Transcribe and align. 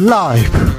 라이브 0.00 0.78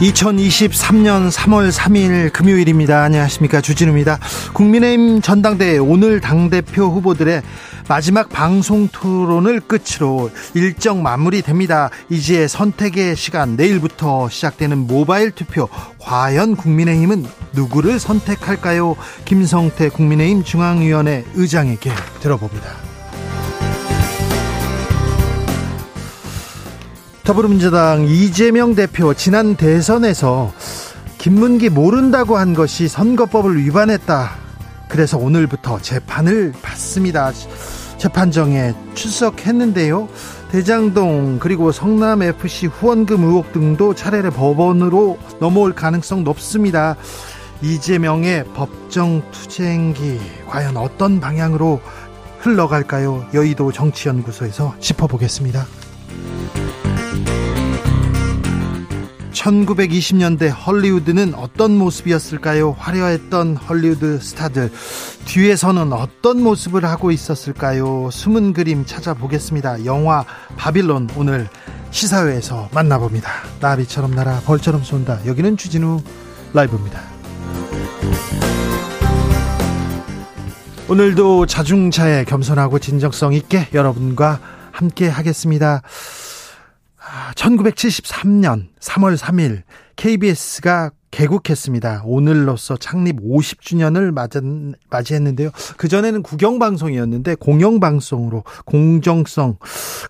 2023년 0.00 1.32
3월 1.32 1.72
3일 1.72 2.32
금요일입니다. 2.32 3.02
안녕하십니까. 3.02 3.60
주진우입니다. 3.60 4.20
국민의힘 4.52 5.20
전당대회 5.20 5.78
오늘 5.78 6.20
당대표 6.20 6.84
후보들의 6.90 7.42
마지막 7.88 8.28
방송 8.28 8.88
토론을 8.88 9.60
끝으로 9.60 10.30
일정 10.54 11.02
마무리됩니다. 11.02 11.90
이제 12.08 12.48
선택의 12.48 13.14
시간 13.14 13.54
내일부터 13.54 14.28
시작되는 14.28 14.78
모바일 14.86 15.30
투표 15.30 15.68
과연 16.00 16.56
국민의힘은 16.56 17.26
누구를 17.52 18.00
선택할까요? 18.00 18.96
김성태 19.24 19.90
국민의힘 19.90 20.42
중앙위원회 20.42 21.24
의장에게 21.34 21.92
들어봅니다. 22.20 22.70
더불어민주당 27.22 28.06
이재명 28.06 28.74
대표 28.74 29.14
지난 29.14 29.56
대선에서 29.56 30.52
김문기 31.18 31.70
모른다고 31.70 32.36
한 32.36 32.54
것이 32.54 32.88
선거법을 32.88 33.58
위반했다. 33.58 34.45
그래서 34.88 35.18
오늘부터 35.18 35.80
재판을 35.80 36.52
받습니다. 36.62 37.32
재판정에 37.98 38.74
출석했는데요. 38.94 40.08
대장동 40.50 41.38
그리고 41.40 41.72
성남 41.72 42.22
FC 42.22 42.66
후원금 42.66 43.24
의혹 43.24 43.52
등도 43.52 43.94
차례로 43.94 44.30
법원으로 44.30 45.18
넘어올 45.40 45.74
가능성 45.74 46.24
높습니다. 46.24 46.96
이재명의 47.62 48.44
법정 48.54 49.22
투쟁기 49.30 50.20
과연 50.46 50.76
어떤 50.76 51.20
방향으로 51.20 51.80
흘러갈까요? 52.38 53.26
여의도 53.34 53.72
정치연구소에서 53.72 54.76
짚어보겠습니다. 54.78 55.66
1920년대 59.36 60.50
헐리우드는 60.66 61.34
어떤 61.34 61.76
모습이었을까요? 61.76 62.74
화려했던 62.78 63.56
헐리우드 63.56 64.18
스타들 64.18 64.72
뒤에서는 65.26 65.92
어떤 65.92 66.42
모습을 66.42 66.84
하고 66.84 67.10
있었을까요? 67.10 68.08
숨은 68.10 68.54
그림 68.54 68.86
찾아보겠습니다. 68.86 69.84
영화 69.84 70.24
바빌론 70.56 71.10
오늘 71.16 71.48
시사회에서 71.90 72.70
만나봅니다. 72.72 73.30
나비처럼 73.60 74.12
날아 74.12 74.40
벌처럼 74.46 74.82
쏜다. 74.82 75.26
여기는 75.26 75.56
주진우 75.56 76.00
라이브입니다. 76.54 77.00
오늘도 80.88 81.46
자중차에 81.46 82.24
겸손하고 82.24 82.78
진정성 82.78 83.34
있게 83.34 83.68
여러분과 83.74 84.40
함께 84.70 85.08
하겠습니다. 85.08 85.82
1973년 87.34 88.68
3월 88.80 89.16
3일 89.16 89.62
KBS가 89.96 90.90
개국했습니다. 91.10 92.02
오늘로써 92.04 92.76
창립 92.76 93.22
50주년을 93.22 94.12
맞이했는데요. 94.90 95.50
그전에는 95.78 96.22
국영방송이었는데 96.22 97.36
공영방송으로 97.36 98.44
공정성 98.66 99.56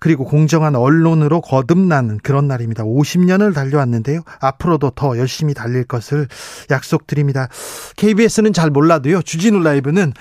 그리고 0.01 0.25
공정한 0.25 0.75
언론으로 0.75 1.43
거듭나는 1.43 2.19
그런 2.25 2.49
날입니다. 2.49 2.83
50년을 2.83 3.55
달려왔는데요. 3.55 4.23
앞으로도 4.41 4.91
더 4.97 5.17
열심히 5.17 5.55
달릴 5.55 5.85
것을 5.85 6.27
약속드립니다. 6.71 7.49
KBS는 7.97 8.53
잘 8.53 8.71
몰라도요. 8.71 9.23
주진우 9.23 9.61
라이브는 9.61 10.13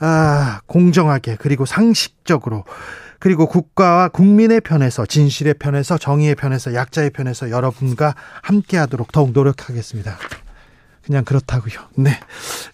아, 0.00 0.60
공정하게 0.66 1.36
그리고 1.40 1.64
상식적으로 1.64 2.64
그리고 3.24 3.46
국가와 3.46 4.08
국민의 4.08 4.60
편에서 4.60 5.06
진실의 5.06 5.54
편에서 5.54 5.96
정의의 5.96 6.34
편에서 6.34 6.74
약자의 6.74 7.08
편에서 7.08 7.48
여러분과 7.48 8.14
함께하도록 8.42 9.12
더욱 9.12 9.32
노력하겠습니다. 9.32 10.18
그냥 11.04 11.24
그렇다고요. 11.24 11.74
네. 11.96 12.18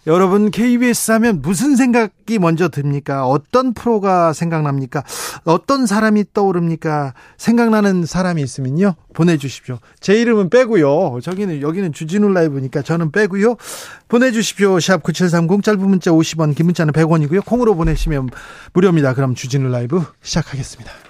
여러분 0.06 0.50
KBS 0.50 1.10
하면 1.12 1.42
무슨 1.42 1.76
생각이 1.76 2.38
먼저 2.38 2.68
듭니까? 2.68 3.26
어떤 3.26 3.74
프로가 3.74 4.32
생각납니까? 4.32 5.02
어떤 5.44 5.86
사람이 5.86 6.24
떠오릅니까? 6.32 7.14
생각나는 7.36 8.06
사람이 8.06 8.40
있으면요. 8.42 8.94
보내 9.14 9.36
주십시오. 9.36 9.78
제 9.98 10.20
이름은 10.20 10.48
빼고요. 10.50 11.18
저기는 11.22 11.60
여기는 11.60 11.92
주진우 11.92 12.28
라이브니까 12.32 12.82
저는 12.82 13.10
빼고요. 13.10 13.56
보내 14.08 14.30
주십시오. 14.30 14.78
샵 14.78 15.02
9730 15.02 15.62
짧은 15.62 15.80
문자 15.80 16.10
50원, 16.12 16.54
긴 16.54 16.66
문자는 16.66 16.92
100원이고요. 16.92 17.44
콩으로 17.44 17.74
보내시면 17.74 18.28
무료입니다. 18.72 19.14
그럼 19.14 19.34
주진우 19.34 19.68
라이브 19.70 20.04
시작하겠습니다. 20.22 21.09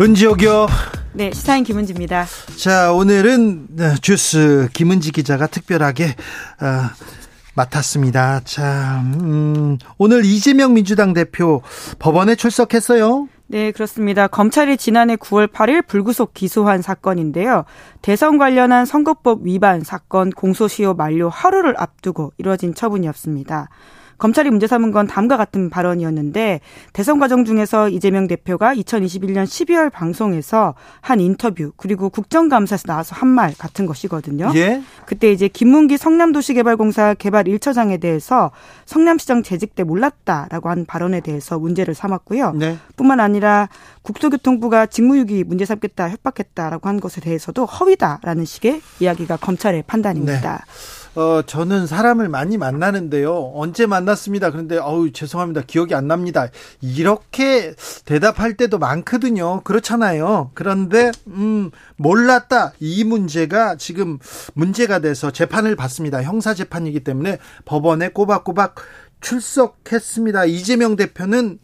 은지옥이요. 0.00 0.66
네, 1.14 1.30
시사인 1.32 1.64
김은지입니다. 1.64 2.26
자, 2.56 2.92
오늘은 2.92 3.68
네, 3.70 3.94
주스 4.02 4.68
김은지 4.74 5.10
기자가 5.10 5.46
특별하게 5.46 6.04
어, 6.60 6.90
맡았습니다. 7.54 8.40
자, 8.44 9.02
음, 9.02 9.78
오늘 9.96 10.26
이재명 10.26 10.74
민주당 10.74 11.14
대표 11.14 11.62
법원에 11.98 12.34
출석했어요. 12.34 13.28
네, 13.46 13.70
그렇습니다. 13.72 14.26
검찰이 14.26 14.76
지난해 14.76 15.16
9월 15.16 15.50
8일 15.50 15.86
불구속 15.86 16.34
기소한 16.34 16.82
사건인데요. 16.82 17.64
대선 18.02 18.36
관련한 18.36 18.84
선거법 18.84 19.40
위반 19.44 19.82
사건 19.82 20.30
공소시효 20.30 20.94
만료 20.94 21.30
하루를 21.30 21.74
앞두고 21.78 22.32
이뤄진 22.36 22.74
처분이었습니다. 22.74 23.70
검찰이 24.18 24.50
문제 24.50 24.66
삼은 24.66 24.90
건 24.90 25.06
다음과 25.06 25.36
같은 25.36 25.70
발언이었는데 25.70 26.60
대선 26.92 27.20
과정 27.20 27.44
중에서 27.44 27.88
이재명 27.88 28.26
대표가 28.26 28.74
2021년 28.74 29.44
12월 29.44 29.92
방송에서 29.92 30.74
한 31.00 31.20
인터뷰 31.20 31.72
그리고 31.76 32.10
국정감사에서 32.10 32.84
나와서 32.88 33.14
한 33.14 33.36
말 33.36 33.52
같은 33.58 33.84
것이거든요. 33.84 34.50
예? 34.54 34.82
그때 35.04 35.30
이제 35.30 35.46
김문기 35.46 35.98
성남도시개발공사 35.98 37.14
개발 37.14 37.44
1처장에 37.44 38.00
대해서 38.00 38.50
성남시장 38.86 39.42
재직 39.42 39.74
때 39.74 39.84
몰랐다라고 39.84 40.70
한 40.70 40.86
발언에 40.86 41.20
대해서 41.20 41.58
문제를 41.58 41.94
삼았고요. 41.94 42.52
네. 42.52 42.78
뿐만 42.96 43.20
아니라 43.20 43.68
국토교통부가 44.02 44.86
직무유기 44.86 45.44
문제 45.44 45.66
삼겠다 45.66 46.08
협박했다라고 46.08 46.88
한 46.88 46.98
것에 46.98 47.20
대해서도 47.20 47.66
허위다라는 47.66 48.46
식의 48.46 48.80
이야기가 49.00 49.36
검찰의 49.36 49.84
판단입니다. 49.86 50.64
네. 50.66 51.05
어, 51.16 51.40
저는 51.40 51.86
사람을 51.86 52.28
많이 52.28 52.58
만나는데요. 52.58 53.52
언제 53.54 53.86
만났습니다. 53.86 54.50
그런데, 54.50 54.76
어우, 54.76 55.12
죄송합니다. 55.12 55.62
기억이 55.66 55.94
안 55.94 56.06
납니다. 56.06 56.48
이렇게 56.82 57.74
대답할 58.04 58.58
때도 58.58 58.78
많거든요. 58.78 59.62
그렇잖아요. 59.62 60.50
그런데, 60.52 61.10
음, 61.28 61.70
몰랐다. 61.96 62.74
이 62.80 63.02
문제가 63.02 63.76
지금 63.76 64.18
문제가 64.52 64.98
돼서 64.98 65.30
재판을 65.30 65.74
받습니다. 65.74 66.22
형사 66.22 66.52
재판이기 66.52 67.00
때문에 67.00 67.38
법원에 67.64 68.10
꼬박꼬박 68.10 68.74
출석했습니다. 69.22 70.44
이재명 70.44 70.96
대표는 70.96 71.58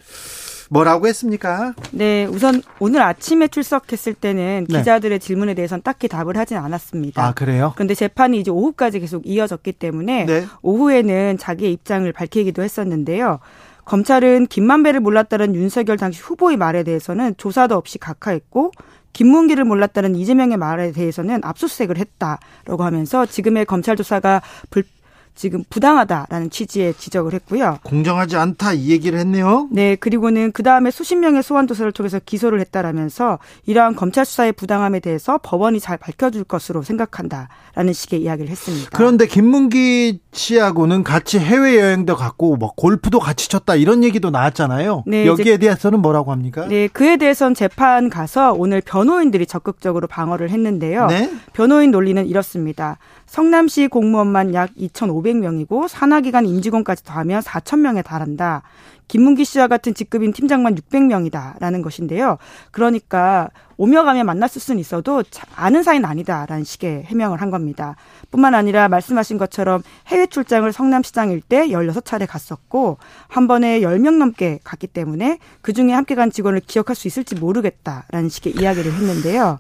뭐라고 0.73 1.07
했습니까? 1.07 1.75
네, 1.91 2.25
우선 2.25 2.63
오늘 2.79 3.03
아침에 3.03 3.49
출석했을 3.49 4.15
때는 4.15 4.67
네. 4.71 4.79
기자들의 4.79 5.21
질문에 5.21 5.53
대해서는 5.53 5.83
딱히 5.83 6.09
답을 6.09 6.39
하진 6.39 6.57
않았습니다. 6.57 7.23
아, 7.23 7.33
그래요? 7.33 7.73
그런데 7.75 7.95
재판이 7.95 8.41
이제 8.41 8.51
오후까지 8.51 8.99
계속 9.01 9.27
이어졌기 9.27 9.73
때문에 9.73 10.25
네. 10.25 10.47
오후에는 10.63 11.37
자기의 11.37 11.73
입장을 11.75 12.11
밝히기도 12.11 12.63
했었는데요. 12.63 13.41
검찰은 13.85 14.47
김만배를 14.47 15.01
몰랐다는 15.01 15.55
윤석열 15.55 15.99
당시 15.99 16.23
후보의 16.23 16.57
말에 16.57 16.85
대해서는 16.85 17.35
조사도 17.37 17.77
없이 17.77 17.99
각하했고 17.99 18.73
김문기를 19.13 19.65
몰랐다는 19.65 20.15
이재명의 20.15 20.57
말에 20.57 20.93
대해서는 20.93 21.41
압수수색을 21.43 21.99
했다라고 21.99 22.83
하면서 22.83 23.27
지금의 23.27 23.67
검찰 23.67 23.95
조사가 23.97 24.41
불 24.71 24.85
지금 25.34 25.64
부당하다라는 25.70 26.50
취지의 26.50 26.94
지적을 26.94 27.32
했고요. 27.34 27.79
공정하지 27.84 28.37
않다 28.37 28.75
이 28.75 28.90
얘기를 28.90 29.19
했네요. 29.19 29.69
네, 29.70 29.96
그리고는 29.96 30.52
그 30.52 30.62
다음에 30.62 30.90
수십 30.90 31.17
명의 31.17 31.43
소환 31.43 31.67
조사를 31.67 31.90
통해서 31.93 32.19
기소를 32.19 32.61
했다라면서 32.61 33.38
이러한 33.67 33.96
검찰 33.96 34.25
수사의 34.25 34.52
부당함에 34.52 35.00
대해서 35.00 35.38
법원이 35.43 35.81
잘 35.81 35.96
밝혀줄 35.96 36.44
것으로 36.44 36.82
생각한다라는 36.82 37.93
식의 37.93 38.23
이야기를 38.23 38.50
했습니다. 38.50 38.90
그런데 38.93 39.26
김문기 39.26 40.20
씨하고는 40.32 41.02
같이 41.02 41.38
해외 41.38 41.79
여행도 41.79 42.17
갔고 42.17 42.56
뭐 42.56 42.73
골프도 42.76 43.19
같이 43.19 43.49
쳤다 43.49 43.75
이런 43.75 44.05
얘기도 44.05 44.31
나왔잖아요. 44.31 45.05
네, 45.06 45.26
여기에 45.26 45.58
대해서는 45.58 46.00
뭐라고 46.00 46.31
합니까? 46.32 46.67
네, 46.67 46.88
그에 46.88 47.17
대해선 47.17 47.55
재판 47.55 48.11
가서 48.11 48.52
오늘 48.52 48.81
변호인들이 48.81 49.46
적극적으로 49.46 50.06
방어를 50.06 50.50
했는데요. 50.50 51.06
네? 51.06 51.31
변호인 51.52 51.90
논리는 51.90 52.26
이렇습니다. 52.26 52.99
성남시 53.32 53.88
공무원만 53.88 54.52
약 54.52 54.75
2,500명이고 54.75 55.88
산하기관 55.88 56.44
임직원까지 56.44 57.02
더하면 57.02 57.40
4,000명에 57.40 58.05
달한다. 58.05 58.61
김문기 59.08 59.46
씨와 59.46 59.69
같은 59.69 59.94
직급인 59.94 60.34
팀장만 60.34 60.75
600명이다라는 60.75 61.82
것인데요. 61.82 62.37
그러니까 62.73 63.49
오며 63.79 64.05
가며 64.05 64.23
만났을 64.25 64.61
수는 64.61 64.79
있어도 64.81 65.25
아는 65.56 65.82
사이는 65.82 66.06
아니다라는 66.06 66.64
식의 66.64 67.05
해명을 67.05 67.40
한 67.40 67.50
겁니다. 67.50 67.96
뿐만 68.31 68.55
아니라 68.55 68.88
말씀하신 68.88 69.38
것처럼 69.38 69.82
해외 70.08 70.26
출장을 70.26 70.70
성남시장일 70.70 71.40
때 71.40 71.69
16차례 71.69 72.26
갔었고 72.29 72.99
한 73.29 73.49
번에 73.49 73.81
10명 73.81 74.19
넘게 74.19 74.61
갔기 74.62 74.88
때문에 74.88 75.38
그중에 75.62 75.94
함께 75.94 76.14
간 76.14 76.31
직원을 76.31 76.61
기억할 76.61 76.94
수 76.94 77.08
있을지 77.08 77.34
모르겠다라는 77.37 78.29
식의 78.29 78.56
이야기를 78.61 78.93
했는데요. 78.93 79.58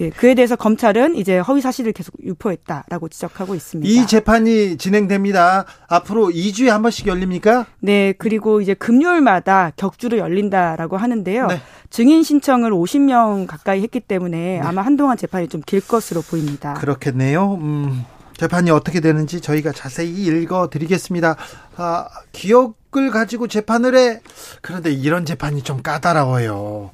예, 0.00 0.10
그에 0.10 0.34
대해서 0.34 0.56
검찰은 0.56 1.14
이제 1.14 1.38
허위 1.38 1.60
사실을 1.60 1.92
계속 1.92 2.14
유포했다라고 2.24 3.08
지적하고 3.08 3.54
있습니다. 3.54 3.88
이 3.88 4.06
재판이 4.06 4.76
진행됩니다. 4.78 5.66
앞으로 5.88 6.28
2주에 6.28 6.66
한 6.68 6.82
번씩 6.82 7.06
열립니까? 7.06 7.66
네, 7.80 8.12
그리고 8.18 8.60
이제 8.60 8.74
금요일마다 8.74 9.70
격주로 9.76 10.18
열린다라고 10.18 10.96
하는데요. 10.96 11.46
네. 11.46 11.60
증인 11.90 12.22
신청을 12.22 12.70
50명 12.72 13.46
가까이 13.46 13.82
했기 13.82 14.00
때문에 14.00 14.36
네. 14.36 14.60
아마 14.60 14.82
한동안 14.82 15.16
재판이 15.16 15.48
좀 15.48 15.60
길 15.66 15.86
것으로 15.86 16.22
보입니다. 16.22 16.74
그렇겠네요. 16.74 17.54
음. 17.60 18.04
재판이 18.38 18.70
어떻게 18.70 19.00
되는지 19.00 19.42
저희가 19.42 19.72
자세히 19.72 20.24
읽어 20.24 20.70
드리겠습니다. 20.70 21.36
아, 21.76 22.08
기억 22.32 22.79
을 22.96 23.10
가지고 23.12 23.46
재판을 23.46 23.94
해. 23.94 24.20
그런데 24.62 24.90
이런 24.90 25.24
재판이 25.24 25.62
좀 25.62 25.80
까다로워요. 25.80 26.90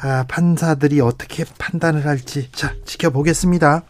아, 0.00 0.24
판사들이 0.28 1.00
어떻게 1.00 1.44
판단을 1.58 2.06
할지. 2.06 2.50
자, 2.52 2.72
지켜보겠습니다. 2.86 3.84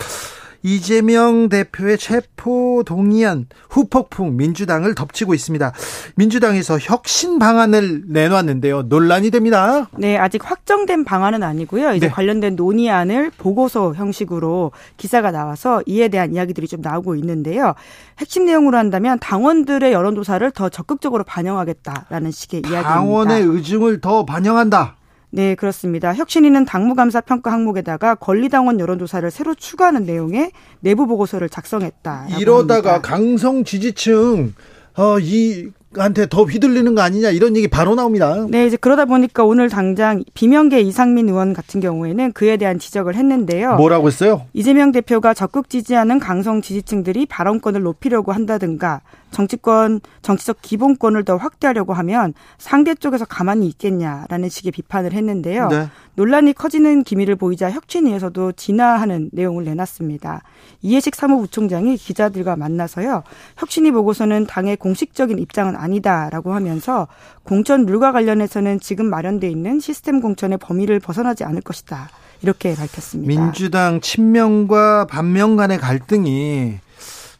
이재명 0.62 1.48
대표의 1.48 1.98
체포 1.98 2.82
동의안 2.84 3.46
후폭풍 3.70 4.36
민주당을 4.36 4.94
덮치고 4.94 5.34
있습니다. 5.34 5.72
민주당에서 6.16 6.78
혁신 6.78 7.38
방안을 7.38 8.04
내놨는데요. 8.08 8.82
논란이 8.82 9.30
됩니다. 9.30 9.88
네, 9.96 10.16
아직 10.16 10.48
확정된 10.48 11.04
방안은 11.04 11.42
아니고요. 11.42 11.94
이제 11.94 12.06
네. 12.06 12.12
관련된 12.12 12.56
논의안을 12.56 13.30
보고서 13.36 13.94
형식으로 13.94 14.72
기사가 14.96 15.30
나와서 15.30 15.82
이에 15.86 16.08
대한 16.08 16.34
이야기들이 16.34 16.66
좀 16.66 16.80
나오고 16.80 17.14
있는데요. 17.16 17.74
핵심 18.18 18.44
내용으로 18.46 18.78
한다면 18.78 19.18
당원들의 19.18 19.92
여론조사를 19.92 20.50
더 20.52 20.68
적극적으로 20.68 21.24
반영하겠다라는 21.24 22.30
식의 22.30 22.60
이야기입니다. 22.60 22.88
당원의 22.88 23.42
의중을 23.42 24.00
더 24.00 24.24
반영한다. 24.24 24.96
네, 25.36 25.54
그렇습니다. 25.54 26.14
혁신위는 26.14 26.64
당무감사 26.64 27.20
평가 27.20 27.52
항목에다가 27.52 28.14
권리당원 28.14 28.80
여론조사를 28.80 29.30
새로 29.30 29.54
추가하는 29.54 30.06
내용의 30.06 30.50
내부 30.80 31.06
보고서를 31.06 31.50
작성했다. 31.50 32.28
이러다가 32.38 32.94
합니다. 32.94 33.02
강성 33.02 33.62
지지층 33.62 34.54
어, 34.96 35.18
이 35.20 35.68
한테 35.94 36.26
더 36.26 36.44
휘둘리는 36.44 36.94
거 36.94 37.02
아니냐 37.02 37.30
이런 37.30 37.54
얘기 37.54 37.68
바로 37.68 37.94
나옵니다. 37.94 38.46
네, 38.48 38.66
이제 38.66 38.78
그러다 38.78 39.04
보니까 39.04 39.44
오늘 39.44 39.68
당장 39.68 40.24
비명계 40.32 40.80
이상민 40.80 41.28
의원 41.28 41.52
같은 41.52 41.80
경우에는 41.80 42.32
그에 42.32 42.56
대한 42.56 42.78
지적을 42.78 43.14
했는데요. 43.14 43.76
뭐라고 43.76 44.08
했어요? 44.08 44.46
이재명 44.54 44.90
대표가 44.90 45.34
적극 45.34 45.68
지지하는 45.68 46.18
강성 46.18 46.62
지지층들이 46.62 47.26
발언권을 47.26 47.82
높이려고 47.82 48.32
한다든가 48.32 49.02
정치권 49.36 50.00
정치적 50.22 50.62
기본권을 50.62 51.24
더 51.24 51.36
확대하려고 51.36 51.92
하면 51.92 52.32
상대 52.56 52.94
쪽에서 52.94 53.26
가만히 53.26 53.66
있겠냐라는 53.68 54.48
식의 54.48 54.72
비판을 54.72 55.12
했는데요. 55.12 55.68
네. 55.68 55.88
논란이 56.14 56.54
커지는 56.54 57.02
기미를 57.02 57.36
보이자 57.36 57.70
혁신위에서도 57.70 58.52
진화하는 58.52 59.28
내용을 59.32 59.64
내놨습니다. 59.64 60.42
이해식 60.80 61.14
사무부총장이 61.14 61.98
기자들과 61.98 62.56
만나서요. 62.56 63.24
혁신위 63.58 63.90
보고서는 63.90 64.46
당의 64.46 64.78
공식적인 64.78 65.38
입장은 65.38 65.76
아니다라고 65.76 66.54
하면서 66.54 67.06
공천 67.42 67.84
룰과 67.84 68.12
관련해서는 68.12 68.80
지금 68.80 69.04
마련돼 69.10 69.50
있는 69.50 69.80
시스템 69.80 70.22
공천의 70.22 70.56
범위를 70.56 70.98
벗어나지 70.98 71.44
않을 71.44 71.60
것이다. 71.60 72.08
이렇게 72.40 72.74
밝혔습니다. 72.74 73.28
민주당 73.28 74.00
친명과 74.00 75.06
반명 75.06 75.56
간의 75.56 75.76
갈등이 75.76 76.78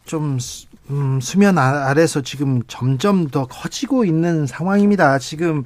좀 0.05 0.39
음, 0.91 1.21
수면 1.21 1.59
아, 1.59 1.89
아래서 1.89 2.21
지금 2.21 2.63
점점 2.69 3.29
더 3.29 3.47
커지고 3.47 4.05
있는 4.05 4.47
상황입니다. 4.47 5.19
지금 5.19 5.65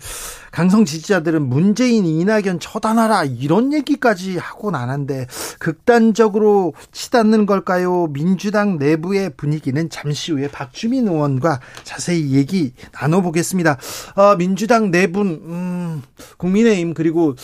강성 0.50 0.84
지지자들은 0.84 1.43
문재인, 1.49 2.06
이낙연 2.06 2.61
처단하라 2.61 3.25
이런 3.25 3.72
얘기까지 3.72 4.38
하고 4.38 4.70
나는데 4.70 5.26
극단적으로 5.58 6.75
치닫는 6.93 7.46
걸까요? 7.46 8.06
민주당 8.08 8.78
내부의 8.78 9.31
분위기는 9.37 9.90
잠시 9.90 10.32
후에 10.32 10.49
박주민 10.49 11.06
의원과 11.06 11.61
자세히 11.84 12.32
얘기 12.32 12.73
나눠보겠습니다. 12.93 13.78
어, 14.16 14.37
민주당 14.37 14.90
내분, 14.90 15.26
음, 15.44 16.02
국민의힘 16.38 16.94
그리고 16.94 17.34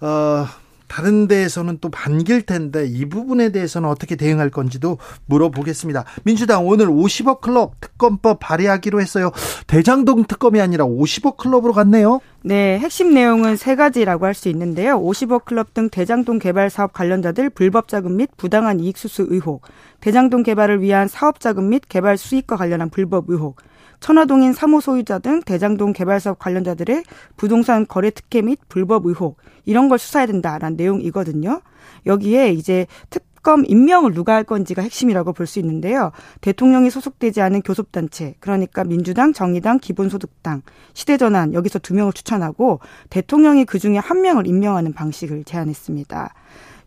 어, 0.00 0.46
다른 0.86 1.26
데에서는 1.26 1.78
또 1.80 1.90
반길 1.90 2.42
텐데 2.42 2.86
이 2.86 3.04
부분에 3.06 3.50
대해서는 3.50 3.88
어떻게 3.88 4.16
대응할 4.16 4.50
건지도 4.50 4.98
물어보겠습니다. 5.26 6.04
민주당 6.24 6.66
오늘 6.66 6.86
50억 6.86 7.40
클럽 7.40 7.80
특검법 7.80 8.38
발의하기로 8.40 9.00
했어요. 9.00 9.32
대장동 9.66 10.24
특검이 10.24 10.60
아니라 10.60 10.84
50억 10.84 11.36
클럽으로 11.36 11.72
갔네요. 11.72 12.20
네, 12.42 12.78
핵심 12.78 13.12
내용은 13.12 13.56
세 13.56 13.74
가지라고 13.74 14.24
할 14.24 14.36
수 14.36 14.48
있는데요. 14.50 15.00
50억 15.00 15.46
클럽 15.46 15.72
등 15.72 15.88
대장동 15.88 16.38
개발 16.38 16.68
사업 16.68 16.92
관련자들 16.92 17.50
불법 17.50 17.88
자금 17.88 18.16
및 18.18 18.28
부당한 18.36 18.78
이익 18.80 18.98
수수 18.98 19.26
의혹, 19.30 19.62
대장동 20.00 20.42
개발을 20.42 20.82
위한 20.82 21.08
사업 21.08 21.40
자금 21.40 21.70
및 21.70 21.82
개발 21.88 22.18
수익과 22.18 22.56
관련한 22.56 22.90
불법 22.90 23.30
의혹, 23.30 23.56
천화동인 24.00 24.52
사무 24.52 24.80
소유자 24.80 25.18
등 25.18 25.40
대장동 25.42 25.92
개발 25.92 26.20
사업 26.20 26.38
관련자들의 26.38 27.02
부동산 27.36 27.86
거래 27.86 28.10
특혜 28.10 28.42
및 28.42 28.58
불법 28.68 29.06
의혹 29.06 29.38
이런 29.64 29.88
걸 29.88 29.98
수사해야 29.98 30.26
된다라는 30.26 30.76
내용이거든요. 30.76 31.60
여기에 32.06 32.52
이제 32.52 32.86
특검 33.10 33.64
임명을 33.66 34.12
누가 34.14 34.34
할 34.34 34.44
건지가 34.44 34.82
핵심이라고 34.82 35.32
볼 35.32 35.46
수 35.46 35.58
있는데요. 35.60 36.12
대통령이 36.40 36.90
소속되지 36.90 37.40
않은 37.40 37.62
교섭단체, 37.62 38.34
그러니까 38.40 38.84
민주당, 38.84 39.32
정의당, 39.32 39.78
기본소득당, 39.78 40.62
시대전환 40.94 41.54
여기서 41.54 41.78
두 41.78 41.94
명을 41.94 42.12
추천하고 42.12 42.80
대통령이 43.10 43.64
그 43.64 43.78
중에 43.78 43.98
한 43.98 44.22
명을 44.22 44.46
임명하는 44.46 44.92
방식을 44.92 45.44
제안했습니다. 45.44 46.34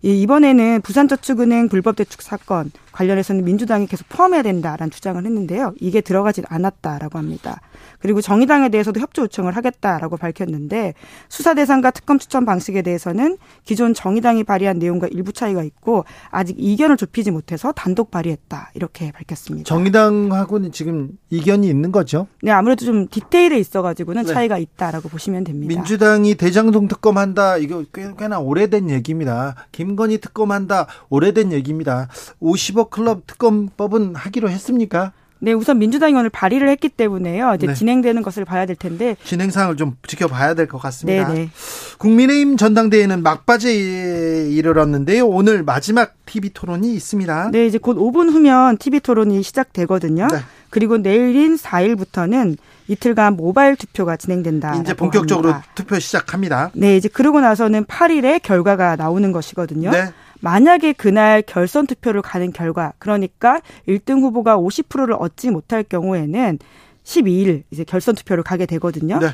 이번에는 0.01 0.81
부산저축은행 0.81 1.67
불법 1.67 1.97
대출 1.97 2.21
사건 2.21 2.71
관련해서는 2.99 3.45
민주당이 3.45 3.87
계속 3.87 4.09
포함해야 4.09 4.41
된다라는 4.41 4.91
주장을 4.91 5.23
했는데요. 5.23 5.73
이게 5.79 6.01
들어가지 6.01 6.43
않았다라고 6.49 7.17
합니다. 7.17 7.61
그리고 7.99 8.19
정의당에 8.19 8.67
대해서도 8.67 8.99
협조 8.99 9.23
요청을 9.23 9.55
하겠다라고 9.55 10.17
밝혔는데 10.17 10.93
수사 11.29 11.53
대상과 11.53 11.91
특검 11.91 12.19
추천 12.19 12.45
방식에 12.45 12.81
대해서는 12.81 13.37
기존 13.63 13.93
정의당이 13.93 14.43
발의한 14.43 14.79
내용과 14.79 15.07
일부 15.11 15.31
차이가 15.31 15.63
있고 15.63 16.03
아직 16.29 16.57
이견을 16.59 16.97
좁히지 16.97 17.31
못해서 17.31 17.71
단독 17.71 18.11
발의했다 18.11 18.71
이렇게 18.73 19.11
밝혔습니다. 19.13 19.65
정의당하고는 19.65 20.73
지금 20.73 21.11
이견이 21.29 21.69
있는 21.69 21.93
거죠? 21.93 22.27
네, 22.41 22.51
아무래도 22.51 22.83
좀 22.83 23.07
디테일에 23.07 23.57
있어가지고는 23.59 24.23
네. 24.23 24.33
차이가 24.33 24.57
있다라고 24.57 25.07
보시면 25.07 25.45
됩니다. 25.45 25.73
민주당이 25.73 26.35
대장동 26.35 26.89
특검한다 26.89 27.57
이거 27.57 27.85
꽤, 27.93 28.11
꽤나 28.17 28.39
오래된 28.39 28.89
얘기입니다. 28.89 29.55
김건희 29.71 30.17
특검한다 30.17 30.87
오래된 31.09 31.53
얘기입니다. 31.53 32.09
50억 32.41 32.88
클럽 32.89 33.27
특검법은 33.27 34.15
하기로 34.15 34.49
했습니까? 34.49 35.11
네, 35.41 35.53
우선 35.53 35.79
민주당이 35.79 36.13
오늘 36.15 36.29
발의를 36.29 36.67
했기 36.67 36.89
때문에요. 36.89 37.53
이제 37.55 37.67
네. 37.67 37.73
진행되는 37.73 38.21
것을 38.23 38.43
봐야 38.43 38.65
될 38.65 38.75
텐데 38.75 39.15
진행 39.23 39.49
상을 39.51 39.73
좀 39.77 39.95
지켜봐야 40.05 40.53
될 40.53 40.67
것 40.67 40.79
같습니다. 40.79 41.29
네네. 41.29 41.39
네. 41.39 41.49
국민의힘 41.97 42.57
전당대회는 42.57 43.23
막바지에 43.23 44.49
이르렀는데요. 44.49 45.25
오늘 45.25 45.63
마지막 45.63 46.13
TV 46.25 46.49
토론이 46.53 46.93
있습니다. 46.93 47.51
네, 47.51 47.65
이제 47.67 47.77
곧 47.77 47.95
5분 47.95 48.29
후면 48.31 48.77
TV 48.79 48.99
토론이 48.99 49.41
시작되거든요. 49.41 50.27
네. 50.27 50.39
그리고 50.69 50.97
내일인 50.97 51.55
4일부터는 51.55 52.57
이틀간 52.89 53.37
모바일 53.37 53.75
투표가 53.77 54.17
진행된다. 54.17 54.75
이제 54.81 54.93
본격적으로 54.93 55.51
합니다. 55.53 55.71
투표 55.73 55.97
시작합니다. 55.99 56.71
네, 56.73 56.97
이제 56.97 57.07
그러고 57.07 57.39
나서는 57.39 57.85
8일에 57.85 58.41
결과가 58.41 58.97
나오는 58.97 59.31
것이거든요. 59.31 59.91
네. 59.91 60.11
만약에 60.41 60.93
그날 60.93 61.41
결선 61.41 61.87
투표를 61.87 62.21
가는 62.21 62.51
결과 62.51 62.93
그러니까 62.99 63.61
1등 63.87 64.21
후보가 64.21 64.57
50%를 64.57 65.15
얻지 65.19 65.51
못할 65.51 65.83
경우에는 65.83 66.59
12일 67.03 67.63
이제 67.71 67.83
결선 67.83 68.15
투표를 68.15 68.43
가게 68.43 68.65
되거든요. 68.65 69.19
네. 69.19 69.27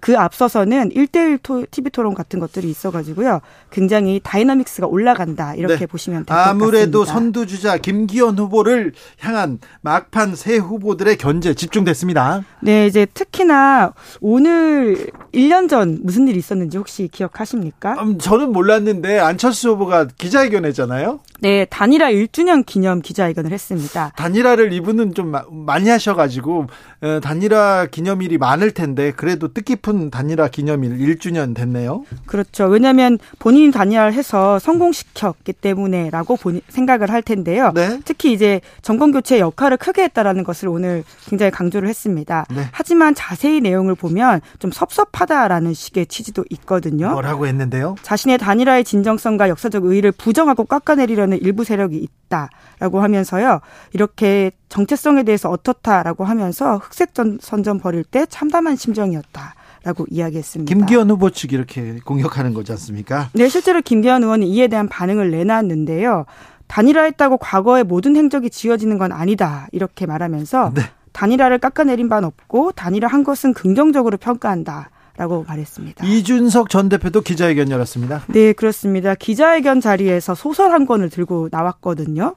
그 0.00 0.16
앞서서는 0.18 0.90
1대1 0.90 1.70
TV 1.70 1.90
토론 1.90 2.14
같은 2.14 2.38
것들이 2.40 2.68
있어가지고요. 2.70 3.40
굉장히 3.70 4.20
dynamics가 4.22 4.86
올라간다. 4.86 5.54
이렇게 5.54 5.78
네. 5.78 5.86
보시면 5.86 6.24
될 6.24 6.26
것 6.26 6.34
같습니다. 6.34 6.64
아무래도 6.64 7.04
선두주자 7.04 7.78
김기현 7.78 8.38
후보를 8.38 8.92
향한 9.20 9.58
막판 9.80 10.34
새 10.36 10.56
후보들의 10.56 11.16
견제 11.16 11.54
집중됐습니다. 11.54 12.42
네, 12.60 12.86
이제 12.86 13.06
특히나 13.06 13.92
오늘 14.20 15.08
1년 15.34 15.68
전 15.68 15.98
무슨 16.02 16.28
일이 16.28 16.38
있었는지 16.38 16.76
혹시 16.78 17.08
기억하십니까? 17.08 17.94
음, 18.02 18.18
저는 18.18 18.52
몰랐는데 18.52 19.18
안철수 19.18 19.70
후보가 19.70 20.08
기자회견 20.18 20.64
했잖아요. 20.66 21.20
네, 21.40 21.64
단일화 21.66 22.10
1주년 22.10 22.66
기념 22.66 23.00
기자회견을 23.00 23.52
했습니다. 23.52 24.12
단일화를 24.16 24.72
이분은 24.72 25.14
좀 25.14 25.32
많이 25.50 25.88
하셔가지고 25.88 26.66
어, 27.02 27.20
단일화 27.22 27.86
기념일이 27.90 28.38
많을 28.38 28.72
텐데 28.72 29.12
그래도 29.12 29.52
뜻깊 29.52 29.77
은 29.88 30.10
단일화 30.10 30.48
기념일 30.48 30.98
1주년 30.98 31.54
됐네요. 31.54 32.04
그렇죠. 32.26 32.66
왜냐하면 32.66 33.18
본인이 33.38 33.70
단일화를 33.70 34.12
해서 34.12 34.58
성공시켰기 34.58 35.52
때문에라고 35.54 36.36
본인, 36.36 36.60
생각을 36.68 37.10
할 37.10 37.22
텐데요. 37.22 37.72
네. 37.74 38.00
특히 38.04 38.32
이제 38.32 38.60
정권 38.82 39.12
교체 39.12 39.38
역할을 39.40 39.76
크게 39.76 40.02
했다라는 40.04 40.44
것을 40.44 40.68
오늘 40.68 41.04
굉장히 41.26 41.50
강조를 41.50 41.88
했습니다. 41.88 42.44
네. 42.50 42.64
하지만 42.72 43.14
자세히 43.14 43.60
내용을 43.60 43.94
보면 43.94 44.40
좀 44.58 44.70
섭섭하다라는 44.70 45.74
식의 45.74 46.06
취지도 46.06 46.44
있거든요. 46.50 47.10
뭐라고 47.10 47.46
했는데요? 47.46 47.96
자신의 48.02 48.38
단일화의 48.38 48.84
진정성과 48.84 49.48
역사적 49.48 49.84
의의를 49.84 50.12
부정하고 50.12 50.64
깎아내리려는 50.64 51.38
일부 51.40 51.64
세력이 51.64 52.06
있다라고 52.28 53.00
하면서요. 53.00 53.60
이렇게 53.92 54.50
정체성에 54.68 55.22
대해서 55.22 55.50
어떻다라고 55.50 56.24
하면서 56.24 56.76
흑색 56.76 57.08
선전 57.40 57.80
벌일 57.80 58.04
때 58.04 58.26
참담한 58.26 58.76
심정이었다. 58.76 59.54
라고 59.84 60.06
이야기했습니다. 60.10 60.74
김기현 60.74 61.10
후보 61.10 61.30
측이 61.30 61.54
이렇게 61.54 61.98
공격하는 62.04 62.52
거지 62.54 62.72
않습니까? 62.72 63.30
네, 63.32 63.48
실제로 63.48 63.80
김기현 63.80 64.22
의원은 64.22 64.46
이에 64.46 64.68
대한 64.68 64.88
반응을 64.88 65.30
내놨는데요. 65.30 66.26
단일화했다고 66.66 67.38
과거의 67.38 67.84
모든 67.84 68.16
행적이 68.16 68.50
지워지는 68.50 68.98
건 68.98 69.12
아니다. 69.12 69.68
이렇게 69.72 70.06
말하면서 70.06 70.72
네. 70.74 70.82
단일화를 71.12 71.58
깎아내린 71.58 72.08
바는 72.08 72.26
없고 72.26 72.72
단일화한 72.72 73.24
것은 73.24 73.54
긍정적으로 73.54 74.16
평가한다. 74.18 74.90
라고 75.16 75.44
말했습니다. 75.48 76.06
이준석 76.06 76.70
전 76.70 76.88
대표도 76.88 77.22
기자회견 77.22 77.72
열었습니다. 77.72 78.22
네, 78.28 78.52
그렇습니다. 78.52 79.16
기자회견 79.16 79.80
자리에서 79.80 80.36
소설 80.36 80.70
한 80.70 80.86
권을 80.86 81.10
들고 81.10 81.48
나왔거든요. 81.50 82.36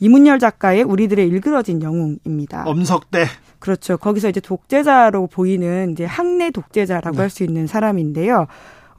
이문열 0.00 0.38
작가의 0.38 0.82
우리들의 0.82 1.28
일그러진 1.28 1.82
영웅입니다. 1.82 2.64
엄석대. 2.66 3.26
그렇죠. 3.62 3.96
거기서 3.96 4.28
이제 4.28 4.40
독재자로 4.40 5.28
보이는 5.28 5.92
이제 5.92 6.04
학내 6.04 6.50
독재자라고 6.50 7.16
네. 7.16 7.20
할수 7.20 7.44
있는 7.44 7.68
사람인데요. 7.68 8.48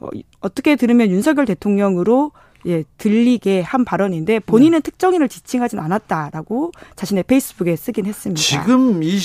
어, 0.00 0.08
어떻게 0.40 0.74
들으면 0.76 1.10
윤석열 1.10 1.44
대통령으로 1.44 2.32
예, 2.66 2.82
들리게 2.96 3.60
한 3.60 3.84
발언인데 3.84 4.40
본인은 4.40 4.78
네. 4.78 4.82
특정인을 4.82 5.28
지칭하진 5.28 5.78
않았다라고 5.78 6.72
자신의 6.96 7.24
페이스북에 7.24 7.76
쓰긴 7.76 8.06
했습니다. 8.06 8.40
지금 8.40 9.02
이, 9.02 9.18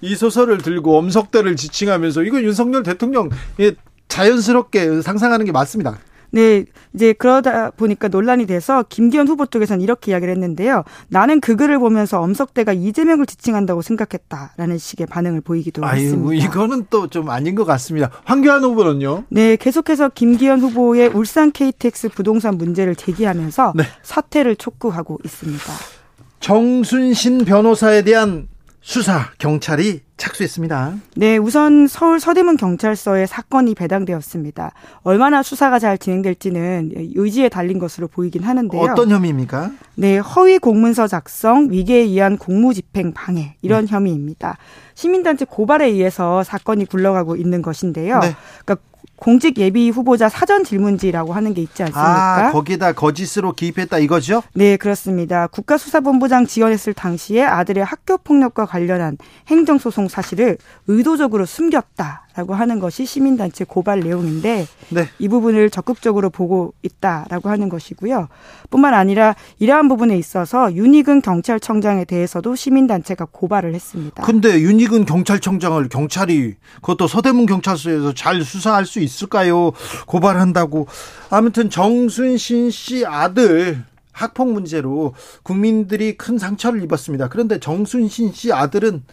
이 0.00 0.16
소설을 0.16 0.56
들고 0.56 0.96
엄석대를 0.96 1.56
지칭하면서 1.56 2.22
이거 2.22 2.40
윤석열 2.40 2.82
대통령 2.82 3.28
예, 3.60 3.72
자연스럽게 4.08 5.02
상상하는 5.02 5.44
게 5.44 5.52
맞습니다. 5.52 5.98
네, 6.30 6.64
이제 6.94 7.12
그러다 7.12 7.70
보니까 7.70 8.08
논란이 8.08 8.46
돼서 8.46 8.84
김기현 8.88 9.28
후보 9.28 9.46
쪽에서는 9.46 9.82
이렇게 9.82 10.12
이야기를 10.12 10.32
했는데요. 10.34 10.84
나는 11.08 11.40
그 11.40 11.56
글을 11.56 11.78
보면서 11.78 12.20
엄석대가 12.20 12.72
이재명을 12.72 13.26
지칭한다고 13.26 13.82
생각했다라는 13.82 14.78
식의 14.78 15.06
반응을 15.06 15.40
보이기도 15.40 15.84
아유, 15.84 16.02
했습니다. 16.04 16.44
이거는 16.44 16.86
또 16.90 17.08
좀 17.08 17.30
아닌 17.30 17.54
것 17.54 17.64
같습니다. 17.64 18.10
황교안 18.24 18.62
후보는요? 18.62 19.24
네, 19.30 19.56
계속해서 19.56 20.10
김기현 20.10 20.60
후보의 20.60 21.08
울산 21.08 21.50
KTX 21.52 22.10
부동산 22.10 22.58
문제를 22.58 22.94
제기하면서 22.94 23.72
네. 23.76 23.84
사퇴를 24.02 24.56
촉구하고 24.56 25.18
있습니다. 25.24 25.64
정순신 26.40 27.44
변호사에 27.44 28.02
대한 28.02 28.48
수사 28.80 29.30
경찰이 29.38 30.00
착수했습니다. 30.16 30.94
네, 31.16 31.36
우선 31.36 31.86
서울 31.86 32.20
서대문 32.20 32.56
경찰서에 32.56 33.26
사건이 33.26 33.74
배당되었습니다. 33.74 34.72
얼마나 35.02 35.42
수사가 35.42 35.78
잘 35.78 35.98
진행될지는 35.98 36.92
의지에 37.14 37.48
달린 37.48 37.78
것으로 37.78 38.08
보이긴 38.08 38.42
하는데요. 38.42 38.80
어떤 38.80 39.10
혐의입니까? 39.10 39.70
네, 39.94 40.18
허위 40.18 40.58
공문서 40.58 41.06
작성, 41.06 41.70
위계에 41.70 42.00
의한 42.00 42.38
공무집행 42.38 43.12
방해 43.12 43.56
이런 43.62 43.86
네. 43.86 43.92
혐의입니다. 43.92 44.58
시민단체 44.94 45.44
고발에 45.44 45.86
의해서 45.86 46.42
사건이 46.42 46.86
굴러가고 46.86 47.36
있는 47.36 47.62
것인데요. 47.62 48.18
네. 48.20 48.34
그러니까 48.64 48.76
공직 49.18 49.58
예비 49.58 49.90
후보자 49.90 50.28
사전 50.28 50.64
질문지라고 50.64 51.32
하는 51.32 51.52
게 51.54 51.60
있지 51.60 51.82
않습니까? 51.82 52.48
아, 52.48 52.52
거기다 52.52 52.92
거짓으로 52.92 53.52
기입했다 53.52 53.98
이거죠? 53.98 54.42
네, 54.54 54.76
그렇습니다. 54.76 55.48
국가수사본부장 55.48 56.46
지원했을 56.46 56.94
당시에 56.94 57.42
아들의 57.42 57.84
학교 57.84 58.16
폭력과 58.18 58.66
관련한 58.66 59.18
행정소송 59.48 60.08
사실을 60.08 60.58
의도적으로 60.86 61.44
숨겼다. 61.46 62.24
라고 62.38 62.54
하는 62.54 62.78
것이 62.78 63.04
시민단체 63.04 63.64
고발 63.64 63.98
내용인데 63.98 64.68
네. 64.90 65.08
이 65.18 65.26
부분을 65.26 65.70
적극적으로 65.70 66.30
보고 66.30 66.72
있다라고 66.84 67.48
하는 67.48 67.68
것이고요. 67.68 68.28
뿐만 68.70 68.94
아니라 68.94 69.34
이러한 69.58 69.88
부분에 69.88 70.16
있어서 70.16 70.72
윤희근 70.72 71.22
경찰청장에 71.22 72.04
대해서도 72.04 72.54
시민단체가 72.54 73.26
고발을 73.32 73.74
했습니다. 73.74 74.22
근데 74.22 74.60
윤희근 74.60 75.04
경찰청장을 75.04 75.88
경찰이 75.88 76.54
그것도 76.76 77.08
서대문 77.08 77.46
경찰서에서 77.46 78.14
잘 78.14 78.44
수사할 78.44 78.86
수 78.86 79.00
있 79.00 79.07
을까요? 79.22 79.72
고발한다고. 80.06 80.86
아무튼 81.30 81.70
정순신 81.70 82.70
씨 82.70 83.04
아들 83.06 83.84
학폭 84.12 84.52
문제로 84.52 85.14
국민들이 85.42 86.16
큰 86.16 86.38
상처를 86.38 86.82
입었습니다. 86.82 87.28
그런데 87.28 87.60
정순신 87.60 88.32
씨 88.32 88.52
아들은 88.52 89.04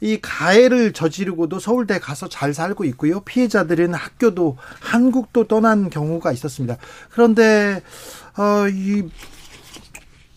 이 0.00 0.18
가해를 0.20 0.92
저지르고도 0.92 1.60
서울대 1.60 2.00
가서 2.00 2.28
잘 2.28 2.52
살고 2.52 2.84
있고요. 2.86 3.20
피해자들은 3.20 3.94
학교도 3.94 4.56
한국도 4.80 5.46
떠난 5.46 5.90
경우가 5.90 6.32
있었습니다. 6.32 6.76
그런데 7.10 7.82
어, 8.36 8.68
이 8.68 9.08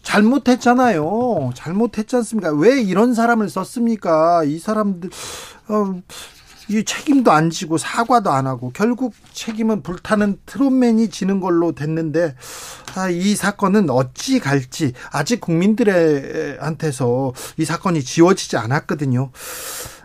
잘못했잖아요. 0.04 1.52
잘못했지 1.56 2.16
않습니까? 2.18 2.54
왜 2.54 2.80
이런 2.80 3.16
사람을 3.16 3.50
썼습니까? 3.50 4.44
이 4.44 4.60
사람들 4.60 5.10
어, 5.68 6.00
이 6.68 6.84
책임도 6.84 7.32
안 7.32 7.50
지고 7.50 7.78
사과도 7.78 8.32
안 8.32 8.48
하고 8.48 8.72
결국 8.74 9.14
책임은 9.34 9.84
불타는 9.84 10.40
트롯맨이 10.46 11.10
지는 11.10 11.40
걸로 11.40 11.74
됐는데 11.74 12.36
아, 12.96 13.10
이 13.10 13.36
사건은 13.36 13.90
어찌 13.90 14.40
갈지 14.40 14.94
아직 15.12 15.42
국민들한테서 15.42 17.34
이 17.58 17.66
사건이 17.66 18.04
지워지지 18.04 18.58
않았거든요. 18.58 19.32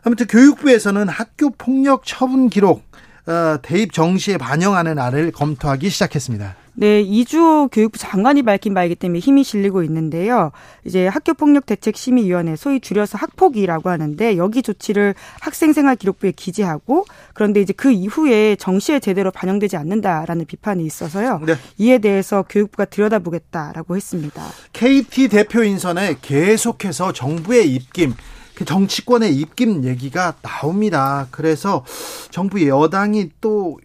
아무튼 0.04 0.26
교육부에서는 0.26 1.08
학교 1.08 1.50
폭력 1.50 2.02
처분 2.04 2.48
기록 2.48 2.82
어, 3.26 3.58
대입 3.62 3.92
정시에 3.92 4.38
반영하는 4.38 4.98
안을 4.98 5.30
검토하기 5.32 5.88
시작했습니다. 5.88 6.56
네, 6.80 7.02
이주호 7.02 7.68
교육부 7.68 7.98
장관이 7.98 8.42
밝힌 8.42 8.72
바이기 8.72 8.94
때문에 8.94 9.18
힘이 9.18 9.44
실리고 9.44 9.82
있는데요. 9.82 10.50
이제 10.86 11.08
학교폭력대책심의위원회, 11.08 12.56
소위 12.56 12.80
줄여서 12.80 13.18
학폭위라고 13.18 13.90
하는데 13.90 14.38
여기 14.38 14.62
조치를 14.62 15.14
학생생활 15.40 15.96
기록부에 15.96 16.32
기재하고 16.32 17.04
그런데 17.34 17.60
이제 17.60 17.74
그 17.74 17.90
이후에 17.90 18.56
정시에 18.56 18.98
제대로 18.98 19.30
반영되지 19.30 19.76
않는다라는 19.76 20.46
비판이 20.46 20.82
있어서요. 20.86 21.42
네. 21.44 21.56
이에 21.76 21.98
대해서 21.98 22.46
교육부가 22.48 22.86
들여다보겠다라고 22.86 23.94
했습니다. 23.94 24.42
KT 24.72 25.28
대표 25.28 25.62
인선에 25.62 26.16
계속해서 26.22 27.12
정부의 27.12 27.74
입김 27.74 28.14
그 28.54 28.64
정치권의 28.64 29.34
입김 29.36 29.84
얘기가 29.84 30.32
나옵니다. 30.40 31.28
그래서 31.30 31.84
정부 32.30 32.66
여당이 32.66 33.32
또 33.42 33.78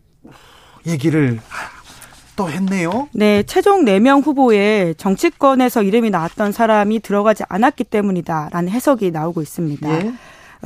얘기를 0.87 1.41
또 2.35 2.49
했네요. 2.49 3.07
네, 3.13 3.43
최종 3.43 3.85
4명 3.85 4.25
후보에 4.25 4.93
정치권에서 4.97 5.83
이름이 5.83 6.09
나왔던 6.09 6.51
사람이 6.51 6.99
들어가지 6.99 7.43
않았기 7.47 7.85
때문이다라는 7.85 8.69
해석이 8.69 9.11
나오고 9.11 9.41
있습니다. 9.41 9.89
예. 9.89 10.13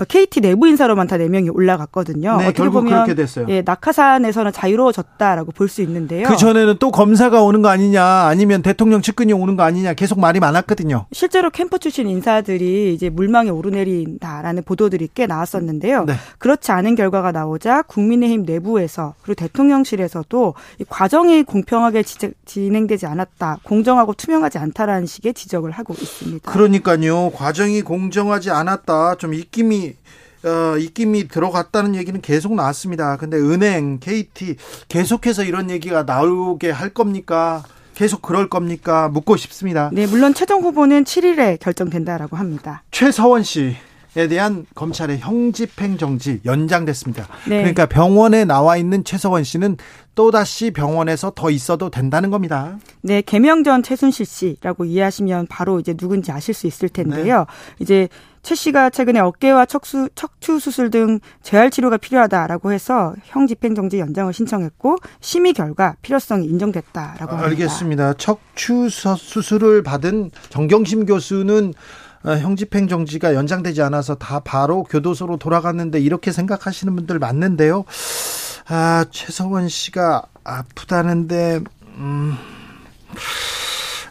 KT 0.06 0.42
내부 0.42 0.68
인사로만 0.68 1.08
다 1.08 1.18
4명이 1.18 1.54
올라갔거든요. 1.54 2.38
네, 2.38 2.44
어떻게 2.46 2.54
결국 2.58 2.82
보면 2.82 2.94
그렇게 2.94 3.16
됐어요. 3.16 3.46
예, 3.50 3.62
낙하산에서는 3.62 4.52
자유로워졌다라고 4.52 5.52
볼 5.52 5.70
수 5.70 5.82
있는데요. 5.84 6.28
그 6.28 6.36
전에는 6.36 6.78
또 6.80 6.90
검사가 6.92 7.42
오는 7.44 7.62
거 7.62 7.70
아니냐, 7.70 8.04
아니면 8.04 8.62
대통령 8.64 9.02
측근이 9.02 9.34
오는 9.34 9.56
거 9.56 9.64
아니냐 9.64 9.94
계속 9.94 10.20
말이 10.20 10.40
많았거든요. 10.40 11.06
실제로 11.12 11.50
캠프 11.52 11.78
출신 11.80 12.08
인사들이 12.10 12.94
이제 12.94 13.10
물망에 13.10 13.50
오르내린다라는 13.52 14.64
보도들이 14.64 15.10
꽤 15.14 15.28
나왔었는데요. 15.28 16.06
네. 16.06 16.14
그렇지 16.40 16.72
않은 16.72 16.96
결과가 16.96 17.32
나오자 17.32 17.84
국민의힘 17.84 18.44
내부에서 18.44 19.14
그리고 19.22 19.36
대통령실에서도 19.36 20.54
이 20.80 20.86
과정이 20.90 21.44
공평하게 21.44 22.04
지- 22.04 22.32
진행되지 22.46 23.06
않았다, 23.06 23.58
공정하고 23.64 24.14
투명하지 24.14 24.58
않다라는 24.58 25.06
식의 25.06 25.34
지적을 25.34 25.72
하고 25.72 25.94
있습니다. 25.94 26.52
그러니까요, 26.52 27.30
과정이 27.32 27.82
공정하지 27.82 28.50
않았다, 28.52 29.16
좀 29.16 29.34
입김이 29.34 29.89
어, 30.44 30.78
입김이 30.78 31.28
들어갔다는 31.28 31.96
얘기는 31.96 32.20
계속 32.22 32.56
나왔습니다. 32.56 33.18
근데 33.18 33.38
은행, 33.38 34.00
KT 34.00 34.56
계속해서 34.88 35.44
이런 35.44 35.70
얘기가 35.70 36.04
나오게 36.04 36.72
할 36.72 36.90
겁니까? 36.90 37.64
계속 37.94 38.22
그럴 38.22 38.50
겁니까? 38.50 39.10
묻고 39.10 39.36
싶습니다. 39.36 39.90
네, 39.92 40.08
물론 40.08 40.34
최종 40.34 40.62
후보는 40.62 41.04
7일에 41.04 41.60
결정된다라고 41.60 42.38
합니다. 42.38 42.84
최서원 42.92 43.44
씨 43.44 43.76
에 44.18 44.28
대한 44.28 44.66
검찰의 44.74 45.20
형집행 45.20 45.98
정지 45.98 46.42
연장됐습니다. 46.44 47.28
네. 47.48 47.58
그러니까 47.60 47.86
병원에 47.86 48.44
나와 48.44 48.76
있는 48.76 49.04
최서원 49.04 49.44
씨는 49.44 49.78
또다시 50.16 50.72
병원에서 50.72 51.32
더 51.36 51.52
있어도 51.52 51.92
된다는 51.92 52.32
겁니다. 52.32 52.80
네, 53.02 53.22
개명 53.22 53.64
전 53.64 53.84
최순실 53.84 54.26
씨라고 54.26 54.86
이해하시면 54.86 55.46
바로 55.48 55.80
이제 55.80 55.94
누군지 55.94 56.32
아실 56.32 56.56
수 56.56 56.66
있을 56.66 56.90
텐데요. 56.90 57.46
이제 57.78 58.10
최 58.50 58.56
씨가 58.56 58.90
최근에 58.90 59.20
어깨와 59.20 59.68
척수, 59.68 60.10
척추 60.16 60.58
수술 60.58 60.90
등 60.90 61.20
재활 61.44 61.70
치료가 61.70 61.98
필요하다라고 61.98 62.72
해서 62.72 63.14
형 63.26 63.46
집행정지 63.46 64.00
연장을 64.00 64.34
신청했고 64.34 64.96
심의 65.22 65.54
결과 65.54 65.94
필요성이 66.02 66.48
인정됐다라고 66.48 67.34
합니다. 67.34 67.46
알겠습니다. 67.48 68.14
척추 68.16 68.90
서- 68.90 69.16
수술을 69.16 69.84
받은 69.84 70.32
정경심 70.50 71.06
교수는 71.06 71.76
어, 72.24 72.32
형집행 72.32 72.88
정지가 72.88 73.36
연장되지 73.36 73.84
않아서 73.84 74.16
다 74.16 74.40
바로 74.40 74.82
교도소로 74.84 75.38
돌아갔는데 75.38 76.00
이렇게 76.00 76.32
생각하시는 76.32 76.96
분들 76.96 77.20
많는데요. 77.20 77.86
아, 78.68 79.06
최서원 79.12 79.70
씨가 79.70 80.24
아프다는데 80.44 81.60
음 81.98 82.36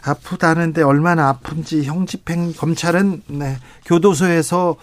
아프다는데 0.03 0.81
얼마나 0.81 1.29
아픈지 1.29 1.83
형집행 1.83 2.53
검찰은 2.53 3.23
네, 3.27 3.57
교도소에서 3.85 4.77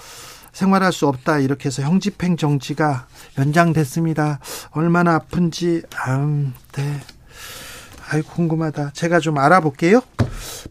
생활할 0.52 0.92
수 0.92 1.06
없다 1.06 1.38
이렇게 1.38 1.66
해서 1.66 1.82
형집행 1.82 2.36
정지가 2.36 3.06
연장됐습니다. 3.38 4.40
얼마나 4.70 5.16
아픈지 5.16 5.82
음, 6.08 6.54
네. 6.72 7.00
아이 8.08 8.22
궁금하다. 8.22 8.90
제가 8.92 9.20
좀 9.20 9.38
알아볼게요. 9.38 10.00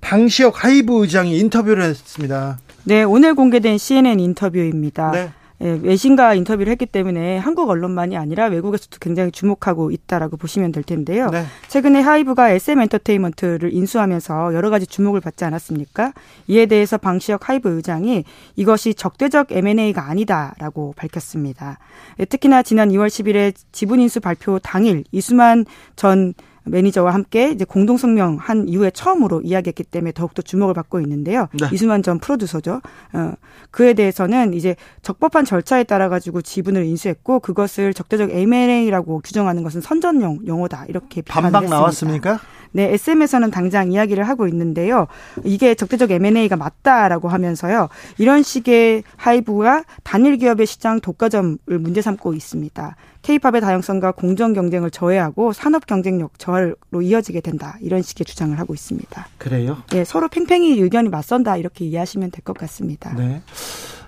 방시혁 0.01 0.63
하이브 0.63 1.01
의장이 1.01 1.37
인터뷰를 1.37 1.83
했습니다. 1.83 2.57
네, 2.85 3.03
오늘 3.03 3.35
공개된 3.35 3.77
CNN 3.77 4.19
인터뷰입니다. 4.19 5.11
네. 5.11 5.31
예, 5.61 5.79
외신과 5.81 6.33
인터뷰를 6.33 6.71
했기 6.71 6.85
때문에 6.85 7.37
한국 7.37 7.69
언론만이 7.69 8.17
아니라 8.17 8.47
외국에서도 8.47 8.97
굉장히 8.99 9.31
주목하고 9.31 9.91
있다라고 9.91 10.37
보시면 10.37 10.71
될 10.71 10.83
텐데요. 10.83 11.29
네. 11.29 11.45
최근에 11.69 12.01
하이브가 12.01 12.49
SM 12.51 12.81
엔터테인먼트를 12.81 13.73
인수하면서 13.73 14.53
여러 14.53 14.69
가지 14.69 14.85
주목을 14.85 15.21
받지 15.21 15.45
않았습니까? 15.45 16.13
이에 16.47 16.65
대해서 16.65 16.97
방시혁 16.97 17.47
하이브 17.49 17.69
의장이 17.69 18.25
이것이 18.55 18.93
적대적 18.95 19.51
M&A가 19.51 20.09
아니다라고 20.09 20.93
밝혔습니다. 20.97 21.79
예, 22.19 22.25
특히나 22.25 22.61
지난 22.61 22.89
2월 22.89 23.07
10일에 23.07 23.53
지분 23.71 23.99
인수 23.99 24.19
발표 24.19 24.59
당일 24.59 25.03
이수만 25.11 25.65
전 25.95 26.33
매니저와 26.65 27.13
함께 27.13 27.51
이제 27.51 27.65
공동 27.65 27.97
성명 27.97 28.37
한 28.39 28.67
이후에 28.67 28.91
처음으로 28.91 29.41
이야기했기 29.41 29.83
때문에 29.83 30.11
더욱더 30.11 30.41
주목을 30.41 30.73
받고 30.73 30.99
있는데요. 31.01 31.47
네. 31.59 31.67
이수만 31.71 32.03
전 32.03 32.19
프로듀서죠. 32.19 32.81
어, 33.13 33.33
그에 33.71 33.93
대해서는 33.93 34.53
이제 34.53 34.75
적법한 35.01 35.45
절차에 35.45 35.83
따라 35.83 36.09
가지고 36.09 36.41
지분을 36.41 36.85
인수했고 36.85 37.39
그것을 37.39 37.93
적대적 37.93 38.31
M&A라고 38.31 39.21
규정하는 39.23 39.63
것은 39.63 39.81
선전용 39.81 40.47
용어다 40.47 40.85
이렇게 40.87 41.21
반박 41.21 41.63
했습니다. 41.63 41.75
나왔습니까? 41.75 42.39
네, 42.75 42.91
SM에서는 42.93 43.51
당장 43.51 43.93
이야기를 43.93 44.27
하고 44.27 44.49
있는데요. 44.49 45.07
이게 45.45 45.75
적대적 45.75 46.11
M&A가 46.11 46.57
맞다라고 46.57 47.29
하면서요. 47.29 47.87
이런 48.17 48.43
식의 48.43 49.03
하이브가 49.15 49.85
단일 50.03 50.35
기업의 50.35 50.65
시장 50.65 50.99
독과점을 50.99 51.57
문제 51.79 52.01
삼고 52.01 52.33
있습니다. 52.33 52.97
K-팝의 53.21 53.61
다양성과 53.61 54.11
공정 54.11 54.51
경쟁을 54.51 54.91
저해하고 54.91 55.53
산업 55.53 55.85
경쟁력 55.85 56.37
저하로 56.37 56.75
이어지게 57.01 57.39
된다. 57.39 57.77
이런 57.79 58.01
식의 58.01 58.25
주장을 58.25 58.59
하고 58.59 58.73
있습니다. 58.73 59.25
그래요? 59.37 59.77
네, 59.91 60.03
서로 60.03 60.27
팽팽히 60.27 60.77
의견이 60.81 61.07
맞선다. 61.07 61.55
이렇게 61.55 61.85
이해하시면 61.85 62.31
될 62.31 62.41
것 62.43 62.57
같습니다. 62.57 63.13
네. 63.15 63.41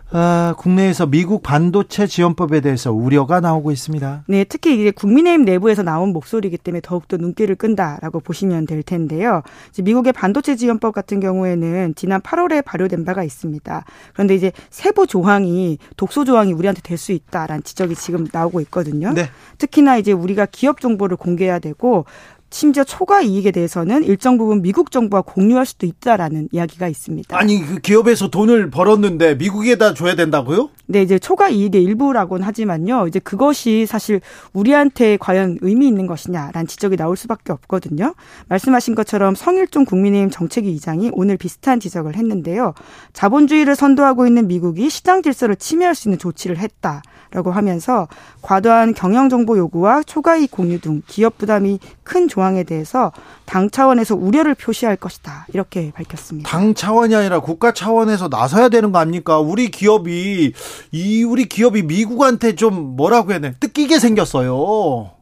아, 0.10 0.56
국내에서 0.58 1.06
미국 1.06 1.44
반도체 1.44 2.08
지원법에 2.08 2.62
대해서 2.62 2.94
우려가 2.94 3.42
나오고 3.42 3.72
있습니다. 3.72 4.24
네, 4.28 4.46
특히 4.46 4.80
이제 4.80 4.92
국민의힘 4.92 5.44
내부에서 5.44 5.84
나온 5.84 6.14
목소리이기 6.14 6.58
때문에 6.60 6.80
더욱더 6.82 7.18
눈길을 7.18 7.56
끈다라고 7.56 8.22
보시면 8.22 8.68
될 8.68 8.84
텐데요. 8.84 9.42
미국의 9.84 10.14
반도체 10.14 10.56
지원법 10.56 10.94
같은 10.94 11.20
경우에는 11.20 11.94
지난 11.96 12.22
8월에 12.22 12.64
발효된 12.64 13.04
바가 13.04 13.24
있습니다. 13.24 13.84
그런데 14.14 14.36
이제 14.36 14.54
세부 14.70 15.08
조항이 15.08 15.78
독소 15.98 16.24
조항이 16.24 16.54
우리한테 16.54 16.82
될 16.82 16.98
수 16.98 17.12
있다라는 17.12 17.62
지적이 17.64 17.94
지금 17.94 18.26
나오고 18.32 18.60
있거든요. 18.62 19.14
네. 19.14 19.30
특히나 19.60 19.98
이제 19.98 20.12
우리가 20.14 20.48
기업 20.48 20.82
정보를 20.82 21.16
공개해야 21.16 21.60
되고 21.60 22.06
심지어 22.50 22.84
초과 22.84 23.22
이익에 23.22 23.52
대해서는 23.52 24.04
일정 24.04 24.38
부분 24.38 24.62
미국 24.62 24.92
정부와 24.92 25.22
공유할 25.22 25.66
수도 25.66 25.86
있다라는 25.86 26.50
이야기가 26.52 26.88
있습니다. 26.88 27.38
아니, 27.38 27.66
그 27.66 27.80
기업에서 27.80 28.30
돈을 28.30 28.70
벌었는데 28.70 29.36
미국에다 29.36 29.94
줘야 29.94 30.16
된다고요? 30.16 30.70
네, 30.86 31.02
이제 31.02 31.20
초과 31.20 31.50
이익의 31.50 31.84
일부라고는 31.84 32.46
하지만요. 32.46 33.08
이제 33.08 33.20
그것이 33.20 33.86
사실 33.86 34.22
우리한테 34.54 35.18
과연 35.18 35.58
의미 35.62 35.88
있는 35.88 36.08
것이냐라는 36.08 36.68
지적이 36.68 36.96
나올 36.96 37.18
수밖에 37.18 37.52
없거든요. 37.52 38.16
말씀하신 38.48 38.96
것처럼 38.96 39.36
성일종 39.36 39.84
국민의힘 39.84 40.30
정책위 40.30 40.70
의장이 40.70 41.12
오늘 41.14 41.36
비슷한 41.36 41.82
지적을 41.82 42.16
했는데요. 42.16 42.74
자본주의를 43.12 43.76
선도하고 43.76 44.26
있는 44.26 44.48
미국이 44.48 44.90
시장 44.90 45.22
질서를 45.22 45.58
침해할 45.58 45.94
수 45.94 46.08
있는 46.08 46.18
조치를 46.18 46.58
했다 46.58 47.02
라고 47.32 47.52
하면서 47.52 48.08
과도한 48.42 48.94
경영 48.94 49.30
정보 49.30 49.58
요구와 49.58 50.04
초과 50.04 50.38
이익 50.38 50.52
공유 50.52 50.80
등 50.80 51.02
기업 51.08 51.38
부담이 51.38 51.80
큰 52.04 52.28
조항에 52.28 52.64
대해서 52.64 53.12
당 53.46 53.70
차원에서 53.70 54.16
우려를 54.16 54.56
표시할 54.56 54.96
것이다. 54.96 55.48
이렇게 55.54 55.92
밝혔습니다. 55.92 56.50
당 56.50 56.74
차원이 56.74 57.16
아니라 57.16 57.40
국가 57.40 57.74
차원에서 57.74 58.28
나서야 58.30 58.70
되는 58.70 58.92
거 58.92 59.00
아닙니까? 59.00 59.40
우리 59.40 59.70
기업이 59.70 60.54
이 60.92 61.24
우리 61.24 61.46
기업이 61.46 61.84
미국한테 61.84 62.56
좀 62.56 62.96
뭐라고 62.96 63.32
해야 63.32 63.40
돼? 63.40 63.56
뜯기게 63.60 64.00
생겼어요. 64.00 65.17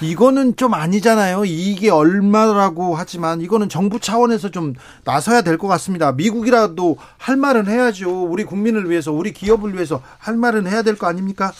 이거는 0.00 0.56
좀 0.56 0.74
아니잖아요. 0.74 1.44
이게 1.44 1.90
얼마라고 1.90 2.94
하지만 2.96 3.40
이거는 3.40 3.68
정부 3.68 4.00
차원에서 4.00 4.50
좀 4.50 4.74
나서야 5.04 5.42
될 5.42 5.58
것 5.58 5.68
같습니다. 5.68 6.12
미국이라도 6.12 6.96
할 7.18 7.36
말은 7.36 7.66
해야죠. 7.68 8.24
우리 8.24 8.44
국민을 8.44 8.88
위해서, 8.88 9.12
우리 9.12 9.32
기업을 9.32 9.74
위해서 9.74 10.00
할 10.18 10.36
말은 10.36 10.66
해야 10.66 10.82
될 10.82 10.96
거 10.96 11.06
아닙니까? 11.06 11.52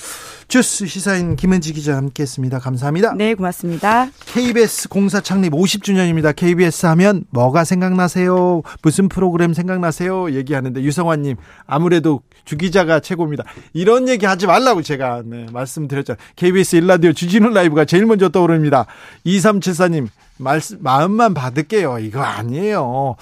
주스 0.50 0.84
시사인 0.88 1.36
김은지 1.36 1.72
기자 1.72 1.96
함께했습니다. 1.96 2.58
감사합니다. 2.58 3.14
네, 3.14 3.34
고맙습니다. 3.34 4.08
KBS 4.26 4.88
공사 4.88 5.20
창립 5.20 5.52
50주년입니다. 5.52 6.34
KBS 6.34 6.86
하면 6.86 7.22
뭐가 7.30 7.62
생각나세요? 7.62 8.62
무슨 8.82 9.08
프로그램 9.08 9.54
생각나세요? 9.54 10.32
얘기하는데 10.32 10.82
유성환님 10.82 11.36
아무래도 11.68 12.22
주 12.44 12.56
기자가 12.56 12.98
최고입니다. 12.98 13.44
이런 13.74 14.08
얘기 14.08 14.26
하지 14.26 14.48
말라고 14.48 14.82
제가 14.82 15.22
네, 15.24 15.46
말씀드렸잖아요. 15.52 16.20
KBS 16.34 16.76
일라디오 16.76 17.12
주진우 17.12 17.50
라이브가 17.50 17.84
제일 17.84 18.04
먼저 18.06 18.28
떠오릅니다. 18.28 18.86
2374님 19.26 20.08
말씀 20.36 20.78
마음만 20.82 21.32
받을게요. 21.32 22.00
이거 22.00 22.22
아니에요. 22.22 23.14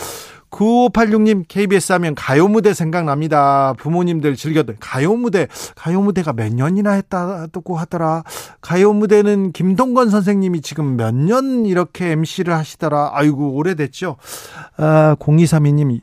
9586님 0.59 1.45
KBS 1.47 1.93
하면 1.93 2.15
가요 2.17 2.49
무대 2.49 2.75
생각납니다. 2.75 3.75
부모님들 3.79 4.35
즐겼던 4.35 4.77
가요 4.81 5.15
무대 5.15 5.47
가요 5.77 6.01
무대가 6.01 6.33
몇 6.33 6.53
년이나 6.53 6.93
했다고 6.93 7.77
하더라. 7.79 8.25
가요 8.61 8.93
무대는 8.93 9.53
김동건 9.53 10.11
선생님이 10.11 10.61
지금 10.63 10.97
몇 10.97 11.15
년 11.15 11.65
이렇게 11.67 12.11
MC를 12.13 12.55
하시더라. 12.55 13.11
아이고 13.13 13.55
오래됐죠. 13.55 14.17
아, 14.77 15.17
0232님 15.19 16.01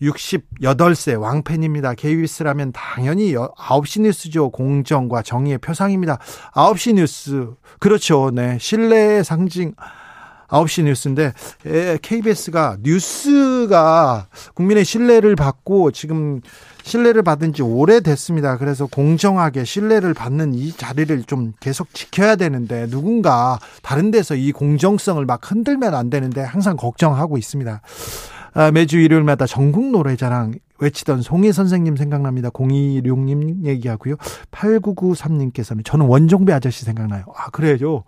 68세 0.00 1.20
왕팬입니다. 1.20 1.94
KBS라면 1.94 2.72
당연히 2.72 3.34
9시 3.34 4.02
뉴스죠. 4.02 4.50
공정과 4.50 5.22
정의의 5.22 5.58
표상입니다. 5.58 6.18
9시 6.54 6.94
뉴스. 6.94 7.48
그렇죠. 7.78 8.30
네. 8.32 8.56
신뢰의 8.60 9.24
상징. 9.24 9.74
9시 10.48 10.84
뉴스인데 10.84 11.32
KBS가 12.02 12.78
뉴스가 12.82 14.28
국민의 14.54 14.84
신뢰를 14.84 15.36
받고 15.36 15.92
지금 15.92 16.40
신뢰를 16.82 17.22
받은 17.22 17.52
지 17.52 17.62
오래됐습니다. 17.62 18.56
그래서 18.56 18.86
공정하게 18.86 19.64
신뢰를 19.64 20.14
받는 20.14 20.54
이 20.54 20.72
자리를 20.72 21.24
좀 21.24 21.52
계속 21.60 21.92
지켜야 21.92 22.34
되는데 22.34 22.86
누군가 22.86 23.58
다른 23.82 24.10
데서 24.10 24.34
이 24.34 24.52
공정성을 24.52 25.24
막 25.26 25.50
흔들면 25.50 25.94
안 25.94 26.08
되는데 26.08 26.42
항상 26.42 26.76
걱정하고 26.76 27.36
있습니다. 27.36 27.82
아, 28.54 28.70
매주 28.70 28.98
일요일마다 28.98 29.46
전국 29.46 29.90
노래자랑 29.90 30.54
외치던 30.80 31.22
송희 31.22 31.52
선생님 31.52 31.96
생각납니다. 31.96 32.48
0216님 32.50 33.64
얘기하고요. 33.66 34.16
8993님께서는 34.50 35.84
저는 35.84 36.06
원종배 36.06 36.52
아저씨 36.52 36.84
생각나요. 36.84 37.24
아, 37.36 37.50
그래요. 37.50 38.04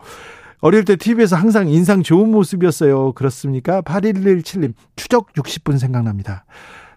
어릴 0.61 0.85
때 0.85 0.97
TV에서 0.97 1.37
항상 1.37 1.69
인상 1.69 2.03
좋은 2.03 2.31
모습이었어요. 2.31 3.13
그렇습니까? 3.13 3.81
8117님, 3.83 4.75
추적 4.97 5.33
60분 5.33 5.79
생각납니다. 5.79 6.45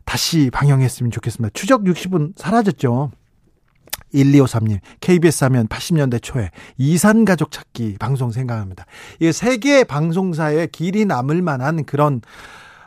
다시 0.06 0.50
방영했으면 0.52 1.12
좋겠습니다. 1.12 1.52
추적 1.54 1.84
60분 1.84 2.34
사라졌죠. 2.36 3.12
1253님, 4.14 4.80
KBS 5.00 5.46
하면 5.46 5.68
80년대 5.68 6.22
초에 6.22 6.52
이산 6.78 7.26
가족 7.26 7.52
찾기 7.52 7.98
방송 8.00 8.32
생각합니다. 8.32 8.86
이게 9.20 9.32
세계 9.32 9.84
방송사에 9.84 10.68
길이 10.68 11.06
남을 11.06 11.42
만한 11.42 11.86
그런 11.86 12.22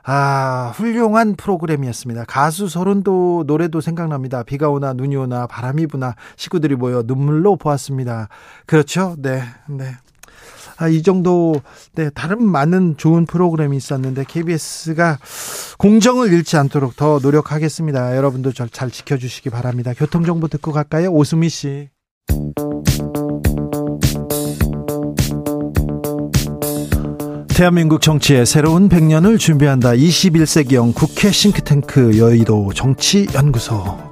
아, 0.08 0.72
훌륭한 0.76 1.34
프로그램이었습니다. 1.34 2.26
가수 2.26 2.68
서른도 2.68 3.42
노래도 3.48 3.80
생각납니다. 3.80 4.44
비가 4.44 4.68
오나 4.70 4.92
눈이 4.92 5.16
오나 5.16 5.48
바람이 5.48 5.88
부나 5.88 6.14
식구들이 6.36 6.76
모여 6.76 7.02
눈물로 7.04 7.56
보았습니다. 7.56 8.28
그렇죠? 8.66 9.16
네, 9.18 9.42
네. 9.68 9.96
아, 10.76 10.88
이 10.88 11.02
정도 11.02 11.60
네 11.94 12.10
다른 12.10 12.44
많은 12.44 12.96
좋은 12.96 13.26
프로그램이 13.26 13.76
있었는데 13.76 14.24
KBS가 14.28 15.18
공정을 15.78 16.32
잃지 16.32 16.56
않도록 16.56 16.96
더 16.96 17.18
노력하겠습니다. 17.22 18.16
여러분도 18.16 18.52
잘, 18.52 18.68
잘 18.68 18.90
지켜주시기 18.90 19.50
바랍니다. 19.50 19.92
교통 19.96 20.24
정보 20.24 20.48
듣고 20.48 20.72
갈까요? 20.72 21.10
오수미 21.10 21.48
씨. 21.48 21.88
대한민국 27.56 28.02
정치의 28.02 28.44
새로운 28.44 28.90
100년을 28.90 29.38
준비한다. 29.38 29.92
21세기형 29.92 30.94
국회 30.94 31.30
싱크탱크 31.30 32.18
여의도 32.18 32.74
정치연구소. 32.74 34.05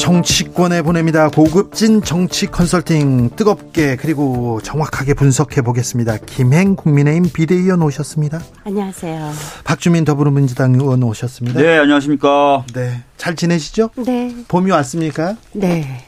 정치권에 0.00 0.80
보냅니다. 0.80 1.28
고급진 1.28 2.02
정치 2.02 2.46
컨설팅 2.46 3.28
뜨겁게 3.36 3.96
그리고 3.96 4.58
정확하게 4.62 5.12
분석해 5.12 5.60
보겠습니다. 5.60 6.16
김행 6.24 6.74
국민의힘 6.74 7.30
비대위원 7.30 7.82
오셨습니다. 7.82 8.40
안녕하세요. 8.64 9.30
박주민 9.64 10.06
더불어민주당 10.06 10.74
의원 10.74 11.02
오셨습니다. 11.02 11.60
네, 11.60 11.78
안녕하십니까. 11.78 12.64
네, 12.74 13.02
잘 13.18 13.36
지내시죠? 13.36 13.90
네. 13.96 14.34
봄이 14.48 14.70
왔습니까? 14.70 15.36
네. 15.52 16.06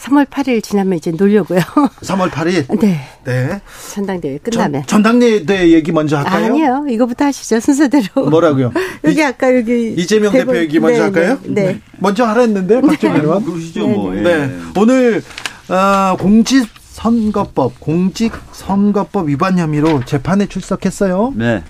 3월 0.00 0.26
8일 0.26 0.62
지나면 0.62 0.96
이제 0.96 1.10
놀려고요. 1.10 1.60
3월 2.00 2.30
8일? 2.30 2.80
네. 2.80 3.00
네. 3.24 3.60
전당대회 3.92 4.38
끝나면. 4.38 4.84
전, 4.86 5.02
당대회 5.02 5.70
얘기 5.72 5.92
먼저 5.92 6.16
할까요? 6.16 6.46
아니요. 6.46 6.86
이거부터 6.88 7.26
하시죠. 7.26 7.60
순서대로. 7.60 8.28
뭐라고요? 8.30 8.72
여기 9.04 9.22
아까 9.22 9.54
여기 9.54 9.92
이재명 9.92 10.32
대표 10.32 10.56
얘기 10.56 10.80
먼저 10.80 10.98
네, 10.98 11.02
할까요? 11.02 11.38
네. 11.44 11.64
네. 11.64 11.80
먼저 11.98 12.24
하랬는데 12.24 12.80
박주민 12.80 13.20
의원. 13.22 13.44
그러시죠, 13.44 13.86
뭐. 13.86 14.14
네. 14.14 14.22
네. 14.22 14.58
오늘 14.76 15.22
어, 15.68 16.16
공직 16.18 16.66
선거법, 16.80 17.78
공직 17.78 18.32
선거법 18.52 19.28
위반 19.28 19.58
혐의로 19.58 20.04
재판에 20.04 20.46
출석했어요. 20.46 21.34
네. 21.36 21.62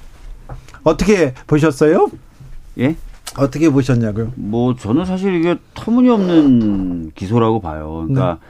어떻게 0.83 1.35
보셨어요? 1.47 2.09
예? 2.79 2.97
어떻게 3.39 3.71
보셨냐고요? 3.71 4.33
뭐 4.37 4.75
저는 4.75 5.05
사실 5.05 5.35
이게 5.35 5.57
터무니없는 5.75 7.13
기소라고 7.15 7.61
봐요. 7.61 8.05
그러니까 8.07 8.39
네. 8.41 8.47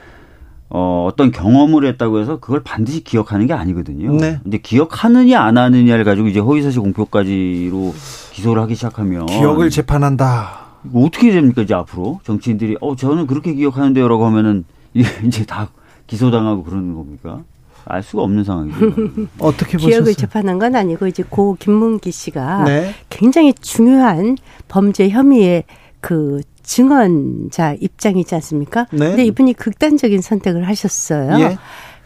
어, 0.73 1.05
어떤 1.11 1.31
경험을 1.31 1.85
했다고 1.85 2.19
해서 2.19 2.39
그걸 2.39 2.63
반드시 2.63 3.03
기억하는 3.03 3.45
게 3.45 3.53
아니거든요. 3.53 4.13
네. 4.13 4.39
근데 4.41 4.57
기억하느냐 4.57 5.41
안 5.41 5.57
하느냐를 5.57 6.05
가지고 6.05 6.29
이제 6.29 6.39
허위사실 6.39 6.81
공표까지로 6.81 7.93
기소를 8.31 8.61
하기 8.63 8.75
시작하면 8.75 9.25
기억을 9.25 9.69
재판한다. 9.69 10.61
어떻게 10.93 11.31
됩니까 11.31 11.61
이제 11.61 11.73
앞으로 11.73 12.21
정치인들이 12.23 12.77
어 12.81 12.95
저는 12.95 13.27
그렇게 13.27 13.53
기억하는데요라고 13.53 14.25
하면은 14.27 14.63
이제 14.93 15.45
다 15.45 15.69
기소당하고 16.07 16.63
그러는 16.63 16.95
겁니까? 16.95 17.43
알 17.85 18.03
수가 18.03 18.23
없는 18.23 18.43
상황이죠. 18.43 18.77
어떻게 19.39 19.73
보셨어요? 19.73 19.89
기억을 19.89 20.15
재판한 20.15 20.59
건 20.59 20.75
아니고 20.75 21.07
이제 21.07 21.23
고 21.27 21.55
김문기 21.59 22.11
씨가 22.11 22.63
네. 22.65 22.93
굉장히 23.09 23.53
중요한 23.53 24.37
범죄 24.67 25.09
혐의의 25.09 25.63
그 25.99 26.41
증언자 26.63 27.75
입장이지 27.79 28.35
않습니까? 28.35 28.87
네. 28.91 28.99
근데 28.99 29.25
이분이 29.25 29.53
극단적인 29.53 30.21
선택을 30.21 30.67
하셨어요. 30.67 31.39
예. 31.39 31.57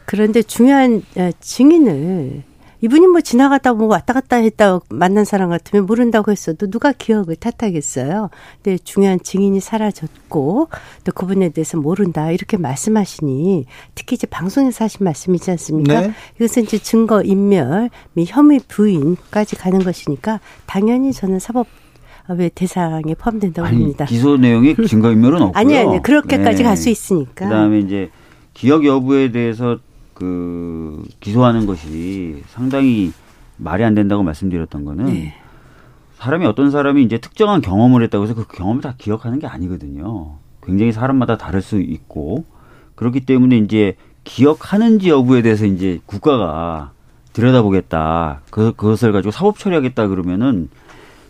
그런데 0.05 0.41
중요한 0.41 1.01
어, 1.17 1.29
증인을 1.39 2.43
이분이 2.81 3.07
뭐 3.07 3.21
지나가다 3.21 3.73
뭐 3.73 3.87
왔다 3.87 4.13
갔다 4.13 4.37
했다 4.37 4.79
만난 4.89 5.25
사람 5.25 5.49
같으면 5.49 5.85
모른다고 5.85 6.31
했어도 6.31 6.67
누가 6.69 6.91
기억을 6.91 7.35
탓하겠어요. 7.35 8.29
근데 8.61 8.77
중요한 8.77 9.19
증인이 9.21 9.59
사라졌고 9.59 10.69
또 11.03 11.11
그분에 11.11 11.49
대해서 11.49 11.77
모른다 11.77 12.31
이렇게 12.31 12.57
말씀하시니 12.57 13.65
특히 13.95 14.15
이제 14.15 14.27
방송에서 14.27 14.83
하신 14.83 15.03
말씀이지 15.03 15.51
않습니까? 15.51 16.01
네. 16.01 16.13
이것은 16.35 16.63
이제 16.63 16.77
증거 16.77 17.21
인멸 17.21 17.89
및 18.13 18.25
혐의 18.27 18.59
부인까지 18.67 19.55
가는 19.55 19.79
것이니까 19.83 20.39
당연히 20.65 21.13
저는 21.13 21.39
사법 21.39 21.67
왜 22.29 22.49
대상에 22.49 23.13
포함된다고 23.13 23.67
아니, 23.67 23.77
봅니다. 23.77 24.05
기소 24.05 24.37
내용이 24.37 24.75
증거 24.87 25.11
인멸은 25.11 25.41
없고요. 25.43 25.51
아니요, 25.59 25.79
아니요. 25.79 26.01
그렇게까지 26.01 26.57
네. 26.57 26.63
갈수 26.63 26.89
있으니까. 26.89 27.45
그다음에 27.45 27.79
이제 27.79 28.09
기억 28.53 28.85
여부에 28.85 29.31
대해서 29.31 29.77
그 30.15 31.03
기소하는 31.19 31.67
것이 31.67 32.41
상당히 32.47 33.11
말이 33.57 33.83
안 33.83 33.93
된다고 33.93 34.23
말씀드렸던 34.23 34.85
거는 34.85 35.05
네. 35.05 35.33
사람이 36.15 36.45
어떤 36.45 36.71
사람이 36.71 37.03
이제 37.03 37.19
특정한 37.19 37.61
경험을 37.61 38.01
했다고 38.03 38.23
해서 38.23 38.33
그 38.33 38.47
경험을 38.47 38.81
다 38.81 38.95
기억하는 38.97 39.37
게 39.39 39.45
아니거든요. 39.45 40.37
굉장히 40.63 40.91
사람마다 40.91 41.37
다를 41.37 41.61
수 41.61 41.79
있고 41.79 42.45
그렇기 42.95 43.25
때문에 43.25 43.57
이제 43.57 43.95
기억하는지 44.23 45.09
여부에 45.09 45.41
대해서 45.41 45.65
이제 45.65 45.99
국가가 46.05 46.91
들여다보겠다. 47.33 48.41
그, 48.49 48.73
그것을 48.73 49.11
가지고 49.11 49.31
사법 49.31 49.59
처리하겠다 49.59 50.07
그러면은 50.07 50.69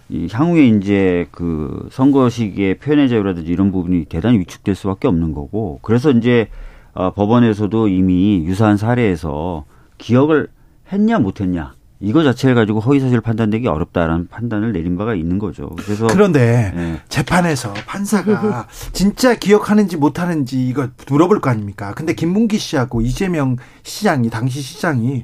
이 0.10 0.28
향후에 0.32 0.67
이제 0.67 1.28
그 1.32 1.89
선거 1.91 2.30
시기에 2.30 2.76
표현의 2.76 3.10
자유라든지 3.10 3.52
이런 3.52 3.71
부분이 3.71 4.06
대단히 4.06 4.38
위축될 4.38 4.76
수밖에 4.76 5.08
없는 5.08 5.34
거고 5.34 5.80
그래서 5.82 6.12
이제 6.12 6.48
어, 6.95 7.12
법원에서도 7.13 7.89
이미 7.89 8.43
유사한 8.45 8.77
사례에서 8.77 9.65
기억을 9.97 10.47
했냐 10.91 11.19
못했냐 11.19 11.73
이거 11.99 12.23
자체를 12.23 12.55
가지고 12.55 12.79
허위사실 12.79 13.21
판단되기 13.21 13.67
어렵다라는 13.67 14.27
판단을 14.27 14.73
내린 14.73 14.97
바가 14.97 15.15
있는 15.15 15.39
거죠. 15.39 15.69
그래서 15.77 16.08
그런데 16.08 16.71
네. 16.75 17.01
재판에서 17.10 17.73
판사가 17.86 18.67
진짜 18.91 19.36
기억하는지 19.36 19.97
못하는지 19.97 20.67
이거 20.67 20.89
물어볼 21.08 21.41
거 21.41 21.49
아닙니까? 21.49 21.93
근데 21.95 22.13
김문기 22.13 22.58
씨하고 22.58 23.01
이재명 23.01 23.58
시장이 23.84 24.29
당시 24.29 24.62
시장이 24.62 25.23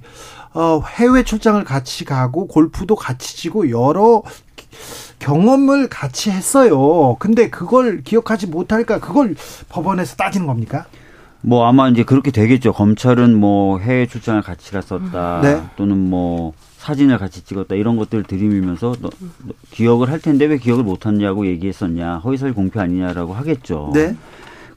어, 0.54 0.82
해외 0.86 1.24
출장을 1.24 1.64
같이 1.64 2.04
가고 2.04 2.48
골프도 2.48 2.96
같이 2.96 3.38
치고 3.38 3.70
여러 3.70 4.24
경험을 5.20 5.88
같이 5.88 6.32
했어요. 6.32 7.16
근데 7.20 7.50
그걸 7.50 8.02
기억하지 8.02 8.48
못할까? 8.48 9.00
그걸 9.00 9.36
법원에서 9.70 10.16
따지는 10.16 10.48
겁니까? 10.48 10.86
뭐 11.42 11.68
아마 11.68 11.90
이제 11.90 12.04
그렇게 12.04 12.32
되겠죠. 12.32 12.74
검찰은 12.74 13.36
뭐 13.36 13.80
해외 13.80 14.06
출장을 14.06 14.42
같이 14.42 14.72
갔었다. 14.72 15.42
네. 15.42 15.62
또는 15.76 15.98
뭐 16.10 16.54
사진을 16.78 17.18
같이 17.20 17.44
찍었다 17.44 17.76
이런 17.76 17.96
것들을 17.96 18.24
들이밀면서 18.24 18.96
너, 19.02 19.10
너, 19.46 19.54
기억을 19.70 20.10
할 20.10 20.20
텐데 20.20 20.46
왜 20.46 20.58
기억을 20.58 20.84
못 20.84 21.06
하냐고 21.06 21.46
얘기했었냐 21.46 22.18
허위사실 22.18 22.56
공표 22.56 22.80
아니냐라고 22.80 23.34
하겠죠. 23.34 23.92
네. 23.94 24.16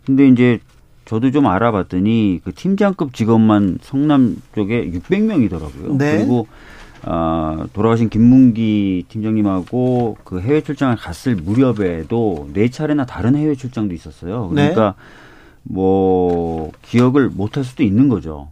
근데 0.04 0.28
이제 0.28 0.58
저도 1.06 1.30
좀 1.30 1.46
알아봤더니 1.46 2.40
그 2.44 2.52
팀장급 2.52 3.14
직원만 3.14 3.78
성남 3.82 4.36
쪽에 4.54 4.90
600명이더라고요. 4.90 5.96
네. 5.96 6.18
그리고 6.18 6.46
아, 7.06 7.66
돌아가신 7.74 8.08
김문기 8.08 9.04
팀장님하고 9.08 10.16
그 10.24 10.40
해외 10.40 10.62
출장을 10.62 10.96
갔을 10.96 11.36
무렵에도 11.36 12.48
네 12.52 12.70
차례나 12.70 13.04
다른 13.04 13.36
해외 13.36 13.54
출장도 13.54 13.94
있었어요. 13.94 14.48
그러니까 14.48 14.94
네. 14.96 15.23
뭐 15.64 16.70
기억을 16.82 17.28
못 17.30 17.56
할 17.56 17.64
수도 17.64 17.82
있는 17.82 18.08
거죠. 18.08 18.48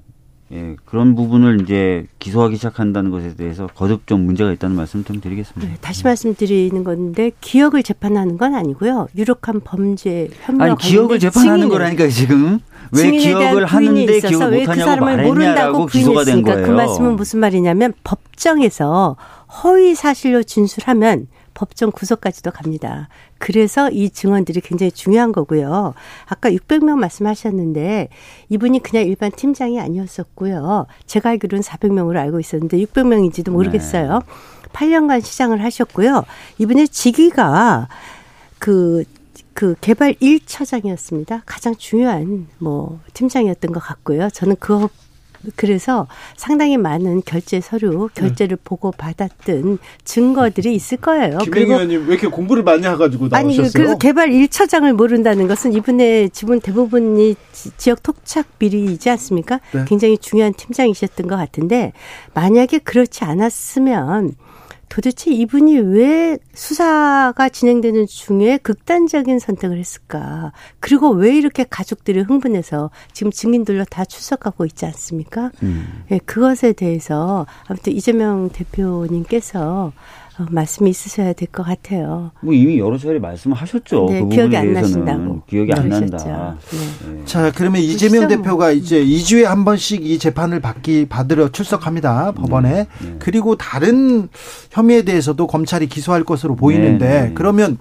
예, 0.52 0.76
그런 0.84 1.14
부분을 1.14 1.62
이제 1.62 2.06
기소하기 2.18 2.56
시작한다는 2.56 3.10
것에 3.10 3.36
대해서 3.36 3.66
거듭 3.68 4.06
좀 4.06 4.26
문제가 4.26 4.52
있다는 4.52 4.76
말씀을 4.76 5.04
좀 5.04 5.18
드리겠습니다. 5.20 5.72
네, 5.72 5.78
다시 5.80 6.04
말씀드리는 6.04 6.84
건데 6.84 7.30
기억을 7.40 7.82
재판하는 7.82 8.36
건 8.36 8.54
아니고요. 8.54 9.08
유력한 9.16 9.60
범죄 9.60 10.28
혐의와 10.42 10.66
아니 10.66 10.76
기억을 10.76 11.18
재판하는 11.18 11.70
거라니까 11.70 12.08
지금 12.08 12.58
왜 12.94 13.10
기억을 13.12 13.64
하는데 13.64 14.20
기억을 14.20 14.58
못하냐고 14.60 14.72
그 14.72 14.84
사람을 14.84 15.22
모른다고 15.22 15.86
기소가 15.86 16.24
된 16.24 16.42
거예요. 16.42 16.66
그 16.66 16.70
말씀은 16.70 17.16
무슨 17.16 17.40
말이냐면 17.40 17.94
법정에서 18.04 19.16
허위 19.62 19.94
사실로 19.94 20.42
진술하면 20.42 21.28
법정 21.54 21.90
구속까지도 21.90 22.50
갑니다. 22.50 23.08
그래서 23.42 23.90
이 23.90 24.08
증언들이 24.08 24.60
굉장히 24.60 24.92
중요한 24.92 25.32
거고요. 25.32 25.94
아까 26.26 26.48
600명 26.48 26.94
말씀하셨는데 26.98 28.08
이분이 28.50 28.84
그냥 28.84 29.04
일반 29.04 29.32
팀장이 29.32 29.80
아니었었고요. 29.80 30.86
제가 31.06 31.30
알기로는 31.30 31.64
400명으로 31.64 32.18
알고 32.18 32.38
있었는데 32.38 32.78
600명인지도 32.78 33.50
모르겠어요. 33.50 34.20
네. 34.20 34.68
8년간 34.72 35.24
시장을 35.24 35.60
하셨고요. 35.64 36.24
이분의 36.58 36.86
직위가 36.86 37.88
그, 38.60 39.02
그 39.54 39.74
개발 39.80 40.14
1처장이었습니다. 40.14 41.42
가장 41.44 41.74
중요한 41.74 42.46
뭐 42.58 43.00
팀장이었던 43.12 43.72
것 43.72 43.80
같고요. 43.80 44.30
저는 44.30 44.54
그 44.60 44.86
그래서 45.56 46.06
상당히 46.36 46.76
많은 46.76 47.22
결제 47.24 47.60
서류, 47.60 48.08
결제를 48.14 48.56
네. 48.56 48.62
보고 48.64 48.90
받았던 48.92 49.78
증거들이 50.04 50.74
있을 50.74 50.98
거예요. 50.98 51.38
김 51.38 51.54
의원님 51.54 52.06
왜 52.06 52.14
이렇게 52.14 52.28
공부를 52.28 52.62
많이 52.62 52.86
해가지고 52.86 53.28
나오셨어요? 53.28 53.62
아니 53.62 53.72
그래서 53.72 53.98
개발 53.98 54.30
1차장을 54.30 54.92
모른다는 54.92 55.48
것은 55.48 55.72
이분의 55.72 56.30
지분 56.30 56.60
대부분이 56.60 57.36
지역 57.76 58.02
토착 58.02 58.58
비리이지 58.58 59.10
않습니까? 59.10 59.60
네. 59.72 59.84
굉장히 59.86 60.18
중요한 60.18 60.52
팀장이셨던 60.54 61.26
것 61.26 61.36
같은데 61.36 61.92
만약에 62.34 62.78
그렇지 62.78 63.24
않았으면 63.24 64.34
도대체 64.92 65.30
이분이 65.30 65.78
왜 65.78 66.36
수사가 66.52 67.48
진행되는 67.48 68.06
중에 68.06 68.58
극단적인 68.58 69.38
선택을 69.38 69.78
했을까? 69.78 70.52
그리고 70.80 71.08
왜 71.08 71.34
이렇게 71.34 71.64
가족들이 71.64 72.20
흥분해서 72.20 72.90
지금 73.14 73.32
증인들로 73.32 73.86
다 73.86 74.04
출석하고 74.04 74.66
있지 74.66 74.84
않습니까? 74.84 75.50
음. 75.62 76.04
네, 76.10 76.18
그것에 76.18 76.74
대해서 76.74 77.46
아무튼 77.68 77.94
이재명 77.94 78.50
대표님께서 78.50 79.94
어, 80.42 80.46
말씀이 80.50 80.90
있으셔야 80.90 81.32
될 81.32 81.48
것 81.52 81.62
같아요. 81.64 82.30
뭐 82.40 82.54
이미 82.54 82.78
여러 82.78 82.96
차례 82.96 83.18
말씀하셨죠. 83.18 84.06
네, 84.08 84.20
그 84.22 84.28
기억이 84.30 84.56
안 84.56 84.72
나신다고. 84.72 85.42
기억이 85.46 85.72
안 85.72 85.88
난다. 85.88 86.56
네. 86.70 87.12
네. 87.12 87.24
자, 87.24 87.52
그러면 87.54 87.82
이재명 87.82 88.26
대표가 88.28 88.70
이제 88.72 89.04
2주에 89.04 89.42
한 89.44 89.64
번씩 89.64 90.06
이 90.06 90.18
재판을 90.18 90.60
받기 90.60 91.06
받으러 91.08 91.50
출석합니다. 91.50 92.32
법원에. 92.32 92.70
네, 92.72 92.86
네. 93.00 93.16
그리고 93.18 93.56
다른 93.56 94.28
혐의에 94.70 95.02
대해서도 95.02 95.46
검찰이 95.46 95.88
기소할 95.88 96.24
것으로 96.24 96.56
보이는데 96.56 97.22
네, 97.28 97.32
그러면 97.34 97.76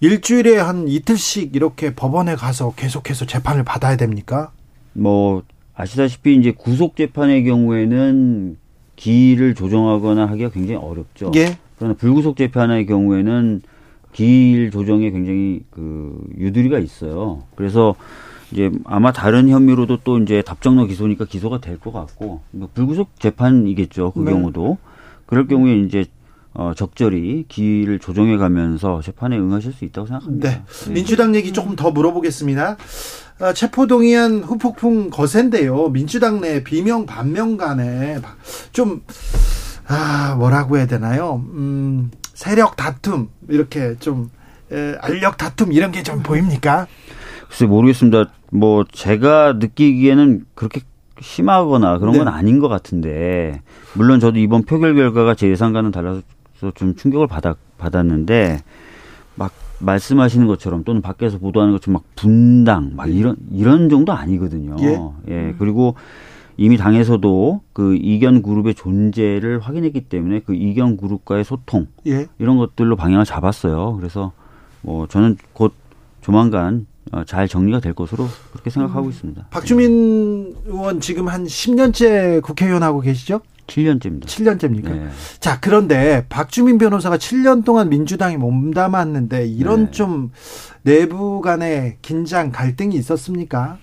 일주일에 0.00 0.56
한 0.58 0.88
이틀씩 0.88 1.54
이렇게 1.54 1.94
법원에 1.94 2.34
가서 2.36 2.72
계속해서 2.74 3.26
재판을 3.26 3.64
받아야 3.64 3.96
됩니까? 3.96 4.52
뭐 4.94 5.42
아시다시피 5.74 6.36
이제 6.36 6.52
구속 6.56 6.96
재판의 6.96 7.44
경우에는 7.44 8.56
기일을 8.96 9.54
조정하거나 9.54 10.26
하기가 10.28 10.50
굉장히 10.50 10.76
어렵죠. 10.76 11.32
예. 11.36 11.56
그러나 11.80 11.94
불구속 11.94 12.36
재판의 12.36 12.84
경우에는 12.84 13.62
기일 14.12 14.70
조정에 14.70 15.10
굉장히 15.10 15.62
그 15.70 16.20
유두리가 16.36 16.78
있어요. 16.78 17.44
그래서 17.56 17.94
이제 18.52 18.70
아마 18.84 19.12
다른 19.12 19.48
혐의로도 19.48 20.00
또 20.04 20.18
이제 20.18 20.42
답정너 20.42 20.84
기소니까 20.84 21.24
기소가 21.24 21.60
될 21.62 21.78
것 21.78 21.90
같고 21.90 22.42
뭐 22.50 22.68
불구속 22.74 23.18
재판이겠죠. 23.18 24.10
그 24.12 24.20
네. 24.20 24.32
경우도 24.32 24.76
그럴 25.24 25.46
경우에 25.46 25.78
이제 25.78 26.04
어, 26.52 26.72
적절히 26.76 27.46
기일을 27.48 27.98
조정해 27.98 28.36
가면서 28.36 29.00
재판에 29.00 29.38
응하실 29.38 29.72
수 29.72 29.86
있다고 29.86 30.06
생각합니다. 30.06 30.50
네. 30.50 30.62
네. 30.84 30.92
민주당 30.92 31.34
얘기 31.34 31.52
조금 31.54 31.76
더 31.76 31.90
물어보겠습니다. 31.92 32.76
어, 33.40 33.52
체포동의안 33.54 34.42
후폭풍 34.42 35.08
거센데요. 35.08 35.88
민주당 35.88 36.42
내 36.42 36.62
비명 36.62 37.06
반명 37.06 37.56
간에 37.56 38.18
좀 38.72 39.00
아, 39.92 40.36
뭐라고 40.38 40.76
해야 40.78 40.86
되나요? 40.86 41.42
음, 41.52 42.10
세력 42.34 42.76
다툼, 42.76 43.28
이렇게 43.48 43.96
좀, 43.98 44.30
에, 44.70 44.94
알력 45.00 45.36
다툼, 45.36 45.72
이런 45.72 45.90
게 45.90 46.02
좀 46.04 46.22
보입니까? 46.22 46.86
글쎄, 47.48 47.66
모르겠습니다. 47.66 48.26
뭐, 48.52 48.84
제가 48.92 49.54
느끼기에는 49.54 50.44
그렇게 50.54 50.80
심하거나 51.20 51.98
그런 51.98 52.16
건 52.16 52.26
네. 52.26 52.30
아닌 52.30 52.60
것 52.60 52.68
같은데, 52.68 53.62
물론 53.94 54.20
저도 54.20 54.38
이번 54.38 54.62
표결 54.62 54.94
결과가 54.94 55.34
제 55.34 55.48
예상과는 55.50 55.90
달라서 55.90 56.22
좀 56.76 56.94
충격을 56.94 57.26
받았, 57.26 57.56
받았는데, 57.78 58.60
막 59.34 59.52
말씀하시는 59.80 60.46
것처럼 60.46 60.84
또는 60.84 61.02
밖에서 61.02 61.38
보도하는 61.38 61.72
것처럼 61.74 61.94
막 61.94 62.02
분당, 62.14 62.92
막 62.94 63.08
이런, 63.12 63.34
이런 63.52 63.88
정도 63.88 64.12
아니거든요. 64.12 64.76
예. 64.80 65.00
예. 65.34 65.54
그리고 65.58 65.96
이미 66.60 66.76
당에서도 66.76 67.62
그 67.72 67.96
이견 67.96 68.42
그룹의 68.42 68.74
존재를 68.74 69.60
확인했기 69.60 70.02
때문에 70.02 70.40
그 70.40 70.54
이견 70.54 70.98
그룹과의 70.98 71.42
소통 71.42 71.86
예. 72.06 72.26
이런 72.38 72.58
것들로 72.58 72.96
방향을 72.96 73.24
잡았어요. 73.24 73.96
그래서 73.96 74.32
뭐 74.82 75.06
저는 75.06 75.38
곧 75.54 75.72
조만간 76.20 76.86
어, 77.12 77.24
잘 77.24 77.48
정리가 77.48 77.80
될 77.80 77.94
것으로 77.94 78.28
그렇게 78.52 78.68
생각하고 78.68 79.06
음. 79.06 79.10
있습니다. 79.10 79.46
박주민 79.48 80.54
의원 80.66 81.00
지금 81.00 81.28
한 81.28 81.46
10년째 81.46 82.42
국회의원 82.42 82.82
하고 82.82 83.00
계시죠? 83.00 83.40
7년째입니다. 83.66 84.26
7년째입니까? 84.26 84.90
네. 84.90 85.08
자, 85.38 85.60
그런데 85.60 86.26
박주민 86.28 86.76
변호사가 86.76 87.16
7년 87.16 87.64
동안 87.64 87.88
민주당에 87.88 88.36
몸담았는데 88.36 89.46
이런 89.46 89.86
네. 89.86 89.90
좀 89.92 90.30
내부 90.82 91.40
간의 91.40 91.96
긴장, 92.02 92.50
갈등이 92.50 92.96
있었습니까? 92.96 93.78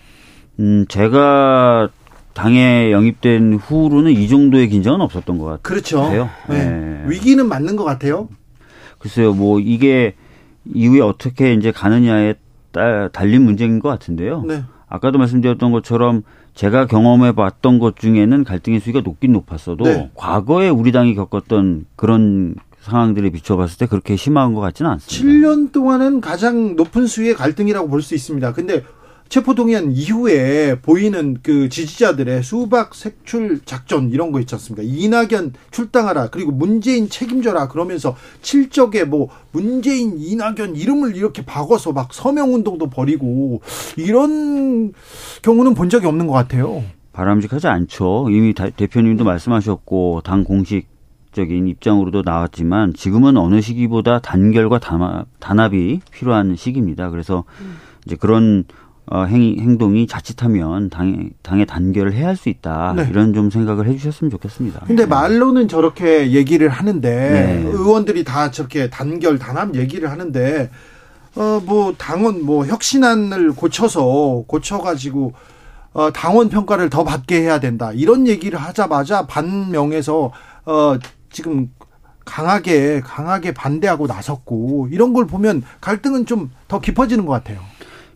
음, 0.60 0.86
제가 0.88 1.90
당에 2.38 2.92
영입된 2.92 3.56
후로는 3.56 4.12
이 4.12 4.28
정도의 4.28 4.70
긴장은 4.70 5.02
없었던 5.02 5.40
것 5.40 5.46
같아요. 5.46 5.60
그렇죠. 5.64 6.08
네. 6.48 6.56
네. 6.56 7.04
위기는 7.08 7.44
맞는 7.44 7.76
것 7.76 7.84
같아요. 7.84 8.30
글쎄요, 9.00 9.34
뭐 9.34 9.60
이게 9.60 10.14
이후에 10.66 11.02
어떻게 11.02 11.54
이제 11.54 11.72
가느냐에 11.72 12.36
따, 12.72 13.08
달린 13.08 13.42
문제인 13.44 13.80
것 13.80 13.90
같은데요. 13.90 14.44
네. 14.44 14.64
아까도 14.88 15.18
말씀드렸던 15.18 15.72
것처럼 15.72 16.22
제가 16.54 16.86
경험해 16.86 17.32
봤던 17.32 17.80
것 17.80 17.96
중에는 17.98 18.44
갈등의 18.44 18.82
수위가 18.82 19.02
높긴 19.02 19.34
높았어도 19.34 19.86
네. 19.86 20.12
과거에 20.14 20.70
우리 20.70 20.92
당이 20.92 21.16
겪었던 21.16 21.88
그런 21.96 22.54
상황들에 22.82 23.32
비춰봤을 23.32 23.80
때 23.80 23.88
그렇게 23.88 24.16
심한 24.16 24.54
것 24.54 24.62
같지는 24.62 24.92
않습니다. 24.92 25.28
7년 25.28 25.72
동안은 25.72 26.22
가장 26.22 26.76
높은 26.76 27.08
수위의 27.08 27.34
갈등이라고 27.34 27.90
볼 27.90 28.04
수 28.04 28.14
있습니다. 28.14 28.54
근데 28.54 28.84
체포동의안 29.30 29.92
이후에 29.92 30.80
보이는 30.82 31.38
그 31.44 31.70
지지자들의 31.70 32.44
수박 32.44 32.96
색출 32.96 33.60
작전 33.66 34.12
이런 34.12 34.32
거 34.32 34.40
있지 34.40 34.56
않습니까? 34.56 34.84
이낙연 34.84 35.54
출당하라 35.72 36.30
그리고 36.30 36.52
문재인 36.52 37.10
책임져라 37.10 37.68
그러면서 37.68 38.16
칠적에 38.42 39.04
뭐 39.04 39.30
문재인 39.52 40.18
이낙연 40.18 40.76
이름을 40.76 41.16
이렇게 41.16 41.44
바꿔서 41.46 41.92
막 41.92 42.14
서명 42.14 42.54
운동도 42.54 42.90
벌이고 42.90 43.62
이런 43.98 44.94
경우는 45.42 45.74
본 45.74 45.90
적이 45.90 46.08
없는 46.08 46.28
것 46.28 46.34
같아요. 46.34 46.84
바람직하지 47.14 47.68
않죠. 47.68 48.28
이미 48.30 48.54
대표님도 48.54 49.24
말씀하셨고 49.24 50.22
당 50.24 50.44
공식 50.44 50.88
적인 51.34 51.68
입장으로도 51.68 52.24
나왔지만 52.24 52.94
지금은 52.94 53.38
어느 53.38 53.62
시기보다 53.62 54.20
단결과 54.20 54.80
단합, 54.80 55.74
이 55.74 56.00
필요한 56.12 56.56
시기입니다. 56.56 57.10
그래서 57.10 57.44
이제 58.06 58.16
그런 58.16 58.64
어, 59.10 59.24
행, 59.24 59.56
행동이 59.60 60.06
자칫하면 60.08 60.90
당의, 60.90 61.30
당의 61.42 61.66
단결을 61.66 62.14
해야 62.14 62.28
할 62.28 62.36
수 62.36 62.50
있다. 62.50 62.94
네. 62.96 63.08
이런 63.10 63.34
좀 63.34 63.50
생각을 63.50 63.88
해 63.88 63.96
주셨으면 63.98 64.30
좋겠습니다. 64.32 64.82
근데 64.86 65.04
네. 65.04 65.10
말로는 65.10 65.68
저렇게 65.68 66.32
얘기를 66.32 66.68
하는데 66.70 67.10
네. 67.10 67.70
의원들이 67.70 68.24
다 68.24 68.52
저렇게 68.52 68.90
단결, 68.90 69.40
단합 69.40 69.76
얘기를 69.76 70.12
하는데 70.12 70.70
어, 71.36 71.62
뭐 71.66 71.94
당원 71.98 72.44
뭐 72.46 72.66
혁신안을 72.66 73.54
고쳐서 73.54 74.44
고쳐가지고 74.48 75.34
어, 75.94 76.12
당원 76.12 76.50
평가를 76.50 76.90
더 76.90 77.04
받게 77.04 77.42
해야 77.42 77.60
된다. 77.60 77.92
이런 77.94 78.28
얘기를 78.28 78.60
하자마자 78.60 79.26
반명에서 79.26 80.32
어, 80.66 80.98
지금 81.32 81.72
강하게 82.26 83.00
강하게 83.02 83.54
반대하고 83.54 84.06
나섰고 84.08 84.90
이런 84.92 85.14
걸 85.14 85.26
보면 85.28 85.64
갈등은 85.80 86.26
좀 86.26 86.50
더 86.68 86.80
깊어지는 86.82 87.26
것 87.26 87.32
같아요. 87.32 87.62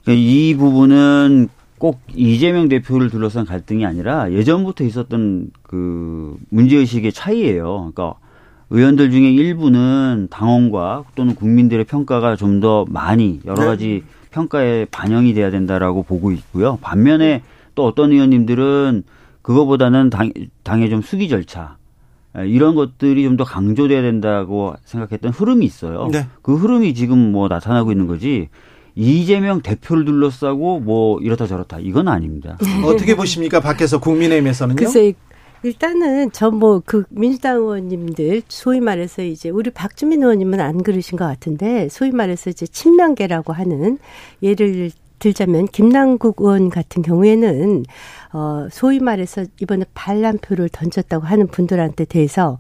이 0.07 0.55
부분은 0.57 1.49
꼭 1.77 1.99
이재명 2.15 2.69
대표를 2.69 3.09
둘러싼 3.09 3.45
갈등이 3.45 3.85
아니라 3.85 4.31
예전부터 4.31 4.83
있었던 4.83 5.51
그 5.63 6.37
문제의식의 6.49 7.11
차이예요. 7.11 7.91
그러니까 7.93 8.13
의원들 8.69 9.11
중에 9.11 9.31
일부는 9.31 10.27
당원과 10.29 11.05
또는 11.15 11.35
국민들의 11.35 11.85
평가가 11.85 12.35
좀 12.35 12.61
더 12.61 12.85
많이 12.87 13.39
여러 13.45 13.61
네. 13.61 13.65
가지 13.65 13.87
네. 13.87 14.01
평가에 14.31 14.85
반영이 14.85 15.33
돼야 15.33 15.49
된다라고 15.51 16.03
보고 16.03 16.31
있고요. 16.31 16.77
반면에 16.81 17.41
또 17.75 17.85
어떤 17.85 18.11
의원님들은 18.11 19.03
그거보다는 19.41 20.09
당, 20.09 20.31
당의 20.63 20.89
좀 20.89 21.01
수기 21.01 21.27
절차 21.27 21.77
이런 22.45 22.75
것들이 22.75 23.23
좀 23.23 23.35
더 23.37 23.43
강조돼야 23.43 24.01
된다고 24.03 24.75
생각했던 24.85 25.31
흐름이 25.31 25.65
있어요. 25.65 26.07
네. 26.11 26.27
그 26.43 26.55
흐름이 26.55 26.93
지금 26.93 27.31
뭐 27.31 27.47
나타나고 27.47 27.91
있는 27.91 28.07
거지. 28.07 28.49
이재명 28.95 29.61
대표를 29.61 30.05
둘러싸고 30.05 30.79
뭐 30.79 31.19
이렇다 31.21 31.47
저렇다 31.47 31.79
이건 31.79 32.07
아닙니다. 32.07 32.57
어떻게 32.85 33.15
보십니까? 33.15 33.59
밖에서 33.59 33.99
국민의힘에서는요? 33.99 34.75
글쎄 34.75 35.13
일단은 35.63 36.31
저뭐그 36.31 37.03
민주당 37.09 37.57
의원님들 37.57 38.41
소위 38.47 38.79
말해서 38.79 39.21
이제 39.21 39.49
우리 39.49 39.69
박주민 39.69 40.23
의원님은 40.23 40.59
안 40.59 40.81
그러신 40.81 41.17
것 41.17 41.25
같은데 41.25 41.87
소위 41.89 42.11
말해서 42.11 42.49
이제 42.49 42.65
친명계라고 42.65 43.53
하는 43.53 43.99
예를 44.41 44.89
들자면 45.19 45.67
김남국 45.67 46.41
의원 46.41 46.71
같은 46.71 47.03
경우에는 47.03 47.85
어 48.33 48.67
소위 48.71 48.99
말해서 48.99 49.45
이번에 49.61 49.85
반란표를 49.93 50.69
던졌다고 50.69 51.27
하는 51.27 51.47
분들한테 51.47 52.05
대해서 52.05 52.57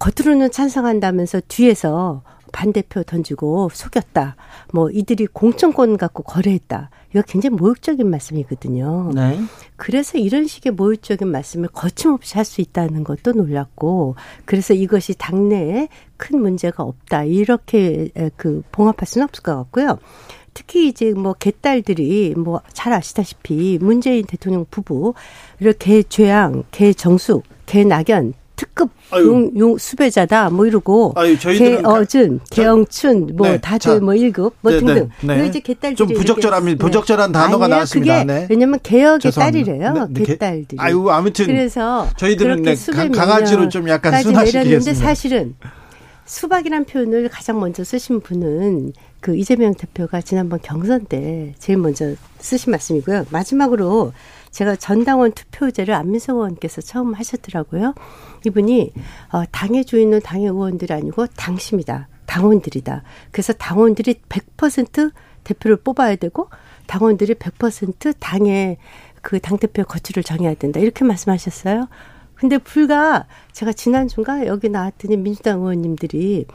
겉으로는 0.00 0.50
찬성한다면서 0.50 1.42
뒤에서 1.48 2.22
반대표 2.52 3.02
던지고 3.02 3.68
속였다. 3.72 4.36
뭐 4.72 4.90
이들이 4.90 5.26
공천권 5.26 5.96
갖고 5.96 6.22
거래했다. 6.22 6.90
이거 7.10 7.22
굉장히 7.26 7.56
모욕적인 7.56 8.08
말씀이거든요. 8.08 9.10
네. 9.14 9.38
그래서 9.76 10.18
이런 10.18 10.46
식의 10.46 10.72
모욕적인 10.72 11.26
말씀을 11.28 11.68
거침없이 11.68 12.34
할 12.36 12.44
수 12.44 12.60
있다는 12.60 13.04
것도 13.04 13.32
놀랐고, 13.32 14.14
그래서 14.44 14.74
이것이 14.74 15.14
당내에 15.14 15.88
큰 16.16 16.40
문제가 16.40 16.82
없다. 16.82 17.24
이렇게 17.24 18.10
그 18.36 18.62
봉합할 18.72 19.06
수는 19.06 19.24
없을 19.26 19.42
것 19.42 19.54
같고요. 19.56 19.98
특히 20.54 20.88
이제 20.88 21.12
뭐 21.12 21.34
개딸들이 21.34 22.34
뭐 22.36 22.60
잘 22.72 22.92
아시다시피 22.92 23.78
문재인 23.80 24.24
대통령 24.24 24.66
부부 24.70 25.14
이렇게 25.60 26.02
죄양, 26.02 26.64
개정숙, 26.70 27.44
개낙연 27.66 28.34
특급 28.58 28.90
용, 29.14 29.50
용 29.56 29.78
수배자다 29.78 30.50
뭐 30.50 30.66
이러고 30.66 31.14
개어준, 31.40 32.40
개영춘 32.50 33.36
뭐 33.36 33.48
네. 33.48 33.60
다들 33.60 33.78
자, 33.78 34.00
뭐 34.00 34.12
1급 34.14 34.52
뭐 34.60 34.72
네, 34.72 34.80
네 34.80 34.84
등등. 34.84 35.10
네. 35.20 35.46
이제 35.46 35.60
개딸들이 35.60 35.94
좀 35.94 36.08
부적절한 36.08 36.64
네. 36.64 36.74
부적절한 36.74 37.32
단어가 37.32 37.66
아니야, 37.66 37.76
나왔습니다. 37.76 38.24
네. 38.24 38.46
왜냐면 38.50 38.80
개혁의 38.82 39.30
딸이래요. 39.30 40.08
네, 40.10 40.24
개딸들이. 40.24 40.76
아유 40.78 41.08
아무튼 41.08 41.46
그래서 41.46 42.08
저희들은 42.16 42.62
네, 42.62 42.74
강아지로 43.14 43.68
좀 43.68 43.88
약간 43.88 44.20
순화시키겠습니다. 44.22 44.94
사실은 45.06 45.54
수박이란 46.24 46.84
표현을 46.84 47.28
가장 47.28 47.60
먼저 47.60 47.84
쓰신 47.84 48.20
분은 48.20 48.92
그 49.20 49.36
이재명 49.36 49.74
대표가 49.74 50.20
지난번 50.20 50.58
경선 50.60 51.06
때 51.06 51.54
제일 51.58 51.78
먼저 51.78 52.14
쓰신 52.40 52.72
말씀이고요. 52.72 53.26
마지막으로 53.30 54.12
제가 54.50 54.76
전당원 54.76 55.32
투표제를 55.32 55.94
안민석 55.94 56.36
의원께서 56.36 56.80
처음 56.80 57.14
하셨더라고요. 57.14 57.94
이분이 58.46 58.92
어, 59.32 59.44
당의 59.50 59.84
주인은 59.84 60.20
당의 60.20 60.46
의원들이 60.46 60.92
아니고 60.92 61.26
당심이다. 61.28 62.08
당원들이다. 62.26 63.02
그래서 63.32 63.52
당원들이 63.52 64.20
100% 64.28 65.12
대표를 65.44 65.76
뽑아야 65.78 66.16
되고 66.16 66.48
당원들이 66.86 67.34
100% 67.34 68.14
당의 68.18 68.76
그 69.22 69.40
당대표 69.40 69.84
거취를 69.84 70.22
정해야 70.22 70.54
된다. 70.54 70.80
이렇게 70.80 71.04
말씀하셨어요. 71.04 71.88
근데 72.34 72.58
불과 72.58 73.26
제가 73.52 73.72
지난주인가 73.72 74.46
여기 74.46 74.68
나왔더니 74.68 75.16
민주당 75.16 75.58
의원님들이 75.58 76.46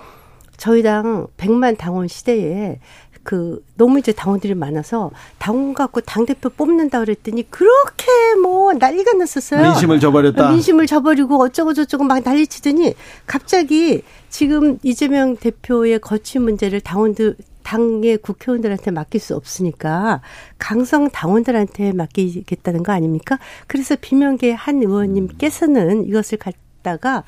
저희 0.58 0.82
당 0.82 1.28
100만 1.38 1.78
당원 1.78 2.08
시대에 2.08 2.80
그 3.24 3.64
너무 3.76 4.00
이제 4.00 4.12
당원들이 4.12 4.54
많아서 4.54 5.12
당원 5.40 5.74
갖고 5.74 6.02
당 6.02 6.26
대표 6.26 6.50
뽑는다 6.50 7.00
그랬더니 7.00 7.50
그렇게 7.50 8.06
뭐 8.42 8.74
난리가 8.74 9.14
났었어요. 9.14 9.62
민심을 9.62 10.00
저버렸다. 10.00 10.52
민심을 10.52 10.86
저버리고 10.88 11.42
어쩌고 11.42 11.74
저쩌고 11.74 12.04
막 12.04 12.22
난리치더니 12.24 12.94
갑자기 13.26 14.04
지금 14.30 14.78
이재명 14.84 15.38
대표의 15.38 16.00
거취 16.00 16.40
문제를 16.40 16.82
당원들 16.82 17.36
당의 17.64 18.18
국회의원들한테 18.18 18.92
맡길 18.92 19.22
수 19.22 19.36
없으니까 19.36 20.22
강성 20.58 21.10
당원들한테 21.10 21.94
맡기겠다는 21.94 22.84
거 22.84 22.92
아닙니까? 22.92 23.40
그래서 23.68 23.96
비명계 24.00 24.52
한 24.52 24.82
의원님께서는 24.82 26.06
이것을 26.06 26.40
갖다가 26.40 27.24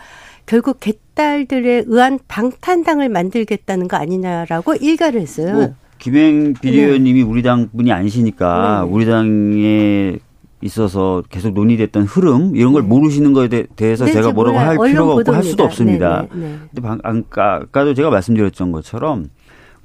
결국 0.45 0.79
개딸들에 0.81 1.86
의한 1.88 2.19
방탄당을 2.27 3.08
만들겠다는 3.10 3.88
거 3.88 3.97
아니냐라고 3.97 4.75
일가를 4.75 5.21
했어요. 5.21 5.53
뭐 5.53 5.73
김행 5.97 6.53
비대위원님이 6.53 7.23
네. 7.23 7.29
우리 7.29 7.41
당 7.41 7.69
분이 7.75 7.91
아니시니까 7.91 8.84
네. 8.86 8.91
우리 8.91 9.05
당에 9.05 10.19
있어서 10.62 11.23
계속 11.29 11.53
논의됐던 11.53 12.03
흐름 12.03 12.55
이런 12.55 12.73
걸 12.73 12.84
네. 12.84 12.88
모르시는 12.88 13.34
거에 13.34 13.47
대 13.47 13.65
해서 13.81 14.05
네, 14.05 14.13
제가 14.13 14.31
뭐라고 14.31 14.58
할 14.58 14.77
필요가 14.77 15.13
없고 15.13 15.34
할 15.34 15.43
수도 15.43 15.63
없습니다. 15.63 16.21
네, 16.34 16.39
네, 16.39 16.47
네. 16.47 16.60
근데 16.73 16.81
방, 16.81 16.99
아까도 17.03 17.93
제가 17.93 18.10
말씀드렸던 18.10 18.71
것처럼 18.71 19.27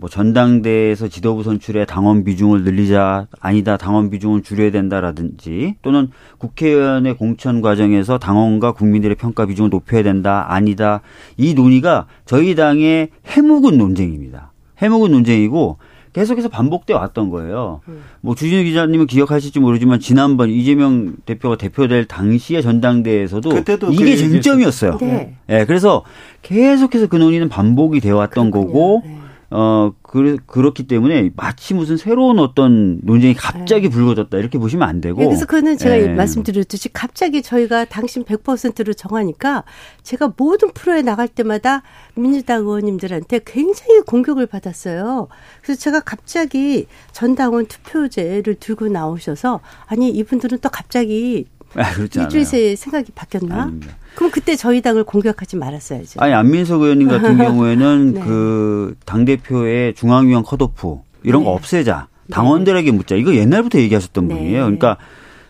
뭐 0.00 0.08
전당대에서 0.08 1.08
지도부 1.08 1.42
선출에 1.42 1.84
당원 1.84 2.24
비중을 2.24 2.64
늘리자 2.64 3.26
아니다 3.38 3.76
당원 3.76 4.08
비중을 4.08 4.42
줄여야 4.42 4.70
된다라든지 4.70 5.74
또는 5.82 6.08
국회의원의 6.38 7.18
공천 7.18 7.60
과정에서 7.60 8.16
당원과 8.16 8.72
국민들의 8.72 9.16
평가 9.16 9.44
비중을 9.44 9.68
높여야 9.68 10.02
된다 10.02 10.46
아니다 10.48 11.02
이 11.36 11.52
논의가 11.52 12.06
저희 12.24 12.54
당의 12.54 13.10
해묵은 13.26 13.76
논쟁입니다. 13.76 14.52
해묵은 14.78 15.10
논쟁이고 15.10 15.76
계속해서 16.12 16.48
반복돼 16.48 16.92
왔던 16.92 17.30
거예요. 17.30 17.80
음. 17.88 18.02
뭐 18.20 18.34
주진우 18.34 18.64
기자님은 18.64 19.06
기억하실지 19.06 19.60
모르지만 19.60 20.00
지난번 20.00 20.50
이재명 20.50 21.14
대표가 21.24 21.56
대표될 21.56 22.06
당시의 22.06 22.62
전당대회에서도 22.62 23.50
이게 23.58 23.76
그 23.76 24.16
쟁점이었어요. 24.16 24.98
네. 24.98 25.36
네. 25.46 25.64
그래서 25.66 26.04
계속해서 26.42 27.06
그 27.06 27.16
논의는 27.16 27.48
반복이 27.48 28.00
되어 28.00 28.16
왔던 28.16 28.50
거고 28.50 29.02
네. 29.04 29.20
어, 29.52 29.92
그, 30.02 30.36
그렇기 30.46 30.86
때문에 30.86 31.30
마치 31.34 31.74
무슨 31.74 31.96
새로운 31.96 32.38
어떤 32.38 33.00
논쟁이 33.02 33.34
갑자기 33.34 33.88
네. 33.88 33.94
불거졌다 33.94 34.38
이렇게 34.38 34.58
보시면 34.58 34.88
안 34.88 35.00
되고. 35.00 35.16
그래서 35.16 35.44
그는 35.44 35.76
제가 35.76 35.96
네. 35.96 36.14
말씀드렸듯이 36.14 36.88
갑자기 36.92 37.42
저희가 37.42 37.84
당신 37.86 38.24
100%를 38.24 38.94
정하니까 38.94 39.64
제가 40.04 40.34
모든 40.36 40.70
프로에 40.72 41.02
나갈 41.02 41.26
때마다 41.26 41.82
민주당 42.14 42.60
의원님들한테 42.60 43.40
굉장히 43.44 44.00
공격을 44.02 44.46
받았어요. 44.46 45.26
그래서 45.62 45.80
제가 45.80 46.00
갑자기 46.00 46.86
전당원 47.10 47.66
투표제를 47.66 48.54
들고 48.54 48.86
나오셔서 48.88 49.60
아니 49.86 50.10
이분들은 50.10 50.58
또 50.58 50.68
갑자기 50.68 51.46
아, 51.76 51.92
그렇지 51.92 52.20
일주일 52.20 52.44
새에 52.44 52.76
생각이 52.76 53.12
바뀌었나? 53.14 53.62
아닙니다. 53.62 53.94
그럼 54.14 54.30
그때 54.32 54.56
저희 54.56 54.80
당을 54.82 55.04
공격하지 55.04 55.56
말았어야죠. 55.56 56.20
아니 56.20 56.32
안민석 56.34 56.82
의원님 56.82 57.08
같은 57.08 57.36
경우에는 57.38 58.12
네. 58.14 58.20
그당 58.20 59.24
대표의 59.24 59.94
중앙위원 59.94 60.42
컷오프 60.42 60.98
이런 61.22 61.42
네. 61.42 61.44
거 61.46 61.52
없애자. 61.52 62.08
네. 62.26 62.34
당원들에게 62.34 62.90
묻자. 62.92 63.14
이거 63.16 63.34
옛날부터 63.34 63.78
얘기하셨던 63.78 64.28
네. 64.28 64.34
분이에요. 64.34 64.60
그러니까 64.62 64.96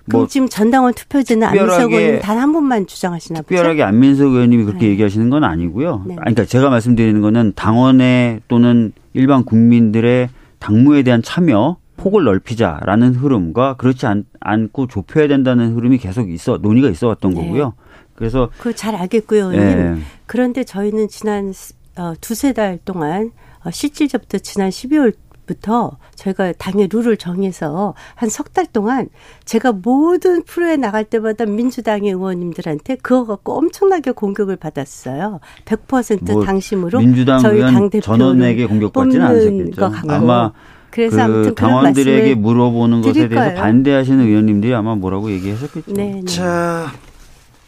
뭐 0.07 0.27
지금 0.27 0.49
전당원 0.49 0.93
투표제는 0.95 1.47
안민석 1.47 1.93
의원님 1.93 2.21
단 2.21 2.39
한 2.39 2.53
번만 2.53 2.87
주장하시나 2.87 3.41
보죠. 3.43 3.49
특별하게 3.49 3.83
안민석 3.83 4.27
의원님이 4.33 4.65
그렇게 4.65 4.87
네. 4.87 4.93
얘기하시는 4.93 5.31
건 5.31 5.45
아니고요. 5.45 6.05
네. 6.07 6.17
그러니까 6.17 6.45
제가 6.45 6.69
말씀드리는 6.69 7.21
거는 7.21 7.53
당원의 7.55 8.41
또는 8.49 8.93
일반 9.15 9.45
국민들의 9.45 10.29
당무에 10.59 11.03
대한 11.03 11.23
참여 11.23 11.77
폭을 12.01 12.25
넓히자라는 12.25 13.15
흐름과 13.15 13.75
그렇지 13.77 14.07
않, 14.07 14.25
고 14.73 14.87
좁혀야 14.87 15.29
된다는 15.29 15.75
흐름이 15.75 15.99
계속 15.99 16.31
있어 16.31 16.57
논의가 16.57 16.89
있어 16.89 17.09
왔던 17.09 17.33
네. 17.35 17.43
거고요. 17.43 17.75
그래서 18.15 18.51
그 18.59 18.75
잘 18.75 18.95
알겠고요. 18.95 19.51
네. 19.51 19.97
그런데 20.27 20.65
저희는 20.65 21.09
지난 21.09 21.53
어, 21.97 22.15
두세 22.21 22.53
달 22.53 22.79
동안 22.85 23.31
어, 23.65 23.71
실질적부터 23.71 24.39
지난 24.39 24.71
12월 24.71 25.15
부터 25.47 25.99
저희가 26.15 26.53
당의 26.53 26.89
룰을 26.93 27.17
정해서 27.17 27.95
한 28.15 28.29
석 28.31 28.53
달 28.53 28.67
동안 28.67 29.09
제가 29.45 29.73
모든 29.73 30.43
프로에 30.45 30.77
나갈 30.77 31.05
때마다 31.05 31.45
민주당의 31.45 32.13
의원님들한테 32.13 32.97
그거 33.03 33.27
갖고 33.27 33.59
엄청나게 33.59 34.13
공격을 34.13 34.57
받았어요. 34.57 35.41
100% 35.65 36.47
당심으로 36.47 37.01
저희 37.43 37.61
당 37.61 37.91
대표 37.91 38.01
전원에게 38.03 38.67
공격받지는 38.67 39.27
않으셨겠죠. 39.27 39.93
아마 40.09 40.53
그래서 40.90 41.26
그 41.26 41.55
당원들에게 41.55 42.35
물어보는 42.35 43.03
것에 43.03 43.29
대해서 43.29 43.35
거예요. 43.50 43.55
반대하시는 43.61 44.26
의원님들이 44.26 44.74
아마 44.74 44.94
뭐라고 44.94 45.31
얘기하셨겠죠. 45.31 45.92
네, 45.92 46.20
네. 46.20 46.24
자 46.24 46.92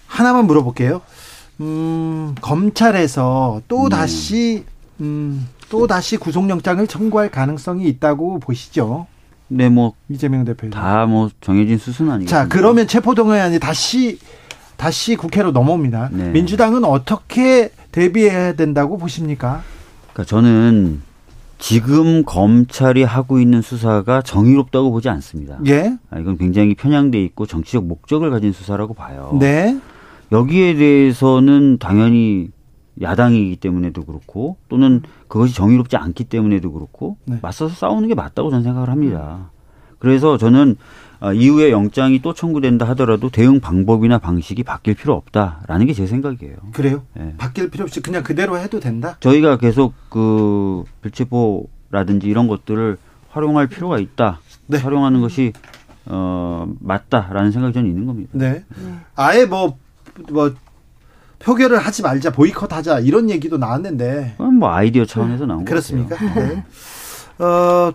하나만 0.07 0.47
물어볼게요. 0.47 1.01
음, 1.61 2.35
검찰에서 2.41 3.63
또 3.69 3.85
음. 3.85 3.89
다시 3.89 4.65
음, 5.01 5.49
또 5.69 5.87
다시 5.87 6.17
구속영장을 6.17 6.87
청구할 6.87 7.31
가능성이 7.31 7.87
있다고 7.89 8.39
보시죠? 8.41 9.07
네, 9.49 9.69
뭐 9.69 9.93
이재명 10.09 10.45
대표 10.45 10.71
다 10.71 11.07
뭐 11.07 11.29
정해진 11.41 11.79
수순 11.79 12.11
아니겠 12.11 12.29
자, 12.29 12.49
그러면 12.49 12.87
체포동의안이 12.87 13.59
다시 13.59 14.19
다시 14.77 15.15
국회로 15.17 15.53
넘어옵니다. 15.53 16.09
네. 16.13 16.31
민주당은 16.31 16.85
어떻게 16.85 17.71
대비해야 17.93 18.55
된다고 18.55 18.99
보십니까? 18.99 19.63
그러니까 20.13 20.25
저는 20.29 21.03
지금 21.63 22.25
검찰이 22.25 23.05
하고 23.05 23.39
있는 23.39 23.63
수사가 23.63 24.21
정의롭다고 24.23 24.91
보지 24.91 25.09
않습니다. 25.09 25.61
예. 25.69 25.97
아, 26.11 26.19
이건 26.19 26.37
굉장히 26.37 26.75
편향돼 26.75 27.23
있고 27.23 27.47
정치적 27.47 27.85
목적을 27.85 28.31
가진 28.31 28.51
수사라고 28.51 28.95
봐요. 28.95 29.37
네. 29.39 29.79
여기에 30.33 30.75
대해서는 30.75 31.79
당연히 31.79 32.51
야당이기 33.01 33.57
때문에도 33.57 34.05
그렇고 34.05 34.57
또는 34.69 35.03
그것이 35.29 35.55
정의롭지 35.55 35.97
않기 35.97 36.25
때문에도 36.25 36.73
그렇고 36.73 37.17
네. 37.27 37.39
맞서서 37.41 37.77
싸우는 37.77 38.09
게 38.09 38.17
맞다고 38.17 38.51
저는 38.51 38.65
생각을 38.65 38.91
합니다. 38.91 39.53
그래서 40.01 40.37
저는 40.37 40.71
어, 40.73 41.12
이후에 41.33 41.71
영장이 41.71 42.21
또 42.21 42.35
청구된다 42.35 42.85
하더라도 42.89 43.31
대응 43.31 43.61
방법이나 43.61 44.19
방식이 44.19 44.65
바뀔 44.65 44.95
필요 44.95 45.15
없다라는 45.15 45.87
게 45.87 45.93
제 45.93 46.07
생각이에요. 46.07 46.57
그래요? 46.73 47.03
네. 47.15 47.35
바뀔 47.39 47.71
필요 47.71 47.85
없이 47.85 48.01
그냥 48.01 48.23
그대로 48.25 48.59
해도 48.59 48.81
된다? 48.81 49.17
저희가 49.21 49.59
계속 49.59 49.95
그 50.11 50.83
불체포라든지 51.03 52.27
이런 52.27 52.49
것들을 52.49 52.97
활용할 53.31 53.69
필요가 53.69 53.99
있다. 53.99 54.41
네. 54.67 54.79
활용하는 54.79 55.21
것이 55.21 55.53
어 56.07 56.67
맞다라는 56.81 57.53
생각이 57.53 57.75
저는 57.75 57.89
있는 57.89 58.07
겁니다. 58.07 58.31
네. 58.33 58.65
네. 58.77 58.95
아예 59.15 59.45
뭐뭐 59.45 59.77
뭐 60.31 60.55
표결을 61.39 61.79
하지 61.79 62.03
말자, 62.03 62.31
보이콧 62.31 62.73
하자 62.73 63.01
이런 63.01 63.29
얘기도 63.31 63.59
나왔는데. 63.59 64.37
뭐 64.39 64.73
아이디어 64.73 65.05
차원에서 65.05 65.45
나온 65.47 65.65
그렇습니까? 65.65 66.17
네. 66.35 66.65
어, 67.39 67.93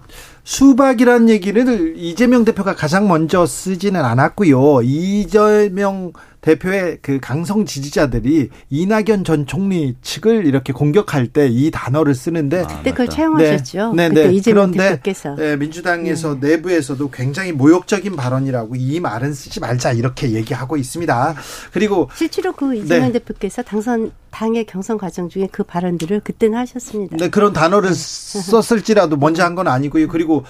수박이란 0.48 1.28
얘기를 1.28 1.94
이재명 1.98 2.46
대표가 2.46 2.74
가장 2.74 3.10
먼저 3.10 3.46
쓰지는 3.46 4.06
않았고요. 4.06 4.82
이재명 4.82 6.14
대표의 6.42 7.00
그 7.02 7.20
강성 7.20 7.66
지지자들이 7.66 8.50
이낙연 8.70 9.24
전 9.26 9.46
총리 9.46 9.96
측을 10.02 10.46
이렇게 10.46 10.72
공격할 10.74 11.28
때 11.28 11.48
이 11.50 11.72
단어를 11.72 12.14
쓰는데 12.14 12.64
아, 12.64 12.68
그때 12.68 12.92
그걸 12.92 13.08
차용하셨죠. 13.10 13.94
네, 13.94 14.10
네, 14.10 14.28
네. 14.30 14.42
그런데 14.44 14.90
대표께서. 14.90 15.36
네, 15.36 15.56
민주당에서 15.56 16.40
네. 16.40 16.50
내부에서도 16.50 17.10
굉장히 17.10 17.52
모욕적인 17.52 18.16
발언이라고 18.16 18.76
이 18.76 19.00
말은 19.00 19.34
쓰지 19.34 19.60
말자 19.60 19.94
이렇게 19.94 20.32
얘기하고 20.32 20.78
있습니다. 20.78 21.36
그리고 21.74 22.10
실제로 22.16 22.52
그 22.52 22.76
이재명 22.76 23.08
네. 23.12 23.20
대표께서 23.20 23.62
당선 23.64 24.12
당의 24.30 24.66
경선 24.66 24.98
과정 24.98 25.30
중에 25.30 25.48
그 25.52 25.64
발언들을 25.64 26.20
그때는 26.20 26.58
하셨습니다. 26.60 27.18
네, 27.18 27.30
그런 27.30 27.54
단어를 27.54 27.94
썼을지라도 27.94 29.18
먼저 29.18 29.44
한 29.44 29.58
건 29.58 29.68
아니고요. 29.68 30.08
그리고 30.08 30.44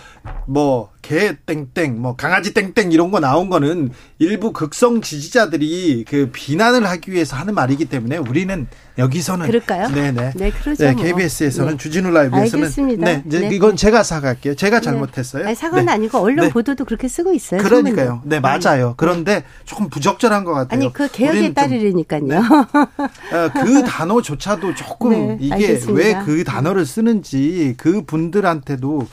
뭐 0.48 0.90
개 1.08 1.38
땡땡, 1.46 2.02
뭐 2.02 2.18
강아지 2.18 2.54
땡땡 2.54 2.92
이런 2.92 3.12
거 3.12 3.22
나온 3.22 3.50
거는 3.50 3.92
일부 4.20 4.52
극성 4.52 5.00
지지자들이 5.02 6.04
그 6.06 6.30
비난을 6.34 6.86
하기 6.86 7.14
위해서 7.14 7.38
하는 7.38 7.56
말이기 7.56 7.86
때문에 7.86 8.18
우리는 8.18 8.68
여기서는 8.98 9.46
그럴까요? 9.46 9.88
네네. 9.88 10.34
네, 10.36 10.52
그렇죠. 10.52 10.84
네, 10.84 10.96
KBS에서는 10.96 11.72
네. 11.74 11.78
주진우 11.78 12.10
라이브에서는 12.12 12.64
알겠습니다. 12.66 13.06
네, 13.06 13.24
네. 13.26 13.50
이건 13.54 13.78
제가 13.78 14.04
사갈게요. 14.04 14.56
제가 14.56 14.82
네. 14.82 14.84
잘못했어요. 14.84 15.46
아니, 15.46 15.56
사과는 15.56 15.86
네. 15.86 15.92
아니고 15.94 16.18
언론 16.18 16.48
네. 16.48 16.52
보도도 16.52 16.84
그렇게 16.84 17.08
쓰고 17.08 17.32
있어요. 17.34 17.62
그러니까요. 17.64 18.22
네, 18.26 18.42
맞아요. 18.42 18.96
그런데 18.98 19.46
조금 19.64 19.90
부적절한 19.90 20.44
것 20.44 20.54
같아요. 20.54 20.78
아니, 20.78 20.92
그 20.92 21.08
개혁에 21.10 21.54
따르려니까요. 21.54 22.24
어, 22.34 23.50
그 23.64 23.84
단어조차도 23.88 24.76
조금 24.76 25.38
이게 25.40 25.80
왜 25.88 26.18
그 26.26 26.44
단어를 26.44 26.86
쓰는지 26.86 27.76
그 27.78 28.02
분들한테도 28.02 29.08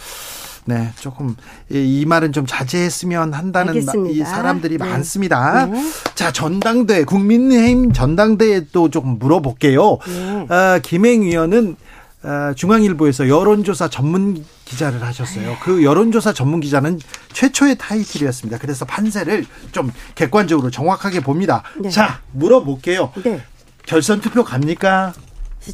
네, 0.66 0.90
조금 0.98 1.36
이 1.70 2.04
말은 2.06 2.32
좀 2.32 2.46
자제했으면 2.46 3.34
한다는 3.34 3.74
알겠습니다. 3.74 4.14
이 4.14 4.24
사람들이 4.24 4.78
네. 4.78 4.84
많습니다. 4.84 5.66
네. 5.66 5.90
자, 6.14 6.32
전당대 6.32 7.04
국민의힘 7.04 7.92
전당대에 7.92 8.66
또 8.72 8.88
조금 8.88 9.18
물어볼게요. 9.18 9.98
네. 10.06 10.54
어, 10.54 10.80
김행 10.82 11.22
위원은 11.22 11.76
어, 12.22 12.54
중앙일보에서 12.54 13.28
여론조사 13.28 13.88
전문 13.90 14.42
기자를 14.64 15.02
하셨어요. 15.02 15.58
그 15.62 15.84
여론조사 15.84 16.32
전문 16.32 16.60
기자는 16.60 16.98
최초의 17.34 17.76
타이틀이었습니다. 17.76 18.58
그래서 18.58 18.86
판세를 18.86 19.44
좀 19.72 19.92
객관적으로 20.14 20.70
정확하게 20.70 21.20
봅니다. 21.20 21.62
네. 21.78 21.90
자, 21.90 22.20
물어볼게요. 22.32 23.12
네. 23.22 23.42
결선 23.84 24.22
투표 24.22 24.42
갑니까? 24.42 25.12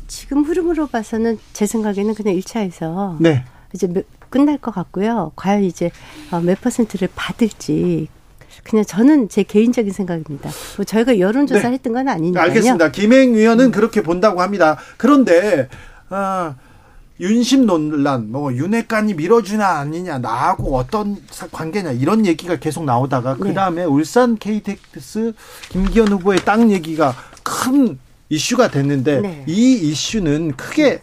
지금 0.09 0.43
흐름으로 0.43 0.89
봐서는 0.89 1.39
제 1.53 1.67
생각에는 1.67 2.15
그냥 2.15 2.35
1차에서 2.35 3.17
네. 3.21 3.45
이제 3.73 3.87
끝날 4.31 4.59
것 4.59 4.75
같고요. 4.75 5.33
과연 5.37 5.65
이제 5.65 5.91
어, 6.31 6.41
몇 6.41 6.61
퍼센트를 6.61 7.09
받을지 7.15 8.09
그냥 8.63 8.85
저는 8.85 9.29
제 9.29 9.43
개인적인 9.43 9.93
생각입니다. 9.93 10.51
뭐 10.77 10.85
저희가 10.85 11.19
여론조사 11.19 11.69
네. 11.69 11.75
했던 11.75 11.93
건 11.93 12.09
아니니까요. 12.09 12.45
알겠습니다. 12.45 12.91
김행 12.91 13.35
위원은 13.35 13.67
음. 13.67 13.71
그렇게 13.71 14.03
본다고 14.03 14.43
합니다. 14.43 14.77
그런데 14.97 15.69
어, 16.11 16.55
윤심 17.21 17.67
논란, 17.67 18.33
뭐 18.33 18.53
윤핵관이 18.53 19.15
밀어주나 19.15 19.79
아니냐, 19.79 20.19
나하고 20.19 20.77
어떤 20.77 21.17
관계냐 21.53 21.93
이런 21.93 22.25
얘기가 22.25 22.57
계속 22.57 22.85
나오다가 22.85 23.35
네. 23.35 23.41
그 23.41 23.55
다음에 23.55 23.85
울산 23.85 24.37
KTX 24.39 25.35
김기현 25.69 26.09
후보의 26.09 26.41
땅 26.45 26.71
얘기가 26.71 27.15
큰 27.43 27.99
이슈가 28.31 28.71
됐는데 28.71 29.21
네. 29.21 29.45
이 29.47 29.73
이슈는 29.75 30.57
크게 30.57 31.03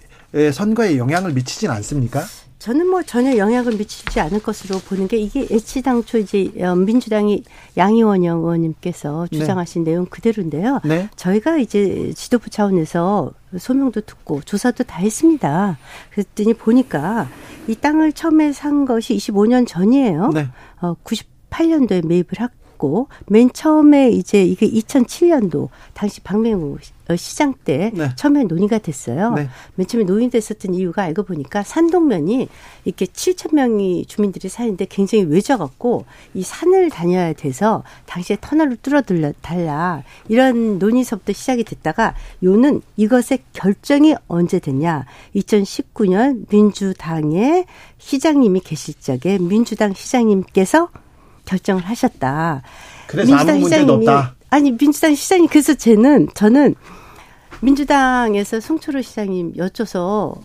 선거에 0.53 0.97
영향을 0.97 1.33
미치진 1.33 1.69
않습니까? 1.69 2.23
저는 2.59 2.87
뭐 2.89 3.03
전혀 3.03 3.37
영향을 3.37 3.73
미치지 3.77 4.19
않을 4.19 4.41
것으로 4.41 4.79
보는 4.79 5.07
게 5.07 5.17
이게 5.17 5.47
애치당초 5.51 6.17
이제 6.17 6.51
어, 6.59 6.75
민주당이 6.75 7.43
양희원영 7.77 8.39
의원님께서 8.39 9.27
네. 9.31 9.37
주장하신 9.37 9.83
네. 9.83 9.91
내용 9.91 10.05
그대로인데요. 10.07 10.81
네. 10.83 11.07
저희가 11.15 11.57
이제 11.57 12.11
지도부 12.15 12.49
차원에서 12.49 13.31
소명도 13.57 14.01
듣고 14.01 14.41
조사도 14.41 14.85
다 14.85 14.97
했습니다. 14.97 15.77
그랬더니 16.11 16.55
보니까 16.55 17.29
이 17.67 17.75
땅을 17.75 18.13
처음에 18.13 18.51
산 18.53 18.85
것이 18.85 19.15
25년 19.15 19.67
전이에요. 19.67 20.29
네. 20.33 20.47
어, 20.81 20.95
98년도에 21.03 22.05
매입을 22.05 22.39
했고 22.77 23.09
맨 23.25 23.51
처음에 23.51 24.09
이제 24.11 24.43
이게 24.43 24.69
2007년도 24.69 25.69
당시 25.93 26.21
박맹우 26.21 26.77
어, 27.09 27.15
시장 27.15 27.53
때 27.63 27.91
네. 27.93 28.09
처음에 28.15 28.43
논의가 28.43 28.79
됐어요. 28.79 29.33
네. 29.33 29.49
맨 29.75 29.87
처음에 29.87 30.03
논의됐었던 30.03 30.73
이유가 30.73 31.03
알고 31.03 31.23
보니까 31.23 31.63
산동면이 31.63 32.49
이렇게 32.85 33.05
7천 33.05 33.55
명이 33.55 34.05
주민들이 34.07 34.49
사는데 34.49 34.85
굉장히 34.89 35.23
외져갖고 35.23 36.05
이 36.33 36.43
산을 36.43 36.89
다녀야 36.89 37.33
돼서 37.33 37.83
당시에 38.05 38.37
터널을 38.41 38.77
뚫어들려 38.77 39.33
달라 39.41 40.03
이런 40.27 40.79
논의서부터 40.79 41.33
시작이 41.33 41.63
됐다가 41.63 42.13
요는 42.43 42.81
이것의 42.97 43.39
결정이 43.53 44.15
언제 44.27 44.59
됐냐? 44.59 45.05
2019년 45.35 46.45
민주당의 46.49 47.65
시장님이 47.99 48.59
계실 48.59 48.95
적에 48.95 49.37
민주당 49.37 49.93
시장님께서 49.93 50.89
결정을 51.47 51.83
하셨다. 51.83 52.61
그래서 53.07 53.31
민주당 53.45 53.89
없다. 53.89 54.35
아니 54.49 54.77
민주당 54.77 55.15
시장님 55.15 55.47
그래서 55.47 55.73
쟤는 55.73 56.27
저는 56.35 56.75
민주당에서 57.61 58.59
송철호 58.59 59.01
시장님 59.01 59.53
여쭤서 59.53 60.39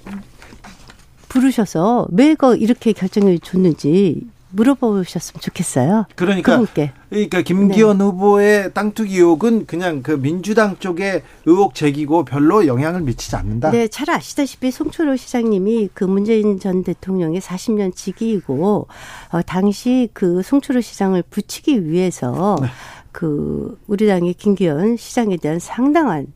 부르셔서 1.28 2.08
왜거 2.10 2.56
이렇게 2.56 2.92
결정을 2.92 3.38
줬는지 3.38 4.22
물어보셨으면 4.52 5.40
좋겠어요. 5.40 6.06
그러니까 6.14 6.58
그분께. 6.58 6.92
그러니까 7.10 7.42
김기현 7.42 7.98
네. 7.98 8.04
후보의 8.04 8.70
땅 8.72 8.92
투기 8.92 9.16
의혹은 9.16 9.66
그냥 9.66 10.02
그 10.02 10.12
민주당 10.12 10.78
쪽에 10.78 11.22
의혹 11.44 11.74
제기고 11.74 12.24
별로 12.24 12.66
영향을 12.66 13.02
미치지 13.02 13.36
않는다. 13.36 13.70
네, 13.70 13.88
잘 13.88 14.10
아시다시피 14.10 14.70
송철호 14.70 15.16
시장님이 15.16 15.90
그 15.94 16.04
문재인 16.04 16.58
전 16.58 16.84
대통령의 16.84 17.40
40년 17.40 17.94
직위이고 17.94 18.86
어, 19.32 19.42
당시 19.42 20.08
그 20.12 20.42
송철호 20.42 20.80
시장을 20.80 21.22
붙이기 21.22 21.86
위해서 21.86 22.56
네. 22.60 22.68
그 23.10 23.78
우리 23.86 24.06
당의 24.06 24.34
김기현 24.34 24.96
시장에 24.96 25.36
대한 25.36 25.58
상당한 25.58 26.32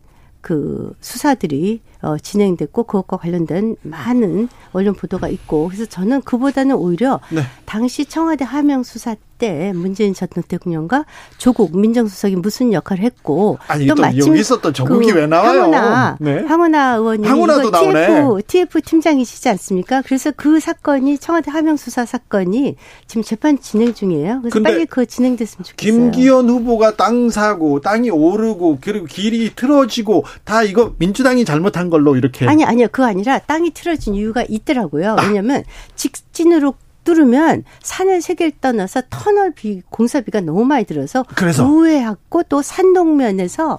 그 0.46 0.94
수사들이 1.00 1.80
어, 2.02 2.18
진행됐고 2.18 2.84
그것과 2.84 3.16
관련된 3.16 3.74
많은 3.82 4.48
언론 4.72 4.94
보도가 4.94 5.26
있고 5.28 5.66
그래서 5.66 5.86
저는 5.86 6.22
그보다는 6.22 6.76
오히려 6.76 7.18
네. 7.32 7.40
당시 7.66 8.06
청와대 8.06 8.44
하명 8.44 8.82
수사 8.82 9.16
때 9.38 9.72
문재인 9.74 10.14
전 10.14 10.28
대통령과 10.48 11.04
조국 11.36 11.78
민정수석이 11.78 12.36
무슨 12.36 12.72
역할을 12.72 13.04
했고 13.04 13.58
아니, 13.68 13.86
또, 13.86 13.94
또 13.94 14.02
마침 14.02 14.28
여기서 14.28 14.60
또 14.60 14.72
조국이 14.72 15.12
그 15.12 15.18
왜 15.18 15.26
나와요? 15.26 15.60
황운하, 15.60 16.16
네. 16.20 16.40
황운하 16.40 16.96
의원이 16.96 17.26
황운하도 17.26 17.68
이거 17.68 17.78
TF 17.78 18.42
TF 18.46 18.80
팀장이시지 18.80 19.48
않습니까? 19.50 20.02
그래서 20.02 20.32
그 20.34 20.58
사건이 20.60 21.18
청와대 21.18 21.50
하명 21.50 21.76
수사 21.76 22.04
사건이 22.06 22.76
지금 23.06 23.22
재판 23.22 23.58
진행 23.60 23.92
중이에요. 23.94 24.40
그래서 24.42 24.60
빨리 24.60 24.86
그 24.86 25.06
진행됐으면 25.06 25.64
좋겠어요. 25.64 25.76
김기현 25.76 26.48
후보가 26.48 26.96
땅 26.96 27.30
사고 27.30 27.80
땅이 27.80 28.10
오르고 28.10 28.78
그리고 28.80 29.06
길이 29.06 29.50
틀어지고 29.54 30.24
다 30.44 30.62
이거 30.62 30.94
민주당이 30.98 31.44
잘못한 31.44 31.90
걸로 31.90 32.16
이렇게 32.16 32.46
아니 32.46 32.64
아니요 32.64 32.88
그거 32.90 33.06
아니라 33.06 33.38
땅이 33.38 33.70
틀어진 33.72 34.14
이유가 34.14 34.44
있더라고요. 34.48 35.16
왜냐하면 35.22 35.62
직진으로 35.94 36.74
뚫으면 37.06 37.64
산을 37.80 38.20
세 38.20 38.34
개를 38.34 38.52
떠나서 38.60 39.02
터널 39.08 39.52
비 39.52 39.80
공사비가 39.88 40.40
너무 40.40 40.64
많이 40.64 40.84
들어서 40.84 41.24
그래서? 41.34 41.64
우회하고 41.64 42.42
또 42.42 42.60
산동면에서 42.60 43.78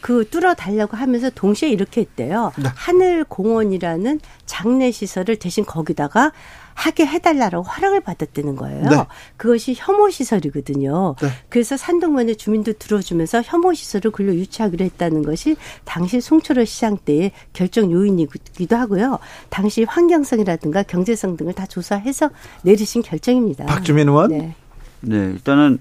그 0.00 0.28
뚫어 0.28 0.54
달라고 0.54 0.96
하면서 0.96 1.30
동시에 1.30 1.68
이렇게 1.68 2.02
했대요. 2.02 2.52
네. 2.58 2.68
하늘 2.74 3.24
공원이라는 3.24 4.20
장례 4.46 4.90
시설을 4.90 5.36
대신 5.36 5.64
거기다가 5.64 6.32
하게 6.74 7.04
해달라고 7.04 7.62
허락을 7.62 8.00
받았다는 8.00 8.56
거예요. 8.56 8.88
네. 8.88 9.06
그것이 9.36 9.74
혐오 9.76 10.08
시설이거든요. 10.08 11.14
네. 11.20 11.28
그래서 11.50 11.76
산동면의 11.76 12.36
주민도 12.36 12.74
들어주면서 12.74 13.42
혐오 13.44 13.74
시설을 13.74 14.10
글로 14.10 14.34
유치하기로 14.34 14.84
했다는 14.86 15.22
것이 15.22 15.56
당시 15.84 16.22
송철호 16.22 16.64
시장 16.64 16.96
때의 16.96 17.32
결정 17.52 17.92
요인이기도 17.92 18.76
하고요. 18.76 19.18
당시 19.50 19.84
환경성이라든가 19.84 20.84
경제성 20.84 21.36
등을 21.36 21.52
다 21.52 21.66
조사해서 21.66 22.30
내리신 22.62 23.02
결정입니다. 23.02 23.66
박주민 23.66 24.08
의원. 24.08 24.30
네. 24.30 24.54
네, 25.02 25.16
일단은 25.16 25.78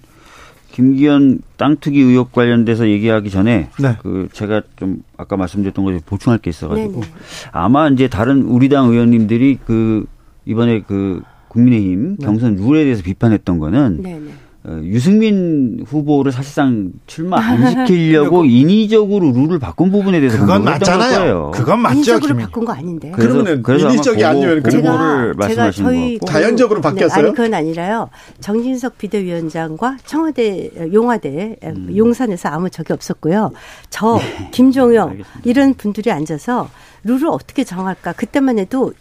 김기현 0.72 1.42
땅 1.58 1.78
투기 1.78 2.00
의혹 2.02 2.32
관련돼서 2.32 2.88
얘기하기 2.88 3.30
전에 3.30 3.70
네. 3.80 3.98
그 4.02 4.30
제가 4.32 4.62
좀 4.76 5.04
아까 5.18 5.36
말씀드렸던 5.38 5.84
것에 5.86 6.00
보충할 6.06 6.40
게 6.40 6.50
있어가지고 6.50 6.92
네네. 6.92 7.06
네. 7.06 7.12
아마 7.52 7.88
이제 7.90 8.08
다른 8.08 8.44
우리 8.44 8.70
당 8.70 8.90
의원님들이 8.90 9.60
그 9.66 10.06
이번에 10.46 10.82
그 10.82 11.22
국민의힘 11.50 12.18
네. 12.18 12.26
경선 12.26 12.56
룰에 12.56 12.84
대해서 12.84 13.04
비판했던 13.04 13.60
거는 13.60 14.02
네네. 14.02 14.32
네. 14.62 14.72
어, 14.72 14.82
유승민 14.84 15.84
후보를 15.88 16.32
사실상 16.32 16.92
출마 17.08 17.40
안 17.40 17.86
시키려고 17.88 18.44
인위적으로 18.46 19.32
룰을 19.32 19.58
바꾼 19.58 19.92
부분에 19.92 20.20
대해서 20.20 20.38
그건 20.40 20.64
맞잖아요. 20.66 21.52
그건 21.54 21.80
맞죠. 21.80 21.96
인위적으로 21.96 22.36
바꾼 22.36 22.66
거 22.66 22.74
아닌데. 22.74 23.12
그러면 23.16 23.64
인위적이 23.68 24.26
아니면 24.26 24.62
그거를 24.62 25.34
말씀하시는 25.36 25.90
저희 25.90 26.18
거고. 26.18 26.32
자연적으로 26.32 26.82
바뀌었어요? 26.82 27.22
네, 27.22 27.28
아니 27.28 27.36
그건 27.36 27.54
아니라요. 27.54 28.10
정진석 28.42 28.98
비대위원장과 28.98 29.98
청와대 30.06 30.72
용화대 30.92 31.56
음. 31.64 31.94
용산에서 31.96 32.50
아무 32.50 32.70
적이 32.70 32.94
없었고요. 32.94 33.52
저 33.90 34.18
네. 34.18 34.50
김종영 34.52 35.18
네, 35.20 35.24
이런 35.46 35.74
분들이 35.74 36.12
앉아서 36.12 36.70
룰을 37.06 37.28
어떻게 37.28 37.64
정할까 37.64 38.14
그때만 38.14 38.60
해도 38.60 38.94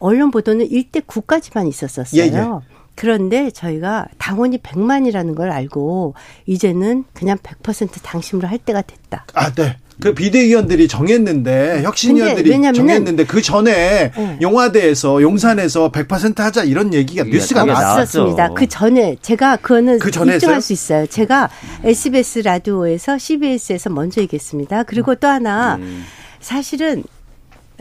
언론 0.00 0.32
보도는 0.32 0.68
1대 0.68 1.06
9까지만 1.06 1.68
있었었어요. 1.68 2.20
예, 2.20 2.26
예. 2.26 2.71
그런데 2.94 3.50
저희가 3.50 4.06
당원이 4.18 4.58
100만이라는 4.58 5.34
걸 5.34 5.50
알고 5.50 6.14
이제는 6.46 7.04
그냥 7.14 7.38
100% 7.38 8.02
당심으로 8.02 8.48
할 8.48 8.58
때가 8.58 8.82
됐다. 8.82 9.26
아, 9.34 9.52
네. 9.52 9.76
그 10.00 10.14
비대위원들이 10.14 10.88
정했는데 10.88 11.82
혁신위원들이 11.82 12.50
정했는데 12.74 13.24
그 13.24 13.40
전에 13.40 14.10
네. 14.10 14.38
용화대에서 14.40 15.22
용산에서 15.22 15.92
100% 15.92 16.38
하자 16.38 16.64
이런 16.64 16.92
얘기가 16.92 17.24
뉴스가 17.24 17.64
나왔었습니다. 17.64 18.54
그 18.54 18.66
전에 18.68 19.16
제가 19.22 19.56
그거는 19.56 19.98
그 19.98 20.08
입증할? 20.08 20.60
수 20.60 20.72
있어요. 20.72 21.06
제가 21.06 21.50
SBS 21.84 22.40
라디오에서 22.40 23.18
CBS에서 23.18 23.90
먼저 23.90 24.20
얘기했습니다. 24.22 24.84
그리고 24.84 25.14
또 25.14 25.28
하나 25.28 25.76
음. 25.76 26.04
사실은 26.40 27.04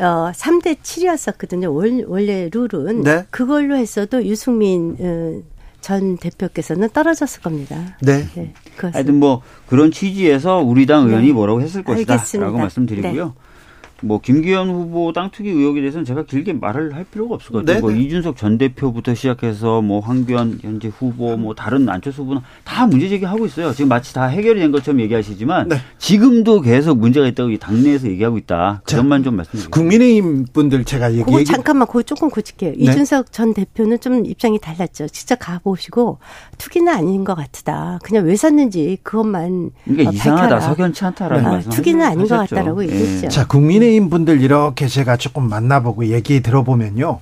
어 0.02 0.32
3대 0.34 0.78
7이었었거든요. 0.78 1.74
원, 1.74 2.04
원래 2.08 2.50
룰은 2.52 3.04
네. 3.04 3.26
그걸로 3.30 3.76
했어도 3.76 4.26
유승민 4.26 4.98
어, 5.00 5.42
전 5.80 6.18
대표께서는 6.18 6.90
떨어졌을 6.90 7.42
겁니다. 7.42 7.98
네. 8.02 8.28
네 8.34 8.54
하여튼 8.78 9.20
뭐 9.20 9.42
그런 9.68 9.92
취지에서 9.92 10.58
우리 10.58 10.86
당 10.86 11.08
의원이 11.08 11.28
네. 11.28 11.34
뭐라고 11.34 11.62
했을 11.62 11.84
것이다라고 11.84 12.58
말씀드리고요. 12.58 13.26
네. 13.26 13.32
뭐 14.02 14.20
김기현 14.20 14.70
후보 14.70 15.14
땅 15.14 15.30
투기 15.32 15.50
의혹에 15.50 15.82
대해서는 15.82 16.06
제가 16.06 16.24
길게 16.24 16.54
말을 16.54 16.96
할 16.96 17.04
필요가 17.04 17.36
없을 17.36 17.52
것 17.52 17.60
같아요. 17.60 17.76
네, 17.76 17.82
뭐 17.82 17.92
네. 17.92 18.00
이준석 18.00 18.36
전 18.36 18.58
대표부터 18.58 19.14
시작해서 19.14 19.82
뭐 19.82 20.00
황교안 20.00 20.60
현재 20.62 20.88
후보 20.90 21.38
뭐 21.38 21.54
다른 21.56 21.88
안철수 21.88 22.24
후보는 22.24 22.42
다 22.64 22.88
문제 22.88 23.08
제기하고 23.10 23.46
있어요. 23.46 23.74
지금 23.74 23.90
마치 23.90 24.14
다 24.14 24.26
해결이 24.26 24.60
된 24.60 24.72
것처럼 24.72 25.00
얘기하시지만 25.02 25.70
네. 25.70 25.78
지금도 25.98 26.62
계속 26.62 26.98
문제가 26.98 27.28
있다고 27.28 27.56
당내에서 27.58 28.08
얘기하고 28.10 28.38
있다. 28.38 28.82
그것만 28.86 29.24
좀 29.24 29.36
말씀드릴게요. 29.36 29.70
국민의힘 29.72 30.46
분들 30.52 30.84
제가 30.86 31.14
얘기 31.14 31.24
그거 31.24 31.44
잠깐만 31.44 31.88
그거 31.88 32.02
조금 32.04 32.30
고칠게요. 32.30 32.72
네. 32.72 32.78
이준석 32.78 33.32
전 33.32 33.54
대표는 33.54 34.00
좀 34.00 34.26
입장이 34.26 34.60
달랐죠. 34.60 35.08
직접 35.08 35.38
가보시고 35.40 36.18
투기는 36.58 36.92
아닌 36.92 37.24
것 37.24 37.36
같다. 37.36 38.00
그냥 38.04 38.26
왜 38.26 38.36
샀는지 38.36 38.98
그것만 39.04 39.72
그러니까 39.86 40.10
어, 40.10 40.14
이상하다. 40.14 40.42
밝혀라. 40.42 40.60
석연치 40.62 41.06
않다라는 41.06 41.44
네. 41.44 41.50
말씀. 41.50 41.72
투기는 41.72 42.06
아닌 42.06 42.28
것 42.28 42.36
같다라고 42.38 42.84
얘기했죠. 42.86 43.30
자 43.30 43.46
국민의 43.48 43.91
국민의힘 43.92 44.10
분들 44.10 44.42
이렇게 44.42 44.88
제가 44.88 45.18
조금 45.18 45.50
만나보고 45.50 46.08
얘기 46.08 46.42
들어보면요. 46.42 47.20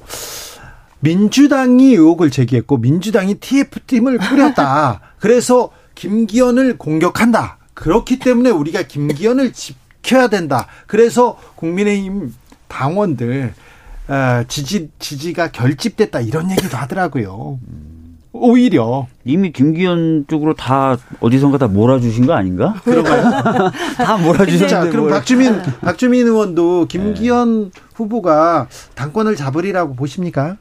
민주당이 0.99 1.93
의혹을 1.93 2.29
제기했고 2.29 2.77
민주당이 2.77 3.35
TF팀을 3.35 4.19
꾸렸다. 4.19 5.01
그래서 5.19 5.71
김기현을 5.95 6.77
공격한다. 6.77 7.57
그렇기 7.73 8.19
때문에 8.19 8.49
우리가 8.51 8.83
김기현을 8.83 9.53
지켜야 9.53 10.27
된다. 10.27 10.67
그래서 10.87 11.37
국민의힘 11.55 12.33
당원들 12.67 13.53
어, 14.07 14.43
지지 14.47 14.91
지지가 14.99 15.51
결집됐다 15.51 16.21
이런 16.21 16.51
얘기도 16.51 16.77
하더라고요. 16.77 17.59
오히려 18.31 19.07
이미 19.25 19.51
김기현 19.51 20.25
쪽으로 20.27 20.53
다 20.53 20.97
어디선가 21.19 21.57
다 21.57 21.67
몰아주신 21.67 22.27
거 22.27 22.33
아닌가? 22.33 22.75
그런가요? 22.83 23.71
다 23.97 24.17
몰아주셨는데. 24.17 24.67
자, 24.67 24.81
그럼 24.89 25.01
뭘. 25.05 25.11
박주민 25.11 25.61
박주민 25.81 26.27
의원도 26.27 26.85
김기현 26.87 27.71
네. 27.71 27.81
후보가 27.95 28.67
당권을 28.95 29.35
잡으리라고 29.35 29.95
보십니까? 29.95 30.57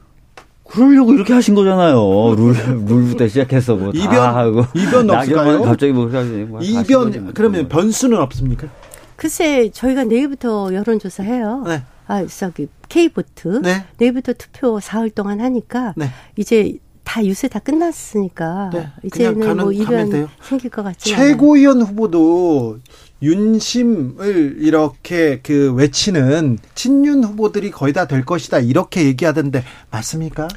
그러려고 0.65 1.15
이렇게 1.15 1.33
하신 1.33 1.55
거잖아요. 1.55 2.35
룰, 2.37 2.55
룰부터 2.87 3.27
시작해서 3.29 3.77
뭐 3.77 3.91
이변 3.95 4.17
하고 4.17 4.65
이변 4.75 5.09
없을까요? 5.09 5.63
갑자기 5.63 5.93
뭐, 5.93 6.07
뭐 6.07 6.61
이변 6.61 7.33
그러면 7.35 7.69
변수는 7.69 8.19
없습니까? 8.19 8.69
글쎄 9.17 9.71
저희가 9.71 10.05
내일부터 10.05 10.73
여론조사 10.73 11.23
해요. 11.23 11.65
네. 11.67 11.83
아 12.07 12.25
저기 12.27 12.69
K보트 12.89 13.61
네. 13.63 13.85
내일부터 13.99 14.33
투표 14.35 14.81
사흘 14.81 15.11
동안 15.11 15.41
하니까 15.41 15.95
네. 15.97 16.11
이제 16.37 16.79
다 17.09 17.25
유세 17.25 17.49
다 17.49 17.59
끝났으니까 17.59 18.69
네, 18.71 18.89
이제는 19.03 19.57
뭐 19.57 19.73
이변 19.73 20.29
생길 20.43 20.69
것 20.69 20.83
같지 20.83 21.09
최고위원 21.09 21.81
후보도 21.81 22.81
윤심을 23.23 24.57
이렇게 24.59 25.41
그 25.43 25.73
외치는 25.75 26.59
친윤 26.75 27.25
후보들이 27.25 27.71
거의 27.71 27.93
다 27.93 28.07
될 28.07 28.25
것이다 28.25 28.61
이렇게 28.61 29.05
얘기하던데 29.05 29.63
맞습니까? 29.91 30.49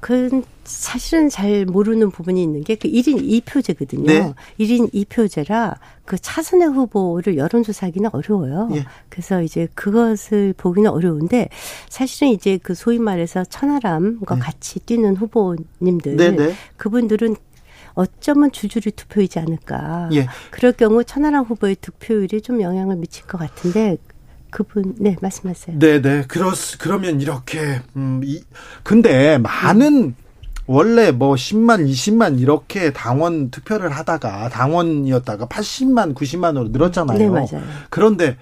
그 0.00 0.42
사실은 0.64 1.30
잘 1.30 1.64
모르는 1.64 2.10
부분이 2.10 2.42
있는 2.42 2.62
게 2.64 2.76
그 2.76 2.88
1인 2.88 3.42
2표제거든요. 3.42 4.06
네. 4.06 4.34
1인 4.60 4.92
2표제라 4.92 5.76
그 6.04 6.18
차선의 6.18 6.68
후보를 6.68 7.36
여론조사하기는 7.38 8.10
어려워요. 8.12 8.68
예. 8.74 8.84
그래서 9.08 9.42
이제 9.42 9.68
그것을 9.74 10.54
보기는 10.56 10.90
어려운데 10.90 11.48
사실은 11.88 12.32
이제 12.32 12.58
그 12.62 12.74
소위 12.74 12.98
말해서 12.98 13.44
천하람과 13.44 14.34
네. 14.34 14.40
같이 14.40 14.80
뛰는 14.80 15.16
후보님들 15.16 16.16
네, 16.16 16.30
네. 16.32 16.54
그분들은 16.76 17.36
어쩌면 17.98 18.52
줄줄이 18.52 18.92
투표이지 18.92 19.40
않을까. 19.40 20.08
예. 20.12 20.28
그럴 20.52 20.72
경우 20.72 21.02
천하람 21.02 21.44
후보의 21.44 21.76
득표율이 21.80 22.42
좀 22.42 22.62
영향을 22.62 22.94
미칠 22.94 23.26
것 23.26 23.38
같은데 23.38 23.96
그분 24.50 24.94
네 24.98 25.16
말씀하세요. 25.20 25.80
네네 25.80 26.02
네. 26.02 26.24
그렇 26.28 26.52
그러면 26.78 27.20
이렇게 27.20 27.82
음 27.96 28.20
이 28.24 28.44
근데 28.84 29.38
많은 29.38 29.94
음. 29.94 30.14
원래 30.66 31.10
뭐 31.10 31.34
10만, 31.34 31.88
20만 31.90 32.38
이렇게 32.40 32.92
당원 32.92 33.50
투표를 33.50 33.90
하다가 33.90 34.50
당원이었다가 34.50 35.46
80만, 35.46 36.14
90만으로 36.14 36.70
늘었잖아요. 36.70 37.18
네, 37.18 37.28
맞아요. 37.28 37.64
그런데 37.88 38.36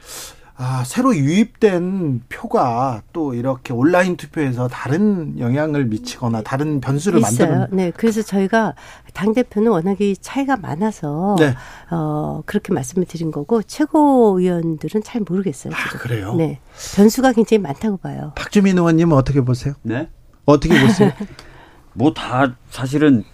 아, 0.59 0.85
새로 0.87 1.15
유입된 1.15 2.23
표가 2.31 3.03
또 3.13 3.35
이렇게 3.35 3.75
온라인 3.75 4.17
투표에서 4.17 4.69
다른 4.69 5.39
영향을 5.39 5.85
미치거나 5.85 6.43
다른 6.43 6.81
변수를 6.81 7.21
있어요. 7.21 7.49
만드는. 7.51 7.77
네, 7.77 7.93
그래서 7.95 8.23
저희가 8.23 8.75
당 9.13 9.35
대표는 9.35 9.71
워낙에 9.71 10.15
차이가 10.21 10.57
많아서 10.57 11.37
네. 11.39 11.55
어 11.91 12.43
그렇게 12.47 12.73
말씀을 12.73 13.07
드린 13.07 13.31
거고 13.31 13.63
최고위원들은 13.63 15.03
잘 15.03 15.23
모르겠어요. 15.29 15.75
아, 15.75 15.77
지금. 15.91 15.99
그래요? 16.01 16.35
네, 16.35 16.59
변수가 16.97 17.33
굉장히 17.33 17.61
많다고 17.63 17.99
봐요. 17.99 18.33
박주민 18.35 18.79
의원님은 18.79 19.15
어떻게 19.15 19.43
보세요? 19.43 19.75
네, 19.83 20.09
어떻게 20.47 20.81
보세요? 20.81 21.13
뭐 21.93 22.13
다 22.15 22.55
사실은 22.71 23.25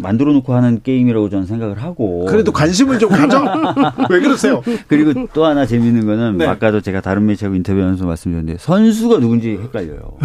만들어 0.00 0.32
놓고 0.32 0.52
하는 0.54 0.80
게임이라고 0.82 1.28
저는 1.30 1.46
생각을 1.46 1.82
하고. 1.82 2.26
그래도 2.26 2.52
관심을 2.52 2.98
좀 2.98 3.10
가져? 3.10 3.42
왜 4.10 4.20
그러세요? 4.20 4.62
그리고 4.88 5.26
또 5.32 5.44
하나 5.44 5.66
재밌는 5.66 6.06
거는 6.06 6.38
네. 6.38 6.46
아까도 6.46 6.80
제가 6.80 7.00
다른 7.00 7.26
매체하고 7.26 7.56
인터뷰하면서 7.56 8.06
말씀드렸는데 8.06 8.58
선수가 8.58 9.20
누군지 9.20 9.50
헷갈려요. 9.52 10.18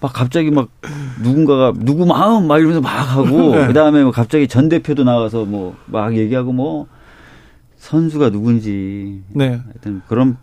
막 0.00 0.12
갑자기 0.12 0.50
막 0.50 0.68
누군가가 1.22 1.72
누구 1.76 2.06
마음 2.06 2.46
막 2.46 2.58
이러면서 2.58 2.80
막 2.80 2.90
하고 2.90 3.54
네. 3.56 3.66
그다음에 3.66 4.02
뭐 4.02 4.12
갑자기 4.12 4.48
전 4.48 4.68
대표도 4.68 5.04
나와서 5.04 5.44
뭐 5.44 5.74
막 5.86 6.16
얘기하고 6.16 6.52
뭐 6.52 6.86
선수가 7.76 8.30
누군지. 8.30 9.22
네. 9.30 9.60
하여튼 9.64 10.02
그런 10.08 10.36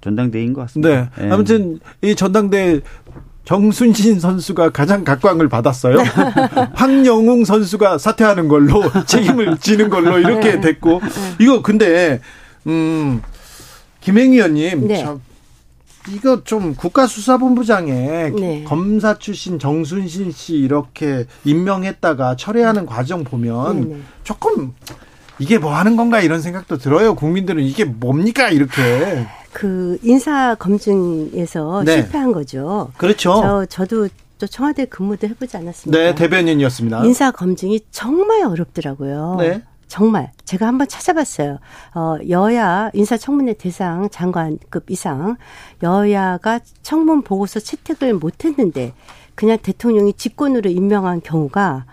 전당대회인 0.00 0.52
것 0.52 0.60
같습니다. 0.62 1.10
네. 1.16 1.24
네. 1.24 1.30
아무튼 1.32 1.80
이 2.02 2.14
전당대 2.14 2.58
회 2.74 2.80
정순신 3.46 4.18
선수가 4.18 4.70
가장 4.70 5.04
각광을 5.04 5.48
받았어요. 5.48 5.98
황영웅 6.74 7.44
선수가 7.44 7.98
사퇴하는 7.98 8.48
걸로 8.48 8.82
책임을 9.06 9.58
지는 9.58 9.88
걸로 9.88 10.18
이렇게 10.18 10.60
됐고 10.60 11.00
이거 11.40 11.62
근데 11.62 12.20
음, 12.66 13.22
김행희 14.00 14.36
의원님, 14.36 14.88
네. 14.88 15.04
저, 15.04 15.20
이거 16.08 16.42
좀 16.42 16.74
국가수사본부장에 16.74 18.30
네. 18.30 18.64
검사 18.66 19.16
출신 19.18 19.60
정순신 19.60 20.32
씨 20.32 20.54
이렇게 20.54 21.26
임명했다가 21.44 22.34
철회하는 22.36 22.84
과정 22.84 23.22
보면 23.22 23.80
네, 23.80 23.94
네. 23.94 24.02
조금 24.24 24.72
이게 25.38 25.58
뭐 25.58 25.72
하는 25.72 25.94
건가 25.96 26.20
이런 26.20 26.40
생각도 26.40 26.78
들어요. 26.78 27.14
국민들은 27.14 27.62
이게 27.62 27.84
뭡니까 27.84 28.50
이렇게. 28.50 29.26
그 29.56 29.96
인사 30.02 30.54
검증에서 30.54 31.82
네. 31.86 32.02
실패한 32.02 32.32
거죠. 32.32 32.90
그렇죠. 32.98 33.40
저 33.40 33.64
저도 33.64 34.08
또 34.38 34.46
청와대 34.46 34.84
근무도 34.84 35.26
해보지 35.28 35.56
않았습니까? 35.56 35.98
네, 35.98 36.14
대변인이었습니다. 36.14 37.06
인사 37.06 37.30
검증이 37.30 37.80
정말 37.90 38.44
어렵더라고요. 38.44 39.36
네. 39.38 39.62
정말 39.88 40.30
제가 40.44 40.66
한번 40.66 40.88
찾아봤어요. 40.88 41.58
어, 41.94 42.18
여야 42.28 42.90
인사청문회 42.92 43.54
대상 43.54 44.10
장관급 44.10 44.90
이상 44.90 45.36
여야가 45.82 46.60
청문 46.82 47.22
보고서 47.22 47.58
채택을 47.58 48.12
못했는데 48.12 48.92
그냥 49.34 49.56
대통령이 49.62 50.12
직권으로 50.12 50.68
임명한 50.68 51.22
경우가 51.22 51.86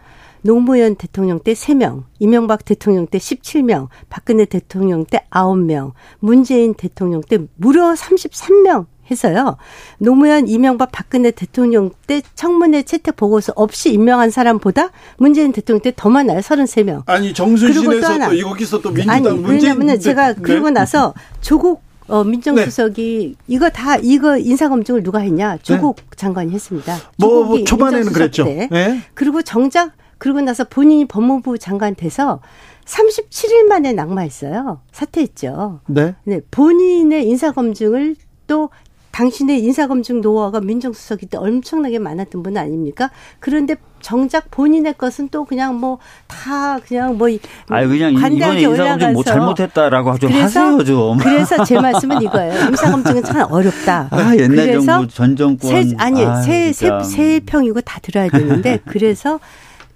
노무현 0.43 0.95
대통령 0.95 1.39
때 1.39 1.53
3명, 1.53 2.03
이명박 2.19 2.65
대통령 2.65 3.07
때 3.07 3.17
17명, 3.17 3.87
박근혜 4.09 4.45
대통령 4.45 5.05
때 5.05 5.25
9명, 5.31 5.93
문재인 6.19 6.73
대통령 6.73 7.21
때 7.21 7.39
무려 7.55 7.93
33명 7.93 8.85
해서요. 9.09 9.57
노무현, 9.97 10.47
이명박, 10.47 10.91
박근혜 10.91 11.31
대통령 11.31 11.91
때 12.07 12.21
청문회 12.35 12.83
채택 12.83 13.15
보고서 13.15 13.51
없이 13.55 13.91
임명한 13.93 14.29
사람보다 14.29 14.91
문재인 15.17 15.51
대통령 15.51 15.81
때 15.81 15.91
더 15.95 16.09
많아요. 16.09 16.39
33명. 16.39 17.03
아니, 17.05 17.33
정순신에서 17.33 18.29
또 18.29 18.39
여기서 18.39 18.81
또 18.81 18.91
민주당 18.91 19.15
아니, 19.15 19.29
문재인 19.29 19.73
왜냐면은 19.73 19.99
제가 19.99 20.33
네. 20.33 20.41
그러고 20.41 20.69
나서 20.69 21.13
조국 21.41 21.81
어, 22.07 22.23
민정수석이 22.23 23.35
네. 23.37 23.43
이거 23.47 23.69
다 23.69 23.95
이거 23.97 24.37
인사검증을 24.37 25.03
누가 25.03 25.19
했냐? 25.19 25.57
조국 25.61 25.95
네. 25.97 26.03
장관이 26.17 26.51
했습니다. 26.51 26.97
뭐, 27.17 27.45
뭐 27.45 27.63
초반에는 27.63 28.11
그랬죠. 28.11 28.43
네. 28.45 29.01
그리고 29.13 29.41
정작 29.41 29.91
그러고 30.24 30.39
나서 30.39 30.63
본인이 30.63 31.03
법무부 31.03 31.57
장관 31.57 31.95
돼서 31.95 32.39
37일 32.86 33.63
만에 33.67 33.91
낙마했어요. 33.91 34.80
사퇴했죠. 34.93 35.82
네. 35.88 36.15
네. 36.24 36.39
본인의 36.49 37.28
인사검증을 37.28 38.15
또 38.47 38.69
당신의 39.11 39.61
인사검증 39.61 40.21
노하우가 40.21 40.61
민정수석이 40.61 41.26
때 41.26 41.38
엄청나게 41.38 41.99
많았던 41.99 42.41
분 42.41 42.55
아닙니까? 42.55 43.11
그런데 43.41 43.76
정작 43.99 44.49
본인의 44.49 44.93
것은 44.97 45.28
또 45.28 45.43
그냥 45.43 45.80
뭐 45.82 45.99
다 46.28 46.80
그냥 46.80 47.17
뭐 47.17 47.28
아니 47.69 47.88
그냥 47.88 48.13
이번에 48.13 48.61
인사검증 48.61 49.13
뭐 49.13 49.24
잘못했다라고 49.24 50.19
좀 50.19 50.32
그래서, 50.32 50.45
하세요 50.45 50.84
좀. 50.86 51.17
그래서 51.17 51.63
제 51.65 51.80
말씀은 51.80 52.21
이거예요. 52.21 52.69
인사검증은 52.69 53.24
참 53.24 53.51
어렵다. 53.51 54.07
아, 54.09 54.36
옛날 54.38 54.80
정부 54.80 55.07
전 55.09 55.36
정권 55.36 55.69
새, 55.69 55.95
아니 55.97 56.24
아, 56.24 56.41
새새 56.41 57.41
평이고 57.45 57.82
다 57.82 57.99
들어야 58.01 58.30
되는데 58.30 58.80
그래서 58.88 59.39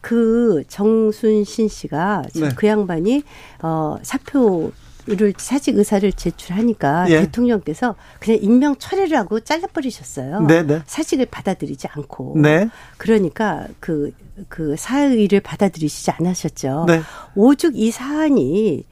그 0.07 0.63
정순신 0.69 1.67
씨가 1.67 2.23
네. 2.33 2.49
그 2.55 2.65
양반이 2.65 3.23
어 3.61 3.97
사표 4.03 4.71
를 5.05 5.33
사직 5.37 5.77
의사를 5.77 6.11
제출하니까 6.11 7.09
예. 7.09 7.21
대통령께서 7.21 7.95
그냥 8.19 8.39
임명 8.41 8.75
철회를 8.75 9.17
하고 9.17 9.39
잘라버리셨어요. 9.39 10.41
네네. 10.41 10.67
네. 10.67 10.81
사직을 10.85 11.27
받아들이지 11.27 11.87
않고. 11.87 12.35
네. 12.41 12.67
그러니까 12.97 13.67
그, 13.79 14.11
그 14.49 14.75
사의를 14.77 15.39
받아들이시지 15.39 16.11
않으셨죠. 16.11 16.85
네. 16.89 17.01
오죽 17.35 17.77
이 17.77 17.89
사안이 17.89 18.83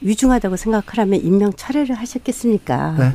위중하다고 0.00 0.56
생각하라면 0.56 1.20
임명 1.20 1.52
철회를 1.52 1.94
하셨겠습니까? 1.94 2.96
네. 2.98 3.12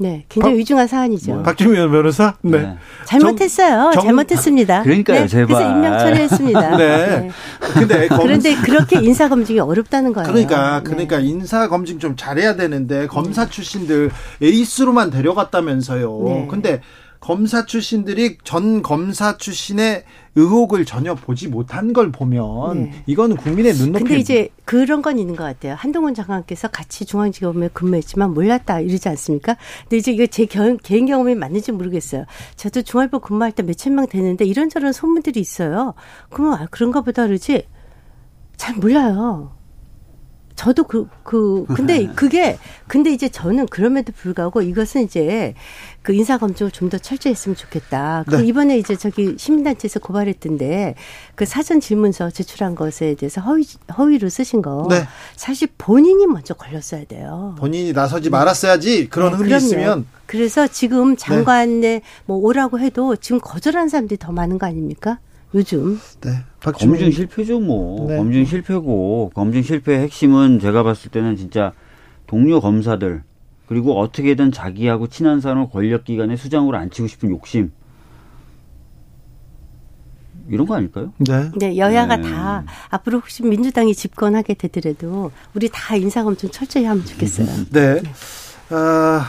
네, 0.00 0.24
굉장히 0.30 0.54
박, 0.54 0.58
위중한 0.58 0.86
사안이죠. 0.86 1.34
뭐, 1.34 1.42
박주민 1.42 1.90
변호사? 1.90 2.34
네. 2.40 2.58
네. 2.58 2.76
잘못했어요. 3.04 3.90
정, 3.92 4.04
잘못했습니다. 4.04 4.82
그러니까요, 4.82 5.20
네, 5.20 5.26
제발. 5.28 5.46
그래서 5.46 5.70
임명 5.70 5.98
처리했습니다. 5.98 6.76
네. 6.78 7.06
네. 7.06 7.30
근데 7.74 8.08
검... 8.08 8.20
그런데 8.22 8.54
그렇게 8.54 8.98
인사 8.98 9.28
검증이 9.28 9.60
어렵다는 9.60 10.14
거예요. 10.14 10.26
그러니까, 10.26 10.78
네. 10.78 10.84
그러니까 10.84 11.18
인사 11.18 11.68
검증 11.68 11.98
좀 11.98 12.16
잘해야 12.16 12.56
되는데 12.56 13.08
검사 13.08 13.46
출신들 13.46 14.10
에이스로만 14.40 15.10
데려갔다면서요. 15.10 16.22
네. 16.24 16.48
근데 16.50 16.80
검사 17.20 17.66
출신들이 17.66 18.38
전 18.44 18.82
검사 18.82 19.36
출신의 19.36 20.04
의혹을 20.36 20.86
전혀 20.86 21.14
보지 21.14 21.48
못한 21.48 21.92
걸 21.92 22.10
보면 22.10 22.84
네. 22.84 23.02
이거는 23.06 23.36
국민의 23.36 23.74
눈높이. 23.74 24.04
근데 24.04 24.18
이제 24.18 24.48
그런 24.64 25.02
건 25.02 25.18
있는 25.18 25.36
것 25.36 25.44
같아요. 25.44 25.74
한동훈 25.74 26.14
장관께서 26.14 26.68
같이 26.68 27.04
중앙지검에 27.04 27.68
근무했지만 27.74 28.32
몰랐다 28.32 28.80
이러지 28.80 29.08
않습니까? 29.10 29.56
근데 29.82 29.98
이제 29.98 30.12
이거 30.12 30.26
제 30.26 30.46
겨, 30.46 30.76
개인 30.82 31.06
경험이 31.06 31.34
맞는지 31.34 31.72
모르겠어요. 31.72 32.24
저도 32.56 32.82
중앙일보 32.82 33.18
근무할 33.18 33.52
때 33.52 33.62
몇천 33.62 33.94
명 33.94 34.06
되는데 34.06 34.46
이런저런 34.46 34.92
소문들이 34.92 35.40
있어요. 35.40 35.94
그러면 36.30 36.54
아, 36.54 36.66
그런가 36.70 37.02
보다 37.02 37.26
그러지 37.26 37.66
잘 38.56 38.76
몰라요. 38.76 39.59
저도 40.60 40.84
그, 40.84 41.08
그, 41.22 41.64
근데 41.74 42.00
네. 42.00 42.12
그게, 42.14 42.58
근데 42.86 43.10
이제 43.10 43.30
저는 43.30 43.66
그럼에도 43.68 44.12
불구하고 44.12 44.60
이것은 44.60 45.04
이제 45.04 45.54
그 46.02 46.12
인사검증을 46.12 46.70
좀 46.70 46.90
더 46.90 46.98
철저히 46.98 47.32
했으면 47.32 47.56
좋겠다. 47.56 48.24
그 48.26 48.32
네. 48.32 48.36
그 48.36 48.44
이번에 48.44 48.76
이제 48.76 48.94
저기 48.94 49.36
시민단체에서 49.38 50.00
고발했던데 50.00 50.96
그 51.34 51.46
사전 51.46 51.80
질문서 51.80 52.28
제출한 52.30 52.74
것에 52.74 53.14
대해서 53.14 53.40
허위, 53.40 53.64
허위로 53.96 54.28
쓰신 54.28 54.60
거. 54.60 54.86
네. 54.90 55.06
사실 55.34 55.66
본인이 55.78 56.26
먼저 56.26 56.52
걸렸어야 56.52 57.04
돼요. 57.04 57.54
본인이 57.58 57.94
나서지 57.94 58.28
말았어야지 58.28 59.08
그런 59.08 59.30
네, 59.30 59.36
흠이 59.38 59.48
그럼요. 59.48 59.64
있으면. 59.64 60.06
그래서 60.26 60.66
지금 60.66 61.16
장관에 61.16 61.78
네. 61.80 62.02
뭐 62.26 62.36
오라고 62.36 62.80
해도 62.80 63.16
지금 63.16 63.40
거절한 63.40 63.88
사람들이 63.88 64.18
더 64.18 64.30
많은 64.30 64.58
거 64.58 64.66
아닙니까? 64.66 65.20
요즘. 65.54 65.98
네. 66.20 66.30
검증 66.60 67.10
실패죠, 67.10 67.60
뭐. 67.60 68.06
네. 68.08 68.16
검증 68.16 68.44
실패고, 68.44 69.32
검증 69.34 69.62
실패의 69.62 70.00
핵심은 70.00 70.60
제가 70.60 70.82
봤을 70.82 71.10
때는 71.10 71.36
진짜 71.36 71.72
동료 72.26 72.60
검사들, 72.60 73.22
그리고 73.66 73.98
어떻게든 73.98 74.52
자기하고 74.52 75.08
친한 75.08 75.40
사람을 75.40 75.70
권력기관의 75.70 76.36
수장으로 76.36 76.76
앉히고 76.76 77.08
싶은 77.08 77.30
욕심. 77.30 77.72
이런 80.48 80.66
거 80.66 80.74
아닐까요? 80.74 81.12
네. 81.18 81.50
네, 81.56 81.76
여야가 81.76 82.16
네. 82.16 82.30
다 82.30 82.64
앞으로 82.88 83.18
혹시 83.18 83.44
민주당이 83.44 83.94
집권하게 83.94 84.54
되더라도 84.54 85.30
우리 85.54 85.68
다 85.72 85.94
인사검증 85.94 86.50
철저히 86.50 86.84
하면 86.84 87.04
좋겠어요. 87.04 87.46
네. 87.70 88.02
네. 88.02 88.74
어, 88.74 89.20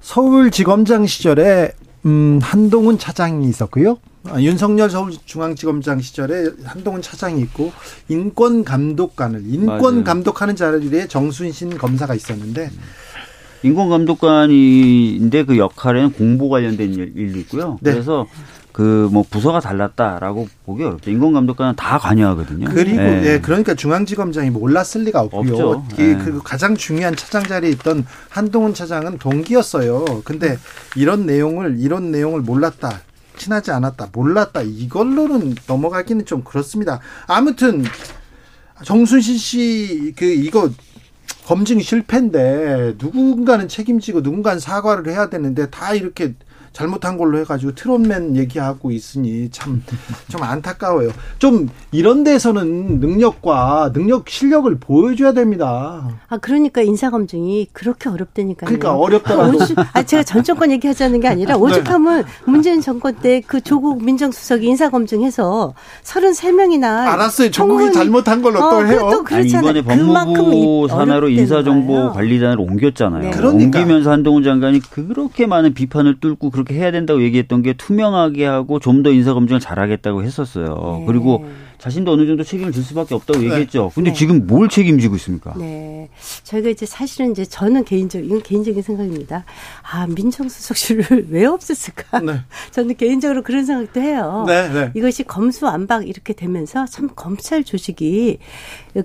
서울지검장 0.00 1.06
시절에 1.06 1.72
음, 2.04 2.38
한동훈 2.42 2.98
차장이 2.98 3.48
있었고요. 3.48 3.98
아, 4.30 4.40
윤석열 4.40 4.90
서울중앙지검장 4.90 6.00
시절에 6.00 6.50
한동훈 6.64 7.02
차장이 7.02 7.40
있고 7.42 7.72
인권 8.08 8.64
감독관을 8.64 9.42
인권 9.46 9.78
맞아요. 9.78 10.04
감독하는 10.04 10.56
자리에 10.56 11.06
정순신 11.06 11.78
검사가 11.78 12.14
있었는데 12.14 12.70
인권 13.62 13.88
감독관인데 13.88 15.44
그 15.44 15.58
역할에는 15.58 16.12
공보 16.12 16.48
관련된 16.48 16.92
일도 16.94 17.38
있고요. 17.40 17.78
네. 17.80 17.92
그래서 17.92 18.26
그 18.72 19.08
뭐 19.10 19.24
부서가 19.28 19.58
달랐다라고 19.60 20.48
보기 20.66 20.84
어렵죠. 20.84 21.10
인권 21.10 21.32
감독관은 21.32 21.76
다 21.76 21.96
관여하거든요. 21.98 22.68
그리고 22.68 22.98
네. 22.98 23.22
예, 23.24 23.40
그러니까 23.40 23.74
중앙지검장이 23.74 24.50
몰랐을 24.50 25.04
리가 25.04 25.22
없고요. 25.22 25.40
없죠. 25.40 25.84
그, 25.96 26.02
네. 26.02 26.16
그 26.22 26.42
가장 26.42 26.76
중요한 26.76 27.16
차장 27.16 27.42
자리에 27.42 27.70
있던 27.70 28.04
한동훈 28.28 28.74
차장은 28.74 29.16
동기였어요. 29.16 30.04
근데 30.24 30.58
이런 30.94 31.24
내용을 31.24 31.76
이런 31.78 32.10
내용을 32.10 32.42
몰랐다. 32.42 33.00
친하지 33.36 33.70
않았다, 33.70 34.10
몰랐다 34.12 34.62
이걸로는 34.62 35.54
넘어가기는 35.66 36.24
좀 36.26 36.42
그렇습니다. 36.42 37.00
아무튼 37.26 37.84
정순신 38.84 39.36
씨 39.38 40.12
그 40.16 40.24
이거 40.24 40.70
검증 41.46 41.80
실패인데 41.80 42.96
누군가는 42.98 43.68
책임지고 43.68 44.20
누군가는 44.20 44.58
사과를 44.58 45.12
해야 45.12 45.30
되는데 45.30 45.70
다 45.70 45.94
이렇게 45.94 46.34
잘못한 46.80 47.16
걸로 47.16 47.38
해가지고 47.38 47.74
트롯맨 47.74 48.36
얘기하고 48.36 48.90
있으니 48.90 49.48
참 49.50 49.82
좀 50.28 50.42
안타까워요. 50.42 51.10
좀 51.38 51.68
이런 51.92 52.24
데서는 52.24 53.00
능력과 53.00 53.92
능력 53.94 54.28
실력을 54.28 54.74
보여줘야 54.78 55.32
됩니다. 55.32 56.08
아 56.28 56.36
그러니까 56.38 56.82
인사 56.82 57.10
검증이 57.10 57.68
그렇게 57.72 58.08
어렵다니까요. 58.08 58.66
그러니까 58.66 58.96
어렵다라도. 58.96 59.58
아 59.94 60.02
제가 60.02 60.22
전 60.24 60.42
정권 60.42 60.70
얘기하자는 60.72 61.20
게 61.20 61.28
아니라 61.28 61.54
네. 61.54 61.60
오죽하면 61.60 62.22
네. 62.22 62.26
문재인 62.44 62.80
정권 62.80 63.14
때 63.16 63.40
그 63.46 63.60
조국 63.60 64.02
민정수석이 64.04 64.66
인사 64.66 64.90
검증해서 64.90 65.74
33명이나 66.02 66.84
알았어요. 67.06 67.50
조국이 67.50 67.92
잘못한 67.92 68.42
걸로 68.42 68.58
어, 68.60 68.70
또 68.70 68.86
해요. 68.86 69.08
또 69.12 69.24
아니, 69.34 69.48
이번에 69.48 69.82
법무부 69.82 70.88
산하로 70.88 71.28
인사정보 71.28 72.12
관리단을 72.12 72.58
옮겼잖아요. 72.60 73.22
네. 73.22 73.30
그러니까. 73.30 73.78
옮기면서 73.78 74.10
한동훈 74.10 74.42
장관이 74.42 74.80
그렇게 74.80 75.46
많은 75.46 75.74
비판을 75.74 76.20
뚫고 76.20 76.50
그렇게 76.50 76.65
그렇게 76.66 76.74
해야 76.74 76.90
된다고 76.90 77.22
얘기했던 77.22 77.62
게 77.62 77.72
투명하게 77.72 78.44
하고 78.44 78.78
좀 78.80 78.96
더 79.06 79.10
인사 79.10 79.34
검증을 79.34 79.60
잘하겠다고 79.60 80.24
했었어요. 80.24 80.98
네. 81.00 81.04
그리고 81.06 81.46
자신도 81.78 82.12
어느 82.12 82.26
정도 82.26 82.42
책임을 82.42 82.72
질 82.72 82.82
수밖에 82.82 83.14
없다고 83.14 83.40
네. 83.40 83.46
얘기했죠. 83.46 83.92
근데 83.94 84.10
네. 84.10 84.16
지금 84.16 84.46
뭘 84.46 84.68
책임지고 84.68 85.16
있습니까? 85.16 85.54
네. 85.56 86.08
저희가 86.44 86.70
이제 86.70 86.86
사실은 86.86 87.32
이제 87.32 87.44
저는 87.44 87.84
개인적 87.84 88.24
이건 88.24 88.42
개인적인 88.42 88.82
생각입니다. 88.82 89.44
아, 89.82 90.06
민정수석실을 90.06 91.26
왜 91.30 91.44
없앴을까? 91.44 92.24
네. 92.24 92.40
저는 92.72 92.96
개인적으로 92.96 93.42
그런 93.42 93.64
생각도 93.64 94.00
해요. 94.00 94.44
네, 94.46 94.68
네. 94.68 94.90
이것이 94.94 95.24
검수완박 95.24 96.08
이렇게 96.08 96.32
되면서 96.32 96.86
참 96.86 97.08
검찰 97.14 97.64
조직이 97.64 98.38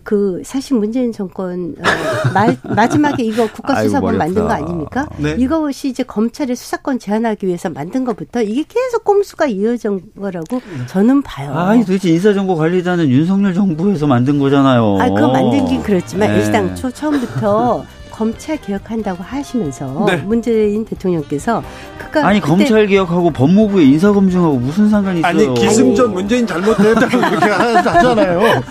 그 0.04 0.42
사실 0.46 0.78
문재인 0.78 1.12
정권 1.12 1.76
어, 1.80 1.84
마, 2.34 2.74
마지막에 2.76 3.24
이거 3.24 3.52
국가수사관 3.52 4.18
만든 4.18 4.44
거 4.44 4.52
아닙니까? 4.52 5.08
네. 5.18 5.36
이것이 5.38 5.90
이제 5.90 6.04
검찰의 6.04 6.56
수사권 6.56 7.00
제한하기 7.00 7.46
위해서 7.46 7.70
만든 7.70 8.06
것부터 8.06 8.42
이게 8.42 8.64
계속 8.68 9.04
꼼수가 9.04 9.48
이어진 9.48 10.02
거라고 10.20 10.62
저는 10.88 11.22
봐요. 11.22 11.54
아니 11.54 11.86
도대체 11.86 12.10
인사정보 12.10 12.56
관리자는 12.62 13.10
윤석열 13.10 13.56
정부에서 13.56 14.06
만든 14.06 14.38
거잖아요. 14.38 15.00
아, 15.02 15.10
그거 15.10 15.30
만든 15.30 15.66
긴 15.66 15.82
그렇지만 15.82 16.32
네. 16.32 16.38
일당초 16.38 16.92
처음부터 16.92 17.84
검찰 18.12 18.58
개혁한다고 18.58 19.24
하시면서 19.24 20.06
네. 20.06 20.18
문재인 20.18 20.86
대통령께서 20.86 21.64
그까 21.98 22.28
아니 22.28 22.40
검찰 22.40 22.86
개혁하고 22.86 23.32
법무부의 23.32 23.88
인사 23.88 24.12
검증하고 24.12 24.58
무슨 24.58 24.90
상관이 24.90 25.22
있어요? 25.22 25.30
아니 25.32 25.54
기승전 25.56 26.14
문재인 26.14 26.46
잘못했다고 26.46 27.08
그렇게 27.18 27.50
하잖아요. 27.50 28.62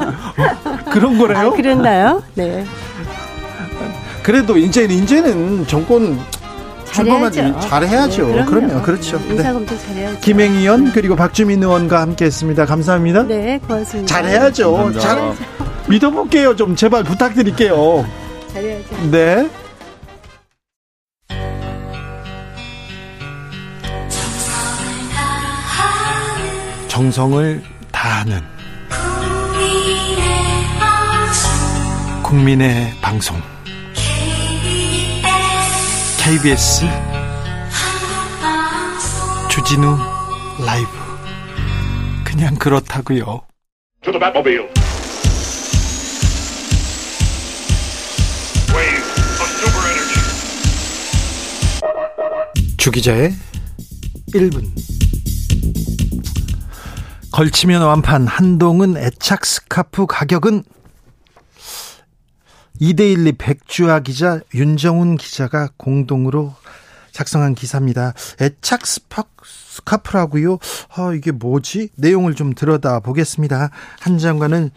그런 0.90 1.18
거래요? 1.18 1.38
아, 1.38 1.50
그랬나요? 1.50 2.22
네. 2.34 2.64
그래도 4.22 4.56
이제 4.56 4.84
이제는 4.84 5.66
정권 5.66 6.18
잘해야죠. 6.94 7.60
잘해야죠. 7.60 8.26
네, 8.28 8.44
그럼요. 8.44 8.82
그렇죠. 8.82 9.18
네. 9.28 9.34
인사검증 9.34 9.78
잘해야죠. 9.78 10.20
김행희 10.20 10.58
의원 10.58 10.92
그리고 10.92 11.16
박주민 11.16 11.62
의원과 11.62 12.00
함께했습니다. 12.00 12.66
감사합니다. 12.66 13.24
네, 13.24 13.58
고맙습니다. 13.66 14.06
잘해야죠. 14.14 14.92
잘 15.00 15.34
믿어볼게요. 15.88 16.54
좀 16.56 16.76
제발 16.76 17.02
부탁드릴게요. 17.02 18.06
잘해야죠. 18.52 19.10
네. 19.10 19.50
정성을 26.88 27.60
다하는 27.90 28.40
국민의 32.22 32.92
방송 33.02 33.36
KBS 36.24 36.86
주진우 39.50 39.98
라이브. 40.64 40.88
그냥 42.24 42.54
그렇다고요. 42.54 43.42
주기자의 52.78 53.34
1분. 54.32 54.70
걸치면 57.32 57.82
완판 57.82 58.26
한동훈 58.26 58.96
애착 58.96 59.44
스카프 59.44 60.06
가격은 60.06 60.62
이데일리 62.80 63.32
백주아 63.32 64.00
기자 64.00 64.40
윤정훈 64.52 65.16
기자가 65.16 65.70
공동으로 65.76 66.54
작성한 67.12 67.54
기사입니다. 67.54 68.12
애착 68.40 68.86
스파, 68.86 69.24
스카프라고요? 69.44 70.58
아, 70.96 71.12
이게 71.14 71.30
뭐지? 71.30 71.90
내용을 71.94 72.34
좀 72.34 72.54
들여다 72.54 73.00
보겠습니다. 73.00 73.70
한 74.00 74.18
장관은 74.18 74.70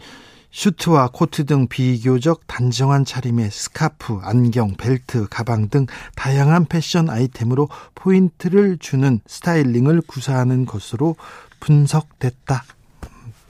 슈트와 0.50 1.10
코트 1.12 1.44
등 1.44 1.66
비교적 1.66 2.46
단정한 2.46 3.04
차림의 3.04 3.50
스카프, 3.50 4.20
안경, 4.22 4.74
벨트, 4.76 5.26
가방 5.28 5.68
등 5.68 5.86
다양한 6.14 6.66
패션 6.66 7.10
아이템으로 7.10 7.68
포인트를 7.94 8.78
주는 8.78 9.20
스타일링을 9.26 10.02
구사하는 10.02 10.64
것으로 10.64 11.16
분석됐다. 11.60 12.64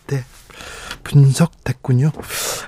네. 0.09 0.25
분석됐군요. 1.09 2.13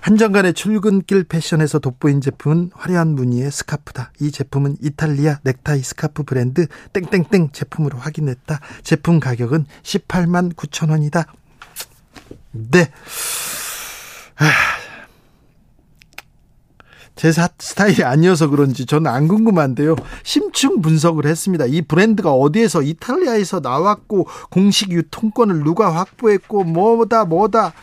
한정간의 0.00 0.54
출근길 0.54 1.24
패션에서 1.24 1.78
돋보인 1.78 2.20
제품은 2.20 2.70
화려한 2.74 3.14
무늬의 3.14 3.50
스카프다. 3.50 4.12
이 4.20 4.30
제품은 4.30 4.78
이탈리아 4.80 5.38
넥타이 5.42 5.82
스카프 5.82 6.22
브랜드 6.24 6.66
땡땡땡 6.92 7.50
제품으로 7.52 7.98
확인했다. 7.98 8.60
제품 8.82 9.20
가격은 9.20 9.66
18만 9.82 10.54
9천 10.54 10.90
원이다. 10.90 11.26
네. 12.52 12.90
제 17.20 17.30
스타일이 17.32 18.02
아니어서 18.02 18.48
그런지 18.48 18.86
저는 18.86 19.10
안 19.10 19.28
궁금한데요. 19.28 19.94
심층 20.22 20.80
분석을 20.80 21.26
했습니다. 21.26 21.66
이 21.66 21.82
브랜드가 21.82 22.32
어디에서 22.32 22.80
이탈리아에서 22.80 23.60
나왔고 23.60 24.26
공식 24.48 24.90
유통권을 24.90 25.62
누가 25.62 25.94
확보했고 25.94 26.64
뭐다 26.64 27.26
뭐다 27.26 27.74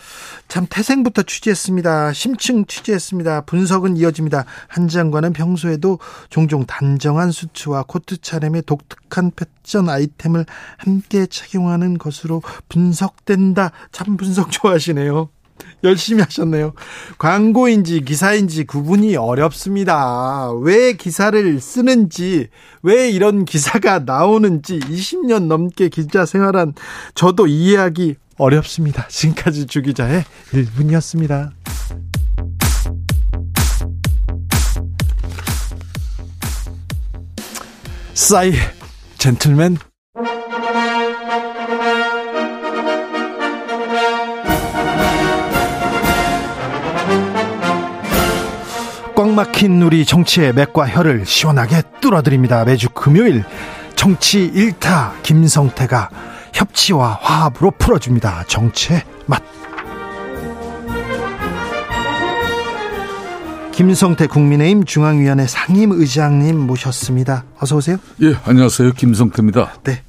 참 0.48 0.66
태생부터 0.70 1.24
취재했습니다. 1.24 2.14
심층 2.14 2.66
취재했습니다. 2.66 3.42
분석은 3.42 3.98
이어집니다. 3.98 4.46
한 4.68 4.88
장관은 4.88 5.34
평소에도 5.34 6.00
종종 6.30 6.66
단정한 6.66 7.32
수트와 7.32 7.84
코트 7.88 8.18
차림의 8.18 8.64
독특한 8.66 9.32
패션 9.36 9.90
아이템을 9.90 10.46
함께 10.78 11.26
착용하는 11.26 11.98
것으로 11.98 12.42
분석된다. 12.70 13.72
참 13.92 14.18
분석 14.18 14.52
좋아하시네요. 14.52 15.30
열심히 15.84 16.22
하셨네요. 16.24 16.74
광고인지 17.18 18.02
기사인지 18.02 18.66
구분이 18.66 19.16
어렵습니다. 19.16 20.52
왜 20.62 20.94
기사를 20.94 21.60
쓰는지, 21.60 22.50
왜 22.84 23.10
이런 23.10 23.46
기사가 23.46 24.00
나오는지 24.00 24.80
20년 24.80 25.48
넘게 25.48 25.90
기자 25.90 26.26
생활한 26.26 26.74
저도 27.16 27.48
이해하기 27.48 28.16
어렵습니다. 28.38 29.08
지금까지 29.08 29.66
주기자의 29.66 30.24
1분이었습니다. 30.52 31.52
싸이 38.14 38.54
젠틀맨 39.18 39.78
꽉 49.16 49.30
막힌 49.30 49.82
우리 49.82 50.06
정치의 50.06 50.54
맥과 50.54 50.88
혀를 50.88 51.26
시원하게 51.26 51.82
뚫어드립니다. 52.02 52.64
매주 52.66 52.90
금요일 52.90 53.44
정치 53.96 54.46
일타 54.46 55.14
김성태가 55.24 56.10
협치와 56.58 57.20
화합으로 57.22 57.72
풀어줍니다. 57.72 58.46
정치의 58.48 59.04
맛. 59.28 59.44
김성태 63.74 64.26
국민의힘 64.26 64.84
중앙위원회 64.86 65.46
상임의장님 65.46 66.58
모셨습니다. 66.58 67.46
어서 67.60 67.76
오세요. 67.76 67.98
예, 68.24 68.34
안녕하세요. 68.44 68.94
김성태입니다. 68.94 69.82
네. 69.84 70.02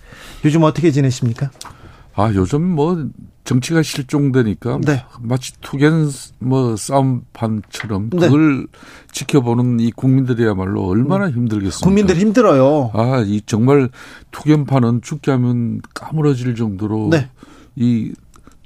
요즘 0.43 0.63
어떻게 0.63 0.91
지내십니까? 0.91 1.51
아, 2.15 2.33
요즘 2.35 2.63
뭐 2.63 2.97
정치가 3.49 3.83
실종되니까 3.83 4.79
네. 4.85 5.03
마치 5.23 5.59
투겐 5.63 6.11
뭐 6.39 6.77
싸움판처럼 6.77 8.11
네. 8.11 8.19
그걸 8.29 8.67
네. 8.71 8.79
지켜보는 9.11 9.81
이 9.81 9.91
국민들이야말로 9.91 10.87
얼마나 10.87 11.29
음. 11.29 11.33
힘들겠습니까? 11.33 11.83
국민들 11.83 12.17
힘들어요. 12.17 12.91
아, 12.93 13.25
이 13.27 13.41
정말 13.47 13.89
투겐판은 14.33 15.01
죽게 15.01 15.31
하면 15.31 15.81
까무러질 15.95 16.57
정도로 16.57 17.09
네. 17.11 17.31
이 17.75 18.13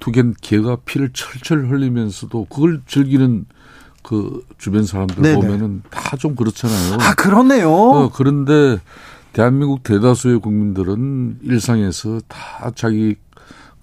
투겐 0.01 0.33
개가 0.41 0.79
피를 0.83 1.11
철철 1.13 1.69
흘리면서도 1.69 2.47
그걸 2.49 2.81
즐기는 2.85 3.45
그 4.03 4.45
주변 4.57 4.83
사람들 4.83 5.21
네네. 5.21 5.35
보면은 5.35 5.81
다 5.91 6.17
좀 6.17 6.35
그렇잖아요. 6.35 6.97
아, 6.99 7.13
그렇네요. 7.15 7.71
어, 7.71 8.11
그런데 8.13 8.79
대한민국 9.31 9.81
대다수의 9.83 10.41
국민들은 10.41 11.39
일상에서 11.41 12.19
다 12.27 12.69
자기 12.75 13.15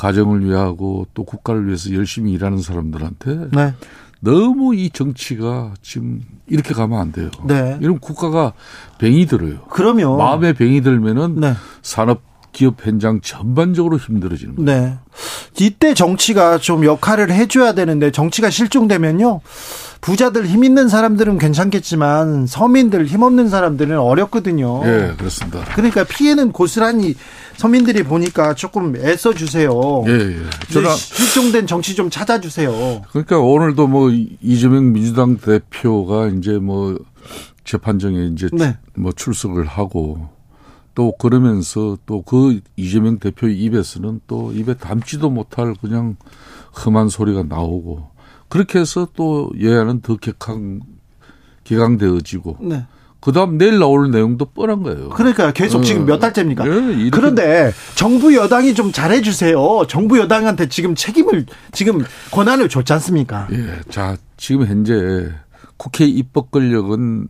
가정을 0.00 0.46
위하고 0.46 1.06
또 1.12 1.24
국가를 1.24 1.66
위해서 1.66 1.92
열심히 1.92 2.32
일하는 2.32 2.62
사람들한테 2.62 3.50
네. 3.52 3.74
너무 4.20 4.74
이 4.74 4.88
정치가 4.88 5.74
지금 5.82 6.22
이렇게 6.46 6.72
가면 6.72 6.98
안 6.98 7.12
돼요. 7.12 7.30
네. 7.46 7.76
이런 7.82 7.98
국가가 7.98 8.54
병이 8.98 9.26
들어요. 9.26 9.60
그러면 9.68 10.16
마음에 10.16 10.54
병이 10.54 10.80
들면은 10.80 11.40
네. 11.40 11.52
산업 11.82 12.22
기업 12.52 12.84
현장 12.84 13.20
전반적으로 13.20 13.96
힘들어지는 13.98 14.56
거예요. 14.56 14.80
네. 14.80 14.98
이때 15.58 15.94
정치가 15.94 16.58
좀 16.58 16.84
역할을 16.84 17.32
해줘야 17.32 17.74
되는데 17.74 18.10
정치가 18.10 18.50
실종되면요. 18.50 19.40
부자들 20.00 20.46
힘 20.46 20.64
있는 20.64 20.88
사람들은 20.88 21.38
괜찮겠지만 21.38 22.46
서민들 22.46 23.04
힘 23.06 23.22
없는 23.22 23.48
사람들은 23.50 23.98
어렵거든요. 23.98 24.82
예, 24.86 25.14
그렇습니다. 25.16 25.64
그러니까 25.74 26.04
피해는 26.04 26.52
고스란히 26.52 27.14
서민들이 27.56 28.02
보니까 28.02 28.54
조금 28.54 28.96
애써 28.96 29.34
주세요. 29.34 29.70
예, 30.06 30.12
예. 30.12 30.72
저는 30.72 30.90
실종된 30.96 31.66
정치 31.66 31.94
좀 31.94 32.08
찾아주세요. 32.08 33.02
그러니까 33.10 33.38
오늘도 33.38 33.86
뭐 33.88 34.10
이재명 34.40 34.92
민주당 34.92 35.36
대표가 35.36 36.28
이제 36.28 36.52
뭐 36.52 36.98
재판정에 37.64 38.30
이제 38.32 38.48
네. 38.52 38.78
뭐 38.94 39.12
출석을 39.12 39.66
하고 39.66 40.30
또 41.00 41.12
그러면서 41.12 41.96
또 42.04 42.20
그 42.20 42.60
이재명 42.76 43.18
대표 43.18 43.48
입에서는 43.48 44.20
또 44.26 44.52
입에 44.52 44.74
담지도 44.74 45.30
못할 45.30 45.74
그냥 45.80 46.16
험한 46.84 47.08
소리가 47.08 47.44
나오고 47.44 48.10
그렇게 48.50 48.78
해서 48.80 49.08
또 49.16 49.50
여야는 49.58 50.02
더 50.02 50.16
격한 50.16 50.82
개강되어지고 51.64 52.58
네. 52.60 52.86
그다음 53.20 53.56
내일 53.56 53.78
나올 53.78 54.10
내용도 54.10 54.44
뻔한 54.44 54.82
거예요. 54.82 55.08
그러니까 55.08 55.52
계속 55.52 55.82
지금 55.84 56.04
몇 56.04 56.14
어. 56.14 56.18
달째입니까? 56.18 56.64
네, 56.64 57.08
그런데 57.10 57.72
정부 57.94 58.34
여당이 58.36 58.74
좀 58.74 58.92
잘해 58.92 59.22
주세요. 59.22 59.56
정부 59.88 60.18
여당한테 60.18 60.68
지금 60.68 60.94
책임을 60.94 61.46
지금 61.72 62.04
권한을 62.30 62.68
줬지 62.68 62.92
않습니까? 62.92 63.48
예, 63.52 63.80
자 63.88 64.18
지금 64.36 64.66
현재 64.66 65.32
국회 65.78 66.04
입법 66.04 66.50
권력은 66.50 67.28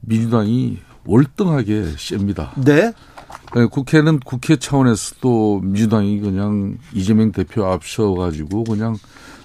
민주당이 0.00 0.78
월등하게 1.08 1.94
셉니다. 1.96 2.52
네. 2.56 2.92
네. 3.54 3.64
국회는 3.70 4.20
국회 4.20 4.56
차원에서도 4.56 5.60
민주당이 5.64 6.20
그냥 6.20 6.76
이재명 6.92 7.32
대표 7.32 7.64
앞서가지고 7.64 8.64
그냥 8.64 8.96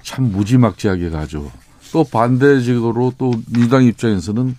참 0.02 0.30
무지막지하게 0.32 1.10
가죠. 1.10 1.50
또 1.94 2.04
반대적으로 2.04 3.14
또 3.18 3.32
민주당 3.48 3.86
입장에서는 3.86 4.56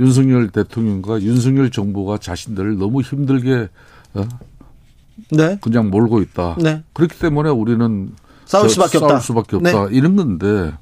윤석열 0.00 0.48
대통령과 0.50 1.22
윤석열 1.22 1.70
정부가 1.70 2.18
자신들을 2.18 2.76
너무 2.76 3.02
힘들게 3.02 3.68
어? 4.14 4.28
네. 5.30 5.58
그냥 5.60 5.90
몰고 5.90 6.22
있다. 6.22 6.56
네. 6.58 6.82
그렇기 6.92 7.20
때문에 7.20 7.50
우리는 7.50 8.12
싸울 8.46 8.68
수밖에 8.68 8.98
싸울 8.98 9.12
없다. 9.12 9.20
수밖에 9.20 9.56
없다. 9.56 9.88
네. 9.88 9.96
이런 9.96 10.16
건데 10.16 10.72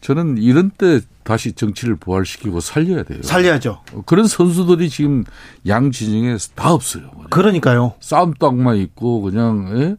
저는 0.00 0.38
이런 0.38 0.70
때 0.70 1.00
다시 1.22 1.52
정치를 1.52 1.96
부활시키고 1.96 2.60
살려야 2.60 3.02
돼요. 3.02 3.20
살려야죠. 3.22 3.82
그런 4.06 4.26
선수들이 4.26 4.88
지금 4.88 5.24
양 5.66 5.90
진영에 5.90 6.36
다 6.54 6.72
없어요. 6.72 7.10
그러니까요. 7.30 7.94
싸움딱만 8.00 8.76
있고 8.78 9.20
그냥 9.20 9.70
예? 9.78 9.96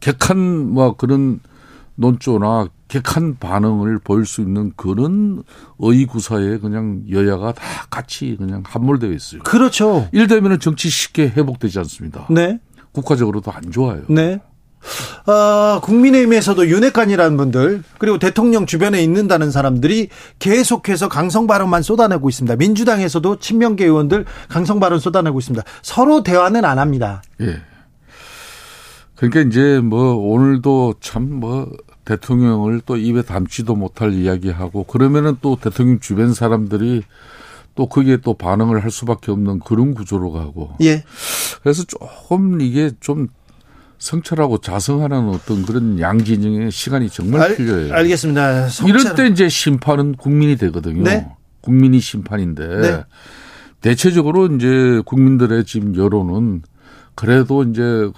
객한 0.00 0.38
뭐 0.72 0.96
그런 0.96 1.40
논조나 1.96 2.68
객한 2.88 3.36
반응을 3.38 4.00
보일 4.00 4.26
수 4.26 4.40
있는 4.40 4.72
그런 4.76 5.42
의구사에 5.78 6.58
그냥 6.58 7.02
여야가 7.10 7.52
다 7.52 7.62
같이 7.88 8.36
그냥 8.38 8.62
함몰되어 8.66 9.12
있어요. 9.12 9.42
그렇죠. 9.42 10.08
이러되면 10.12 10.60
정치 10.60 10.88
쉽게 10.90 11.28
회복되지 11.28 11.78
않습니다. 11.78 12.26
네. 12.30 12.58
국가적으로도 12.92 13.52
안 13.52 13.70
좋아요. 13.70 14.02
네. 14.08 14.40
어, 15.26 15.80
국민의힘에서도 15.80 16.68
윤핵관이라는 16.68 17.36
분들 17.36 17.82
그리고 17.98 18.18
대통령 18.18 18.66
주변에 18.66 19.02
있는다는 19.02 19.50
사람들이 19.50 20.08
계속해서 20.38 21.08
강성 21.08 21.46
발언만 21.46 21.82
쏟아내고 21.82 22.28
있습니다. 22.28 22.56
민주당에서도 22.56 23.38
친명계 23.38 23.84
의원들 23.84 24.24
강성 24.48 24.80
발언 24.80 24.98
쏟아내고 24.98 25.38
있습니다. 25.38 25.64
서로 25.82 26.22
대화는 26.22 26.64
안 26.64 26.78
합니다. 26.78 27.22
예. 27.40 27.60
그러니까 29.16 29.40
이제 29.42 29.80
뭐 29.80 30.14
오늘도 30.14 30.94
참 31.00 31.30
뭐 31.40 31.70
대통령을 32.04 32.80
또 32.84 32.96
입에 32.96 33.22
담지도 33.22 33.76
못할 33.76 34.12
이야기하고 34.12 34.84
그러면은 34.84 35.36
또 35.40 35.56
대통령 35.56 36.00
주변 36.00 36.34
사람들이 36.34 37.02
또 37.76 37.86
거기에 37.86 38.16
또 38.18 38.34
반응을 38.34 38.82
할 38.82 38.90
수밖에 38.90 39.30
없는 39.30 39.60
그런 39.60 39.94
구조로 39.94 40.32
가고. 40.32 40.72
예. 40.82 41.04
그래서 41.62 41.84
조금 41.84 42.60
이게 42.60 42.90
좀 43.00 43.28
성찰하고 44.00 44.58
자성하는 44.58 45.28
어떤 45.28 45.64
그런 45.64 46.00
양진영의 46.00 46.72
시간이 46.72 47.10
정말 47.10 47.42
알, 47.42 47.56
필요해요. 47.56 47.94
알겠습니다. 47.94 48.68
성찰. 48.68 48.88
이럴 48.88 49.14
때 49.14 49.26
이제 49.26 49.48
심판은 49.48 50.14
국민이 50.16 50.56
되거든요. 50.56 51.04
네? 51.04 51.28
국민이 51.60 52.00
심판인데 52.00 52.80
네. 52.80 53.04
대체적으로 53.82 54.46
이제 54.46 55.02
국민들의 55.04 55.64
지금 55.66 55.94
여론은 55.94 56.62
그래도 57.14 57.62
이제 57.62 58.10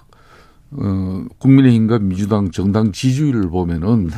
어 0.70 1.24
국민의힘과 1.38 1.98
민주당 1.98 2.52
정당 2.52 2.92
지지율을 2.92 3.50
보면은 3.50 4.10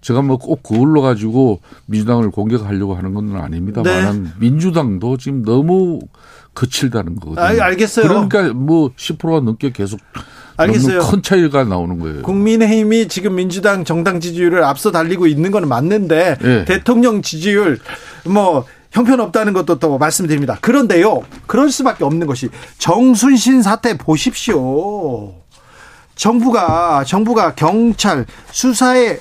제가 0.00 0.22
뭐 0.22 0.38
꼭 0.38 0.62
그걸로 0.62 1.02
가지고 1.02 1.60
민주당을 1.86 2.30
공격하려고 2.30 2.94
하는 2.94 3.14
건 3.14 3.36
아닙니다만 3.36 4.22
네. 4.22 4.30
민주당도 4.38 5.16
지금 5.16 5.42
너무 5.44 6.00
거칠다는 6.54 7.16
거거든요. 7.16 7.44
아, 7.62 7.66
알겠어요. 7.66 8.06
그러니까 8.06 8.52
뭐 8.54 8.90
10%가 8.96 9.40
넘게 9.40 9.72
계속 9.72 10.00
알겠어요. 10.56 11.00
큰 11.02 11.22
차이가 11.22 11.64
나오는 11.64 11.98
거예요. 11.98 12.22
국민의힘이 12.22 13.08
지금 13.08 13.36
민주당 13.36 13.84
정당 13.84 14.20
지지율을 14.20 14.64
앞서 14.64 14.90
달리고 14.90 15.26
있는 15.26 15.50
건 15.50 15.68
맞는데 15.68 16.38
네. 16.40 16.64
대통령 16.64 17.22
지지율 17.22 17.78
뭐 18.24 18.64
형편없다는 18.90 19.52
것도 19.52 19.78
또 19.78 19.98
말씀드립니다. 19.98 20.58
그런데요. 20.60 21.22
그럴 21.46 21.70
수밖에 21.70 22.04
없는 22.04 22.26
것이 22.26 22.48
정순신 22.78 23.62
사태 23.62 23.96
보십시오. 23.96 25.34
정부가 26.18 27.04
정부가 27.04 27.54
경찰 27.54 28.26
수사에 28.50 29.18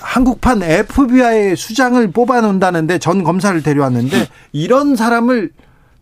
한국판 0.00 0.62
FBI 0.62 1.54
수장을 1.56 2.10
뽑아 2.10 2.40
놓는다는데 2.40 2.98
전 2.98 3.22
검사를 3.22 3.62
데려왔는데 3.62 4.28
이런 4.52 4.96
사람을 4.96 5.50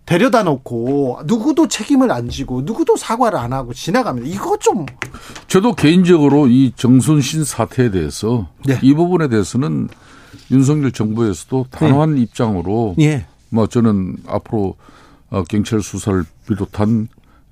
데려다 0.07 0.43
놓고 0.43 1.21
누구도 1.27 1.69
책임을 1.69 2.11
안 2.11 2.29
지고 2.29 2.63
누구도 2.63 2.97
사과를 2.97 3.39
안 3.39 3.53
하고 3.53 3.73
지나갑니다. 3.75 4.29
이거 4.29 4.57
좀 4.59 4.87
저도 5.47 5.75
개인적으로 5.75 6.47
이 6.47 6.73
정순신 6.75 7.45
사태에 7.45 7.91
대해서 7.91 8.49
네. 8.65 8.79
이 8.83 8.95
부분에 8.95 9.29
대해서는 9.29 9.89
윤석열 10.51 10.93
정부에서도 10.93 11.67
단호한 11.71 12.15
네. 12.15 12.23
입장으로 12.23 12.95
예. 13.01 13.27
뭐 13.51 13.67
저는 13.67 14.17
앞으로 14.27 14.77
어, 15.31 15.43
경찰 15.45 15.81
수사를 15.81 16.25
비롯한 16.47 17.09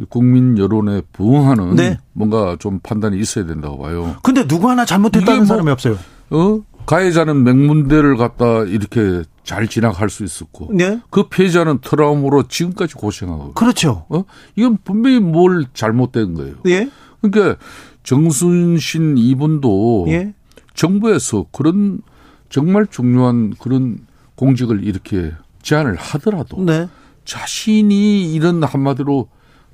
국민 0.09 0.57
여론에 0.59 1.03
부응하는 1.13 1.75
네. 1.75 1.99
뭔가 2.13 2.57
좀 2.59 2.79
판단이 2.81 3.19
있어야 3.19 3.47
된다고 3.47 3.79
봐요. 3.79 4.17
근데 4.23 4.47
누구 4.47 4.71
하나 4.71 4.85
잘못했다는 4.85 5.39
뭐, 5.39 5.47
사람이 5.47 5.71
없어요. 5.71 5.99
어? 6.31 6.61
가해자는 6.87 7.45
맹문대를 7.45 8.17
갖다 8.17 8.63
이렇게 8.63 9.23
잘 9.45 9.69
진학할 9.69 10.09
수 10.09 10.25
있었고 10.25 10.71
네? 10.73 11.01
그 11.11 11.25
피해자는 11.25 11.81
트라우마로 11.83 12.49
지금까지 12.49 12.95
고생하고 12.95 13.53
그렇죠. 13.53 14.07
어? 14.09 14.25
이건 14.57 14.79
분명히 14.85 15.21
뭘 15.21 15.67
잘못된 15.75 16.35
거예요. 16.35 16.55
예? 16.67 16.89
그러니까 17.21 17.63
정순신 18.05 19.19
이분도 19.19 20.07
예? 20.09 20.33
정부에서 20.75 21.47
그런 21.53 22.01
정말 22.49 22.87
중요한 22.87 23.53
그런 23.59 23.99
공직을 24.37 24.85
이렇게 24.85 25.33
제안을 25.63 25.97
하더라도 25.97 26.63
네. 26.63 26.89
자신이 27.25 28.33
이런 28.33 28.63
한마디로 28.63 29.29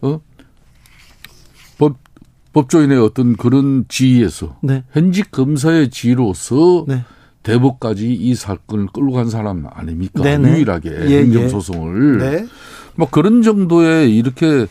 어? 0.04 0.20
법 1.78 1.96
법조인의 2.52 2.98
어떤 2.98 3.36
그런 3.36 3.84
지위에서 3.88 4.56
네. 4.62 4.84
현직 4.92 5.30
검사의 5.32 5.90
지위로서 5.90 6.84
네. 6.86 7.04
대법까지 7.42 8.12
이 8.12 8.34
사건을 8.34 8.86
끌고 8.92 9.12
간 9.12 9.28
사람 9.28 9.66
아닙니까? 9.72 10.22
네네. 10.22 10.52
유일하게 10.52 10.90
예, 10.90 11.10
예. 11.10 11.18
행정소송을. 11.22 12.20
예. 12.22 12.30
네. 12.30 12.46
뭐 12.94 13.08
그런 13.10 13.42
정도의 13.42 14.16
이렇게 14.16 14.66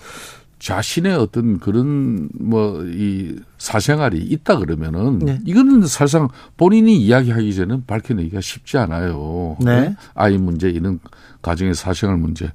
자신의 0.59 1.13
어떤 1.15 1.59
그런 1.59 2.29
뭐 2.39 2.81
이 2.85 3.35
사생활이 3.57 4.17
있다 4.17 4.57
그러면은 4.57 5.19
네. 5.19 5.39
이거는 5.45 5.87
사실상 5.87 6.27
본인이 6.57 6.97
이야기하기 6.97 7.55
전에 7.55 7.77
밝혀내기가 7.87 8.41
쉽지 8.41 8.77
않아요. 8.77 9.55
네. 9.61 9.95
아이 10.15 10.37
문제 10.37 10.69
이런 10.69 10.99
가정의 11.41 11.73
사생활 11.73 12.17
문제. 12.17 12.51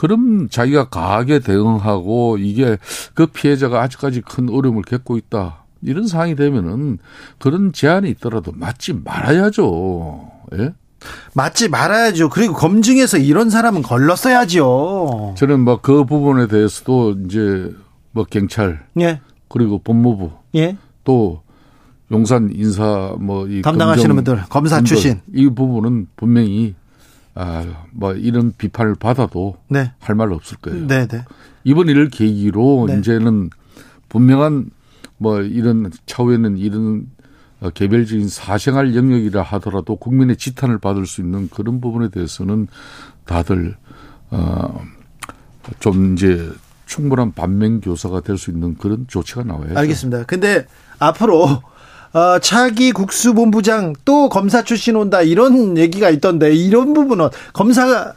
그럼 0.00 0.48
자기가 0.48 0.88
강하게 0.88 1.40
대응하고 1.40 2.38
이게 2.38 2.78
그 3.12 3.26
피해자가 3.26 3.82
아직까지 3.82 4.22
큰 4.22 4.48
어려움을 4.48 4.80
겪고 4.82 5.18
있다. 5.18 5.64
이런 5.82 6.06
상황이 6.06 6.34
되면은 6.34 6.96
그런 7.38 7.74
제한이 7.74 8.08
있더라도 8.12 8.50
맞지 8.54 8.94
말아야죠. 9.04 10.30
예? 10.58 10.72
맞지 11.34 11.68
말아야죠. 11.68 12.30
그리고 12.30 12.54
검증해서 12.54 13.18
이런 13.18 13.50
사람은 13.50 13.82
걸렀어야죠. 13.82 15.34
저는 15.36 15.60
뭐 15.60 15.80
그 15.82 16.06
부분에 16.06 16.46
대해서도 16.46 17.16
이제 17.26 17.70
뭐 18.12 18.24
경찰, 18.24 18.86
예. 19.00 19.20
그리고 19.50 19.80
법무부, 19.80 20.30
예. 20.54 20.78
또 21.04 21.42
용산 22.10 22.50
인사 22.54 23.14
뭐 23.20 23.46
이 23.46 23.60
담당하시는 23.60 24.14
분들 24.14 24.44
검사 24.48 24.80
출신 24.80 25.20
이 25.34 25.46
부분은 25.50 26.06
분명히 26.16 26.74
아 27.34 27.64
뭐 27.92 28.12
이런 28.14 28.52
비판을 28.56 28.94
받아도 28.96 29.56
네. 29.68 29.92
할말 29.98 30.32
없을 30.32 30.56
거예요. 30.58 30.86
네, 30.86 31.06
네. 31.06 31.24
이번 31.64 31.88
일을 31.88 32.08
계기로 32.08 32.86
네. 32.88 32.98
이제는 32.98 33.50
분명한 34.08 34.70
뭐 35.18 35.40
이런 35.40 35.90
차후에는 36.06 36.56
이런 36.58 37.06
개별적인 37.74 38.28
사생활 38.28 38.94
영역이라 38.96 39.42
하더라도 39.42 39.96
국민의 39.96 40.36
지탄을 40.36 40.78
받을 40.78 41.04
수 41.06 41.20
있는 41.20 41.48
그런 41.50 41.80
부분에 41.80 42.08
대해서는 42.08 42.68
다들 43.26 43.76
어좀 44.30 46.14
이제 46.14 46.50
충분한 46.86 47.32
반면 47.32 47.80
교사가 47.80 48.20
될 48.20 48.38
수 48.38 48.50
있는 48.50 48.76
그런 48.76 49.06
조치가 49.08 49.44
나와요. 49.44 49.76
알겠습니다. 49.76 50.24
근데 50.24 50.66
앞으로 50.98 51.62
어, 52.12 52.38
차기 52.40 52.92
국수본부장 52.92 53.94
또 54.04 54.28
검사 54.28 54.64
출신 54.64 54.96
온다 54.96 55.22
이런 55.22 55.78
얘기가 55.78 56.10
있던데 56.10 56.54
이런 56.54 56.92
부분은 56.92 57.28
검사가 57.52 58.14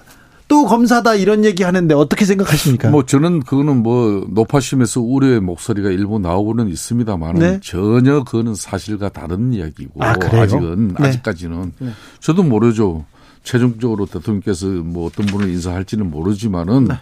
또 0.48 0.66
검사다 0.66 1.16
이런 1.16 1.46
얘기 1.46 1.64
하는데 1.64 1.94
어떻게 1.96 2.26
생각하십니까? 2.26 2.90
뭐 2.90 3.06
저는 3.06 3.42
그거는 3.42 3.82
뭐 3.82 4.28
높아심에서 4.30 5.02
우려의 5.02 5.40
목소리가 5.40 5.90
일부 5.90 6.20
나오고는 6.20 6.70
있습니다만 6.70 7.36
네? 7.36 7.60
전혀 7.64 8.24
그거는 8.24 8.54
사실과 8.54 9.10
다른 9.10 9.54
이야기고 9.54 10.04
아, 10.04 10.14
직은 10.46 10.96
네. 11.00 11.08
아직까지는 11.08 11.74
네. 11.80 11.90
저도 12.20 12.44
모르죠. 12.44 13.06
최종적으로 13.44 14.06
대통령께서 14.06 14.68
뭐 14.68 15.08
어떤 15.08 15.26
분을 15.26 15.50
인사할지는 15.50 16.10
모르지만은 16.10 16.86
네. 16.86 16.96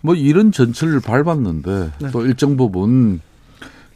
뭐 0.00 0.14
이런 0.14 0.50
전철을 0.52 1.00
밟았는데 1.00 1.90
네. 2.00 2.10
또 2.10 2.24
일정 2.26 2.56
부분 2.56 3.20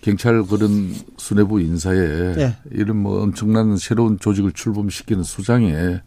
경찰 0.05 0.43
그런 0.43 0.95
수뇌부 1.17 1.63
인사에 1.63 2.35
네. 2.35 2.57
이런 2.71 2.99
뭐 2.99 3.23
엄청난 3.23 3.79
새로운 3.79 4.19
조직을 4.19 4.53
출범시키는 4.53 5.23
수장에 5.23 6.03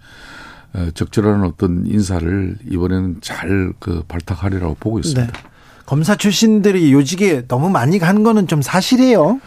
적절한 0.94 1.44
어떤 1.44 1.88
인사를 1.88 2.58
이번에는 2.70 3.18
잘 3.22 3.74
그 3.80 4.04
발탁하리라고 4.08 4.76
보고 4.80 5.00
있습니다. 5.00 5.32
네. 5.32 5.40
검사 5.88 6.16
출신들이 6.16 6.94
요직에 6.94 7.48
너무 7.48 7.70
많이 7.70 7.98
간 7.98 8.24
거는 8.24 8.48
좀 8.48 8.62
사실이에요. 8.62 9.40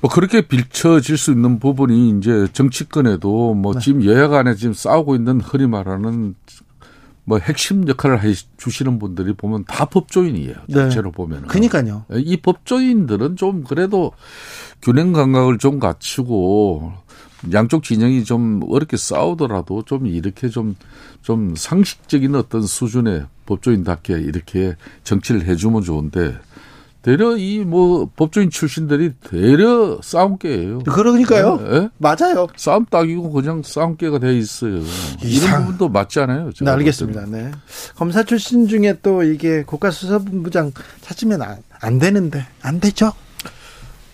뭐 0.00 0.10
그렇게 0.10 0.40
빌쳐질 0.40 1.16
수 1.16 1.30
있는 1.30 1.60
부분이 1.60 2.18
이제 2.18 2.48
정치권에도 2.52 3.54
뭐 3.54 3.74
네. 3.74 3.80
지금 3.80 4.04
여야 4.04 4.26
간에 4.26 4.56
지금 4.56 4.74
싸우고 4.74 5.14
있는 5.14 5.40
흔히 5.40 5.68
말하는 5.68 6.34
뭐 7.24 7.38
핵심 7.38 7.86
역할을 7.86 8.22
해 8.22 8.32
주시는 8.56 8.98
분들이 8.98 9.32
보면 9.32 9.64
다 9.66 9.84
법조인이에요. 9.84 10.54
전체로 10.72 11.10
네. 11.10 11.16
보면은. 11.16 11.48
그니까요. 11.48 12.04
이 12.10 12.36
법조인들은 12.36 13.36
좀 13.36 13.62
그래도 13.64 14.12
균형 14.80 15.12
감각을 15.12 15.58
좀 15.58 15.78
갖추고 15.78 16.92
양쪽 17.52 17.82
진영이 17.82 18.24
좀 18.24 18.60
어렵게 18.68 18.96
싸우더라도 18.96 19.82
좀 19.82 20.06
이렇게 20.06 20.48
좀, 20.48 20.76
좀 21.22 21.54
상식적인 21.56 22.34
어떤 22.34 22.62
수준의 22.62 23.26
법조인답게 23.46 24.14
이렇게 24.14 24.76
정치를 25.04 25.46
해주면 25.46 25.82
좋은데 25.82 26.36
대려 27.02 27.36
이 27.36 27.64
뭐 27.64 28.08
법조인 28.16 28.50
출신들이 28.50 29.12
대려 29.28 29.98
싸움깨예요. 30.02 30.80
그러니까요. 30.80 31.56
네? 31.56 31.88
맞아요. 31.98 32.46
싸움 32.56 32.84
딱이고 32.86 33.32
그냥 33.32 33.62
싸움깨가 33.64 34.18
돼 34.18 34.36
있어요. 34.36 34.78
이상... 35.22 35.48
이런 35.48 35.60
부분도 35.62 35.88
맞지 35.88 36.20
않아요. 36.20 36.50
네, 36.60 36.70
알겠습니다. 36.70 37.26
네. 37.26 37.50
검사 37.96 38.22
출신 38.22 38.68
중에 38.68 38.98
또 39.02 39.22
이게 39.22 39.62
국가수사본부장 39.64 40.72
찾으면 41.00 41.42
안, 41.42 41.58
안 41.80 41.98
되는데 41.98 42.46
안 42.62 42.78
되죠. 42.78 43.12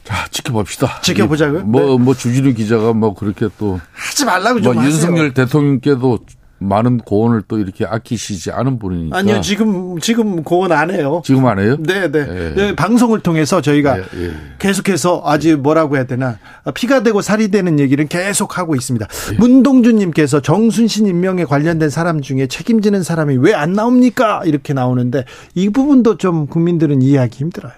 자, 0.05 0.27
지켜봅시다. 0.31 1.03
지켜보자고요. 1.03 1.65
뭐, 1.65 1.81
네. 1.83 1.99
뭐, 1.99 2.15
주진우 2.15 2.55
기자가 2.55 2.95
뭐, 2.95 3.13
그렇게 3.13 3.49
또. 3.59 3.79
하지 3.93 4.25
말라고 4.25 4.63
좀. 4.63 4.75
뭐, 4.75 4.83
윤석열 4.83 5.35
대통령께도 5.35 6.21
많은 6.59 6.99
고언을 6.99 7.43
또 7.47 7.59
이렇게 7.59 7.85
아끼시지 7.85 8.51
않은 8.51 8.79
분이니까. 8.79 9.17
아니요, 9.19 9.41
지금, 9.43 9.99
지금 10.01 10.43
고언 10.43 10.73
안 10.73 10.91
해요. 10.91 11.23
지금 11.25 11.47
안 11.47 11.59
해요? 11.59 11.77
네, 11.79 12.11
네. 12.11 12.19
예. 12.29 12.55
네 12.55 12.75
방송을 12.75 13.21
통해서 13.21 13.61
저희가 13.61 13.99
예, 13.99 14.03
예. 14.17 14.33
계속해서 14.59 15.23
아주 15.25 15.57
뭐라고 15.59 15.97
해야 15.97 16.05
되나. 16.05 16.39
피가 16.75 17.03
되고 17.03 17.21
살이 17.21 17.49
되는 17.51 17.79
얘기를 17.79 18.07
계속 18.07 18.59
하고 18.59 18.75
있습니다. 18.75 19.07
예. 19.33 19.37
문동준님께서 19.37 20.41
정순신 20.41 21.07
임명에 21.07 21.45
관련된 21.45 21.91
사람 21.91 22.21
중에 22.23 22.47
책임지는 22.49 23.03
사람이 23.03 23.37
왜 23.37 23.59
안 23.59 23.73
나옵니까? 23.73 24.43
이렇게 24.45 24.73
나오는데 24.73 25.25
이 25.57 25.69
부분도 25.71 26.17
좀 26.17 26.47
국민들은 26.47 27.03
이해하기 27.03 27.39
힘들어요. 27.39 27.73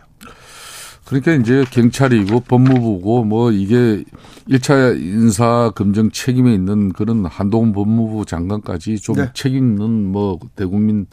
그러니까 1.11 1.33
이제 1.33 1.65
경찰이고 1.73 2.41
법무부고 2.41 3.25
뭐 3.25 3.51
이게 3.51 4.05
1차 4.49 4.97
인사 4.97 5.73
검증 5.75 6.13
책임에 6.13 6.55
있는 6.55 6.93
그런 6.93 7.27
한동훈 7.27 7.73
법무부 7.73 8.25
장관까지 8.27 9.01
좀 9.01 9.17
네. 9.17 9.29
책임 9.35 9.73
있는 9.73 10.13
뭐 10.13 10.39
대국민 10.55 11.07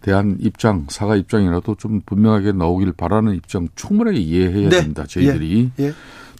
대한 0.00 0.36
입장, 0.38 0.86
사과 0.88 1.16
입장이라도 1.16 1.74
좀 1.74 2.02
분명하게 2.06 2.52
나오길 2.52 2.92
바라는 2.92 3.34
입장 3.34 3.66
충분하게 3.74 4.18
이해해야 4.18 4.68
네. 4.68 4.80
됩니다. 4.80 5.04
저희들이. 5.08 5.72
예. 5.80 5.84
예. 5.86 5.92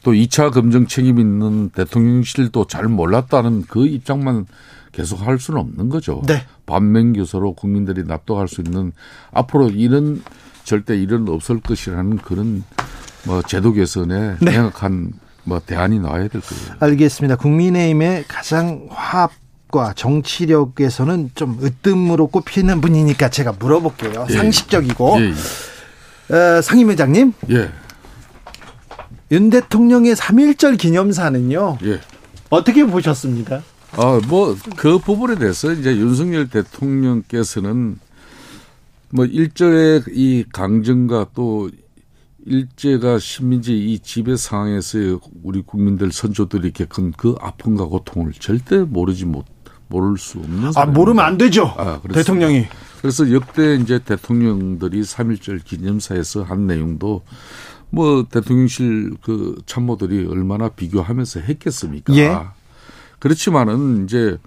또 0.05 0.13
2차 0.13 0.53
검증 0.53 0.87
책임 0.87 1.19
있는 1.19 1.71
대통령실도 1.71 2.69
잘 2.69 2.85
몰랐다는 2.85 3.63
그 3.63 3.85
입장만 3.85 4.47
계속 4.93 5.27
할 5.27 5.41
수는 5.41 5.61
없는 5.61 5.89
거죠. 5.89 6.23
네. 6.29 6.45
반면 6.67 7.15
교사로 7.15 7.55
국민들이 7.55 8.05
납득할 8.05 8.47
수 8.47 8.61
있는 8.61 8.93
앞으로 9.33 9.71
이런 9.71 10.23
절대 10.67 10.97
일은 10.97 11.29
없을 11.29 11.61
것이라는 11.61 12.19
그런 12.19 12.65
뭐 13.25 13.41
제도 13.41 13.73
개선에 13.73 14.37
네. 14.41 14.51
명확한 14.51 15.13
뭐 15.45 15.61
대안이 15.65 16.01
나와야 16.01 16.29
될 16.29 16.43
거예요. 16.43 16.77
알겠습니다. 16.81 17.37
국민의힘의 17.37 18.25
가장 18.29 18.89
화합 18.91 19.33
과 19.69 19.93
정치력에서는 19.97 21.33
좀 21.35 21.59
으뜸으로 21.61 22.29
꼽히는 22.29 22.81
분이니까 22.81 23.31
제가 23.31 23.55
물어볼게요. 23.59 24.29
예. 24.31 24.33
상식적이고 24.33 25.17
예. 25.19 25.33
예. 26.31 26.35
어, 26.37 26.63
상임회장님. 26.63 27.33
예. 27.51 27.73
윤 29.33 29.51
대통령의 29.51 30.15
3.1절 30.15 30.79
기념사는요. 30.79 31.79
예. 31.83 32.01
어떻게 32.49 32.85
보셨습니까? 32.85 33.63
아, 33.97 34.21
뭐, 34.29 34.57
그 34.77 35.01
부분에 35.01 35.35
대해서 35.35 35.73
이제 35.73 35.97
윤석열 35.97 36.49
대통령께서는 36.49 37.99
뭐 39.11 39.25
일절의 39.25 40.05
이 40.11 40.45
강정과 40.53 41.31
또 41.35 41.71
일제가 42.45 43.19
식민지 43.19 43.77
이 43.77 43.99
지배 43.99 44.37
상황에서 44.37 45.21
우리 45.43 45.63
국민들 45.63 46.13
선조들이 46.13 46.73
겪은 46.73 47.13
그 47.17 47.35
아픔과 47.41 47.87
고통을 47.87 48.33
절대 48.33 48.79
모르지 48.79 49.25
못 49.25 49.45
모를 49.89 50.17
수 50.19 50.39
없는 50.39 50.73
아 50.75 50.87
모르면 50.87 51.25
안 51.25 51.39
되죠 51.39 51.67
아, 51.77 52.01
대통령이 52.13 52.67
그래서 53.01 53.31
역대 53.33 53.77
이제 53.77 53.99
대통령들이 54.01 55.05
삼일절 55.05 55.61
기념사에서 55.61 56.43
한 56.43 56.67
내용도 56.67 57.23
뭐 57.91 58.27
대통령실 58.29 59.17
그 59.23 59.61
참모들이 59.67 60.27
얼마나 60.27 60.69
비교하면서 60.69 61.41
했겠습니까? 61.41 62.15
예. 62.17 62.37
그렇지만은 63.19 64.05
이제 64.05 64.39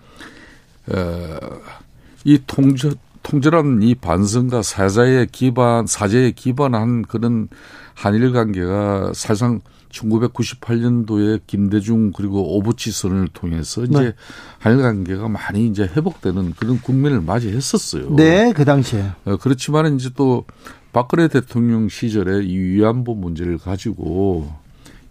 어이 0.91 2.39
통제 2.47 2.91
통절한 3.29 3.83
이 3.83 3.93
반성과 3.93 4.63
사자의 4.63 5.27
기반, 5.31 5.85
사제에 5.85 6.31
기반한 6.31 7.03
그런 7.03 7.47
한일 7.93 8.31
관계가 8.31 9.11
사실상 9.13 9.61
1998년도에 9.91 11.41
김대중 11.45 12.11
그리고 12.11 12.57
오부치 12.57 12.91
선을 12.91 13.27
통해서 13.27 13.83
이제 13.83 13.99
네. 13.99 14.13
한일 14.57 14.81
관계가 14.81 15.27
많이 15.27 15.67
이제 15.67 15.83
회복되는 15.83 16.53
그런 16.53 16.81
국면을 16.81 17.21
맞이했었어요. 17.21 18.15
네, 18.15 18.51
그 18.51 18.65
당시에. 18.65 19.05
어, 19.25 19.37
그렇지만 19.37 19.95
이제 19.95 20.09
또 20.15 20.45
박근혜 20.91 21.27
대통령 21.27 21.87
시절에 21.87 22.43
이 22.43 22.57
위안부 22.57 23.13
문제를 23.13 23.59
가지고 23.59 24.51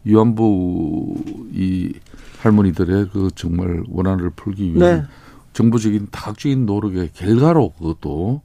위안부 0.03 1.23
이 1.55 1.93
할머니들의 2.41 3.11
그 3.13 3.31
정말 3.37 3.85
원한을 3.89 4.31
풀기 4.31 4.75
위한 4.75 4.79
네. 4.79 5.05
정부적인 5.63 6.07
다각적인 6.13 6.67
노력의 6.67 7.11
결과로 7.15 7.71
그것도 7.73 8.43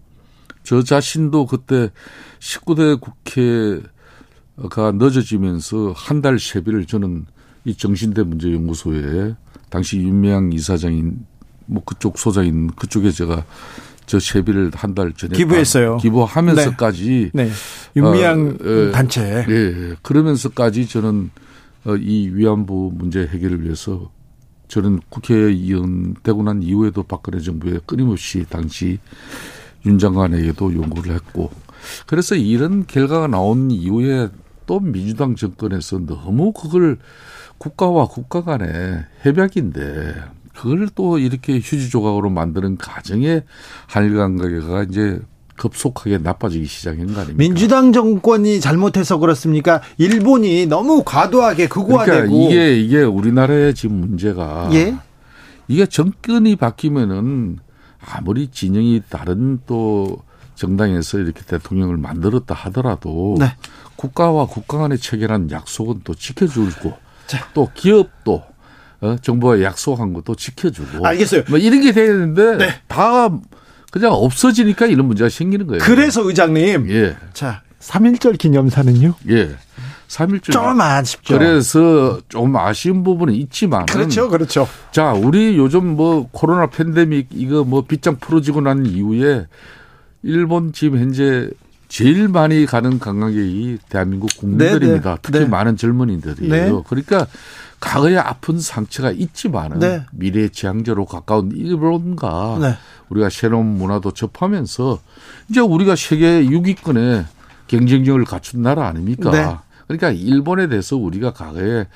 저 0.64 0.82
자신도 0.82 1.46
그때 1.46 1.92
19대 2.40 3.00
국회가 3.00 4.92
늦어지면서 4.92 5.94
한 5.96 6.24
달 6.24 6.40
세비를 6.40 6.86
저는 6.86 7.26
이 7.66 7.76
정신대 7.76 8.24
문제연구소에 8.24 9.36
당시 9.70 10.00
윤미향 10.00 10.54
이사장인 10.54 11.24
뭐 11.68 11.84
그쪽 11.84 12.18
소장인 12.18 12.68
그쪽에 12.72 13.12
제가 13.12 13.46
저 14.08 14.20
세비를 14.20 14.72
한 14.74 14.96
달 14.96 15.14
전에 15.14 15.36
기부했어요. 15.38 15.98
기부하면서까지 15.98 17.30
네. 17.36 17.46
네. 17.46 17.52
윤미향 17.96 18.58
어, 18.60 18.66
예, 18.88 18.92
단체. 18.92 19.46
예, 19.48 19.96
그러면서까지 20.02 20.88
저는 20.88 21.30
어, 21.86 21.96
이 21.96 22.30
위안부 22.34 22.94
문제 22.96 23.22
해결을 23.28 23.64
위해서 23.64 24.10
저는 24.74 25.02
국회의원 25.10 26.16
되고 26.24 26.42
난 26.42 26.64
이후에도 26.64 27.04
박근혜 27.04 27.40
정부에 27.40 27.80
끊임없이 27.86 28.44
당시 28.50 28.98
윤 29.86 30.00
장관에게도 30.00 30.74
요구를 30.74 31.14
했고 31.14 31.52
그래서 32.08 32.34
이런 32.34 32.88
결과가 32.88 33.28
나온 33.28 33.70
이후에 33.70 34.30
또 34.66 34.80
민주당 34.80 35.36
정권에서 35.36 36.00
너무 36.08 36.54
그걸 36.54 36.98
국가와 37.60 38.08
국가 38.08 38.42
간의 38.44 39.06
협약인데 39.22 40.16
그걸 40.56 40.90
또 40.96 41.20
이렇게 41.20 41.58
휴지 41.58 41.92
조각으로 41.92 42.32
만드는 42.32 42.78
과정에 42.78 43.44
한일 43.86 44.16
관계가 44.16 44.84
이제 44.90 45.20
급속하게 45.64 46.18
나빠지기 46.18 46.66
시작한 46.66 47.08
거 47.08 47.22
아닙니까? 47.22 47.38
민주당 47.38 47.94
정권이 47.94 48.60
잘못해서 48.60 49.18
그렇습니까? 49.18 49.82
일본이 49.98 50.66
너무 50.66 51.04
과도하게 51.06 51.70
극우화되고 51.70 52.28
그러니까 52.28 52.52
이게 52.52 52.80
이게 52.82 53.02
우리나라의 53.02 53.74
지금 53.74 53.96
문제가 54.02 54.70
예? 54.74 54.94
이게 55.70 55.86
정권이 55.86 56.58
바뀌면은 56.58 57.60
아무리 58.06 58.48
진영이 58.48 59.04
다른 59.08 59.62
또 59.66 60.18
정당에서 60.56 61.20
이렇게 61.20 61.42
대통령을 61.44 61.96
만들었다 61.96 62.54
하더라도 62.54 63.38
네. 63.40 63.56
국가와 63.96 64.48
국가 64.48 64.80
간에 64.80 64.98
체결한 64.98 65.50
약속은 65.50 66.02
또 66.04 66.14
지켜주고 66.14 66.94
자. 67.28 67.48
또 67.54 67.72
기업도 67.74 68.44
어, 69.00 69.16
정부가 69.22 69.62
약속한 69.62 70.12
것도 70.12 70.36
지켜주고 70.36 71.08
알겠어요. 71.08 71.44
뭐 71.50 71.58
이런 71.58 71.80
게 71.80 71.94
돼야 71.94 72.08
되는데 72.08 72.58
네. 72.58 72.82
다 72.90 73.30
그냥 73.94 74.12
없어지니까 74.14 74.88
이런 74.88 75.06
문제가 75.06 75.30
생기는 75.30 75.68
거예요. 75.68 75.84
그래서 75.84 76.28
의장님. 76.28 76.90
예. 76.90 77.16
자, 77.32 77.62
3.1절 77.80 78.40
기념사는요? 78.40 79.14
예. 79.30 79.56
3.1절. 80.08 80.52
좀 80.52 80.82
아쉽죠. 80.82 81.38
그래서 81.38 82.20
좀 82.28 82.58
아쉬운 82.58 83.04
부분은 83.04 83.36
있지만. 83.36 83.86
그렇죠, 83.86 84.30
그렇죠. 84.30 84.68
자, 84.92 85.14
우리 85.14 85.60
요즘 85.60 85.96
뭐 85.96 86.28
코로나 86.32 86.66
팬데믹 86.72 87.28
이거 87.34 87.64
뭐 87.64 87.84
빗장 87.84 88.16
풀어지고 88.16 88.62
난 88.62 88.84
이후에 88.84 89.46
일본 90.24 90.74
지금 90.74 90.98
현재 90.98 91.48
제일 91.88 92.30
많이 92.30 92.66
가는 92.66 92.98
관광객이 92.98 93.78
대한민국 93.90 94.32
국민들입니다. 94.40 95.10
네, 95.12 95.16
네. 95.16 95.22
특히 95.22 95.40
네. 95.42 95.46
많은 95.46 95.78
젊은이들이에요. 95.78 96.78
네. 96.78 96.84
그러니까 96.88 97.28
과거에 97.84 98.18
아픈 98.18 98.60
상처가 98.60 99.12
있지만은 99.12 99.80
네. 99.80 100.06
미래 100.14 100.48
지향제로 100.48 101.06
가까운 101.06 101.52
일본과 101.52 102.58
네. 102.62 102.76
우리가 103.10 103.30
새로운 103.30 103.66
문화도 103.66 104.12
접하면서 104.12 105.00
이제 105.50 105.60
우리가 105.60 105.98
세계 105.98 106.46
6위권에 106.46 107.26
경쟁력을 107.68 108.24
갖춘 108.24 108.62
나라 108.62 108.88
아닙니까? 108.88 109.32
네. 109.32 109.58
그러니까 109.88 110.12
일본에 110.12 110.68
대해서 110.70 110.96
우리가 110.96 111.34
과거에 111.34 111.88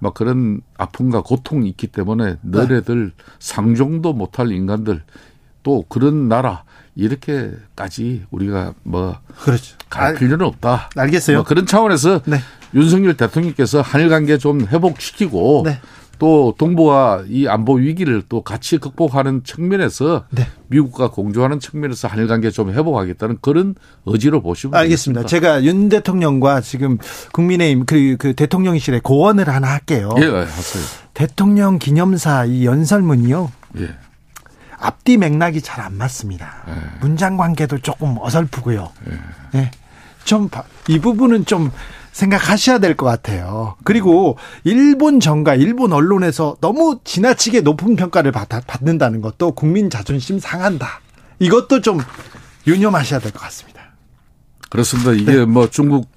막 0.00 0.14
그런 0.14 0.62
아픔과 0.78 1.22
고통이 1.22 1.68
있기 1.70 1.86
때문에 1.86 2.36
너네들 2.42 3.12
상종도 3.38 4.14
못할 4.14 4.50
인간들 4.50 5.02
또 5.62 5.84
그런 5.88 6.28
나라 6.28 6.64
이렇게까지 6.96 8.24
우리가 8.30 8.74
뭐 8.82 9.16
그렇죠. 9.44 9.76
갈 9.88 10.14
필요는 10.14 10.44
없다. 10.44 10.90
알겠어요. 10.96 11.38
뭐 11.38 11.44
그런 11.44 11.66
차원에서 11.66 12.22
네. 12.24 12.38
윤석열 12.74 13.16
대통령께서 13.16 13.80
한일 13.80 14.08
관계 14.08 14.38
좀 14.38 14.66
회복시키고 14.66 15.62
네. 15.64 15.78
또 16.18 16.54
동북아 16.56 17.24
이 17.28 17.46
안보 17.46 17.74
위기를 17.74 18.22
또 18.28 18.42
같이 18.42 18.78
극복하는 18.78 19.44
측면에서 19.44 20.24
네. 20.30 20.46
미국과 20.68 21.10
공조하는 21.10 21.60
측면에서 21.60 22.08
한일 22.08 22.26
관계 22.26 22.50
좀 22.50 22.72
회복하겠다는 22.72 23.38
그런 23.42 23.74
의지로 24.06 24.40
보시면 24.40 24.74
알겠습니다. 24.80 25.22
되겠습니다. 25.22 25.28
제가 25.28 25.64
윤 25.64 25.88
대통령과 25.90 26.62
지금 26.62 26.98
국민의힘 27.32 27.84
그, 27.84 28.16
그 28.18 28.32
대통령실에 28.34 29.00
고언을 29.02 29.48
하나 29.48 29.68
할게요. 29.68 30.14
예, 30.18 30.24
하세요. 30.24 30.84
대통령 31.12 31.78
기념사 31.78 32.46
이 32.46 32.64
연설문이요. 32.64 33.52
예. 33.80 33.94
앞뒤 34.78 35.16
맥락이 35.18 35.60
잘 35.62 35.84
안 35.84 35.96
맞습니다. 35.98 36.64
예. 36.68 36.72
문장 37.00 37.36
관계도 37.36 37.78
조금 37.78 38.16
어설프고요. 38.18 38.90
예. 39.10 39.58
예. 39.58 39.70
좀이 40.24 40.98
부분은 41.00 41.44
좀 41.44 41.70
생각하셔야 42.16 42.78
될 42.78 42.96
것 42.96 43.04
같아요. 43.04 43.76
그리고 43.84 44.38
일본 44.64 45.20
정가, 45.20 45.54
일본 45.54 45.92
언론에서 45.92 46.56
너무 46.62 46.98
지나치게 47.04 47.60
높은 47.60 47.94
평가를 47.94 48.32
받, 48.32 48.48
받는다는 48.66 49.20
것도 49.20 49.50
국민 49.52 49.90
자존심 49.90 50.38
상한다. 50.38 51.00
이것도 51.40 51.82
좀 51.82 51.98
유념하셔야 52.66 53.20
될 53.20 53.32
것 53.32 53.40
같습니다. 53.42 53.82
그렇습니다. 54.70 55.12
이게 55.12 55.36
네. 55.36 55.44
뭐 55.44 55.68
중국 55.68 56.08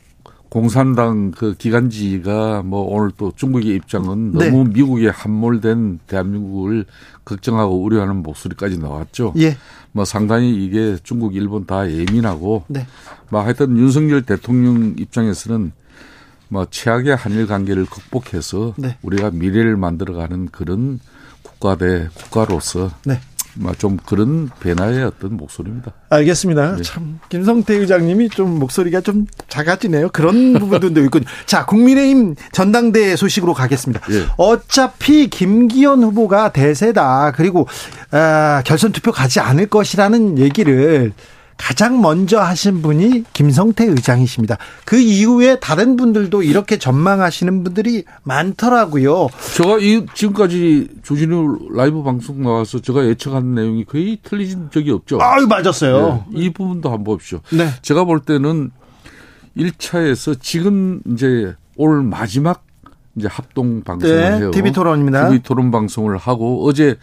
공산당 0.47 1.31
그 1.31 1.53
기간지가 1.55 2.63
뭐 2.63 2.81
오늘 2.95 3.11
또 3.17 3.33
중국의 3.35 3.75
입장은 3.75 4.31
네. 4.31 4.49
너무 4.49 4.63
미국에 4.69 5.09
함몰된 5.09 5.99
대한민국을 6.07 6.85
걱정하고 7.25 7.83
우려하는 7.83 8.23
목소리까지 8.23 8.79
나왔죠. 8.79 9.33
예. 9.37 9.57
뭐 9.91 10.05
상당히 10.05 10.63
이게 10.65 10.95
중국, 11.03 11.35
일본 11.35 11.65
다 11.65 11.91
예민하고 11.91 12.63
네. 12.67 12.87
뭐 13.29 13.41
하여튼 13.43 13.77
윤석열 13.77 14.21
대통령 14.21 14.95
입장에서는 14.97 15.73
뭐 16.49 16.67
최악의 16.69 17.15
한일 17.15 17.47
관계를 17.47 17.85
극복해서 17.85 18.73
네. 18.77 18.97
우리가 19.01 19.31
미래를 19.31 19.77
만들어가는 19.77 20.49
그런 20.51 20.99
국가 21.43 21.75
대 21.75 22.09
국가로서 22.13 22.91
네. 23.05 23.19
좀 23.77 23.97
그런 24.05 24.49
변화의 24.59 25.03
어떤 25.03 25.35
목소리입니다. 25.35 25.91
알겠습니다. 26.09 26.77
네. 26.77 26.83
참 26.83 27.19
김성태 27.29 27.75
의장님이 27.75 28.29
좀 28.29 28.57
목소리가 28.57 29.01
좀 29.01 29.27
작아지네요. 29.47 30.09
그런 30.09 30.53
부분도 30.59 31.03
있군요. 31.03 31.25
자, 31.45 31.65
국민의힘 31.65 32.35
전당대 32.51 33.15
소식으로 33.15 33.53
가겠습니다. 33.53 34.05
네. 34.07 34.25
어차피 34.37 35.29
김기현 35.29 36.03
후보가 36.03 36.53
대세다. 36.53 37.33
그리고 37.33 37.67
아, 38.11 38.61
결선 38.65 38.91
투표 38.91 39.11
가지 39.11 39.39
않을 39.39 39.67
것이라는 39.67 40.37
얘기를 40.37 41.13
가장 41.59 42.01
먼저 42.01 42.39
하신 42.39 42.81
분이 42.81 43.25
김성태 43.33 43.85
의장이십니다. 43.85 44.57
그 44.85 44.97
이후에 44.97 45.59
다른 45.59 45.97
분들도 45.97 46.41
이렇게 46.41 46.79
전망하시는 46.79 47.63
분들이 47.63 48.05
많더라고요. 48.23 49.27
제가 49.57 49.77
이 49.79 50.05
지금까지 50.15 50.87
조진우 51.03 51.67
라이브 51.75 52.01
방송 52.01 52.41
나와서 52.41 52.79
제가 52.79 53.05
예측한 53.05 53.55
내용이 53.55 53.83
거의 53.83 54.17
틀린 54.23 54.69
적이 54.73 54.91
없죠. 54.91 55.19
아유, 55.21 55.45
맞았어요. 55.47 56.25
네, 56.31 56.39
이 56.39 56.49
부분도 56.49 56.89
한번 56.89 57.17
보십시오. 57.17 57.41
네. 57.51 57.69
제가 57.81 58.05
볼 58.05 58.21
때는 58.21 58.71
1차에서 59.57 60.41
지금 60.41 61.01
이제 61.11 61.53
올 61.75 62.01
마지막 62.03 62.63
이제 63.17 63.27
합동 63.29 63.83
방송을 63.83 64.15
네, 64.15 64.37
해요. 64.37 64.51
TV 64.51 64.71
토론입니다. 64.71 65.25
TV 65.25 65.39
토론 65.43 65.71
방송을 65.71 66.15
하고 66.17 66.65
어제 66.65 66.95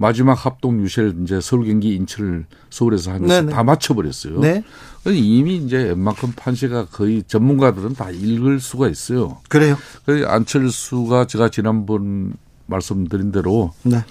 마지막 0.00 0.46
합동 0.46 0.80
유세를 0.80 1.16
이제 1.22 1.40
서울, 1.40 1.66
경기, 1.66 1.96
인천을 1.96 2.46
서울에서 2.70 3.10
하면서 3.10 3.40
네네. 3.40 3.52
다 3.52 3.64
맞춰버렸어요. 3.64 4.38
네. 4.38 4.62
이미 5.06 5.56
이제 5.56 5.76
웬만큼 5.76 6.34
판세가 6.36 6.86
거의 6.86 7.24
전문가들은 7.24 7.94
다 7.94 8.08
읽을 8.08 8.60
수가 8.60 8.88
있어요. 8.88 9.38
그래요? 9.48 9.76
안철수가 10.24 11.26
제가 11.26 11.48
지난번 11.48 12.34
말씀드린 12.66 13.32
대로 13.32 13.72
네. 13.82 14.04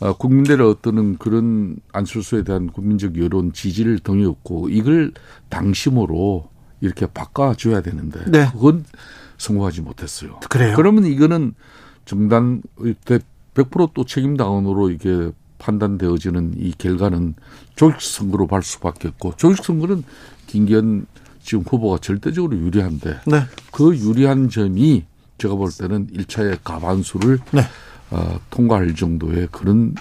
어, 0.00 0.14
국민들의 0.14 0.66
어떤 0.66 1.16
그런 1.16 1.76
안철수에 1.92 2.42
대한 2.42 2.66
국민적 2.66 3.16
여론 3.16 3.52
지지를 3.52 4.00
얻고 4.04 4.70
이걸 4.70 5.12
당심으로 5.48 6.48
이렇게 6.80 7.06
바꿔줘야 7.06 7.82
되는데 7.82 8.24
네. 8.26 8.48
그건 8.50 8.84
성공하지 9.38 9.82
못했어요. 9.82 10.40
그래요? 10.48 10.74
그러면 10.74 11.04
이거는 11.04 11.54
정당 12.04 12.62
100%또 13.54 14.04
책임당원으로 14.04 14.90
이게 14.90 15.30
판단되어지는 15.58 16.54
이 16.56 16.72
결과는 16.76 17.34
조직 17.76 18.00
선거로 18.00 18.46
갈 18.46 18.62
수밖에 18.62 19.08
없고 19.08 19.34
조직 19.36 19.64
선거는 19.64 20.04
김기현 20.46 21.06
지금 21.42 21.64
후보가 21.66 21.98
절대적으로 21.98 22.56
유리한데 22.56 23.20
네. 23.26 23.42
그 23.72 23.96
유리한 23.96 24.48
점이 24.48 25.04
제가 25.38 25.54
볼 25.54 25.70
때는 25.76 26.08
1차의 26.08 26.58
가반수를 26.64 27.38
네. 27.52 27.62
어, 28.10 28.38
통과할 28.50 28.94
정도의 28.94 29.48
그런 29.50 29.94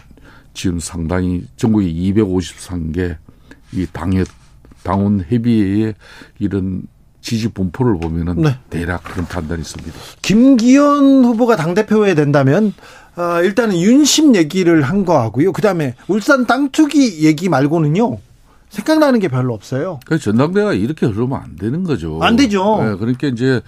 지금 0.54 0.80
상당히 0.80 1.46
전국에 1.56 1.86
253개 1.86 3.18
이 3.74 3.86
당협 3.92 4.28
당원 4.84 5.24
협의회의 5.28 5.94
이런 6.40 6.84
지지 7.30 7.50
분포를 7.50 8.00
보면은 8.00 8.42
네. 8.42 8.58
대략 8.72 9.04
그런 9.04 9.28
판단이 9.28 9.62
있습니다. 9.62 9.94
김기현 10.24 11.24
후보가 11.26 11.58
당 11.58 11.76
대표에 11.76 12.16
된다면 12.16 12.74
어, 13.16 13.44
일단은 13.44 13.80
윤심 13.80 14.36
얘기를 14.36 14.82
한 14.82 15.06
거하고요. 15.06 15.52
그다음에 15.54 15.94
울산 16.08 16.48
땅 16.48 16.72
투기 16.72 17.24
얘기 17.24 17.48
말고는요. 17.48 18.18
생각나는 18.70 19.20
게 19.20 19.28
별로 19.28 19.54
없어요. 19.54 20.00
그 20.08 20.18
전당대회가 20.18 20.74
이렇게 20.74 21.06
흐르면 21.06 21.40
안 21.40 21.56
되는 21.56 21.84
거죠. 21.84 22.20
안 22.24 22.36
되죠. 22.36 22.84
네, 22.84 22.96
그러니까 22.96 23.28
이제 23.28 23.62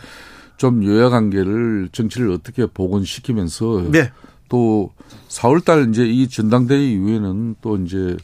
좀 0.58 0.84
여야 0.84 1.10
관계를 1.10 1.90
정치를 1.92 2.32
어떻게 2.32 2.66
복원시키면서 2.66 3.90
네. 3.92 4.12
또 4.50 4.92
4월 5.30 5.64
달 5.64 5.88
이제 5.90 6.04
이 6.04 6.28
전당대회 6.28 6.84
이후에는 6.84 7.58
또 7.62 7.78
이제 7.78 8.18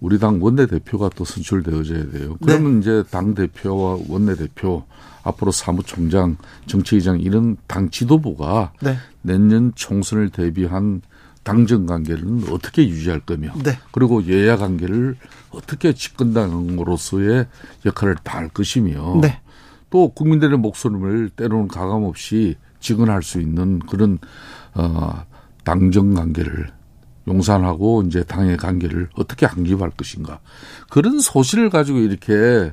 우리 0.00 0.18
당 0.18 0.42
원내대표가 0.42 1.10
또 1.14 1.24
선출되어져야 1.24 2.10
돼요. 2.10 2.36
그러면 2.42 2.74
네. 2.74 2.78
이제 2.80 3.04
당 3.10 3.34
대표와 3.34 3.98
원내대표 4.08 4.84
앞으로 5.22 5.52
사무총장, 5.52 6.38
정치의장 6.66 7.20
이런 7.20 7.56
당 7.66 7.90
지도부가 7.90 8.72
네. 8.80 8.96
내년 9.22 9.72
총선을 9.74 10.30
대비한 10.30 11.02
당정 11.42 11.86
관계를 11.86 12.24
어떻게 12.50 12.86
유지할 12.88 13.20
거며 13.20 13.52
네. 13.62 13.78
그리고 13.92 14.26
여야 14.28 14.56
관계를 14.56 15.16
어떻게 15.50 15.92
집권당으로서의 15.92 17.46
역할을 17.84 18.16
다할 18.22 18.48
것이며 18.48 19.20
네. 19.20 19.40
또 19.90 20.08
국민들의 20.10 20.58
목소리를 20.58 21.30
때로는 21.30 21.68
가감 21.68 22.04
없이 22.04 22.56
직언할 22.80 23.22
수 23.22 23.40
있는 23.40 23.80
그런 23.80 24.18
어 24.74 25.24
당정 25.64 26.14
관계를 26.14 26.70
용산하고 27.30 28.02
이제 28.02 28.24
당의 28.24 28.56
관계를 28.56 29.08
어떻게 29.14 29.46
안기할 29.46 29.90
것인가 29.90 30.40
그런 30.90 31.20
소실을 31.20 31.70
가지고 31.70 31.98
이렇게 31.98 32.72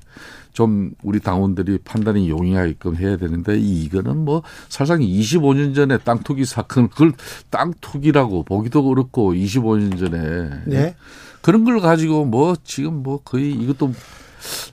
좀 0.52 0.92
우리 1.04 1.20
당원들이 1.20 1.78
판단이 1.86 2.30
용이하게끔 2.30 2.96
해야 2.96 3.16
되는데 3.16 3.60
이거는 3.60 4.26
뭐 4.26 4.42
사실상 4.70 5.02
25년 5.02 5.76
전에 5.76 6.00
땅 6.00 6.24
투기 6.24 6.46
사건 6.46 6.90
그걸 6.90 7.14
땅 7.52 7.74
투기라고 7.80 8.44
보기도 8.44 8.84
그렇고 8.84 9.34
25년 9.34 10.00
전에 10.00 10.50
네. 10.66 10.96
그런 11.42 11.64
걸 11.64 11.80
가지고 11.80 12.26
뭐 12.26 12.56
지금 12.64 13.04
뭐 13.04 13.22
거의 13.24 13.52
이것도 13.52 13.94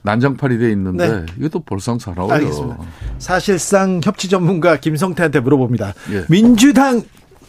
난장판이 0.01 0.57
돼 0.57 0.71
있는데 0.71 1.07
네. 1.07 1.25
이것도 1.37 1.59
볼상사나워요. 1.59 2.33
알겠습니다. 2.33 2.77
사실상 3.19 4.01
협치 4.03 4.27
전문가 4.27 4.77
김성태한테 4.77 5.39
물어봅니다. 5.41 5.93
예. 6.11 6.25
민주당 6.29 7.03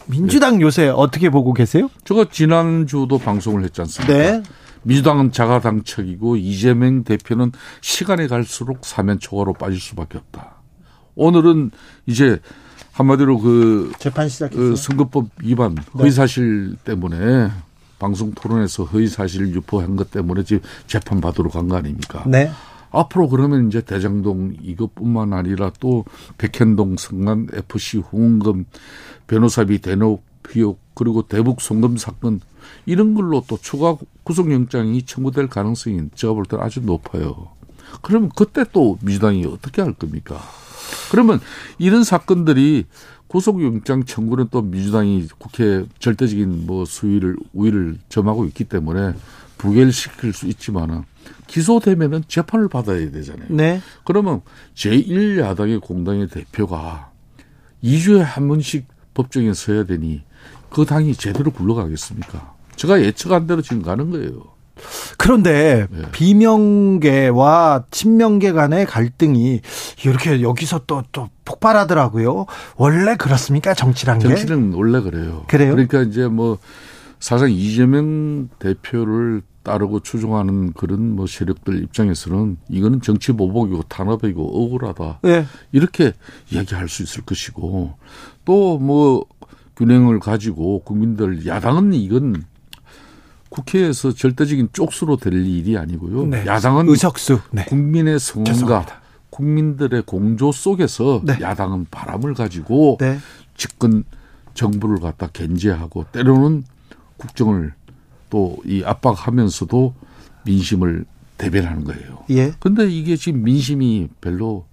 민주당 0.07 0.57
예. 0.57 0.61
요새 0.61 0.87
어떻게 0.89 1.29
보고 1.29 1.53
계세요? 1.53 1.89
제가 2.05 2.25
지난주도 2.31 3.17
방송을 3.17 3.63
했지 3.63 3.81
않습니까? 3.81 4.13
네. 4.13 4.43
민주당은 4.83 5.31
자가당착이고 5.31 6.37
이재명 6.37 7.03
대표는 7.03 7.51
시간이 7.81 8.27
갈수록 8.27 8.85
사면 8.85 9.19
초과로 9.19 9.53
빠질 9.53 9.79
수밖에 9.79 10.17
없다. 10.17 10.55
오늘은 11.15 11.71
이제 12.05 12.39
한마디로 12.93 13.39
그 13.39 13.91
재판 13.99 14.29
시작했어요. 14.29 14.69
그 14.69 14.75
선거법 14.75 15.27
위반 15.43 15.75
네. 15.75 15.81
허위사실 15.99 16.77
때문에 16.83 17.49
방송 17.99 18.31
토론에서 18.33 18.85
허위 18.85 19.07
사실 19.07 19.47
유포한 19.53 19.95
것 19.95 20.11
때문에 20.11 20.43
지금 20.43 20.61
재판 20.85 21.19
받으러 21.19 21.49
간 21.49 21.67
거 21.67 21.75
아닙니까? 21.77 22.23
네. 22.27 22.49
앞으로 22.99 23.29
그러면 23.29 23.67
이제 23.67 23.81
대장동 23.81 24.57
이것뿐만 24.61 25.33
아니라 25.33 25.71
또 25.79 26.05
백현동 26.37 26.97
성남 26.97 27.47
FC 27.53 27.99
후원금 27.99 28.65
변호사비 29.27 29.79
대노 29.79 30.21
비혹 30.43 30.79
그리고 30.93 31.27
대북 31.27 31.61
송금 31.61 31.97
사건 31.97 32.41
이런 32.85 33.13
걸로 33.13 33.43
또 33.47 33.57
추가 33.61 33.95
구속영장이 34.23 35.03
청구될 35.03 35.47
가능성이 35.47 36.09
제가 36.15 36.33
볼 36.33 36.45
때는 36.45 36.63
아주 36.63 36.81
높아요. 36.81 37.49
그러면 38.01 38.29
그때 38.35 38.65
또 38.73 38.97
민주당이 39.01 39.45
어떻게 39.45 39.81
할 39.81 39.93
겁니까? 39.93 40.39
그러면 41.11 41.39
이런 41.77 42.03
사건들이 42.03 42.85
구속영장 43.27 44.05
청구는 44.05 44.47
또 44.51 44.61
민주당이 44.61 45.27
국회 45.37 45.85
절대적인 45.99 46.65
뭐 46.65 46.85
수위를 46.85 47.37
우위를 47.53 47.97
점하고 48.09 48.45
있기 48.45 48.63
때문에 48.63 49.13
부결시킬 49.57 50.33
수 50.33 50.47
있지만은 50.47 51.03
기소되면은 51.47 52.23
재판을 52.27 52.67
받아야 52.67 53.09
되잖아요. 53.11 53.47
네. 53.49 53.81
그러면 54.03 54.41
제1야당의 54.75 55.81
공당의 55.81 56.27
대표가 56.27 57.11
2주에 57.83 58.19
한 58.19 58.47
번씩 58.47 58.87
법정에 59.13 59.53
서야 59.53 59.85
되니 59.85 60.23
그 60.69 60.85
당이 60.85 61.15
제대로 61.15 61.51
굴러가겠습니까? 61.51 62.53
제가 62.75 63.01
예측한 63.01 63.47
대로 63.47 63.61
지금 63.61 63.81
가는 63.81 64.11
거예요. 64.11 64.57
그런데 65.17 65.87
네. 65.89 66.03
비명계와 66.11 67.85
친명계 67.89 68.51
간의 68.51 68.85
갈등이 68.85 69.61
이렇게 70.05 70.41
여기서 70.41 70.81
또, 70.85 71.03
또 71.11 71.29
폭발하더라고요. 71.45 72.45
원래 72.75 73.15
그렇습니까? 73.15 73.73
정치란 73.73 74.19
게? 74.19 74.27
정치는 74.27 74.73
원래 74.73 75.01
그래요. 75.01 75.45
그래요? 75.47 75.71
그러니까 75.71 76.01
이제 76.01 76.27
뭐 76.27 76.59
사실상 77.19 77.51
이재명 77.51 78.49
대표를 78.59 79.41
따르고 79.67 79.99
추종하는 79.99 80.71
그런 80.71 81.13
뭐 81.13 81.27
세력들 81.27 81.83
입장에서는 81.83 82.55
이거는 82.69 83.01
정치 83.01 83.33
보복이고 83.33 83.83
탄압이고 83.83 84.63
억울하다. 84.63 85.19
네. 85.23 85.45
이렇게 85.73 86.13
이야기할 86.51 86.87
수 86.87 87.03
있을 87.03 87.23
것이고 87.23 87.93
또 88.45 88.77
뭐 88.79 89.25
균형을 89.75 90.19
가지고 90.19 90.79
국민들 90.83 91.45
야당은 91.45 91.93
이건 91.93 92.43
국회에서 93.49 94.13
절대적인 94.13 94.69
쪽수로 94.71 95.17
될 95.17 95.33
일이 95.33 95.77
아니고요. 95.77 96.25
네. 96.27 96.45
야당은 96.45 96.87
의석수 96.87 97.39
네. 97.51 97.65
국민의 97.65 98.19
성원과 98.19 98.85
국민들의 99.29 100.03
공조 100.03 100.51
속에서 100.51 101.21
네. 101.25 101.37
야당은 101.41 101.87
바람을 101.91 102.33
가지고 102.33 102.97
네. 102.99 103.19
집권 103.55 104.03
정부를 104.53 104.99
갖다 104.99 105.27
견제하고 105.27 106.05
때로는 106.11 106.63
국정을 107.17 107.73
또 108.29 108.57
이 108.65 108.83
압박하면서도 108.83 109.93
민심을 110.45 111.05
대변하는 111.37 111.83
거예요. 111.83 112.23
예. 112.31 112.51
근데 112.59 112.89
이게 112.89 113.15
지금 113.15 113.43
민심이 113.43 114.07
별로 114.21 114.65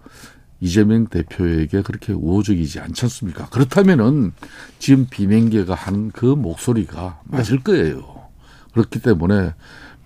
이재명 0.61 1.07
대표에게 1.07 1.83
그렇게 1.83 2.13
우호적이지 2.13 2.81
않지 2.81 3.05
않습니까? 3.05 3.49
그렇다면은 3.51 4.33
지금 4.79 5.07
비명계가 5.11 5.75
한 5.75 6.11
그 6.13 6.25
목소리가 6.25 7.21
맞을 7.25 7.59
네. 7.59 7.63
거예요. 7.65 8.23
그렇기 8.73 9.01
때문에 9.01 9.55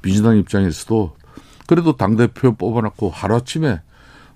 민주당 0.03 0.37
입장에서도 0.37 1.17
그래도 1.67 1.97
당대표 1.97 2.55
뽑아놓고 2.55 3.11
하루아침에 3.11 3.81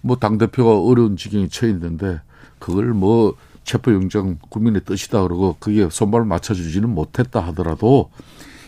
뭐 0.00 0.16
당대표가 0.16 0.80
어려운 0.80 1.16
지경에 1.16 1.48
처해 1.48 1.72
있는데 1.72 2.20
그걸 2.58 2.92
뭐 2.92 3.34
체포영장 3.64 4.38
국민의 4.48 4.82
뜻이다 4.84 5.22
그러고 5.22 5.56
그게 5.58 5.88
손발을 5.90 6.26
맞춰주지는 6.26 6.88
못했다 6.90 7.40
하더라도 7.48 8.10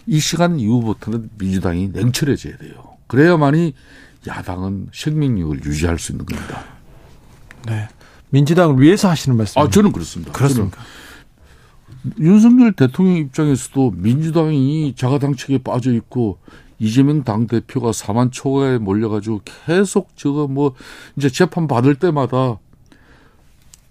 이 0.06 0.20
시간 0.20 0.58
이후부터는 0.58 1.30
민주당이 1.38 1.88
냉철해져야 1.88 2.56
돼요. 2.58 2.96
그래야만이 3.06 3.74
야당은 4.26 4.88
생명력을 4.92 5.64
유지할 5.64 5.98
수 5.98 6.12
있는 6.12 6.26
겁니다. 6.26 6.64
네. 7.66 7.88
민주당을 8.30 8.80
위해서 8.80 9.08
하시는 9.08 9.36
말씀? 9.36 9.60
아, 9.60 9.68
저는 9.68 9.92
그렇습니다. 9.92 10.32
그렇습니까? 10.32 10.82
윤석열 12.18 12.72
대통령 12.72 13.16
입장에서도 13.16 13.92
민주당이 13.96 14.94
자가당착에 14.96 15.58
빠져 15.58 15.92
있고 15.92 16.38
이재명 16.78 17.22
당대표가 17.22 17.92
사만 17.92 18.30
초과에 18.30 18.78
몰려가지고 18.78 19.42
계속 19.44 20.10
저거 20.16 20.46
뭐 20.46 20.74
이제 21.16 21.30
재판 21.30 21.66
받을 21.66 21.94
때마다 21.94 22.58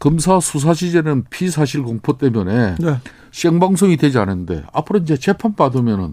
검사 0.04 0.42
수사 0.42 0.74
시제는 0.74 1.24
피사실 1.30 1.82
공포 1.82 2.18
때문에 2.18 2.76
네. 2.78 2.98
생방송이 3.32 3.96
되지 3.96 4.18
않은데 4.18 4.64
앞으로 4.74 5.00
이제 5.00 5.16
재판 5.16 5.56
받으면은 5.56 6.12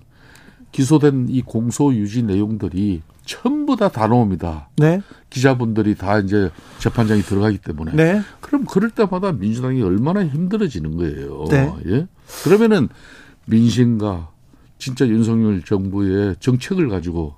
기소된 0.70 1.26
이 1.28 1.42
공소 1.42 1.92
유지 1.92 2.22
내용들이 2.22 3.02
전부 3.24 3.74
다 3.74 3.88
다 3.88 4.06
나옵니다. 4.06 4.68
네. 4.76 5.02
기자분들이 5.28 5.96
다 5.96 6.20
이제 6.20 6.50
재판장에 6.78 7.22
들어가기 7.22 7.58
때문에. 7.58 7.92
네. 7.94 8.20
그럼 8.40 8.64
그럴 8.64 8.90
때마다 8.90 9.32
민주당이 9.32 9.82
얼마나 9.82 10.24
힘들어지는 10.24 10.96
거예요. 10.96 11.46
네. 11.50 11.74
예. 11.86 12.06
그러면은 12.44 12.88
민심과 13.46 14.28
진짜 14.78 15.04
윤석열 15.04 15.64
정부의 15.64 16.36
정책을 16.38 16.90
가지고 16.90 17.34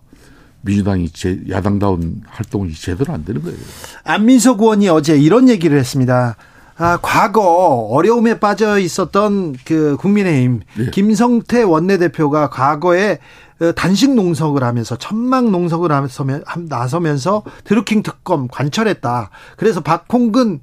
민주당이 0.62 1.10
제, 1.10 1.40
야당다운 1.50 2.22
활동이 2.26 2.72
제대로 2.74 3.12
안 3.12 3.24
되는 3.24 3.42
거예요. 3.42 3.56
안민석 4.04 4.60
의원이 4.60 4.88
어제 4.88 5.16
이런 5.16 5.48
얘기를 5.48 5.78
했습니다. 5.78 6.36
아, 6.78 6.98
과거 7.02 7.42
어려움에 7.90 8.40
빠져 8.40 8.78
있었던 8.78 9.56
그 9.64 9.96
국민의힘 10.00 10.60
네. 10.78 10.90
김성태 10.90 11.62
원내대표가 11.62 12.50
과거에 12.50 13.18
어, 13.60 13.72
단식 13.72 14.14
농석을 14.14 14.64
하면서 14.64 14.96
천막 14.96 15.50
농석을 15.50 15.92
하면서 15.92 16.26
나서면서 16.68 17.44
드루킹 17.64 18.02
특검 18.02 18.48
관철했다. 18.48 19.30
그래서 19.56 19.80
박홍근 19.80 20.60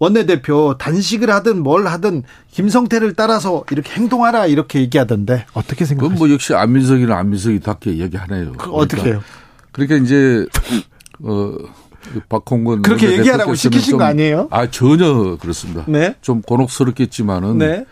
원내대표 0.00 0.76
단식을 0.78 1.30
하든 1.30 1.62
뭘 1.62 1.86
하든 1.86 2.24
김성태를 2.50 3.14
따라서 3.14 3.64
이렇게 3.70 3.92
행동하라 3.92 4.46
이렇게 4.46 4.80
얘기하던데 4.80 5.44
어떻게 5.52 5.84
생각하세요? 5.84 6.14
그건 6.14 6.18
뭐 6.18 6.34
역시 6.34 6.54
안민석이나 6.54 7.18
안민석이 7.18 7.60
얘기하네요. 7.86 8.52
그 8.52 8.70
어떻게 8.70 9.02
해요? 9.02 9.22
그러니까, 9.72 9.96
이제 9.96 10.46
어 11.22 11.54
박홍근 12.28 12.82
그렇게 12.82 13.12
얘기하라고 13.18 13.54
시키신 13.54 13.98
거 13.98 14.04
아니에요? 14.04 14.48
아 14.50 14.70
전혀 14.70 15.36
그렇습니다. 15.36 15.84
네. 15.86 16.16
좀 16.20 16.42
곤혹스럽겠지만은 16.42 17.58
네. 17.58 17.84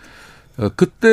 어, 0.59 0.69
그때 0.75 1.09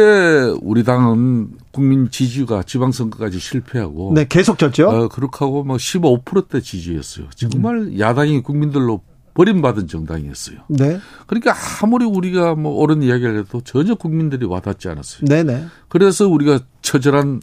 우리 0.62 0.84
당은 0.84 1.50
국민 1.72 2.10
지지가 2.10 2.64
지방선거까지 2.64 3.40
실패하고 3.40 4.14
네 4.16 4.26
계속 4.28 4.58
졌죠. 4.58 4.90
어, 4.90 5.08
그렇게 5.08 5.38
하고 5.40 5.64
뭐 5.64 5.78
15%대 5.78 6.62
지지였어요. 6.62 7.28
정말 7.36 7.76
음. 7.76 8.00
야당이 8.00 8.42
국민들로 8.42 9.02
버림받은 9.36 9.88
정당이었어요. 9.88 10.60
네. 10.70 11.00
그러니까 11.28 11.54
아무리 11.82 12.06
우리가 12.06 12.56
뭐 12.56 12.72
옳은 12.82 13.04
이야기를 13.04 13.40
해도 13.40 13.62
전혀 13.62 13.94
국민들이 13.94 14.46
와닿지 14.46 14.88
않았어요. 14.88 15.28
네네. 15.28 15.66
그래서 15.90 16.28
우리가 16.28 16.62
처절한 16.82 17.42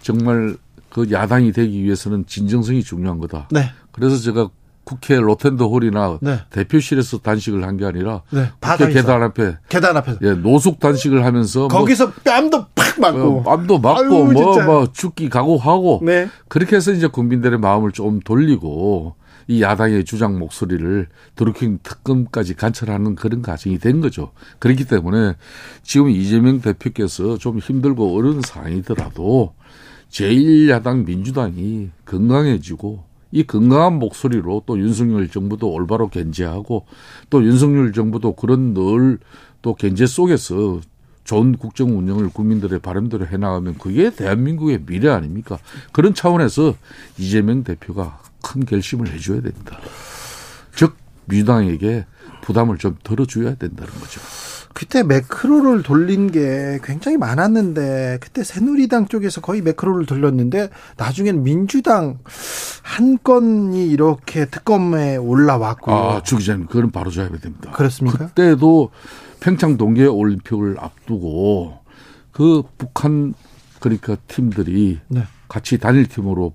정말 0.00 0.56
그 0.92 1.10
야당이 1.10 1.52
되기 1.52 1.82
위해서는 1.82 2.26
진정성이 2.26 2.82
중요한 2.82 3.18
거다. 3.18 3.48
네. 3.50 3.70
그래서 3.92 4.18
제가 4.18 4.50
국회 4.84 5.16
로텐더 5.16 5.68
홀이나 5.68 6.18
네. 6.20 6.40
대표실에서 6.50 7.18
단식을 7.18 7.64
한 7.64 7.76
게 7.76 7.86
아니라 7.86 8.22
네. 8.30 8.50
국회 8.60 8.92
계단 8.92 9.22
앞에 9.22 9.56
계단 9.68 9.96
앞에서 9.96 10.18
예, 10.22 10.32
노숙 10.32 10.80
단식을 10.80 11.24
하면서 11.24 11.60
뭐 11.60 11.68
거기서 11.68 12.06
뭐 12.06 12.14
뺨도 12.24 12.66
팍 12.74 13.00
맞고 13.00 13.18
어, 13.20 13.42
뺨도 13.42 13.78
맞고 13.78 14.24
뭐뭐 14.26 14.62
뭐 14.64 14.92
죽기 14.92 15.28
각오하고 15.30 16.00
네. 16.04 16.28
그렇게 16.48 16.76
해서 16.76 16.92
이제 16.92 17.06
국민들의 17.06 17.58
마음을 17.58 17.92
좀 17.92 18.20
돌리고 18.20 19.14
이 19.48 19.62
야당의 19.62 20.04
주장 20.04 20.38
목소리를 20.38 21.08
드루킹 21.36 21.78
특검까지 21.82 22.54
관철하는 22.54 23.14
그런 23.14 23.40
과정이 23.42 23.78
된 23.78 24.00
거죠. 24.00 24.32
그렇기 24.58 24.84
때문에 24.84 25.34
지금 25.82 26.10
이재명 26.10 26.60
대표께서 26.60 27.38
좀 27.38 27.58
힘들고 27.58 28.16
어려운 28.16 28.40
상황이더라도 28.42 29.54
제1야당 30.12 31.04
민주당이 31.04 31.90
건강해지고 32.04 33.04
이 33.32 33.44
건강한 33.44 33.98
목소리로 33.98 34.62
또 34.66 34.78
윤석열 34.78 35.28
정부도 35.28 35.70
올바로 35.70 36.08
견제하고 36.08 36.86
또 37.30 37.44
윤석열 37.44 37.92
정부도 37.92 38.34
그런 38.34 38.74
늘 38.74 39.18
또 39.62 39.74
견제 39.74 40.06
속에서 40.06 40.80
좋은 41.24 41.56
국정 41.56 41.96
운영을 41.96 42.28
국민들의 42.28 42.80
바람대로 42.80 43.26
해나가면 43.26 43.78
그게 43.78 44.10
대한민국의 44.10 44.84
미래 44.84 45.08
아닙니까? 45.08 45.58
그런 45.92 46.14
차원에서 46.14 46.74
이재명 47.16 47.62
대표가 47.62 48.20
큰 48.42 48.66
결심을 48.66 49.08
해줘야 49.08 49.40
됩니다. 49.40 49.78
즉 50.74 50.96
민주당에게 51.26 52.06
부담을 52.42 52.76
좀 52.76 52.96
덜어줘야 53.04 53.54
된다는 53.54 53.92
거죠. 53.94 54.20
그때 54.74 55.02
매크로를 55.02 55.82
돌린 55.82 56.30
게 56.30 56.78
굉장히 56.82 57.16
많았는데 57.16 58.18
그때 58.20 58.42
새누리당 58.44 59.08
쪽에서 59.08 59.40
거의 59.40 59.62
매크로를 59.62 60.06
돌렸는데 60.06 60.70
나중엔 60.96 61.42
민주당 61.42 62.18
한 62.82 63.18
건이 63.22 63.88
이렇게 63.88 64.46
특검에 64.46 65.16
올라왔고 65.16 65.92
아, 65.92 66.22
주 66.22 66.36
기자님 66.36 66.66
그건 66.66 66.90
바로 66.90 67.10
줘야 67.10 67.28
됩니다. 67.28 67.70
그렇습니까? 67.72 68.26
그때도 68.28 68.90
평창 69.40 69.76
동계 69.76 70.06
올림픽을 70.06 70.76
앞두고 70.78 71.78
그 72.32 72.62
북한 72.78 73.34
그러니까 73.80 74.16
팀들이 74.28 75.00
네. 75.08 75.24
같이 75.48 75.78
단일 75.78 76.06
팀으로 76.06 76.54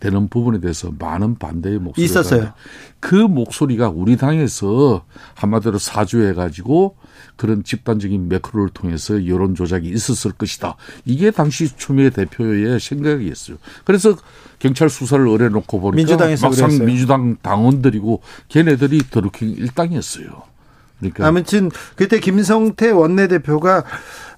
되는 0.00 0.28
부분에 0.28 0.58
대해서 0.58 0.90
많은 0.98 1.36
반대의 1.36 1.78
목소리가 1.78 2.04
있었어요. 2.04 2.52
그 2.98 3.14
목소리가 3.14 3.88
우리 3.88 4.16
당에서 4.16 5.04
한마디로 5.34 5.78
사주해 5.78 6.32
가지고 6.34 6.96
그런 7.36 7.64
집단적인 7.64 8.28
매크로를 8.28 8.70
통해서 8.70 9.26
여론 9.26 9.54
조작이 9.54 9.88
있었을 9.88 10.32
것이다. 10.32 10.76
이게 11.04 11.30
당시 11.30 11.76
추미애 11.76 12.10
대표의 12.10 12.78
생각이었어요. 12.78 13.56
그래서 13.84 14.16
경찰 14.58 14.88
수사를 14.88 15.26
의뢰놓고 15.26 15.80
보니까 15.80 15.96
민주당에서 15.96 16.46
막상 16.46 16.68
그랬어요. 16.68 16.86
민주당 16.86 17.36
당원들이고 17.42 18.22
걔네들이 18.48 19.10
더루킹 19.10 19.50
일당이었어요. 19.50 20.42
그러니까 20.98 21.26
아무튼 21.26 21.70
그때 21.96 22.20
김성태 22.20 22.90
원내대표가 22.90 23.78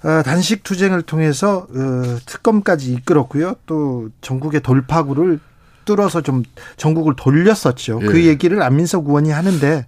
어, 0.04 0.22
단식 0.22 0.62
투쟁을 0.62 1.02
통해서 1.02 1.66
어, 1.68 2.18
특검까지 2.24 2.92
이끌었고요. 2.94 3.56
또 3.66 4.08
전국의 4.22 4.62
돌파구를 4.62 5.40
뚫어서 5.84 6.20
좀 6.22 6.42
전국을 6.76 7.14
돌렸었죠. 7.16 7.98
그 8.00 8.06
예. 8.06 8.12
그 8.12 8.26
얘기를 8.26 8.62
안민석 8.62 9.06
의원이 9.06 9.30
하는데 9.30 9.86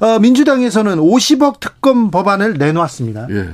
어, 0.00 0.18
민주당에서는 0.18 0.96
50억 0.98 1.60
특검 1.60 2.10
법안을 2.10 2.54
내놓았습니다. 2.54 3.26
예. 3.30 3.50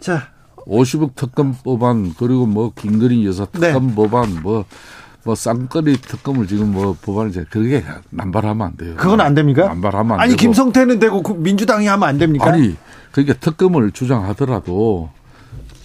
자, 0.00 0.28
50억 0.66 1.14
특검 1.14 1.54
법안 1.64 2.14
그리고 2.18 2.46
뭐 2.46 2.72
김건희 2.74 3.26
여사 3.26 3.46
네. 3.46 3.60
특검 3.72 3.88
네. 3.88 3.94
법안 3.94 4.42
뭐. 4.42 4.64
뭐 5.24 5.34
쌍거리 5.34 5.96
특검을 6.00 6.46
지금 6.46 6.70
뭐 6.70 6.96
법안을 7.02 7.32
제 7.32 7.44
그렇게 7.50 7.82
남발하면 8.10 8.64
안 8.64 8.76
돼요. 8.76 8.94
그건 8.96 9.20
안 9.20 9.34
됩니까? 9.34 9.66
남발하면 9.66 10.12
안 10.12 10.20
아니 10.20 10.30
되고. 10.30 10.40
김성태는 10.40 11.00
되고 11.00 11.20
그 11.20 11.32
민주당이 11.32 11.88
하면 11.88 12.08
안 12.08 12.16
됩니까? 12.16 12.46
아니 12.46 12.76
그러니까 13.10 13.34
특검을 13.40 13.90
주장하더라도 13.90 15.10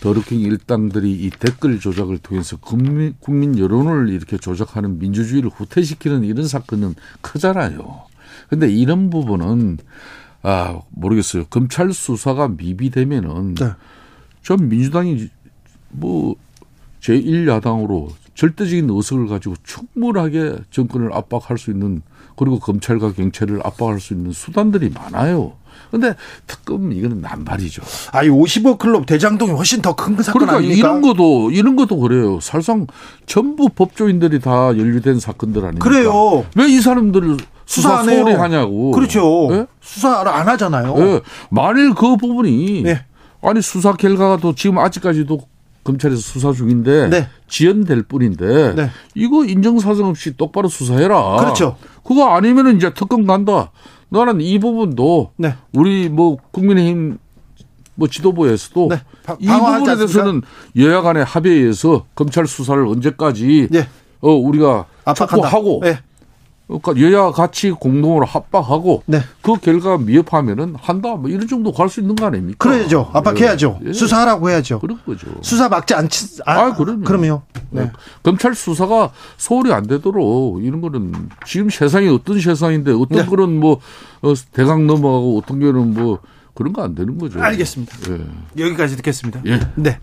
더루킹 0.02 0.40
일당들이 0.40 1.12
이 1.12 1.30
댓글 1.30 1.80
조작을 1.80 2.18
통해서 2.18 2.58
국민, 2.58 3.14
국민 3.20 3.58
여론을 3.58 4.10
이렇게 4.10 4.38
조작하는 4.38 5.00
민주주의를 5.00 5.50
후퇴시키는 5.50 6.24
이런 6.24 6.48
사건은 6.48 6.96
크잖아요. 7.22 8.04
근데 8.50 8.70
이런 8.70 9.10
부분은 9.10 9.78
아 10.42 10.80
모르겠어요. 10.90 11.46
검찰 11.46 11.94
수사가 11.94 12.48
미비되면은 12.50 13.56
네. 13.56 13.72
전 14.42 14.70
민주당이 14.70 15.30
뭐 15.90 16.36
제1야당으로 17.02 18.12
절대적인 18.34 18.90
의석을 18.90 19.28
가지고 19.28 19.56
충분하게 19.64 20.58
정권을 20.72 21.14
압박할 21.14 21.58
수 21.58 21.70
있는 21.70 22.02
그리고 22.36 22.60
검찰과 22.60 23.14
경찰을 23.14 23.62
압박할 23.64 24.00
수 24.00 24.14
있는 24.14 24.32
수단들이 24.32 24.90
많아요. 24.90 25.54
근데 25.92 26.16
특검 26.48 26.92
이거는 26.94 27.22
남발이죠. 27.22 27.82
아이 28.14 28.30
50억 28.30 28.78
클럽 28.80 29.06
대장동이 29.06 29.52
훨씬 29.52 29.82
더 29.82 29.94
큰 29.94 30.16
사건 30.24 30.40
그러니까 30.40 30.58
아닙니까? 30.58 30.78
이런 30.88 31.02
것도 31.02 31.52
이런 31.52 31.76
것도 31.76 31.98
그래요. 32.00 32.40
사실상 32.42 32.88
전부 33.26 33.70
법조인들이 33.70 34.40
다 34.40 34.68
연루된 34.78 35.20
사건들 35.20 35.64
아닙니까? 35.64 35.88
그래요. 35.88 36.46
왜 36.56 36.68
이 36.72 36.80
사람들을 36.80 37.38
수사 37.66 38.04
소홀히 38.04 38.34
하냐고. 38.34 38.92
그렇죠. 38.92 39.48
네? 39.52 39.66
수사를 39.82 40.32
안 40.32 40.48
하잖아요. 40.48 40.96
네. 40.96 41.20
만일 41.50 41.94
그 41.94 42.16
부분이 42.18 42.84
네. 42.84 43.06
아니 43.42 43.62
수사 43.62 43.94
결과가 43.94 44.38
또 44.38 44.56
지금 44.56 44.78
아직까지도 44.78 45.40
검찰에서 45.84 46.22
수사 46.22 46.54
중인데 46.54 47.10
네. 47.10 47.28
지연될 47.48 48.04
뿐인데 48.04 48.76
네. 48.76 48.90
이거 49.16 49.44
인정사정 49.46 50.06
없이 50.08 50.38
똑바로 50.38 50.70
수사해라. 50.70 51.38
그렇죠. 51.38 51.76
그거 52.04 52.30
아니면은 52.36 52.78
이제 52.78 52.94
특검 52.94 53.26
간다. 53.26 53.72
나는 54.12 54.42
이 54.42 54.60
부분도 54.60 55.32
네. 55.38 55.56
우리 55.74 56.10
뭐 56.10 56.38
국민의힘 56.52 57.18
뭐 57.96 58.08
지도부에서도 58.10 58.90
네. 58.90 59.02
이 59.40 59.48
부분에 59.48 59.96
대해서는 59.96 60.42
여야 60.76 61.02
간의 61.02 61.24
합의에서 61.24 62.06
검찰 62.14 62.46
수사를 62.46 62.86
언제까지 62.86 63.70
네. 63.72 63.88
어 64.20 64.32
우리가 64.34 64.86
촉구하고 65.16 65.80
네. 65.84 66.00
그러니까 66.80 67.06
여야 67.06 67.32
같이 67.32 67.72
공동으로 67.72 68.26
합박하고 68.26 69.04
네. 69.06 69.22
그 69.42 69.56
결과가 69.58 69.98
미흡하면은 69.98 70.76
한다 70.80 71.16
뭐 71.16 71.30
이런 71.30 71.48
정도 71.48 71.72
갈 71.74 71.90
수 71.90 72.00
있는 72.00 72.16
거 72.16 72.26
아닙니까? 72.28 72.70
그래야죠. 72.70 73.10
압박해야죠. 73.14 73.80
예. 73.88 73.94
수사하라고 73.94 74.50
해야죠. 74.50 74.80
그런 74.80 74.98
거죠. 75.06 75.28
수사 75.42 75.68
막지 75.68 75.94
않지. 75.94 76.40
아, 76.46 76.54
아 76.62 76.74
그럼요. 76.74 77.04
그럼요. 77.04 77.42
네. 77.72 77.84
네. 77.84 77.92
검찰 78.24 78.56
수사가 78.56 79.12
소홀히 79.38 79.74
안 79.74 79.86
되도록 79.88 80.64
이런 80.64 80.80
거는 80.82 81.12
지금 81.46 81.70
세상이 81.70 82.08
어떤 82.08 82.40
세상인데 82.40 82.92
어떤 82.94 83.20
네. 83.20 83.26
그런 83.26 83.60
뭐 83.60 83.80
어, 84.22 84.34
대강 84.54 84.88
넘어가고 84.88 85.40
어떤 85.40 85.60
거는 85.60 85.94
뭐 85.94 86.20
그런 86.54 86.72
거 86.74 86.82
안 86.84 86.96
되는 86.96 87.18
거죠. 87.18 87.42
알겠습니다. 87.42 87.94
예. 88.12 88.64
여기까지 88.66 88.96
듣겠습니다. 88.98 89.42
예. 89.48 89.60
네. 89.76 90.00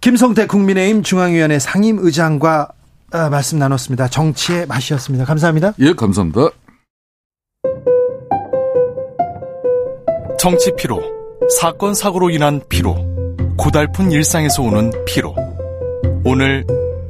김성태 0.00 0.46
국민의힘 0.46 1.02
중앙위원회 1.02 1.58
상임의장과 1.58 2.68
아, 3.10 3.28
말씀 3.30 3.58
나눴습니다. 3.58 4.08
정치의 4.08 4.66
맛이었습니다. 4.66 5.24
감사합니다. 5.24 5.72
예, 5.80 5.92
감사합니다. 5.92 6.40
정치 10.38 10.70
피로, 10.76 11.02
사건 11.58 11.94
사고로 11.94 12.30
인한 12.30 12.60
피로, 12.68 12.94
고달픈 13.56 14.12
일상에서 14.12 14.62
오는 14.62 14.92
피로. 15.06 15.34
오늘 16.24 16.64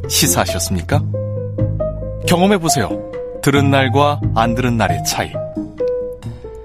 시사하셨습니까? 0.09 1.03
경험해 2.27 2.59
보세요. 2.59 2.89
들은 3.43 3.71
날과 3.71 4.21
안 4.35 4.55
들은 4.55 4.77
날의 4.77 5.05
차이. 5.05 5.31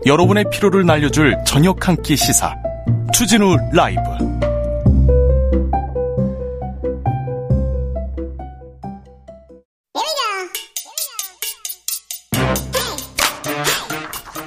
여러분의 0.06 0.46
피로를 0.52 0.86
날려줄 0.86 1.36
저녁 1.46 1.88
한 1.88 1.96
끼 2.02 2.16
시사. 2.16 2.54
추진우 3.14 3.56
라이브. 3.74 4.02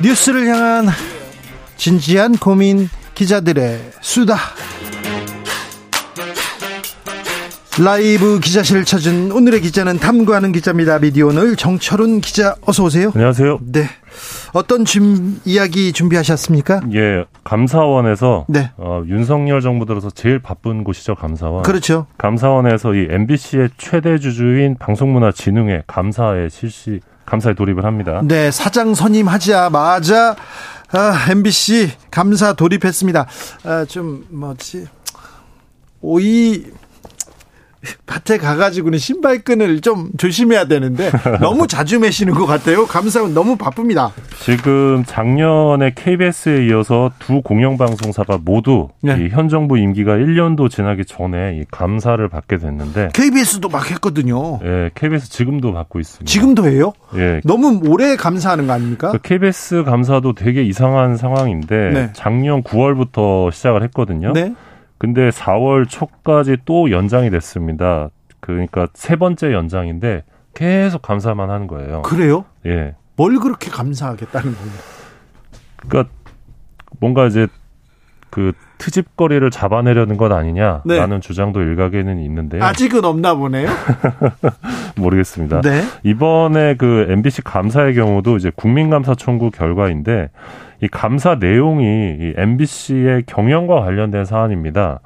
뉴스를 0.02 0.47
향한 0.47 0.86
진지한 1.77 2.36
고민 2.36 2.89
기자들의 3.14 3.78
수다. 4.01 4.36
라이브 7.78 8.40
기자실을 8.40 8.86
찾은 8.86 9.32
오늘의 9.32 9.60
기자는 9.60 9.98
탐구하는 9.98 10.52
기자입니다. 10.52 10.98
미디어 10.98 11.27
오늘 11.27 11.56
정철훈 11.56 12.23
기자 12.23 12.56
어서 12.62 12.85
오세요. 12.85 13.12
안녕하세요. 13.14 13.59
네. 13.62 13.85
어떤 14.55 14.86
준, 14.86 15.39
이야기 15.44 15.93
준비하셨습니까? 15.93 16.81
예, 16.94 17.27
감사원에서 17.44 18.47
네. 18.48 18.70
어, 18.78 19.02
윤석열 19.06 19.60
정부 19.60 19.85
들어서 19.85 20.09
제일 20.09 20.39
바쁜 20.39 20.85
곳이죠, 20.85 21.16
감사원. 21.16 21.64
그렇죠. 21.64 22.06
감사원에서 22.16 22.94
이 22.94 23.09
MBC의 23.10 23.68
최대 23.77 24.16
주주인 24.18 24.77
방송문화진흥회 24.78 25.82
감사에 25.86 26.48
실시 26.48 27.01
감사에 27.27 27.55
돌입을 27.55 27.85
합니다. 27.85 28.20
네, 28.24 28.51
사장 28.51 28.94
선임하자마자 28.94 30.36
아, 30.93 31.27
MBC 31.31 31.90
감사 32.11 32.53
돌입했습니다. 32.53 33.27
아, 33.65 33.85
좀 33.85 34.24
뭐지 34.31 34.86
오이 36.01 36.65
밭에 38.06 38.38
가가지고는 38.38 38.98
신발끈을 38.98 39.80
좀 39.80 40.10
조심해야 40.18 40.66
되는데 40.66 41.10
너무 41.40 41.66
자주 41.66 41.98
매시는 42.00 42.34
것 42.34 42.46
같아요. 42.46 42.86
감사원 42.86 43.34
너무 43.34 43.56
바쁩니다. 43.56 44.12
지금 44.40 45.04
작년에 45.04 45.92
KBS에 45.94 46.66
이어서 46.66 47.10
두 47.18 47.42
공영방송사가 47.42 48.38
모두 48.44 48.88
네. 49.00 49.28
현 49.30 49.48
정부 49.48 49.78
임기가 49.78 50.14
1년도 50.14 50.70
지나기 50.70 51.04
전에 51.04 51.58
이 51.60 51.64
감사를 51.70 52.26
받게 52.28 52.58
됐는데 52.58 53.10
KBS도 53.12 53.68
막 53.68 53.90
했거든요. 53.90 54.60
예, 54.64 54.90
KBS 54.94 55.30
지금도 55.30 55.72
받고 55.72 56.00
있습니다. 56.00 56.30
지금도 56.30 56.66
해요? 56.68 56.92
예. 57.16 57.40
너무 57.44 57.80
오래 57.88 58.16
감사하는 58.16 58.66
거 58.66 58.72
아닙니까? 58.72 59.10
그 59.12 59.18
KBS 59.18 59.84
감사도 59.84 60.34
되게 60.34 60.62
이상한 60.62 61.16
상황인데 61.16 61.90
네. 61.90 62.10
작년 62.12 62.62
9월부터 62.62 63.52
시작을 63.52 63.82
했거든요. 63.84 64.32
네. 64.32 64.54
근데 64.98 65.28
4월 65.31 65.89
초까지 65.89 66.59
또 66.64 66.90
연장이 66.90 67.31
됐습니다. 67.31 68.10
그러니까 68.40 68.86
세 68.94 69.16
번째 69.16 69.52
연장인데 69.52 70.24
계속 70.55 71.02
감사만 71.02 71.51
하는 71.51 71.66
거예요. 71.66 72.02
그래요? 72.02 72.44
예. 72.64 72.94
뭘 73.16 73.39
그렇게 73.39 73.70
감사하겠다는 73.70 74.55
겁니까? 74.55 74.78
그러니까 75.77 76.14
뭔가 77.01 77.27
이제 77.27 77.47
그 78.31 78.53
트집거리를 78.78 79.51
잡아내려는 79.51 80.16
것 80.16 80.31
아니냐라는 80.32 80.85
네. 80.85 81.20
주장도 81.20 81.62
일각에는 81.62 82.19
있는데요. 82.20 82.62
아직은 82.62 83.05
없나 83.05 83.35
보네요. 83.35 83.69
모르겠습니다. 84.97 85.62
네. 85.62 85.82
이번에 86.03 86.74
그 86.77 87.07
MBC 87.09 87.43
감사의 87.43 87.94
경우도 87.94 88.36
이제 88.36 88.51
국민감사 88.55 89.15
청구 89.15 89.51
결과인데 89.51 90.31
이 90.82 90.89
감사 90.89 91.36
내용이 91.36 91.85
이 92.20 92.35
MBC의 92.36 93.24
경영과 93.27 93.81
관련된 93.81 94.24
사안입니다. 94.24 95.01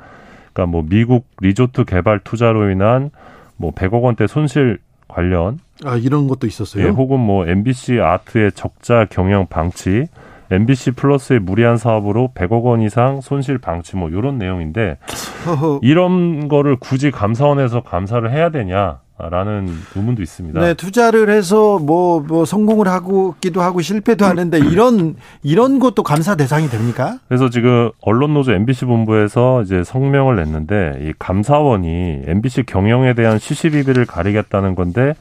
그러니까 0.53 0.67
뭐 0.71 0.85
미국 0.89 1.27
리조트 1.41 1.85
개발 1.85 2.21
투자로 2.21 2.71
인한 2.71 3.11
뭐 3.57 3.73
100억 3.73 4.03
원대 4.03 4.27
손실 4.27 4.79
관련 5.07 5.59
아 5.85 5.97
이런 5.97 6.29
것도 6.29 6.47
있었어요. 6.47 6.85
예, 6.85 6.89
혹은 6.89 7.21
뭐 7.21 7.47
MBC 7.47 8.01
아트의 8.01 8.53
적자 8.53 9.07
경영 9.09 9.47
방치, 9.47 10.07
MBC 10.51 10.93
플러스의 10.93 11.40
무리한 11.40 11.77
사업으로 11.77 12.32
100억 12.35 12.62
원 12.64 12.82
이상 12.82 13.20
손실 13.20 13.59
방치 13.59 13.97
뭐 13.97 14.09
이런 14.09 14.39
내용인데 14.39 14.98
이런 15.82 16.48
거를 16.48 16.77
굳이 16.77 17.10
감사원에서 17.10 17.82
감사를 17.82 18.31
해야 18.31 18.51
되냐? 18.51 18.98
라는 19.28 19.68
의문도 19.94 20.22
있습니다. 20.22 20.59
네, 20.59 20.72
투자를 20.72 21.28
해서 21.28 21.78
뭐, 21.78 22.20
뭐 22.20 22.47
성공을 22.47 22.89
하고기도 22.89 23.60
하고 23.60 23.82
실패도 23.82 24.24
하는데 24.24 24.56
이런 24.59 25.14
이런 25.43 25.78
것도 25.78 26.02
감사 26.02 26.36
대상이 26.36 26.68
됩니까? 26.68 27.18
그래서 27.28 27.51
지금 27.51 27.90
언론 28.01 28.32
노조 28.32 28.52
MBC 28.52 28.86
본부에서 28.86 29.60
이제 29.60 29.85
성명을 29.85 30.36
냈는데 30.36 31.01
이 31.02 31.12
감사원이 31.18 32.22
MBC 32.28 32.62
경영에 32.64 33.12
대한 33.12 33.39
시시비비를 33.39 34.06
가리겠다는 34.06 34.74
건데 34.74 35.12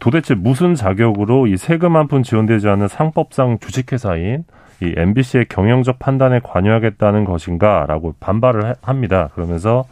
도대체 0.00 0.34
무슨 0.34 0.74
자격으로 0.74 1.46
이 1.46 1.56
세금 1.56 1.96
한 1.96 2.08
푼 2.08 2.22
지원되지 2.22 2.68
않는 2.68 2.88
상법상 2.88 3.58
주식회사인 3.60 4.44
이 4.80 4.94
MBC의 4.96 5.46
경영적 5.48 5.98
판단에 5.98 6.40
관여하겠다는 6.42 7.24
것인가라고 7.24 8.14
반발을 8.20 8.76
합니다. 8.82 9.30
그러면서 9.34 9.86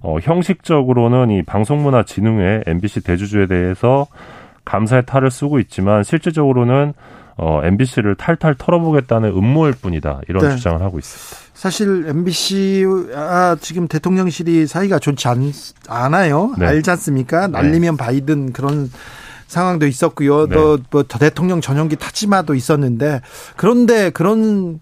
어, 0.00 0.18
형식적으로는 0.20 1.30
이 1.30 1.42
방송문화진흥회 1.42 2.64
MBC 2.66 3.02
대주주에 3.02 3.46
대해서 3.46 4.06
감사의 4.64 5.04
탈을 5.06 5.30
쓰고 5.30 5.58
있지만 5.60 6.02
실질적으로는 6.02 6.94
어, 7.36 7.60
MBC를 7.64 8.14
탈탈 8.14 8.54
털어보겠다는 8.56 9.30
음모일 9.30 9.74
뿐이다 9.80 10.20
이런 10.28 10.48
네. 10.48 10.56
주장을 10.56 10.80
하고 10.80 10.98
있습니다. 10.98 11.52
사실 11.54 12.06
MBC와 12.06 13.56
지금 13.60 13.88
대통령실이 13.88 14.66
사이가 14.66 14.98
좋지 14.98 15.26
않, 15.28 15.52
않아요. 15.88 16.54
네. 16.58 16.66
알지 16.66 16.90
않습니까? 16.90 17.48
날리면 17.48 17.96
네. 17.96 18.04
바이든 18.04 18.52
그런 18.52 18.90
상황도 19.46 19.86
있었고요. 19.86 20.48
네. 20.48 20.54
또뭐 20.54 21.04
대통령 21.08 21.60
전용기 21.60 21.96
타지마도 21.96 22.54
있었는데 22.54 23.20
그런데 23.56 24.10
그런 24.10 24.80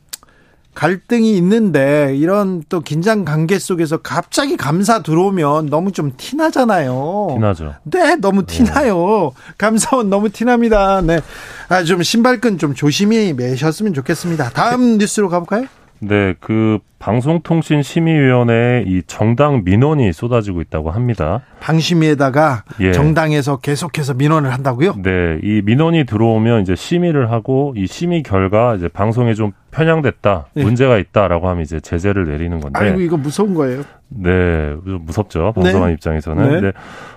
갈등이 0.75 1.37
있는데 1.37 2.17
이런 2.17 2.63
또 2.69 2.81
긴장 2.81 3.25
관계 3.25 3.59
속에서 3.59 3.99
갑자기 3.99 4.57
감사 4.57 5.03
들어오면 5.03 5.67
너무 5.67 5.93
좀 5.93 6.13
티나잖아요. 6.17 7.29
티나죠. 7.35 7.75
네, 7.85 8.17
너무 8.17 8.47
네. 8.47 8.57
티나요. 8.57 8.97
네. 8.97 9.53
감사원 9.59 10.09
너무 10.09 10.31
티납니다. 10.31 11.03
네. 11.03 11.21
아, 11.69 11.85
좀 11.85 12.03
신발끈 12.03 12.57
좀 12.57 12.75
조심히 12.75 13.35
매셨으면 13.35 13.93
좋겠습니다. 13.93 14.51
다음 14.51 14.97
뉴스로 14.97 15.29
가볼까요? 15.29 15.67
네, 16.05 16.35
그 16.41 16.81
방송통신심의위원회에 16.99 18.85
이 18.87 19.03
정당 19.07 19.63
민원이 19.65 20.13
쏟아지고 20.13 20.61
있다고 20.61 20.91
합니다. 20.91 21.43
방심위에다가 21.61 22.65
예. 22.81 22.91
정당에서 22.93 23.59
계속해서 23.59 24.15
민원을 24.15 24.53
한다고요? 24.53 24.95
네, 25.01 25.39
이 25.45 25.63
민원이 25.65 26.05
들어오면 26.05 26.63
이제 26.63 26.75
심의를 26.75 27.31
하고 27.31 27.73
이 27.77 27.87
심의 27.87 28.25
결과 28.25 28.75
이제 28.75 28.89
방송에 28.89 29.35
좀 29.35 29.53
편향됐다, 29.71 30.47
네. 30.55 30.65
문제가 30.65 30.99
있다라고 30.99 31.49
하면 31.49 31.63
이제 31.63 31.79
제재를 31.79 32.27
내리는 32.27 32.59
건데. 32.59 32.81
아이고 32.81 33.01
이거 33.01 33.17
무서운 33.17 33.55
거예요. 33.55 33.83
네, 34.09 34.75
무섭죠 34.85 35.53
방송한 35.55 35.89
네. 35.89 35.95
입장에서는. 35.95 36.45
네. 36.45 36.51
근데 36.51 36.73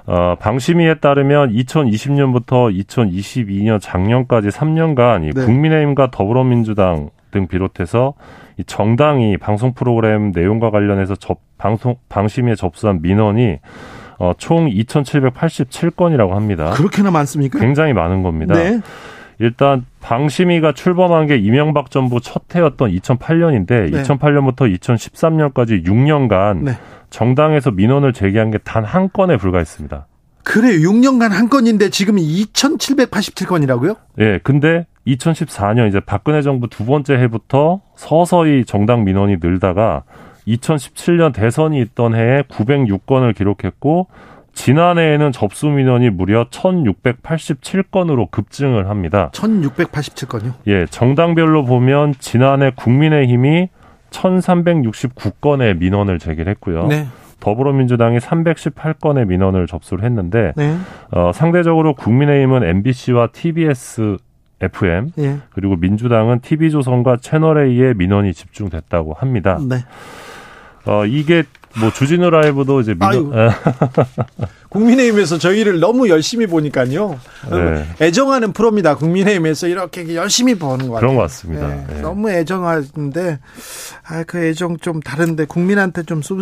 어, 0.06 0.36
방심위에 0.40 0.96
따르면 0.96 1.52
2020년부터 1.54 2.72
2022년 2.86 3.82
작년까지 3.82 4.50
3년간 4.50 5.24
이 5.24 5.34
네. 5.34 5.46
국민의힘과 5.46 6.12
더불어민주당 6.12 7.10
등 7.32 7.48
비롯해서 7.48 8.14
이 8.58 8.64
정당이 8.64 9.38
방송 9.38 9.74
프로그램 9.74 10.32
내용과 10.34 10.72
관련해서 10.72 11.16
접, 11.16 11.40
방송 11.58 11.96
방심위에 12.10 12.56
접수한 12.56 13.02
민원이 13.02 13.60
어, 14.18 14.32
총 14.38 14.68
2,787건이라고 14.70 16.30
합니다. 16.30 16.72
그렇게나 16.72 17.12
많습니까? 17.12 17.60
굉장히 17.60 17.94
많은 17.94 18.24
겁니다. 18.24 18.56
네. 18.56 18.80
일단 19.40 19.86
방심위가 20.02 20.72
출범한 20.72 21.28
게 21.28 21.36
이명박 21.38 21.92
정부 21.92 22.22
첫 22.22 22.44
해였던 22.56 22.92
2008년인데 22.92 23.92
네. 23.92 24.02
2008년부터 24.04 24.74
2013년까지 24.80 25.86
6년간 25.86 26.64
네. 26.64 26.72
정당에서 27.10 27.72
민원을 27.72 28.14
제기한 28.14 28.52
게 28.52 28.58
단 28.60 28.86
한 28.86 29.10
건에 29.12 29.36
불과했습니다. 29.36 30.08
그래 30.46 30.78
6년간 30.78 31.30
한 31.30 31.50
건인데 31.50 31.90
지금 31.90 32.16
2,787건이라고요? 32.16 33.98
예, 34.20 34.40
근데 34.44 34.86
2014년 35.08 35.90
이제 35.90 36.00
박근혜 36.00 36.42
정부 36.42 36.70
두 36.70 36.86
번째 36.86 37.16
해부터 37.16 37.82
서서히 37.96 38.64
정당 38.64 39.04
민원이 39.04 39.38
늘다가 39.42 40.04
2017년 40.48 41.34
대선이 41.34 41.82
있던 41.82 42.16
해에 42.16 42.44
906건을 42.44 43.36
기록했고 43.36 44.08
지난해에는 44.54 45.32
접수 45.32 45.68
민원이 45.68 46.12
무려 46.12 46.48
1,687건으로 46.50 48.30
급증을 48.30 48.88
합니다. 48.88 49.32
1,687건요? 49.34 50.54
예, 50.68 50.86
정당별로 50.86 51.66
보면 51.66 52.14
지난해 52.20 52.72
국민의힘이 52.76 53.70
1,369건의 54.12 55.78
민원을 55.78 56.20
제기했고요. 56.20 56.88
네. 56.88 57.08
더불어민주당이 57.40 58.18
318건의 58.18 59.26
민원을 59.28 59.68
접수를 59.68 60.04
했는데 60.04 60.54
네. 60.56 60.78
어, 61.12 61.32
상대적으로 61.34 61.94
국민의힘은 61.94 62.64
MBC와 62.64 63.28
TBS 63.28 64.18
FM 64.62 65.12
예. 65.18 65.38
그리고 65.52 65.76
민주당은 65.76 66.40
TV조선과 66.40 67.18
채널A의 67.18 67.94
민원이 67.96 68.34
집중됐다고 68.34 69.14
합니다. 69.14 69.60
네. 69.68 69.78
어, 70.86 71.06
이게 71.06 71.44
뭐 71.80 71.92
주진우 71.92 72.30
라이브도 72.30 72.82
이제 72.82 72.94
민원 72.94 73.32
국민의힘에서 74.70 75.38
저희를 75.38 75.80
너무 75.80 76.10
열심히 76.10 76.48
보니까요. 76.48 77.18
네. 77.50 77.86
애정하는 78.02 78.52
프로입니다. 78.52 78.96
국민의힘에서 78.96 79.68
이렇게 79.68 80.16
열심히 80.16 80.56
보는 80.56 80.88
거 80.88 80.96
같아요. 80.96 81.00
그런 81.00 81.16
것 81.16 81.22
같습니다. 81.24 81.68
네. 81.68 81.86
네. 81.88 82.02
너무 82.02 82.30
애정하는데 82.30 83.40
아, 84.08 84.24
그 84.28 84.44
애정 84.44 84.78
좀 84.78 85.00
다른데 85.00 85.46
국민한테 85.46 86.04
좀 86.04 86.22
쏟, 86.22 86.38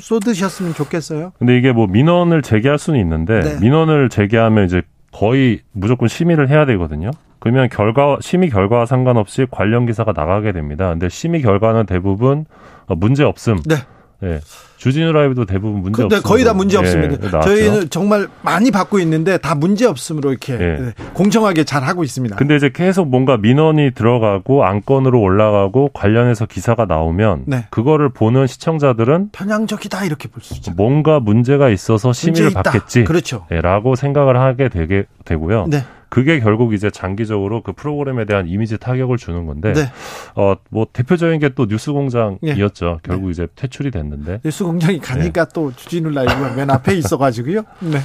쏟으셨으면 0.00 0.74
좋겠어요. 0.74 1.32
근데 1.38 1.56
이게 1.56 1.72
뭐 1.72 1.86
민원을 1.86 2.42
제기할 2.42 2.78
수는 2.78 3.00
있는데 3.00 3.40
네. 3.40 3.58
민원을 3.60 4.10
제기하면 4.10 4.66
이제 4.66 4.82
거의 5.10 5.60
무조건 5.72 6.08
심의를 6.08 6.50
해야 6.50 6.66
되거든요. 6.66 7.10
그러면 7.38 7.68
결과 7.70 8.18
심의 8.20 8.50
결과와 8.50 8.84
상관없이 8.84 9.46
관련 9.50 9.86
기사가 9.86 10.12
나가게 10.12 10.52
됩니다. 10.52 10.90
근데 10.90 11.08
심의 11.08 11.40
결과는 11.40 11.86
대부분 11.86 12.44
문제 12.88 13.24
없음. 13.24 13.62
네. 13.64 13.76
네. 14.20 14.40
주진우 14.78 15.12
라이브도 15.12 15.44
대부분 15.44 15.82
문제 15.82 16.02
없습니다. 16.04 16.26
거의 16.26 16.44
다 16.44 16.54
문제 16.54 16.78
없습니다. 16.78 17.16
네, 17.16 17.40
저희는 17.40 17.90
정말 17.90 18.28
많이 18.42 18.70
받고 18.70 19.00
있는데 19.00 19.36
다 19.36 19.54
문제 19.54 19.86
없음으로 19.86 20.30
이렇게 20.30 20.56
네. 20.56 20.92
공정하게 21.14 21.64
잘 21.64 21.82
하고 21.82 22.04
있습니다. 22.04 22.36
근데 22.36 22.54
이제 22.56 22.70
계속 22.72 23.08
뭔가 23.08 23.36
민원이 23.36 23.90
들어가고 23.94 24.64
안건으로 24.64 25.20
올라가고 25.20 25.90
관련해서 25.92 26.46
기사가 26.46 26.84
나오면 26.86 27.44
네. 27.46 27.66
그거를 27.70 28.08
보는 28.10 28.46
시청자들은 28.46 29.30
편향적이다 29.32 30.04
이렇게 30.04 30.28
볼 30.28 30.42
수 30.42 30.54
있죠. 30.54 30.72
뭔가 30.76 31.18
문제가 31.18 31.68
있어서 31.68 32.12
심의를 32.12 32.50
문제 32.52 32.62
받겠지. 32.62 33.02
그렇죠. 33.04 33.46
라고 33.50 33.96
생각을 33.96 34.38
하게 34.40 34.68
되게 34.68 35.04
되고요. 35.24 35.66
네. 35.68 35.82
그게 36.10 36.40
결국 36.40 36.72
이제 36.72 36.88
장기적으로 36.88 37.62
그 37.62 37.72
프로그램에 37.72 38.24
대한 38.24 38.46
이미지 38.48 38.78
타격을 38.78 39.18
주는 39.18 39.44
건데 39.44 39.74
네. 39.74 39.90
어뭐 40.34 40.86
대표적인 40.94 41.38
게 41.38 41.50
또 41.50 41.66
뉴스공장이었죠. 41.66 42.86
네. 42.86 42.96
결국 43.02 43.30
이제 43.30 43.46
퇴출이 43.56 43.90
됐는데 43.90 44.40
뉴스 44.42 44.64
공장이 44.68 44.98
가니까 44.98 45.46
네. 45.46 45.50
또 45.54 45.72
주진우 45.74 46.10
라이브가 46.10 46.54
맨 46.54 46.70
앞에 46.70 46.94
있어가지고요. 46.94 47.62
네. 47.80 47.98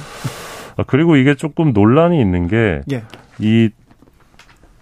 어, 0.76 0.82
그리고 0.86 1.16
이게 1.16 1.34
조금 1.34 1.72
논란이 1.74 2.18
있는 2.18 2.48
게이 2.48 2.80
예. 2.92 3.70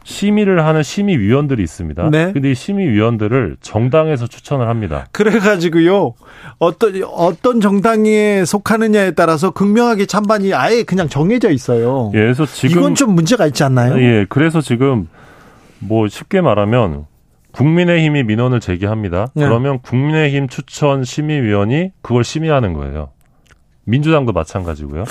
심의를 0.04 0.64
하는 0.64 0.82
심의위원들이 0.82 1.62
있습니다. 1.62 2.10
네. 2.10 2.32
근데 2.32 2.52
이 2.52 2.54
심의위원들을 2.54 3.56
정당에서 3.60 4.26
추천을 4.26 4.68
합니다. 4.68 5.06
그래가지고요, 5.12 6.14
어떤, 6.58 7.02
어떤 7.04 7.60
정당에 7.60 8.44
속하느냐에 8.44 9.12
따라서 9.12 9.50
극명하게 9.50 10.06
찬반이 10.06 10.54
아예 10.54 10.82
그냥 10.82 11.08
정해져 11.08 11.50
있어요. 11.50 12.10
예, 12.14 12.18
그래서 12.18 12.46
지금. 12.46 12.78
이건 12.78 12.94
좀 12.94 13.14
문제가 13.14 13.46
있지 13.46 13.62
않나요? 13.62 14.00
예, 14.00 14.26
그래서 14.28 14.60
지금 14.60 15.08
뭐 15.78 16.08
쉽게 16.08 16.40
말하면 16.40 17.06
국민의힘이 17.52 18.24
민원을 18.24 18.60
제기합니다. 18.60 19.28
네. 19.34 19.44
그러면 19.44 19.80
국민의힘 19.80 20.48
추천 20.48 21.04
심의위원이 21.04 21.92
그걸 22.02 22.24
심의하는 22.24 22.72
거예요. 22.72 23.10
민주당도 23.84 24.32
마찬가지고요. 24.32 25.04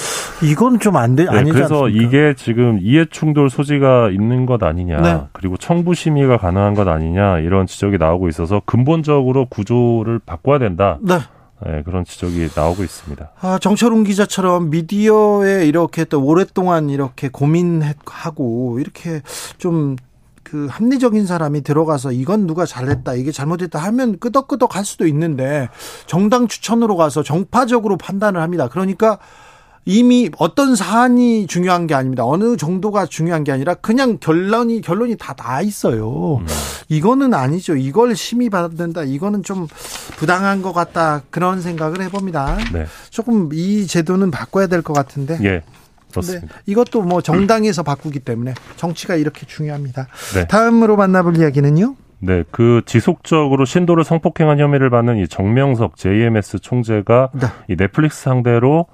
이건 0.43 0.79
좀 0.79 0.95
안 0.95 1.15
돼, 1.15 1.25
네, 1.25 1.29
아니죠. 1.29 1.53
그래서 1.53 1.85
않습니까? 1.85 2.07
이게 2.07 2.33
지금 2.37 2.79
이해 2.81 3.05
충돌 3.09 3.49
소지가 3.49 4.09
있는 4.11 4.45
것 4.45 4.63
아니냐, 4.63 5.01
네. 5.01 5.21
그리고 5.33 5.57
청부 5.57 5.93
심의가 5.93 6.37
가능한 6.37 6.73
것 6.73 6.87
아니냐 6.87 7.39
이런 7.39 7.67
지적이 7.67 7.97
나오고 7.97 8.29
있어서 8.29 8.61
근본적으로 8.65 9.45
구조를 9.47 10.19
바꿔야 10.25 10.57
된다. 10.57 10.99
네. 11.01 11.19
네, 11.63 11.83
그런 11.83 12.05
지적이 12.05 12.47
나오고 12.55 12.83
있습니다. 12.83 13.31
아, 13.41 13.59
정철웅 13.59 14.03
기자처럼 14.03 14.71
미디어에 14.71 15.67
이렇게 15.67 16.05
또 16.05 16.23
오랫동안 16.23 16.89
이렇게 16.89 17.29
고민하고 17.29 18.79
이렇게 18.79 19.21
좀 19.59 19.95
그 20.51 20.67
합리적인 20.69 21.25
사람이 21.25 21.61
들어가서 21.61 22.11
이건 22.11 22.45
누가 22.45 22.65
잘했다 22.65 23.13
이게 23.13 23.31
잘못했다 23.31 23.79
하면 23.79 24.19
끄덕끄덕 24.19 24.75
할 24.75 24.83
수도 24.83 25.07
있는데 25.07 25.69
정당 26.07 26.49
추천으로 26.49 26.97
가서 26.97 27.23
정파적으로 27.23 27.95
판단을 27.95 28.41
합니다. 28.41 28.67
그러니까 28.67 29.17
이미 29.85 30.29
어떤 30.37 30.75
사안이 30.75 31.47
중요한 31.47 31.87
게 31.87 31.95
아닙니다. 31.95 32.25
어느 32.25 32.57
정도가 32.57 33.05
중요한 33.05 33.45
게 33.45 33.53
아니라 33.53 33.75
그냥 33.75 34.17
결론이 34.19 34.81
결론이 34.81 35.15
다 35.15 35.33
나 35.37 35.61
있어요. 35.61 36.39
음. 36.41 36.45
이거는 36.89 37.33
아니죠. 37.33 37.77
이걸 37.77 38.13
심의 38.13 38.49
받는다. 38.49 39.03
이거는 39.03 39.43
좀 39.43 39.67
부당한 40.17 40.61
것 40.61 40.73
같다. 40.73 41.21
그런 41.29 41.61
생각을 41.61 42.01
해봅니다. 42.01 42.57
네. 42.73 42.85
조금 43.09 43.49
이 43.53 43.87
제도는 43.87 44.31
바꿔야 44.31 44.67
될 44.67 44.81
것 44.81 44.91
같은데. 44.91 45.39
예. 45.43 45.63
그렇습니다. 46.11 46.55
이것도 46.65 47.01
뭐 47.01 47.21
정당에서 47.21 47.83
바꾸기 47.83 48.19
때문에 48.19 48.53
정치가 48.77 49.15
이렇게 49.15 49.45
중요합니다. 49.45 50.07
네. 50.35 50.47
다음으로 50.47 50.97
만나볼 50.97 51.37
이야기는요. 51.37 51.95
네, 52.19 52.43
그 52.51 52.81
지속적으로 52.85 53.65
신도를 53.65 54.03
성폭행한 54.03 54.59
혐의를 54.59 54.89
받는 54.91 55.17
이 55.17 55.27
정명석 55.27 55.97
JMS 55.97 56.59
총재가 56.59 57.31
네. 57.33 57.47
이 57.67 57.75
넷플릭스 57.75 58.21
상대로 58.21 58.85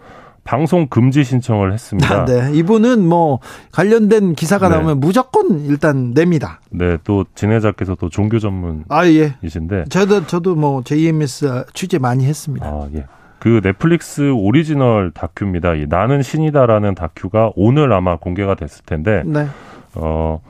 방송 0.45 0.87
금지 0.87 1.25
신청을 1.25 1.73
했습니다. 1.73 2.21
아, 2.21 2.25
네, 2.25 2.51
이분은 2.53 3.05
뭐 3.05 3.39
관련된 3.73 4.33
기사가 4.33 4.69
네. 4.69 4.75
나오면 4.75 5.01
무조건 5.01 5.65
일단 5.65 6.13
냅니다. 6.13 6.61
네, 6.69 6.97
또 7.03 7.25
진행자께서 7.35 7.95
또 7.95 8.07
종교 8.07 8.39
전문이신데. 8.39 8.85
아 8.87 9.05
예. 9.07 9.85
저도 9.89 10.25
저도 10.25 10.55
뭐 10.55 10.81
JMS 10.85 11.65
취재 11.73 11.99
많이 11.99 12.25
했습니다. 12.25 12.65
아 12.65 12.87
예. 12.95 13.05
그 13.39 13.61
넷플릭스 13.61 14.31
오리지널 14.31 15.11
다큐입니다. 15.11 15.75
이 15.75 15.85
나는 15.87 16.21
신이다라는 16.21 16.95
다큐가 16.95 17.51
오늘 17.55 17.93
아마 17.93 18.17
공개가 18.17 18.55
됐을 18.55 18.83
텐데, 18.85 19.23
네. 19.25 19.47
어, 19.95 20.41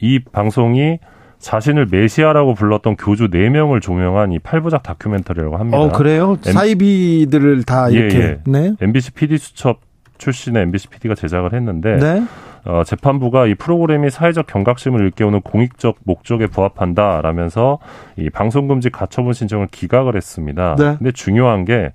이 0.00 0.18
방송이 0.18 0.98
자신을 1.38 1.86
메시아라고 1.90 2.54
불렀던 2.54 2.96
교주 2.96 3.28
4명을 3.28 3.80
조명한 3.80 4.32
이 4.32 4.38
8부작 4.40 4.82
다큐멘터리라고 4.82 5.56
합니다. 5.56 5.78
어, 5.78 5.92
그래요? 5.92 6.36
M... 6.44 6.52
사이비들을 6.52 7.62
다 7.62 7.88
이렇게. 7.88 8.18
예, 8.18 8.22
예. 8.22 8.40
네. 8.44 8.74
MBC 8.80 9.12
PD 9.12 9.38
수첩 9.38 9.80
출신의 10.18 10.62
MBC 10.64 10.88
PD가 10.88 11.14
제작을 11.14 11.54
했는데, 11.54 11.96
네. 11.96 12.24
어, 12.68 12.84
재판부가 12.84 13.46
이 13.46 13.54
프로그램이 13.54 14.10
사회적 14.10 14.46
경각심을 14.46 15.00
일깨우는 15.00 15.40
공익적 15.40 15.96
목적에 16.04 16.46
부합한다라면서 16.46 17.78
이 18.18 18.28
방송금지 18.28 18.90
가처분 18.90 19.32
신청을 19.32 19.68
기각을 19.70 20.14
했습니다. 20.16 20.76
네. 20.78 20.96
근데 20.98 21.10
중요한 21.12 21.64
게 21.64 21.92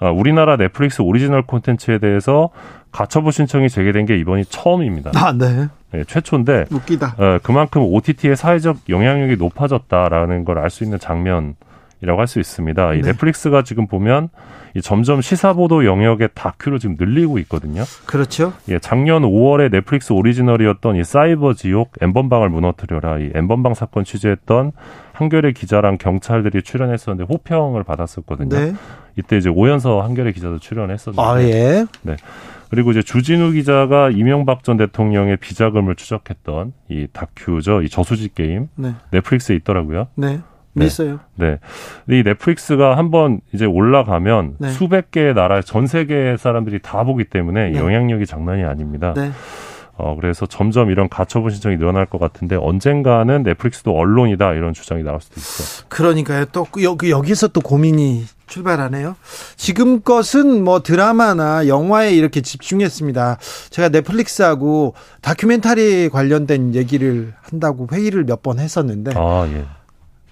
어, 0.00 0.10
우리나라 0.12 0.56
넷플릭스 0.56 1.02
오리지널 1.02 1.42
콘텐츠에 1.42 1.98
대해서 1.98 2.50
가처분 2.92 3.32
신청이 3.32 3.68
제기된 3.68 4.06
게 4.06 4.16
이번이 4.16 4.44
처음입니다. 4.44 5.10
아, 5.14 5.32
네. 5.32 5.66
네 5.92 6.04
최초인데 6.04 6.66
웃기다. 6.70 7.16
어, 7.18 7.38
그만큼 7.42 7.82
OTT의 7.82 8.36
사회적 8.36 8.76
영향력이 8.88 9.36
높아졌다라는 9.36 10.44
걸 10.44 10.58
알 10.58 10.70
수 10.70 10.84
있는 10.84 10.98
장면이라고 11.00 12.18
할 12.18 12.26
수 12.28 12.38
있습니다. 12.38 12.90
네. 12.92 12.98
이 12.98 13.02
넷플릭스가 13.02 13.62
지금 13.62 13.86
보면 13.88 14.28
점점 14.80 15.20
시사보도 15.20 15.84
영역의 15.84 16.30
다큐를 16.34 16.78
지금 16.78 16.96
늘리고 16.98 17.38
있거든요. 17.40 17.82
그렇죠. 18.06 18.52
예, 18.68 18.78
작년 18.78 19.22
5월에 19.22 19.70
넷플릭스 19.70 20.12
오리지널이었던 20.12 20.96
이 20.96 21.04
사이버 21.04 21.54
지옥 21.54 21.92
엠번방을 22.00 22.48
무너뜨려라 22.48 23.18
이 23.18 23.30
엠번방 23.34 23.74
사건 23.74 24.04
취재했던 24.04 24.72
한겨레 25.12 25.52
기자랑 25.52 25.98
경찰들이 25.98 26.62
출연했었는데 26.62 27.32
호평을 27.32 27.84
받았었거든요. 27.84 28.48
네. 28.48 28.74
이때 29.16 29.36
이제 29.36 29.50
오연서 29.50 30.00
한겨레 30.00 30.32
기자도 30.32 30.58
출연했었는데. 30.58 31.22
아 31.22 31.42
예. 31.42 31.86
네. 32.02 32.16
그리고 32.70 32.90
이제 32.90 33.02
주진우 33.02 33.52
기자가 33.52 34.08
이명박 34.08 34.64
전 34.64 34.78
대통령의 34.78 35.36
비자금을 35.36 35.94
추적했던 35.94 36.72
이 36.88 37.06
다큐죠. 37.12 37.82
이 37.82 37.90
저수지 37.90 38.30
게임. 38.34 38.68
네. 38.76 38.94
넷플릭스에 39.10 39.54
있더라고요. 39.56 40.08
네. 40.14 40.40
네. 40.74 40.86
있어요. 40.86 41.20
네. 41.34 41.58
이 42.08 42.22
넷플릭스가 42.24 42.96
한번 42.96 43.40
이제 43.52 43.64
올라가면 43.66 44.56
네. 44.58 44.70
수백 44.70 45.10
개의 45.10 45.34
나라 45.34 45.60
전 45.60 45.86
세계 45.86 46.36
사람들이 46.38 46.80
다 46.80 47.04
보기 47.04 47.24
때문에 47.24 47.70
네. 47.70 47.78
영향력이 47.78 48.26
장난이 48.26 48.64
아닙니다. 48.64 49.12
네. 49.16 49.30
어, 49.94 50.16
그래서 50.18 50.46
점점 50.46 50.90
이런 50.90 51.08
가처분 51.10 51.50
신청이 51.50 51.76
늘어날 51.76 52.06
것 52.06 52.18
같은데 52.18 52.56
언젠가는 52.56 53.42
넷플릭스도 53.42 53.92
언론이다 53.94 54.54
이런 54.54 54.72
주장이 54.72 55.02
나올 55.02 55.20
수도 55.20 55.34
있어요. 55.38 55.86
그러니까요. 55.90 56.46
또그 56.46 56.82
여기 56.82 57.10
여기서 57.10 57.48
또 57.48 57.60
고민이 57.60 58.24
출발하네요. 58.46 59.16
지금 59.56 60.00
것은 60.00 60.64
뭐 60.64 60.82
드라마나 60.82 61.68
영화에 61.68 62.12
이렇게 62.14 62.40
집중했습니다. 62.40 63.36
제가 63.70 63.90
넷플릭스하고 63.90 64.94
다큐멘터리 65.20 66.08
관련된 66.08 66.74
얘기를 66.74 67.34
한다고 67.42 67.86
회의를 67.92 68.24
몇 68.24 68.42
번 68.42 68.58
했었는데 68.58 69.12
아, 69.14 69.46
예. 69.52 69.64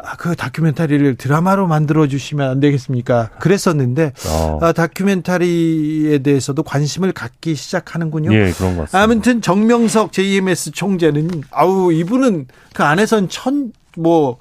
아, 0.02 0.16
그 0.16 0.34
다큐멘터리를 0.34 1.16
드라마로 1.16 1.66
만들어 1.66 2.06
주시면 2.06 2.48
안 2.48 2.60
되겠습니까? 2.60 3.30
그랬었는데 3.38 4.12
어. 4.28 4.58
아, 4.62 4.72
다큐멘터리에 4.72 6.18
대해서도 6.18 6.62
관심을 6.62 7.12
갖기 7.12 7.54
시작하는군요. 7.54 8.32
예, 8.32 8.52
그런 8.52 8.76
것 8.76 8.82
같습니다. 8.82 9.00
아무튼 9.00 9.40
정명석 9.40 10.12
JMS 10.12 10.72
총재는 10.72 11.42
아우 11.50 11.92
이분은 11.92 12.46
그 12.72 12.82
안에선 12.82 13.28
천뭐 13.28 14.38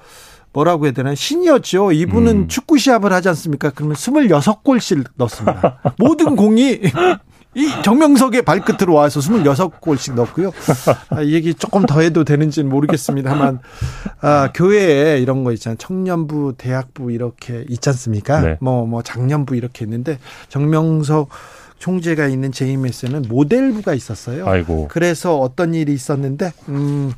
뭐라고 0.52 0.86
해야 0.86 0.94
되나 0.94 1.14
신이었죠. 1.14 1.91
이분은 1.91 2.31
음. 2.31 2.48
축구 2.48 2.77
시합을 2.77 3.14
하지 3.14 3.30
않습니까? 3.30 3.69
그러면 3.72 3.95
26골씩 3.95 5.06
넣습니다. 5.15 5.80
모든 5.99 6.36
공이 6.36 6.81
이 7.55 7.67
정명석의 7.84 8.43
발끝으로 8.43 8.93
와서 8.93 9.19
26골씩 9.19 10.13
넣고요. 10.13 10.51
아, 11.09 11.21
이 11.21 11.34
얘기 11.34 11.55
조금 11.55 11.85
더 11.85 12.01
해도 12.01 12.23
되는지는 12.23 12.69
모르겠습니다만, 12.69 13.59
아, 14.21 14.51
교회에 14.53 15.17
이런 15.19 15.43
거 15.43 15.51
있잖아요. 15.53 15.77
청년부, 15.77 16.53
대학부 16.57 17.11
이렇게 17.11 17.65
있지 17.67 17.89
않습니까? 17.89 18.41
네. 18.41 18.57
뭐, 18.61 18.85
뭐, 18.85 19.01
작년부 19.01 19.55
이렇게 19.55 19.84
있는데, 19.85 20.19
정명석 20.49 21.30
총재가 21.80 22.27
있는 22.27 22.51
JMS는 22.51 23.23
모델부가 23.27 23.93
있었어요. 23.95 24.47
아이고. 24.47 24.88
그래서 24.91 25.39
어떤 25.39 25.73
일이 25.73 25.93
있었는데, 25.93 26.53
음, 26.67 27.13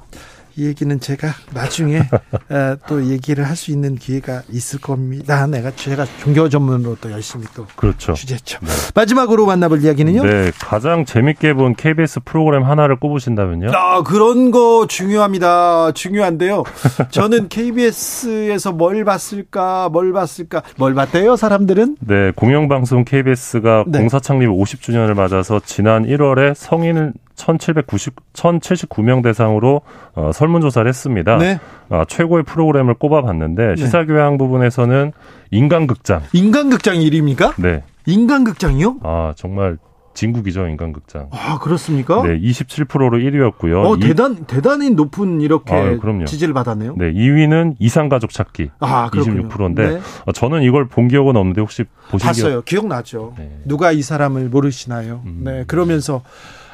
이 0.57 0.65
얘기는 0.65 0.99
제가 0.99 1.29
나중에 1.53 2.01
또 2.87 3.05
얘기를 3.05 3.47
할 3.47 3.61
수 3.61 3.69
있는 3.69 3.95
기회가 3.95 4.41
있을 4.49 4.79
겁니다. 4.81 5.45
내가 5.45 5.69
제가 5.75 6.05
종교 6.23 6.49
전문으로 6.49 6.97
또 6.99 7.11
열심히 7.11 7.45
또 7.55 7.67
그렇죠. 7.75 8.13
취재했죠. 8.13 8.57
네. 8.61 8.71
마지막으로 8.95 9.45
만나볼 9.45 9.83
이야기는요. 9.83 10.23
네, 10.23 10.51
가장 10.59 11.05
재밌게 11.05 11.53
본 11.53 11.75
KBS 11.75 12.21
프로그램 12.25 12.63
하나를 12.63 12.95
꼽으신다면요. 12.95 13.69
아, 13.75 14.01
그런 14.01 14.49
거 14.49 14.87
중요합니다. 14.87 15.91
중요한데요. 15.91 16.63
저는 17.11 17.49
KBS에서 17.49 18.71
뭘 18.71 19.03
봤을까, 19.05 19.89
뭘 19.89 20.11
봤을까, 20.11 20.63
뭘 20.77 20.95
봤대요, 20.95 21.35
사람들은? 21.35 21.97
네, 21.99 22.31
공영방송 22.35 23.05
KBS가 23.05 23.83
네. 23.87 23.99
공사 23.99 24.19
창립 24.19 24.49
50주년을 24.49 25.13
맞아서 25.13 25.61
지난 25.63 26.05
1월에 26.07 26.55
성인 26.55 27.13
1,790, 27.41 28.15
1,079명 28.33 29.23
대상으로 29.23 29.81
어, 30.13 30.31
설문조사를 30.33 30.87
했습니다. 30.87 31.37
네. 31.37 31.59
어, 31.89 32.03
최고의 32.07 32.43
프로그램을 32.43 32.93
꼽아봤는데 32.95 33.67
네. 33.69 33.75
시사교양 33.75 34.37
부분에서는 34.37 35.11
인간극장. 35.51 36.21
인간극장 36.33 36.95
1위입니까? 36.95 37.53
네. 37.57 37.83
인간극장이요? 38.05 38.97
아 39.03 39.33
정말 39.35 39.77
진국이죠 40.13 40.67
인간극장. 40.67 41.29
아 41.31 41.57
그렇습니까? 41.59 42.21
네, 42.23 42.39
27%로 42.39 43.17
1위였고요. 43.17 43.85
어 43.85 43.97
대단 43.97 44.43
대단히 44.45 44.89
높은 44.89 45.39
이렇게 45.39 45.73
아, 45.73 45.97
그럼요. 45.97 46.25
지지를 46.25 46.53
받았네요. 46.53 46.95
네, 46.97 47.13
2위는 47.13 47.75
이상가족 47.79 48.31
찾기. 48.31 48.71
아, 48.79 49.09
26%인데 49.11 49.87
네. 49.87 50.01
어, 50.25 50.31
저는 50.33 50.63
이걸 50.63 50.87
본 50.87 51.07
기억은 51.07 51.35
없는데 51.37 51.61
혹시 51.61 51.85
보신 52.09 52.27
봤어요. 52.27 52.51
기억... 52.61 52.65
기억 52.65 52.87
나죠. 52.87 53.33
네. 53.37 53.61
누가 53.65 53.91
이 53.91 54.01
사람을 54.01 54.49
모르시나요? 54.49 55.21
음. 55.25 55.41
네, 55.45 55.63
그러면서 55.67 56.21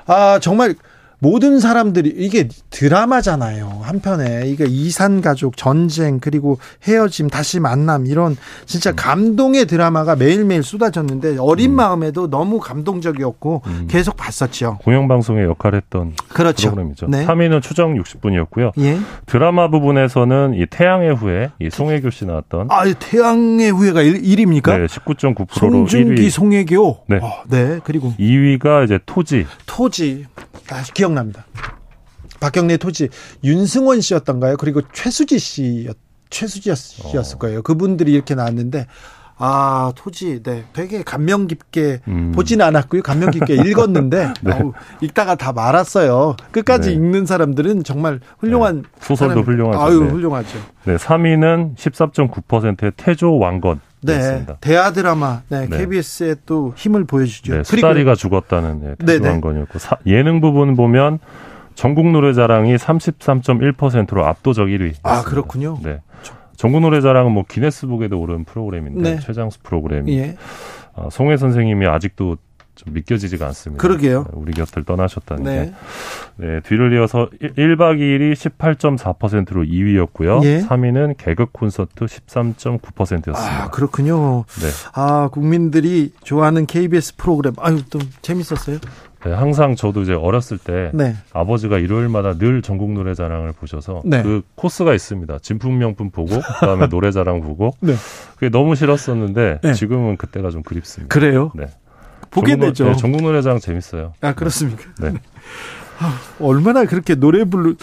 아 0.07 0.39
정말 0.39 0.75
모든 1.19 1.59
사람들이 1.59 2.13
이게 2.15 2.47
드라마잖아요. 2.69 3.81
한편에 3.81 4.43
이게 4.45 4.65
이산 4.67 5.21
가족 5.21 5.57
전쟁 5.57 6.19
그리고 6.19 6.59
헤어짐 6.83 7.29
다시 7.29 7.59
만남 7.59 8.05
이런 8.05 8.37
진짜 8.65 8.91
음. 8.91 8.95
감동의 8.95 9.65
드라마가 9.65 10.15
매일매일 10.15 10.61
쏟아졌는데 10.63 11.37
어린 11.39 11.71
음. 11.71 11.75
마음에도 11.75 12.29
너무 12.29 12.59
감동적이었고 12.59 13.61
음. 13.65 13.87
계속 13.89 14.15
봤었죠. 14.15 14.77
공영방송에 14.83 15.43
역할했던 15.43 16.13
그렇죠. 16.29 16.69
프로그램이죠. 16.69 17.07
네. 17.07 17.25
3위는 17.25 17.61
추정 17.61 17.95
60분이었고요. 17.95 18.71
예. 18.79 18.99
드라마 19.25 19.69
부분에서는 19.69 20.53
이 20.55 20.65
태양의 20.67 21.15
후예 21.15 21.51
이 21.59 21.69
송혜교 21.69 22.11
씨 22.11 22.25
나왔던 22.25 22.67
아, 22.69 22.83
태양의 22.93 23.71
후예가 23.71 24.01
1, 24.01 24.37
위입니까 24.37 24.77
네, 24.77 24.85
19.9%로 24.85 25.47
송중기 25.87 26.27
1위. 26.27 26.29
송혜교. 26.29 27.03
네. 27.07 27.17
어, 27.21 27.43
네. 27.49 27.79
그리고 27.83 28.13
2위가 28.19 28.85
이제 28.85 28.99
토지. 29.05 29.45
토지. 29.65 30.25
아, 30.69 30.83
기억납니다. 30.93 31.45
박경래 32.39 32.77
토지 32.77 33.09
윤승원 33.43 34.01
씨였던가요? 34.01 34.57
그리고 34.57 34.81
최수지 34.93 35.39
씨였 35.39 35.97
최수지 36.29 36.75
씨였을 36.75 37.35
어. 37.35 37.39
거예요. 37.39 37.61
그분들이 37.63 38.13
이렇게 38.13 38.35
나왔는데 38.35 38.87
아 39.39 39.93
토지 39.95 40.41
네 40.41 40.63
되게 40.73 41.03
감명 41.03 41.45
깊게 41.45 42.01
음. 42.07 42.31
보지는 42.33 42.65
않았고요 42.65 43.03
감명 43.03 43.29
깊게 43.29 43.53
읽었는데 43.69 44.33
네. 44.41 44.51
어우, 44.51 44.73
읽다가 45.01 45.35
다 45.35 45.53
말았어요 45.53 46.35
끝까지 46.51 46.89
네. 46.89 46.95
읽는 46.95 47.27
사람들은 47.27 47.83
정말 47.83 48.19
훌륭한 48.39 48.81
네. 48.81 48.89
소설도 48.99 49.43
훌륭하죠 49.43 49.79
아유 49.79 50.03
네. 50.03 50.09
훌륭하죠 50.09 50.57
네 50.85 50.95
3위는 50.95 51.75
14.9%의 51.75 52.93
태조 52.97 53.37
왕건 53.37 53.79
네, 54.01 54.45
대하 54.61 54.91
드라마, 54.91 55.41
네, 55.49 55.67
네. 55.67 55.77
KBS에 55.77 56.35
또 56.45 56.73
힘을 56.75 57.05
보여주죠. 57.05 57.55
네, 57.55 57.63
수다리가 57.63 58.15
죽었다는 58.15 58.95
네, 58.99 59.05
태조한 59.05 59.41
건이었고 59.41 59.79
사, 59.79 59.97
예능 60.05 60.39
부분 60.39 60.75
보면 60.75 61.19
전국 61.75 62.09
노래자랑이 62.09 62.75
33.1%로 62.75 64.25
압도적 64.25 64.67
1위. 64.67 64.95
아 65.03 65.23
그렇군요. 65.23 65.79
네. 65.83 66.01
전국 66.55 66.81
노래자랑은 66.81 67.31
뭐 67.31 67.43
기네스북에도 67.47 68.19
오른 68.19 68.43
프로그램인데 68.43 69.15
네. 69.15 69.19
최장수 69.19 69.59
프로그램이. 69.61 70.17
예. 70.17 70.35
어, 70.93 71.09
송혜 71.11 71.37
선생님이 71.37 71.85
아직도 71.85 72.37
좀 72.77 72.93
믿겨지지가 72.93 73.45
않습니다. 73.47 73.81
그러게요. 73.81 74.23
네, 74.23 74.29
우리 74.33 74.53
곁을 74.53 74.85
떠나셨다는 74.85 75.43
네. 75.43 75.65
게. 75.65 75.73
네, 76.45 76.59
뒤를 76.61 76.93
이어서 76.93 77.27
1 77.57 77.75
박 77.77 77.95
2일이 77.97 78.33
18.4%로 78.33 79.63
2위였고요. 79.63 80.43
예. 80.45 80.61
3위는 80.61 81.17
개그 81.17 81.47
콘서트 81.51 82.05
13.9%였습니다. 82.05 83.63
아, 83.65 83.69
그렇군요. 83.69 84.45
네. 84.45 84.67
아, 84.93 85.27
국민들이 85.29 86.11
좋아하는 86.23 86.65
KBS 86.65 87.15
프로그램. 87.17 87.53
아유, 87.59 87.81
또 87.89 87.99
재밌었어요? 88.21 88.77
네, 89.25 89.33
항상 89.33 89.75
저도 89.75 90.03
이제 90.03 90.13
어렸을 90.13 90.57
때 90.57 90.91
네. 90.93 91.15
아버지가 91.33 91.79
일요일마다 91.79 92.37
늘 92.37 92.61
전국 92.61 92.93
노래자랑을 92.93 93.51
보셔서 93.51 94.01
네. 94.05 94.21
그 94.21 94.43
코스가 94.55 94.93
있습니다. 94.93 95.39
진품명품 95.39 96.11
보고 96.11 96.39
그다음에 96.59 96.85
노래자랑 96.87 97.41
보고 97.41 97.71
네. 97.79 97.95
그게 98.35 98.49
너무 98.49 98.75
싫었었는데 98.75 99.59
네. 99.63 99.73
지금은 99.73 100.17
그때가 100.17 100.51
좀 100.51 100.61
그립습니다. 100.61 101.13
그래요? 101.13 101.51
네. 101.55 101.65
보게 102.31 102.51
전국, 102.51 102.65
되죠. 102.67 102.85
네, 102.85 102.95
전국 102.95 103.21
노래장 103.21 103.59
재밌어요. 103.59 104.13
아 104.21 104.33
그렇습니까? 104.33 104.83
네. 104.99 105.13
아, 105.99 106.19
얼마나 106.39 106.85
그렇게 106.85 107.15
노래 107.15 107.43
부르 107.43 107.75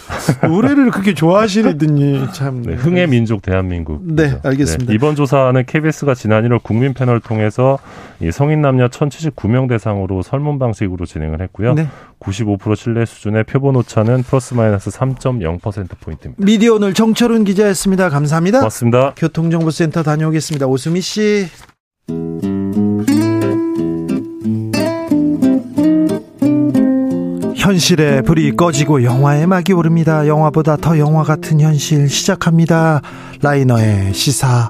노래를 0.47 0.91
그렇게 0.93 1.15
좋아하시더니 1.15 2.29
참 2.33 2.63
네, 2.63 2.75
흥의 2.75 3.09
민족 3.09 3.43
대한민국. 3.43 4.03
네, 4.05 4.39
알겠습니다. 4.43 4.91
네, 4.91 4.95
이번 4.95 5.17
조사는 5.17 5.65
KBS가 5.67 6.15
지난 6.15 6.45
1월 6.45 6.63
국민 6.63 6.95
패널 6.95 7.19
통해서 7.19 7.79
이 8.21 8.31
성인 8.31 8.63
남녀 8.63 8.87
1,079명 8.87 9.69
대상으로 9.69 10.23
설문 10.23 10.61
방식으로 10.61 11.07
진행을 11.07 11.41
했고요. 11.43 11.75
네. 11.75 11.89
95% 12.21 12.77
신뢰 12.77 13.05
수준의 13.05 13.45
표본 13.45 13.75
오차는 13.77 14.23
플러스 14.23 14.55
마이너스 14.55 14.91
3.0% 14.91 15.89
포인트입니다. 16.01 16.45
미디어 16.45 16.75
오늘 16.75 16.95
정철훈 16.95 17.45
기자였습니다. 17.45 18.11
감사합니다. 18.11 18.61
고맙습니다. 18.61 19.15
교통정보센터 19.17 20.05
다녀오겠습니다. 20.05 20.67
오수미 20.67 21.01
씨. 21.01 21.49
현실의 27.65 28.25
불이 28.25 28.57
꺼지고 28.57 29.05
영화의 29.05 29.47
막이 29.47 29.73
오릅니다. 29.73 30.27
영화보다 30.27 30.77
더 30.77 30.99
영화 30.99 31.23
같은 31.23 31.61
현실 31.61 32.11
시작합니다. 32.11 33.01
라이너의 33.41 34.13
시사회. 34.13 34.69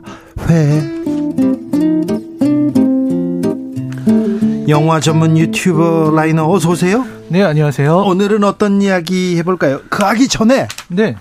영화 4.68 5.00
전문 5.00 5.36
유튜버 5.36 6.12
라이너 6.14 6.48
어서 6.48 6.70
오세요. 6.70 7.04
네, 7.30 7.42
안녕하세요. 7.42 7.96
오늘은 7.96 8.44
어떤 8.44 8.80
이야기 8.80 9.36
해볼까요? 9.38 9.80
가기 9.90 10.28
전에. 10.28 10.68
네. 10.86 11.16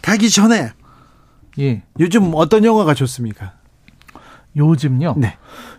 가기 0.00 0.30
전에. 0.30 0.70
예. 1.58 1.82
요즘 2.00 2.30
어떤 2.32 2.64
영화가 2.64 2.94
좋습니까? 2.94 3.52
요즘요? 4.56 5.16
네. 5.18 5.36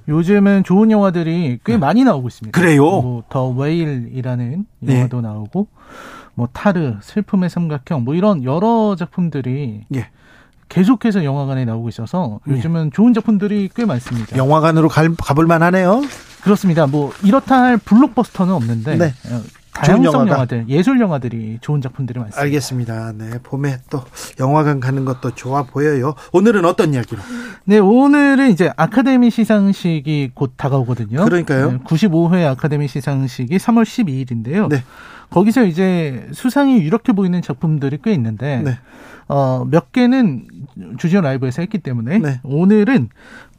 요즘은 0.07 0.63
좋은 0.63 0.91
영화들이 0.91 1.59
꽤 1.63 1.73
네. 1.73 1.77
많이 1.77 2.03
나오고 2.03 2.27
있습니다. 2.27 2.59
그래요? 2.59 2.81
뭐 2.84 3.23
더 3.30 3.49
웨일이라는 3.49 4.65
네. 4.80 4.95
영화도 4.95 5.21
네. 5.21 5.27
나오고 5.27 5.67
뭐 6.35 6.47
타르, 6.51 6.95
슬픔의 7.01 7.49
삼각형 7.49 8.03
뭐 8.03 8.15
이런 8.15 8.43
여러 8.43 8.95
작품들이 8.97 9.81
예. 9.95 10.07
계속해서 10.69 11.23
영화관에 11.23 11.63
나오고 11.65 11.89
있어서 11.89 12.39
예. 12.47 12.51
요즘은 12.53 12.88
예. 12.88 12.89
좋은 12.93 13.13
작품들이 13.13 13.69
꽤 13.75 13.85
많습니다. 13.85 14.35
영화관으로 14.35 14.89
갈, 14.89 15.13
가볼 15.15 15.45
만하네요. 15.45 16.01
그렇습니다. 16.43 16.88
뭐 16.88 17.13
이렇다 17.23 17.61
할 17.61 17.77
블록버스터는 17.77 18.53
없는데 18.53 18.97
네. 18.97 19.13
어, 19.79 19.81
다양성 19.81 20.27
영화들, 20.27 20.65
예술 20.69 20.99
영화들이 20.99 21.57
좋은 21.61 21.81
작품들이 21.81 22.19
많습니다. 22.19 22.41
알겠습니다. 22.41 23.13
네, 23.13 23.39
봄에 23.41 23.79
또 23.89 24.03
영화관 24.39 24.79
가는 24.79 25.03
것도 25.03 25.31
좋아 25.31 25.63
보여요. 25.63 26.13
오늘은 26.31 26.65
어떤 26.65 26.93
이야기로? 26.93 27.21
네, 27.65 27.79
오늘은 27.79 28.51
이제 28.51 28.71
아카데미 28.77 29.31
시상식이 29.31 30.31
곧 30.35 30.53
다가오거든요. 30.57 31.25
그러니까요. 31.25 31.71
네, 31.71 31.77
95회 31.79 32.45
아카데미 32.45 32.87
시상식이 32.87 33.57
3월 33.57 33.83
12일인데요. 33.83 34.69
네. 34.69 34.83
거기서 35.31 35.65
이제 35.65 36.27
수상이 36.31 36.77
이렇게 36.77 37.11
보이는 37.11 37.41
작품들이 37.41 37.97
꽤 38.03 38.13
있는데 38.13 38.61
네. 38.63 38.77
어, 39.27 39.65
몇 39.69 39.91
개는 39.91 40.45
주지오 40.97 41.21
라이브에서 41.21 41.63
했기 41.63 41.79
때문에 41.79 42.19
네. 42.19 42.39
오늘은 42.43 43.09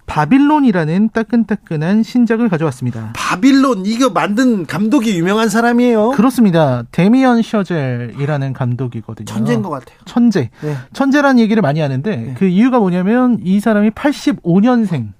바빌론이라는 0.06 1.10
따끈따끈한 1.12 2.02
신작을 2.02 2.48
가져왔습니다. 2.48 3.12
바빌론 3.14 3.86
이거 3.86 4.10
만든 4.10 4.66
감독이 4.66 5.16
유명한 5.18 5.48
사람이에요. 5.48 6.10
그렇습니다. 6.10 6.84
데미언 6.92 7.42
셔젤이라는 7.42 8.52
감독이거든요. 8.52 9.24
천재인 9.24 9.62
것 9.62 9.70
같아요. 9.70 9.98
천재. 10.04 10.50
네. 10.62 10.76
천재라는 10.92 11.40
얘기를 11.40 11.62
많이 11.62 11.80
하는데 11.80 12.16
네. 12.16 12.34
그 12.36 12.44
이유가 12.44 12.78
뭐냐면 12.78 13.38
이 13.42 13.60
사람이 13.60 13.90
85년생. 13.90 15.12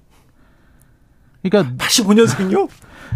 그러니까 1.41 1.75
85년생요? 1.77 2.67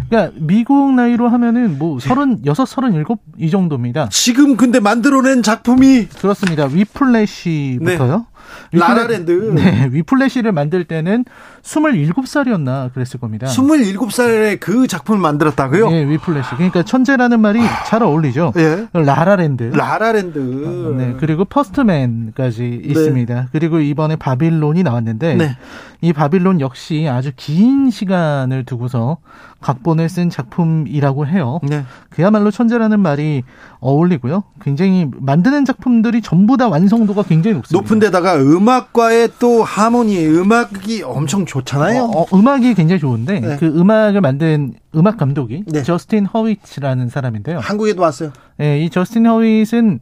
그러니까 0.08 0.36
미국 0.40 0.92
나이로 0.94 1.28
하면은 1.28 1.78
뭐 1.78 1.98
36, 1.98 2.54
37 2.66 3.04
이 3.38 3.50
정도입니다. 3.50 4.08
지금 4.10 4.56
근데 4.56 4.80
만들어낸 4.80 5.42
작품이 5.42 6.06
그렇습니다. 6.06 6.66
위플래시부터요. 6.66 8.26
네. 8.72 8.78
라라랜드. 8.78 9.30
네, 9.54 9.88
위플래시를 9.90 10.52
만들 10.52 10.84
때는 10.84 11.24
27살이었나 11.62 12.92
그랬을 12.92 13.20
겁니다. 13.20 13.46
27살에 13.46 14.60
그 14.60 14.86
작품을 14.86 15.20
만들었다고요? 15.20 15.90
네, 15.90 16.08
위플래시. 16.08 16.50
그러니까 16.56 16.82
천재라는 16.82 17.40
말이 17.40 17.60
아... 17.60 17.84
잘 17.84 18.02
어울리죠. 18.02 18.52
예. 18.56 18.88
라라랜드. 18.92 19.64
라라랜드. 19.74 20.38
어, 20.38 20.94
네, 20.96 21.16
그리고 21.18 21.44
퍼스트맨까지 21.44 22.62
네. 22.62 22.88
있습니다. 22.90 23.48
그리고 23.52 23.80
이번에 23.80 24.16
바빌론이 24.16 24.82
나왔는데 24.82 25.34
네. 25.34 25.56
이 26.00 26.12
바빌론 26.12 26.60
역시 26.60 27.08
아주 27.08 27.30
긴 27.36 27.90
시간을 27.90 28.64
두고서 28.64 29.18
각본을 29.60 30.08
쓴 30.08 30.30
작품이라고 30.30 31.26
해요. 31.26 31.60
네. 31.62 31.84
그야말로 32.08 32.50
천재라는 32.50 33.00
말이 33.00 33.42
어울리고요. 33.80 34.44
굉장히 34.62 35.08
만드는 35.12 35.64
작품들이 35.64 36.20
전부 36.22 36.56
다 36.56 36.68
완성도가 36.68 37.22
굉장히 37.22 37.56
높습니다. 37.56 37.80
높은 37.80 37.98
데다가 37.98 38.36
음악과의 38.36 39.30
또 39.38 39.64
하모니, 39.64 40.26
음악이 40.26 41.02
엄청 41.02 41.46
좋잖아요. 41.46 42.02
어, 42.02 42.22
어, 42.22 42.26
음악이 42.34 42.74
굉장히 42.74 43.00
좋은데 43.00 43.40
네. 43.40 43.56
그 43.56 43.66
음악을 43.66 44.20
만든 44.20 44.74
음악 44.94 45.16
감독이 45.16 45.64
네. 45.66 45.82
저스틴 45.82 46.26
허위츠라는 46.26 47.08
사람인데요. 47.08 47.58
한국에도 47.58 48.02
왔어요. 48.02 48.32
네, 48.58 48.84
이 48.84 48.90
저스틴 48.90 49.26
허위츠는 49.26 50.00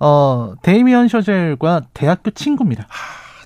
어, 0.00 0.54
데이미언 0.62 1.08
셔젤과 1.08 1.82
대학교 1.94 2.30
친구입니다. 2.30 2.86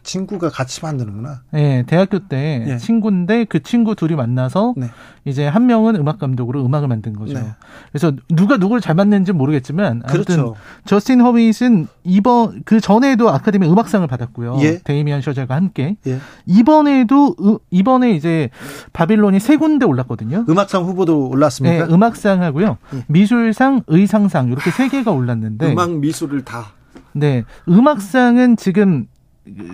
친구가 0.05 0.51
같이 0.51 0.83
만드는구나. 0.83 1.41
네, 1.51 1.83
대학교 1.87 2.21
때 2.29 2.65
예. 2.69 2.77
친구인데 2.77 3.45
그 3.45 3.63
친구 3.63 3.97
둘이 3.97 4.15
만나서 4.15 4.75
네. 4.77 4.91
이제 5.25 5.47
한 5.47 5.67
명은 5.67 5.97
음악 5.97 6.19
감독으로 6.19 6.65
음악을 6.65 6.87
만든 6.87 7.15
거죠. 7.15 7.35
네. 7.35 7.47
그래서 7.91 8.13
누가 8.29 8.59
누구를 8.59 8.81
잘 8.81 8.95
만났는지 8.95 9.33
모르겠지만 9.33 10.03
그렇죠. 10.03 10.55
저스틴 10.85 11.21
허빗은 11.23 11.89
이번 12.05 12.63
그 12.65 12.81
전에도 12.81 13.31
아카데미 13.31 13.67
음악상을 13.67 14.07
받았고요. 14.07 14.59
예. 14.61 14.79
데이미안 14.79 15.23
셔젤과 15.23 15.57
함께 15.57 15.97
예. 16.07 16.19
이번에도 16.47 17.35
이번에 17.71 18.13
이제 18.13 18.51
바빌론이 18.93 19.41
세 19.41 19.57
군데 19.57 19.87
올랐거든요. 19.87 20.45
음악상 20.49 20.85
후보도 20.85 21.29
올랐습니까? 21.29 21.87
네, 21.87 21.93
음악상하고요. 21.93 22.77
예. 22.95 23.05
미술상, 23.09 23.83
의상상 23.87 24.49
이렇게 24.49 24.71
세 24.71 24.89
개가 24.89 25.11
올랐는데 25.11 25.73
음악 25.73 25.91
미술을 25.99 26.45
다 26.45 26.73
네, 27.13 27.45
음악상은 27.69 28.57
지금 28.57 29.07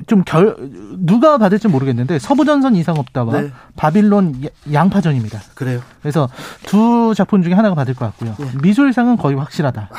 좀 0.06 0.22
결, 0.24 0.56
누가 0.98 1.38
받을지 1.38 1.68
모르겠는데 1.68 2.18
서부전선 2.18 2.74
이상 2.76 2.96
없다와 2.96 3.40
네. 3.40 3.50
바빌론 3.76 4.42
양파전입니다. 4.72 5.40
그래요. 5.54 5.80
그래서 6.02 6.28
두 6.66 7.14
작품 7.16 7.42
중에 7.42 7.54
하나가 7.54 7.74
받을 7.74 7.94
것 7.94 8.06
같고요. 8.06 8.34
예. 8.40 8.58
미술상은 8.62 9.16
거의 9.16 9.36
확실하다. 9.36 9.90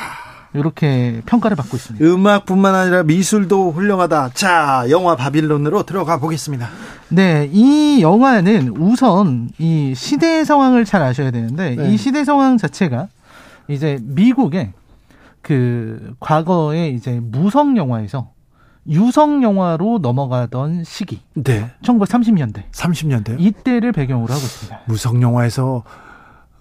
이렇게 0.54 1.22
평가를 1.24 1.56
받고 1.56 1.76
있습니다. 1.76 2.04
음악뿐만 2.04 2.74
아니라 2.74 3.02
미술도 3.04 3.72
훌륭하다. 3.72 4.32
자, 4.34 4.84
영화 4.90 5.16
바빌론으로 5.16 5.84
들어가 5.84 6.18
보겠습니다. 6.18 6.68
네, 7.08 7.48
이 7.50 8.02
영화는 8.02 8.76
우선 8.76 9.48
이 9.58 9.94
시대 9.96 10.44
상황을 10.44 10.84
잘 10.84 11.02
아셔야 11.02 11.30
되는데 11.30 11.76
네. 11.76 11.92
이 11.92 11.96
시대 11.96 12.24
상황 12.24 12.58
자체가 12.58 13.08
이제 13.68 13.98
미국의 14.02 14.72
그 15.40 16.14
과거에 16.20 16.90
이제 16.90 17.18
무성 17.22 17.76
영화에서 17.78 18.30
유성 18.88 19.42
영화로 19.42 19.98
넘어가던 20.02 20.84
시기. 20.84 21.20
네. 21.34 21.70
1930년대. 21.82 22.70
30년대. 22.72 23.36
이때를 23.38 23.92
배경으로 23.92 24.32
하고 24.32 24.42
있습니다. 24.42 24.80
무성 24.86 25.22
영화에서 25.22 25.84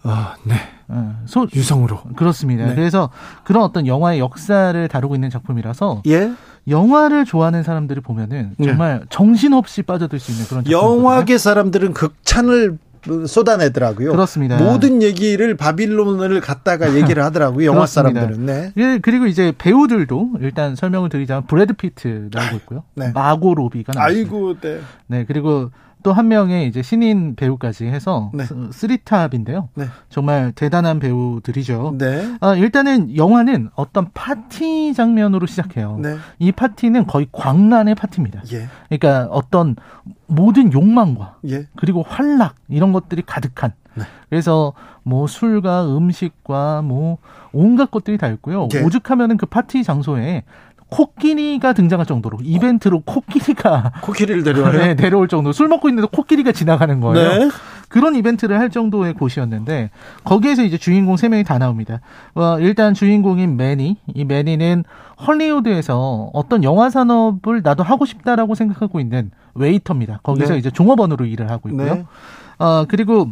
아, 0.04 0.36
네. 0.44 0.56
어, 0.88 1.16
소, 1.26 1.48
유성으로. 1.54 2.02
그렇습니다. 2.16 2.66
네. 2.66 2.76
그래서 2.76 3.10
그런 3.44 3.64
어떤 3.64 3.86
영화의 3.88 4.20
역사를 4.20 4.88
다루고 4.88 5.16
있는 5.16 5.30
작품이라서 5.30 6.04
예. 6.08 6.32
영화를 6.68 7.26
좋아하는 7.26 7.64
사람들이 7.64 8.02
보면은 8.02 8.56
네. 8.58 8.68
정말 8.68 9.00
네. 9.00 9.06
정신없이 9.10 9.84
빠져들 9.84 10.20
수 10.20 10.32
있는 10.32 10.46
그런 10.46 10.70
영화계 10.70 11.38
사람들은 11.38 11.94
극찬을 11.94 12.78
쏟아내더라고요. 13.28 14.12
그렇습니다. 14.12 14.58
모든 14.58 15.02
얘기를 15.02 15.56
바빌론을 15.58 16.42
갖다가 16.42 16.94
얘기를 16.96 17.24
하더라고요. 17.24 17.66
영화 17.66 17.86
사람들은. 17.86 18.46
네. 18.46 18.72
예, 18.78 19.00
그리고 19.02 19.26
이제 19.26 19.54
배우들도 19.58 20.34
일단 20.42 20.76
설명을 20.76 21.10
드리자면 21.10 21.46
브래드 21.48 21.74
피트 21.74 22.30
나오고 22.32 22.56
있고요. 22.58 22.84
네. 22.96 23.12
마고 23.14 23.56
로비가 23.56 23.94
나오고 23.94 24.06
아이고, 24.08 24.56
네. 24.62 24.80
네, 25.08 25.26
그리고 25.28 25.72
또 26.04 26.14
한 26.14 26.28
명의 26.28 26.68
이제 26.68 26.82
신인 26.82 27.36
배우까지 27.36 27.86
해서 27.86 28.32
네. 28.34 28.44
three 28.72 29.04
top인데요. 29.04 29.70
네. 29.76 29.86
정말 30.10 30.52
대단한 30.54 31.00
배우들이죠. 31.00 31.96
네. 31.98 32.36
아, 32.42 32.56
일단은 32.56 33.16
영화는 33.16 33.70
어떤 33.76 34.10
파티 34.14 34.94
장면으로 34.94 35.46
시작해요. 35.48 35.98
네. 36.02 36.18
이 36.40 36.52
파티는 36.52 37.08
거의 37.08 37.28
광란의 37.32 37.96
파티입니다. 37.96 38.42
예. 38.54 38.68
그러니까 38.90 39.28
어떤 39.32 39.76
모든 40.28 40.74
욕망과 40.74 41.38
예. 41.50 41.68
그리고 41.76 42.04
활락 42.04 42.56
이런 42.70 42.94
것들이 42.94 43.24
가득한 43.26 43.74
네. 43.96 44.04
그래서 44.30 44.74
뭐 45.04 45.28
술과 45.28 45.98
음식과 45.98 46.82
뭐 46.82 47.18
온갖 47.52 47.92
것들이 47.92 48.18
다 48.18 48.28
있고요. 48.30 48.68
예. 48.74 48.82
오죽하면은 48.82 49.38
그 49.38 49.46
파티 49.46 49.84
장소에 49.84 50.44
코끼리가 50.92 51.74
등장할 51.74 52.06
정도로 52.06 52.38
이벤트로 52.44 53.02
코끼리가 53.02 53.94
코끼리를 54.04 54.44
데려와요. 54.44 54.78
네, 54.78 54.96
데려올 54.96 55.28
정도. 55.28 55.52
술 55.54 55.68
먹고 55.70 55.90
있는데 55.90 56.08
코끼리가 56.12 56.52
지나가는 56.52 57.00
거예요. 57.00 57.40
네. 57.40 57.50
그런 57.88 58.16
이벤트를 58.16 58.60
할 58.60 58.70
정도의 58.70 59.14
곳이었는데 59.14 59.90
거기에서 60.24 60.64
이제 60.64 60.78
주인공 60.78 61.18
세 61.18 61.30
명이 61.30 61.44
다 61.44 61.58
나옵니다. 61.58 62.02
어, 62.36 62.58
일단 62.60 62.94
주인공인 62.94 63.58
매니. 63.58 63.98
이 64.14 64.26
매니는 64.26 64.84
헐리우드에서 65.26 66.30
어떤 66.34 66.64
영화 66.64 66.90
산업을 66.90 67.62
나도 67.64 67.84
하고 67.84 68.06
싶다라고 68.06 68.56
생각하고 68.56 69.00
있는 69.00 69.32
웨이터입니다. 69.56 70.20
거기서 70.24 70.54
네. 70.54 70.60
이제 70.60 70.70
종업원으로 70.70 71.26
일을 71.26 71.50
하고 71.50 71.70
있고요. 71.70 71.96
네. 71.96 72.06
어, 72.60 72.86
그리고 72.88 73.30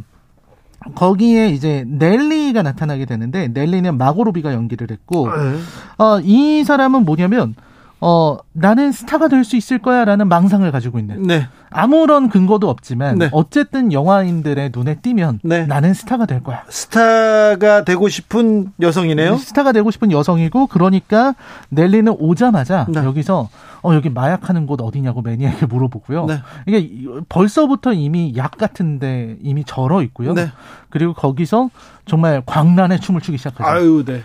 거기에 0.95 1.49
이제 1.49 1.83
넬리가 1.87 2.61
나타나게 2.61 3.05
되는데 3.05 3.47
넬리는 3.49 3.97
마고로비가 3.97 4.53
연기를 4.53 4.91
했고 4.91 5.29
네. 5.29 5.57
어, 5.97 6.19
이 6.21 6.63
사람은 6.63 7.05
뭐냐면 7.05 7.55
어, 8.01 8.37
나는 8.53 8.91
스타가 8.91 9.27
될 9.27 9.43
수 9.43 9.55
있을 9.57 9.79
거야 9.79 10.05
라는 10.05 10.27
망상을 10.27 10.69
가지고 10.71 10.99
있는. 10.99 11.23
네. 11.23 11.47
아무런 11.69 12.29
근거도 12.29 12.69
없지만, 12.69 13.17
네. 13.17 13.29
어쨌든 13.31 13.91
영화인들의 13.93 14.71
눈에 14.73 14.95
띄면, 14.95 15.39
네. 15.43 15.65
나는 15.65 15.93
스타가 15.93 16.25
될 16.25 16.41
거야. 16.41 16.63
스타가 16.69 17.83
되고 17.83 18.07
싶은 18.09 18.71
여성이네요? 18.81 19.37
스타가 19.37 19.71
되고 19.71 19.91
싶은 19.91 20.11
여성이고, 20.11 20.67
그러니까 20.67 21.35
넬리는 21.69 22.13
오자마자 22.17 22.85
네. 22.89 23.03
여기서, 23.03 23.49
어, 23.81 23.93
여기 23.93 24.09
마약하는 24.09 24.65
곳 24.65 24.81
어디냐고 24.81 25.21
매니아에게 25.21 25.65
물어보고요. 25.67 26.25
네. 26.25 26.39
이게 26.67 26.89
벌써부터 27.29 27.93
이미 27.93 28.33
약 28.35 28.51
같은데 28.57 29.37
이미 29.41 29.63
절어 29.63 30.01
있고요. 30.03 30.33
네. 30.33 30.51
그리고 30.89 31.13
거기서 31.13 31.69
정말 32.05 32.41
광란의 32.45 32.99
춤을 32.99 33.21
추기 33.21 33.37
시작하죠. 33.37 33.63
아유, 33.69 34.03
네. 34.05 34.21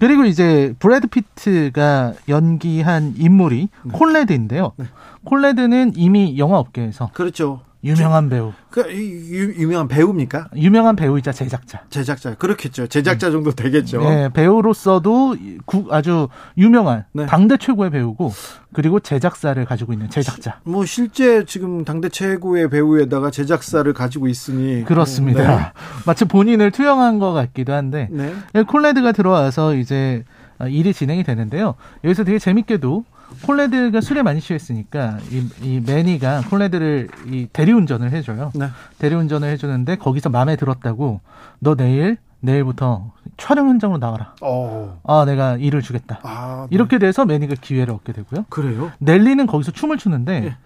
그리고 0.00 0.24
이제 0.24 0.74
브래드 0.78 1.06
피트가 1.06 2.14
연기한 2.28 3.14
인물이 3.16 3.68
네. 3.84 3.92
콜레드인데요. 3.92 4.72
네. 4.76 4.86
콜레드는 5.24 5.92
이미 5.94 6.38
영화 6.38 6.58
업계에서 6.58 7.10
그렇죠. 7.12 7.60
유명한 7.82 8.28
배우. 8.28 8.52
그 8.70 8.82
유, 8.92 9.54
유명한 9.54 9.88
배우입니까? 9.88 10.48
유명한 10.56 10.96
배우이자 10.96 11.32
제작자. 11.32 11.82
제작자. 11.88 12.34
그렇겠죠. 12.34 12.86
제작자 12.86 13.28
네. 13.28 13.32
정도 13.32 13.52
되겠죠. 13.52 14.00
네, 14.00 14.28
배우로서도 14.28 15.36
구, 15.64 15.86
아주 15.90 16.28
유명한 16.58 17.04
네. 17.12 17.26
당대 17.26 17.56
최고의 17.56 17.90
배우고 17.90 18.32
그리고 18.72 19.00
제작사를 19.00 19.62
가지고 19.64 19.94
있는 19.94 20.10
제작자. 20.10 20.60
뭐 20.64 20.84
실제 20.84 21.44
지금 21.46 21.84
당대 21.84 22.08
최고의 22.10 22.68
배우에다가 22.68 23.30
제작사를 23.30 23.90
가지고 23.94 24.28
있으니 24.28 24.84
그렇습니다. 24.84 25.56
네. 25.56 25.72
마치 26.04 26.26
본인을 26.26 26.70
투영한 26.72 27.18
것 27.18 27.32
같기도 27.32 27.72
한데 27.72 28.08
네. 28.10 28.34
콜레드가 28.62 29.12
들어와서 29.12 29.74
이제 29.74 30.24
일이 30.68 30.92
진행이 30.92 31.24
되는데요. 31.24 31.74
여기서 32.04 32.24
되게 32.24 32.38
재밌게도 32.38 33.04
콜레드가 33.44 34.00
술에 34.00 34.22
많이 34.22 34.40
취했으니까 34.40 35.18
이, 35.30 35.48
이 35.62 35.80
매니가 35.80 36.42
콜레드를 36.50 37.08
이 37.26 37.48
대리운전을 37.52 38.12
해줘요. 38.12 38.52
네. 38.54 38.68
대리운전을 38.98 39.48
해주는데 39.50 39.96
거기서 39.96 40.28
마음에 40.30 40.56
들었다고 40.56 41.20
너 41.58 41.74
내일 41.74 42.18
내일부터 42.40 43.12
촬영 43.36 43.68
현장으로 43.68 43.98
나와라. 43.98 44.34
오. 44.40 44.46
어. 44.46 45.00
아, 45.04 45.24
내가 45.24 45.56
일을 45.56 45.82
주겠다. 45.82 46.20
아, 46.22 46.66
네. 46.70 46.74
이렇게 46.74 46.98
돼서 46.98 47.24
매니가 47.24 47.56
기회를 47.60 47.94
얻게 47.94 48.12
되고요. 48.12 48.46
그래요? 48.48 48.90
넬리는 48.98 49.46
거기서 49.46 49.72
춤을 49.72 49.98
추는데 49.98 50.40
네. 50.40 50.56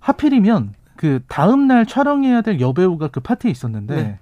하필이면 0.00 0.74
그 0.96 1.20
다음 1.28 1.66
날 1.66 1.86
촬영해야 1.86 2.42
될 2.42 2.60
여배우가 2.60 3.08
그 3.08 3.20
파티에 3.20 3.50
있었는데 3.50 3.94
네. 3.94 4.18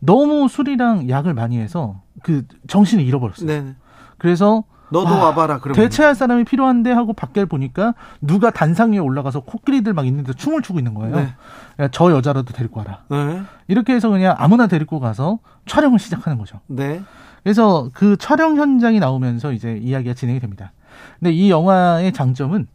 너무 0.00 0.48
술이랑 0.48 1.08
약을 1.08 1.34
많이 1.34 1.58
해서 1.58 2.00
그 2.22 2.44
정신을 2.66 3.04
잃어버렸어요. 3.04 3.46
네. 3.46 3.74
그래서 4.18 4.64
너도 4.94 5.14
아, 5.14 5.24
와봐라. 5.26 5.58
그러면. 5.58 5.74
대체할 5.74 6.14
사람이 6.14 6.44
필요한데 6.44 6.92
하고 6.92 7.12
밖에 7.12 7.44
보니까 7.44 7.94
누가 8.20 8.50
단상 8.50 8.92
위에 8.92 8.98
올라가서 8.98 9.40
코끼리들 9.40 9.92
막 9.92 10.06
있는데 10.06 10.32
춤을 10.32 10.62
추고 10.62 10.78
있는 10.78 10.94
거예요. 10.94 11.16
네. 11.16 11.34
야, 11.80 11.88
저 11.90 12.12
여자라도 12.12 12.52
데리고 12.52 12.78
와라. 12.78 13.00
네. 13.10 13.42
이렇게 13.66 13.92
해서 13.92 14.08
그냥 14.08 14.36
아무나 14.38 14.68
데리고 14.68 15.00
가서 15.00 15.40
촬영을 15.66 15.98
시작하는 15.98 16.38
거죠. 16.38 16.60
네. 16.68 17.02
그래서 17.42 17.90
그 17.92 18.16
촬영 18.16 18.56
현장이 18.56 19.00
나오면서 19.00 19.52
이제 19.52 19.76
이야기가 19.82 20.14
진행이 20.14 20.40
됩니다. 20.40 20.72
근데 21.18 21.32
이 21.32 21.50
영화의 21.50 22.12
장점은 22.12 22.68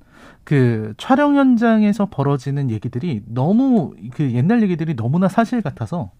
그 0.44 0.94
촬영 0.98 1.36
현장에서 1.36 2.08
벌어지는 2.12 2.70
얘기들이 2.70 3.24
너무 3.28 3.94
그 4.14 4.32
옛날 4.34 4.62
얘기들이 4.62 4.96
너무나 4.96 5.28
사실 5.28 5.62
같아서 5.62 6.12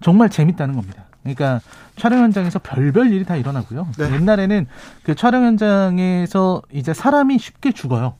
정말 0.00 0.28
재밌다는 0.28 0.76
겁니다. 0.76 1.04
그러니까 1.34 1.60
촬영 1.96 2.22
현장에서 2.22 2.58
별별 2.58 3.12
일이 3.12 3.24
다 3.24 3.36
일어나고요. 3.36 3.88
네. 3.98 4.14
옛날에는 4.14 4.66
그 5.02 5.14
촬영 5.14 5.44
현장에서 5.44 6.62
이제 6.72 6.94
사람이 6.94 7.38
쉽게 7.38 7.72
죽어요. 7.72 8.14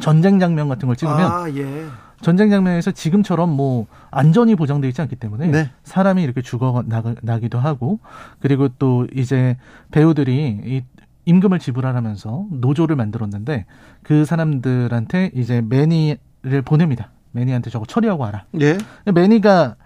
전쟁 0.00 0.38
장면 0.38 0.68
같은 0.68 0.86
걸 0.86 0.96
찍으면 0.96 1.20
아, 1.20 1.48
예. 1.54 1.86
전쟁 2.20 2.50
장면에서 2.50 2.90
지금처럼 2.90 3.48
뭐 3.50 3.86
안전이 4.10 4.54
보장되어 4.56 4.88
있지 4.88 5.00
않기 5.00 5.16
때문에 5.16 5.46
네. 5.48 5.70
사람이 5.84 6.22
이렇게 6.22 6.42
죽어 6.42 6.84
나기도 7.22 7.58
하고 7.58 8.00
그리고 8.40 8.68
또 8.78 9.06
이제 9.14 9.56
배우들이 9.90 10.60
이 10.64 10.82
임금을 11.24 11.58
지불하면서 11.58 12.46
노조를 12.50 12.96
만들었는데 12.96 13.66
그 14.02 14.24
사람들한테 14.24 15.30
이제 15.34 15.60
매니를 15.60 16.62
보냅니다. 16.64 17.10
매니한테 17.32 17.70
저거 17.70 17.84
처리하고 17.86 18.22
와라. 18.22 18.44
예. 18.60 18.78
매니가 19.04 19.76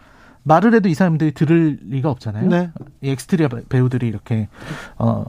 말을 0.44 0.74
해도 0.74 0.88
이 0.88 0.94
사람들이 0.94 1.32
들을 1.32 1.78
리가 1.84 2.10
없잖아요. 2.10 2.48
네. 2.48 2.70
엑스트라 3.02 3.48
배우들이 3.68 4.06
이렇게 4.08 4.48
어 4.98 5.24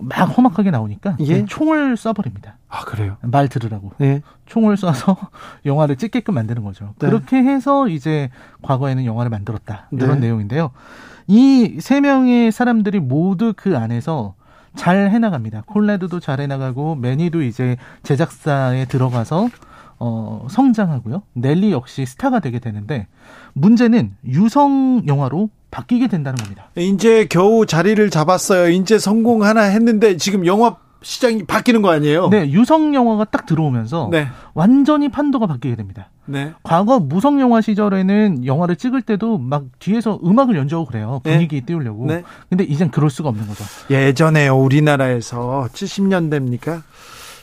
막 0.00 0.36
험악하게 0.36 0.72
나오니까 0.72 1.16
예? 1.20 1.44
총을 1.44 1.94
쏴버립니다. 1.94 2.54
아 2.68 2.84
그래요? 2.84 3.16
말 3.22 3.46
들으라고. 3.48 3.92
네. 3.98 4.20
총을 4.46 4.74
쏴서 4.74 5.16
영화를 5.64 5.94
찍게끔 5.96 6.34
만드는 6.34 6.64
거죠. 6.64 6.94
네. 6.98 7.06
그렇게 7.06 7.36
해서 7.36 7.86
이제 7.88 8.30
과거에는 8.62 9.04
영화를 9.04 9.30
만들었다 9.30 9.86
이런 9.92 10.18
네. 10.20 10.26
내용인데요. 10.26 10.72
이 11.28 11.78
세 11.80 12.00
명의 12.00 12.50
사람들이 12.50 12.98
모두 12.98 13.54
그 13.56 13.76
안에서 13.78 14.34
잘 14.74 15.10
해나갑니다. 15.10 15.62
콜레드도 15.66 16.18
잘 16.18 16.40
해나가고 16.40 16.96
매니도 16.96 17.42
이제 17.42 17.76
제작사에 18.02 18.86
들어가서 18.86 19.48
어, 20.00 20.46
성장하고요. 20.50 21.22
넬리 21.34 21.72
역시 21.72 22.06
스타가 22.06 22.40
되게 22.40 22.58
되는데 22.58 23.06
문제는 23.52 24.16
유성 24.26 25.02
영화로 25.06 25.50
바뀌게 25.70 26.08
된다는 26.08 26.36
겁니다. 26.38 26.70
이제 26.76 27.26
겨우 27.26 27.66
자리를 27.66 28.10
잡았어요. 28.10 28.70
이제 28.70 28.98
성공 28.98 29.44
하나 29.44 29.62
했는데 29.62 30.16
지금 30.16 30.46
영화 30.46 30.76
시장이 31.02 31.44
바뀌는 31.44 31.80
거 31.82 31.90
아니에요? 31.90 32.28
네, 32.28 32.50
유성 32.50 32.94
영화가 32.94 33.26
딱 33.26 33.46
들어오면서 33.46 34.08
네. 34.10 34.26
완전히 34.52 35.08
판도가 35.08 35.46
바뀌게 35.46 35.76
됩니다. 35.76 36.10
네. 36.26 36.52
과거 36.62 37.00
무성 37.00 37.40
영화 37.40 37.60
시절에는 37.60 38.44
영화를 38.46 38.76
찍을 38.76 39.02
때도 39.02 39.38
막 39.38 39.64
뒤에서 39.78 40.20
음악을 40.24 40.56
연주하고 40.56 40.86
그래요. 40.86 41.20
네. 41.24 41.32
분위기 41.32 41.60
네. 41.60 41.66
띄우려고. 41.66 42.06
네. 42.06 42.22
근데 42.48 42.64
이젠 42.64 42.90
그럴 42.90 43.10
수가 43.10 43.30
없는 43.30 43.46
거죠. 43.46 43.64
예전에 43.90 44.48
우리나라에서 44.48 45.68
70년대입니까? 45.72 46.82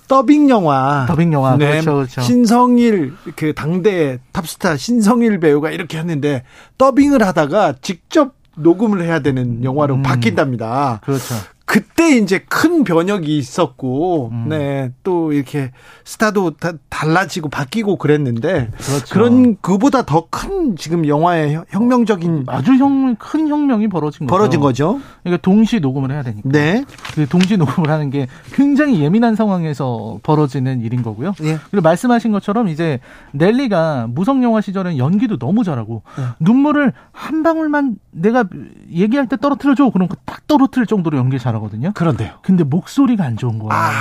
더빙 0.07 0.49
영화. 0.49 1.05
더빙 1.07 1.33
영화. 1.33 1.57
네. 1.57 1.71
그렇죠, 1.71 1.95
그렇죠. 1.95 2.21
신성일 2.21 3.13
그 3.35 3.53
당대 3.53 4.19
탑스타 4.31 4.77
신성일 4.77 5.39
배우가 5.39 5.71
이렇게 5.71 5.97
했는데 5.97 6.43
더빙을 6.77 7.23
하다가 7.23 7.75
직접 7.81 8.33
녹음을 8.55 9.03
해야 9.03 9.19
되는 9.19 9.63
영화로 9.63 9.95
음. 9.95 10.03
바뀐답니다. 10.03 11.01
그렇죠. 11.03 11.35
그때 11.67 12.17
이제 12.17 12.39
큰 12.47 12.85
변혁이 12.85 13.37
있었고, 13.37 14.29
음. 14.31 14.45
네, 14.47 14.93
또 15.03 15.33
이렇게 15.33 15.71
스타도 16.05 16.51
다 16.51 16.71
달라지고 16.87 17.49
바뀌고 17.49 17.97
그랬는데, 17.97 18.71
그렇죠. 18.77 19.13
그런 19.13 19.57
그보다 19.61 20.03
더 20.03 20.27
큰 20.29 20.75
지금 20.77 21.07
영화의 21.07 21.61
혁명적인 21.69 22.45
아주 22.47 22.73
형, 22.75 23.15
큰 23.15 23.49
혁명이 23.49 23.89
벌어진 23.89 24.27
거죠. 24.27 24.37
벌어진 24.37 24.59
거죠. 24.61 25.01
그러니까 25.23 25.41
동시 25.41 25.79
녹음을 25.81 26.11
해야 26.11 26.23
되니까. 26.23 26.47
네. 26.49 26.85
그 27.13 27.27
동시 27.27 27.57
녹음을 27.57 27.89
하는 27.89 28.09
게 28.11 28.27
굉장히 28.53 29.01
예민한 29.01 29.35
상황에서 29.35 30.19
벌어지는 30.23 30.81
일인 30.81 31.03
거고요. 31.03 31.33
예. 31.43 31.57
그리고 31.69 31.83
말씀하신 31.83 32.31
것처럼 32.31 32.69
이제 32.69 32.99
넬리가 33.31 34.07
무성 34.09 34.41
영화 34.43 34.61
시절엔 34.61 34.97
연기도 34.97 35.37
너무 35.37 35.63
잘하고 35.65 36.03
예. 36.19 36.23
눈물을 36.39 36.93
한 37.11 37.43
방울만 37.43 37.97
내가 38.17 38.45
얘기할 38.91 39.27
때 39.27 39.37
떨어뜨려줘. 39.37 39.89
그럼 39.91 40.07
딱 40.25 40.45
떨어뜨릴 40.47 40.85
정도로 40.85 41.17
연기. 41.17 41.37
잘하거든요. 41.39 41.91
그런데요. 41.93 42.35
근데 42.41 42.63
목소리가 42.63 43.23
안 43.23 43.37
좋은 43.37 43.59
거예요. 43.59 43.71
아... 43.71 43.91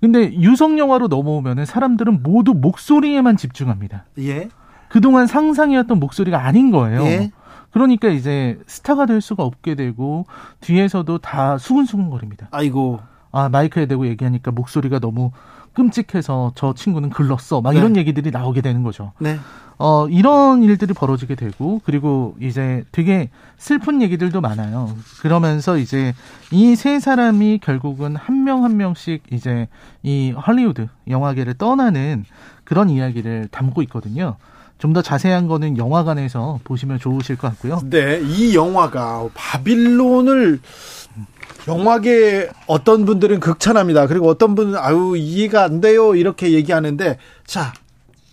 근데 0.00 0.32
유성 0.32 0.78
영화로 0.78 1.08
넘어오면은 1.08 1.64
사람들은 1.64 2.22
모두 2.22 2.54
목소리에만 2.54 3.36
집중합니다. 3.36 4.04
예. 4.18 4.48
그동안 4.88 5.26
상상이었던 5.26 5.98
목소리가 5.98 6.44
아닌 6.44 6.70
거예요. 6.70 7.02
예. 7.04 7.32
그러니까 7.72 8.08
이제 8.08 8.58
스타가 8.66 9.06
될 9.06 9.20
수가 9.20 9.42
없게 9.42 9.74
되고 9.74 10.26
뒤에서도 10.60 11.18
다 11.18 11.58
수근수근거립니다. 11.58 12.48
아이고. 12.50 13.00
아 13.30 13.48
마이크에 13.48 13.86
대고 13.86 14.06
얘기하니까 14.06 14.52
목소리가 14.52 15.00
너무 15.00 15.32
끔찍해서 15.78 16.52
저 16.56 16.74
친구는 16.74 17.10
글렀어. 17.10 17.60
막 17.60 17.72
네. 17.72 17.78
이런 17.78 17.96
얘기들이 17.96 18.30
나오게 18.32 18.60
되는 18.60 18.82
거죠. 18.82 19.12
네. 19.20 19.38
어, 19.80 20.08
이런 20.08 20.64
일들이 20.64 20.92
벌어지게 20.92 21.36
되고, 21.36 21.80
그리고 21.84 22.34
이제 22.40 22.82
되게 22.90 23.30
슬픈 23.58 24.02
얘기들도 24.02 24.40
많아요. 24.40 24.92
그러면서 25.20 25.78
이제 25.78 26.14
이 26.50 26.74
세 26.74 26.98
사람이 26.98 27.60
결국은 27.62 28.16
한 28.16 28.42
명한 28.42 28.68
한 28.72 28.76
명씩 28.76 29.22
이제 29.30 29.68
이 30.02 30.32
헐리우드 30.32 30.88
영화계를 31.08 31.54
떠나는 31.54 32.24
그런 32.64 32.90
이야기를 32.90 33.48
담고 33.52 33.82
있거든요. 33.82 34.34
좀 34.78 34.92
더 34.92 35.02
자세한 35.02 35.48
거는 35.48 35.76
영화관에서 35.76 36.60
보시면 36.64 36.98
좋으실 37.00 37.36
것 37.36 37.48
같고요. 37.48 37.80
네, 37.84 38.20
이 38.22 38.54
영화가 38.54 39.28
바빌론을 39.34 40.60
영화계 41.66 42.48
어떤 42.66 43.04
분들은 43.04 43.40
극찬합니다. 43.40 44.06
그리고 44.06 44.28
어떤 44.28 44.54
분은 44.54 44.76
아유 44.78 45.14
이해가 45.16 45.64
안 45.64 45.80
돼요 45.80 46.14
이렇게 46.14 46.52
얘기하는데 46.52 47.18
자 47.46 47.72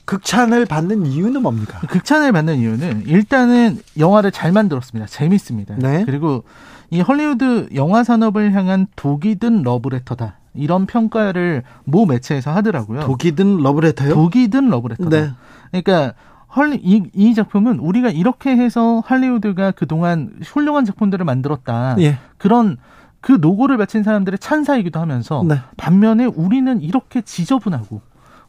극찬을 0.06 0.66
받는 0.66 1.06
이유는 1.06 1.42
뭡니까? 1.42 1.80
극찬을 1.88 2.32
받는 2.32 2.60
이유는 2.60 3.04
일단은 3.08 3.80
영화를 3.98 4.32
잘 4.32 4.52
만들었습니다. 4.52 5.08
재밌습니다. 5.08 5.76
네. 5.78 6.04
그리고 6.06 6.44
이 6.92 7.02
헐리우드 7.02 7.70
영화 7.76 8.04
산업을 8.04 8.54
향한 8.54 8.88
독이 8.96 9.36
든 9.36 9.64
러브레터다. 9.64 10.38
이런 10.54 10.86
평가를 10.86 11.64
모 11.84 12.06
매체에서 12.06 12.52
하더라고요. 12.52 13.02
독이 13.02 13.34
든 13.34 13.58
러브레터요? 13.58 14.14
독이 14.14 14.48
든 14.50 14.70
러브레터다. 14.70 15.10
네. 15.10 15.32
그러니까 15.72 16.14
헐리 16.56 16.80
이, 16.82 17.04
이 17.14 17.34
작품은 17.34 17.80
우리가 17.80 18.10
이렇게 18.10 18.52
해서 18.52 19.04
할리우드가 19.06 19.72
그동안 19.72 20.32
훌륭한 20.44 20.86
작품들을 20.86 21.26
만들었다. 21.26 21.98
예. 22.00 22.18
그런 22.38 22.78
그 23.26 23.32
노고를 23.42 23.78
바친 23.78 24.04
사람들의 24.04 24.38
찬사이기도 24.38 25.00
하면서 25.00 25.44
네. 25.48 25.60
반면에 25.78 26.26
우리는 26.26 26.80
이렇게 26.80 27.24
지저분하고 27.24 28.00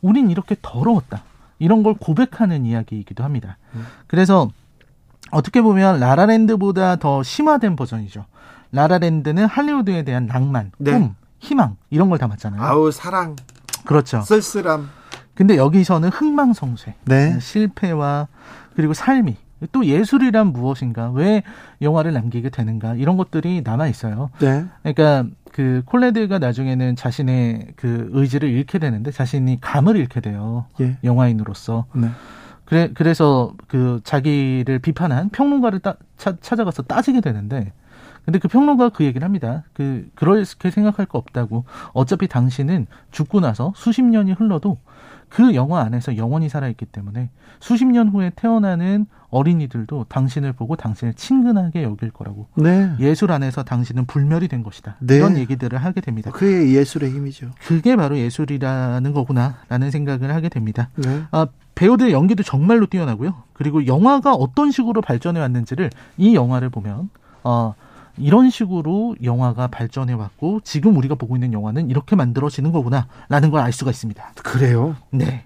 우린 0.03 0.31
이렇게 0.31 0.55
더러웠다. 0.61 1.23
이런 1.59 1.83
걸 1.83 1.95
고백하는 1.95 2.67
이야기이기도 2.67 3.25
합니다. 3.25 3.57
음. 3.75 3.87
그래서 4.07 4.51
어떻게 5.31 5.63
보면 5.63 5.99
라라랜드보다 5.99 6.97
더 6.97 7.23
심화된 7.23 7.75
버전이죠. 7.75 8.27
라라랜드는 8.73 9.47
할리우드에 9.47 10.03
대한 10.03 10.27
낭만, 10.27 10.73
네. 10.77 10.93
꿈, 10.93 11.15
희망 11.39 11.79
이런 11.89 12.11
걸 12.11 12.19
담았잖아요. 12.19 12.61
아우 12.61 12.93
사랑. 12.93 13.35
그렇죠. 13.87 14.21
쓸쓸함. 14.21 14.91
근데 15.35 15.57
여기서는 15.57 16.11
흥망성쇠, 16.11 16.97
네. 17.07 17.41
실패와 17.41 18.29
그리고 18.75 18.93
삶이 18.93 19.39
또 19.73 19.85
예술이란 19.85 20.49
무엇인가, 20.49 21.11
왜 21.11 21.43
영화를 21.81 22.13
남기게 22.13 22.51
되는가 22.51 22.95
이런 22.95 23.17
것들이 23.17 23.63
남아 23.65 23.89
있어요. 23.89 24.31
네. 24.39 24.67
그러니까 24.83 25.27
그 25.53 25.83
콜레드가 25.87 26.39
나중에는 26.39 26.97
자신의 26.97 27.69
그 27.77 28.09
의지를 28.13 28.51
잃게 28.51 28.79
되는데 28.79 29.11
자신이 29.11 29.59
감을 29.61 29.97
잃게 29.97 30.21
돼요. 30.21 30.67
예. 30.81 30.99
영화인으로서. 31.03 31.87
네. 31.95 32.09
그래 32.67 32.91
그래서 32.93 33.55
그 33.69 34.01
자기를 34.05 34.81
비판한 34.81 35.31
평론가를 35.31 35.79
따, 35.79 35.95
차, 36.19 36.37
찾아가서 36.41 36.83
따지게 36.83 37.21
되는데 37.21 37.73
근데 38.27 38.41
그 38.41 38.49
평론가 38.49 38.89
그 38.89 39.05
얘기를 39.05 39.25
합니다. 39.25 39.63
그 39.73 40.09
그렇게 40.17 40.71
생각할 40.71 41.07
거 41.07 41.17
없다고. 41.17 41.65
어차피 41.93 42.27
당신은 42.27 42.89
죽고 43.13 43.39
나서 43.39 43.73
수십 43.77 44.03
년이 44.03 44.33
흘러도 44.33 44.79
그 45.29 45.55
영화 45.55 45.81
안에서 45.81 46.17
영원히 46.17 46.49
살아있기 46.49 46.87
때문에 46.87 47.31
수십 47.61 47.85
년 47.87 48.09
후에 48.09 48.33
태어나는 48.37 49.07
어린이들도 49.29 50.07
당신을 50.09 50.53
보고 50.53 50.77
당신을 50.77 51.15
친근하게 51.15 51.83
여길 51.83 52.11
거라고. 52.11 52.47
네. 52.55 52.91
예술 53.01 53.33
안에서 53.33 53.65
당신은 53.65 54.07
불멸이 54.07 54.49
된 54.49 54.63
것이다. 54.63 54.97
네. 55.01 55.17
이런 55.17 55.37
얘기들을 55.37 55.77
하게 55.79 56.01
됩니다. 56.01 56.31
그게 56.31 56.73
예술의 56.73 57.11
힘이죠. 57.11 57.51
그게 57.67 57.97
바로 57.97 58.17
예술이라는 58.19 59.13
거구나라는 59.13 59.91
생각을 59.91 60.33
하게 60.33 60.49
됩니다. 60.49 60.91
네. 60.97 61.25
아, 61.33 61.47
배우들의 61.75 62.13
연기도 62.13 62.43
정말로 62.43 62.87
뛰어나고요. 62.87 63.35
그리고 63.53 63.87
영화가 63.87 64.33
어떤 64.33 64.71
식으로 64.71 65.03
발전해 65.03 65.41
왔는지를 65.41 65.91
이 66.17 66.35
영화를 66.35 66.71
보면 66.71 67.11
어, 67.45 67.75
이런 68.19 68.51
식으로 68.51 69.17
영화가 69.23 69.67
발전해 69.69 70.13
왔고 70.15 70.61
지금 70.65 70.97
우리가 70.97 71.15
보고 71.17 71.37
있는 71.37 71.53
영화는 71.53 71.91
이렇게 71.91 72.17
만들어지는 72.17 72.73
거구나라는 72.73 73.51
걸 73.51 73.61
알 73.61 73.73
수가 73.73 73.91
있습니다. 73.91 74.33
그래요? 74.43 74.97
네. 75.11 75.45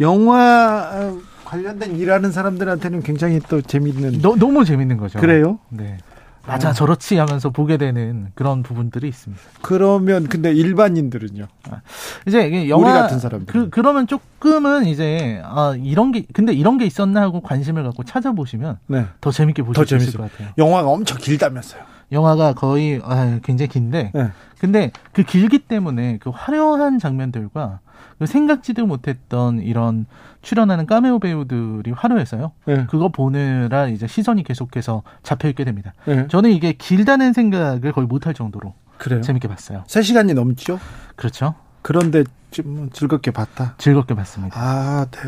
영화 0.00 0.90
어, 0.92 1.18
관련된 1.44 1.96
일하는 1.96 2.32
사람들한테는 2.32 3.02
굉장히 3.02 3.40
또 3.48 3.62
재밌는 3.62 4.20
너, 4.20 4.36
너무 4.36 4.64
재밌는 4.64 4.96
거죠. 4.98 5.18
그래요? 5.18 5.58
네. 5.70 5.98
맞아, 6.46 6.68
아. 6.68 6.72
저렇지 6.72 7.16
하면서 7.16 7.50
보게 7.50 7.76
되는 7.76 8.28
그런 8.36 8.62
부분들이 8.62 9.08
있습니다. 9.08 9.42
그러면 9.62 10.28
근데 10.28 10.52
일반인들은요? 10.52 11.46
아, 11.70 11.80
이제 12.26 12.68
영화 12.68 12.84
우리 12.90 12.92
같은 12.92 13.18
사람들 13.18 13.52
그 13.52 13.68
그러면 13.70 14.06
조금은 14.06 14.86
이제 14.86 15.40
아 15.44 15.74
이런 15.76 16.12
게 16.12 16.24
근데 16.32 16.52
이런 16.52 16.78
게 16.78 16.84
있었나 16.84 17.22
하고 17.22 17.40
관심을 17.40 17.82
갖고 17.82 18.04
찾아보시면 18.04 18.78
네. 18.86 19.06
더 19.20 19.32
재밌게 19.32 19.62
보실 19.64 19.86
수 19.86 19.96
있을 19.96 20.20
것 20.20 20.30
같아요. 20.30 20.50
영화가 20.56 20.88
엄청 20.88 21.18
길다면서요? 21.18 21.82
영화가 22.12 22.54
거의 22.54 23.00
아, 23.04 23.40
굉장히 23.42 23.68
긴데 23.68 24.12
네. 24.14 24.30
근데 24.58 24.90
그 25.12 25.22
길기 25.22 25.60
때문에 25.60 26.18
그 26.18 26.30
화려한 26.30 26.98
장면들과 26.98 27.80
그 28.18 28.26
생각지도 28.26 28.86
못했던 28.86 29.60
이런 29.60 30.06
출연하는 30.42 30.86
까메오 30.86 31.18
배우들이 31.18 31.90
화려해서요. 31.90 32.52
네. 32.66 32.86
그거 32.88 33.08
보느라 33.08 33.88
이제 33.88 34.06
시선이 34.06 34.42
계속해서 34.44 35.02
잡혀 35.22 35.48
있게 35.48 35.64
됩니다. 35.64 35.92
네. 36.06 36.26
저는 36.28 36.50
이게 36.50 36.72
길다는 36.72 37.32
생각을 37.32 37.92
거의 37.92 38.06
못할 38.06 38.32
정도로 38.32 38.74
그래요? 38.98 39.20
재밌게 39.20 39.48
봤어요. 39.48 39.84
3시간이 39.86 40.34
넘죠? 40.34 40.78
그렇죠. 41.16 41.54
그런데 41.82 42.24
좀 42.50 42.88
즐겁게 42.92 43.30
봤다. 43.32 43.74
즐겁게 43.78 44.14
봤습니다. 44.14 44.58
아, 44.58 45.06
네. 45.10 45.18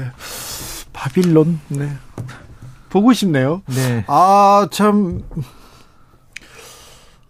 바빌론. 0.92 1.60
네. 1.68 1.90
보고 2.88 3.12
싶네요. 3.12 3.62
네. 3.66 4.04
아, 4.06 4.66
참. 4.70 5.22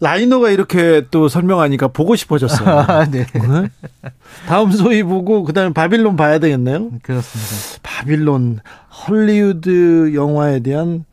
라이너가 0.01 0.51
이렇게 0.51 1.07
또 1.11 1.29
설명하니까 1.29 1.89
보고 1.89 2.15
싶어졌어요. 2.15 2.69
아, 2.89 3.05
네. 3.11 3.27
네. 3.27 3.69
다음 4.47 4.71
소위 4.71 5.03
보고 5.03 5.43
그다음에 5.45 5.73
바빌론 5.73 6.17
봐야 6.17 6.39
되겠네요. 6.39 6.91
그렇습니다. 7.03 7.81
바빌론 7.83 8.61
헐리우드 9.09 10.15
영화에 10.15 10.61
대한 10.61 11.05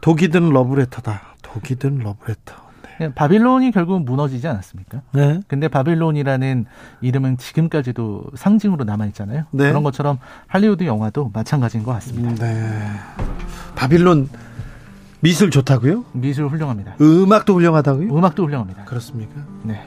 독이 0.00 0.28
든 0.28 0.50
러브레터다. 0.50 1.34
독이 1.42 1.76
든 1.76 1.98
러브레터. 1.98 2.66
네. 2.98 3.12
바빌론이 3.12 3.72
결국은 3.72 4.04
무너지지 4.04 4.48
않았습니까? 4.48 5.02
네. 5.12 5.40
근데 5.48 5.68
바빌론이라는 5.68 6.64
이름은 7.02 7.36
지금까지도 7.36 8.24
상징으로 8.34 8.84
남아 8.84 9.06
있잖아요. 9.06 9.44
네. 9.50 9.68
그런 9.68 9.82
것처럼 9.82 10.18
할리우드 10.46 10.84
영화도 10.84 11.30
마찬가지인 11.34 11.84
것 11.84 11.92
같습니다. 11.92 12.46
네. 12.46 12.90
바빌론 13.74 14.30
미술 15.26 15.50
좋다고요? 15.50 16.04
미술 16.12 16.46
훌륭합니다. 16.46 16.94
음악도 17.00 17.54
훌륭하다고요? 17.54 18.16
음악도 18.16 18.44
훌륭합니다. 18.44 18.84
그렇습니까? 18.84 19.34
네. 19.64 19.82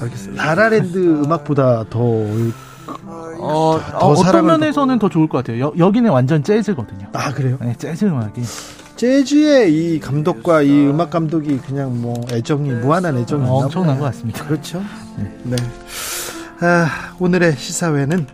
알겠습니다. 0.00 0.44
라라랜드 0.44 0.96
음악보다 1.24 1.84
더 1.90 1.98
어, 1.98 3.80
더 3.80 4.06
어떤 4.06 4.46
면에서는 4.46 5.00
더 5.00 5.08
좋을 5.08 5.28
것 5.28 5.38
같아요. 5.38 5.58
여, 5.60 5.72
여기는 5.76 6.08
완전 6.08 6.44
재즈거든요. 6.44 7.08
아 7.14 7.32
그래요? 7.32 7.58
네, 7.62 7.74
재즈 7.76 8.04
음악이. 8.04 8.42
재즈에 8.94 9.74
이 9.74 9.98
감독과 9.98 10.62
이 10.62 10.86
음악 10.86 11.10
감독이 11.10 11.58
그냥 11.58 12.00
뭐 12.00 12.14
애정이 12.30 12.70
무한한 12.74 13.16
애정이 13.16 13.48
어, 13.48 13.54
엄청난 13.54 13.98
것 13.98 14.04
같습니다. 14.04 14.44
그렇죠. 14.44 14.80
네. 15.16 15.36
네. 15.42 15.56
아, 16.60 16.86
오늘의 17.18 17.56
시사회는 17.56 18.28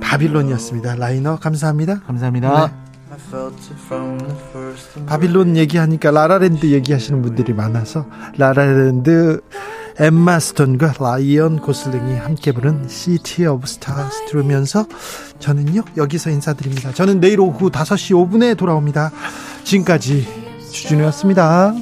바빌론이었습니다. 0.00 0.96
라이너 0.96 1.36
감사합니다. 1.36 2.00
감사합니다. 2.00 2.66
네. 2.66 2.91
바빌론 5.06 5.56
얘기하니까 5.56 6.10
라라랜드 6.10 6.66
얘기하시는 6.66 7.20
분들이 7.22 7.52
많아서 7.52 8.06
라라랜드 8.38 9.40
엠마 9.98 10.38
스톤과 10.38 10.94
라이언 10.98 11.58
고슬링이 11.60 12.16
함께 12.16 12.52
부른 12.52 12.88
City 12.88 13.44
of 13.46 13.66
Stars 13.66 14.24
들으면서 14.26 14.86
저는요 15.38 15.82
여기서 15.96 16.30
인사드립니다. 16.30 16.92
저는 16.92 17.20
내일 17.20 17.40
오후 17.40 17.70
5시 17.70 18.30
5분에 18.30 18.56
돌아옵니다. 18.56 19.12
지금까지 19.64 20.26
주준이었습니다. 20.72 21.74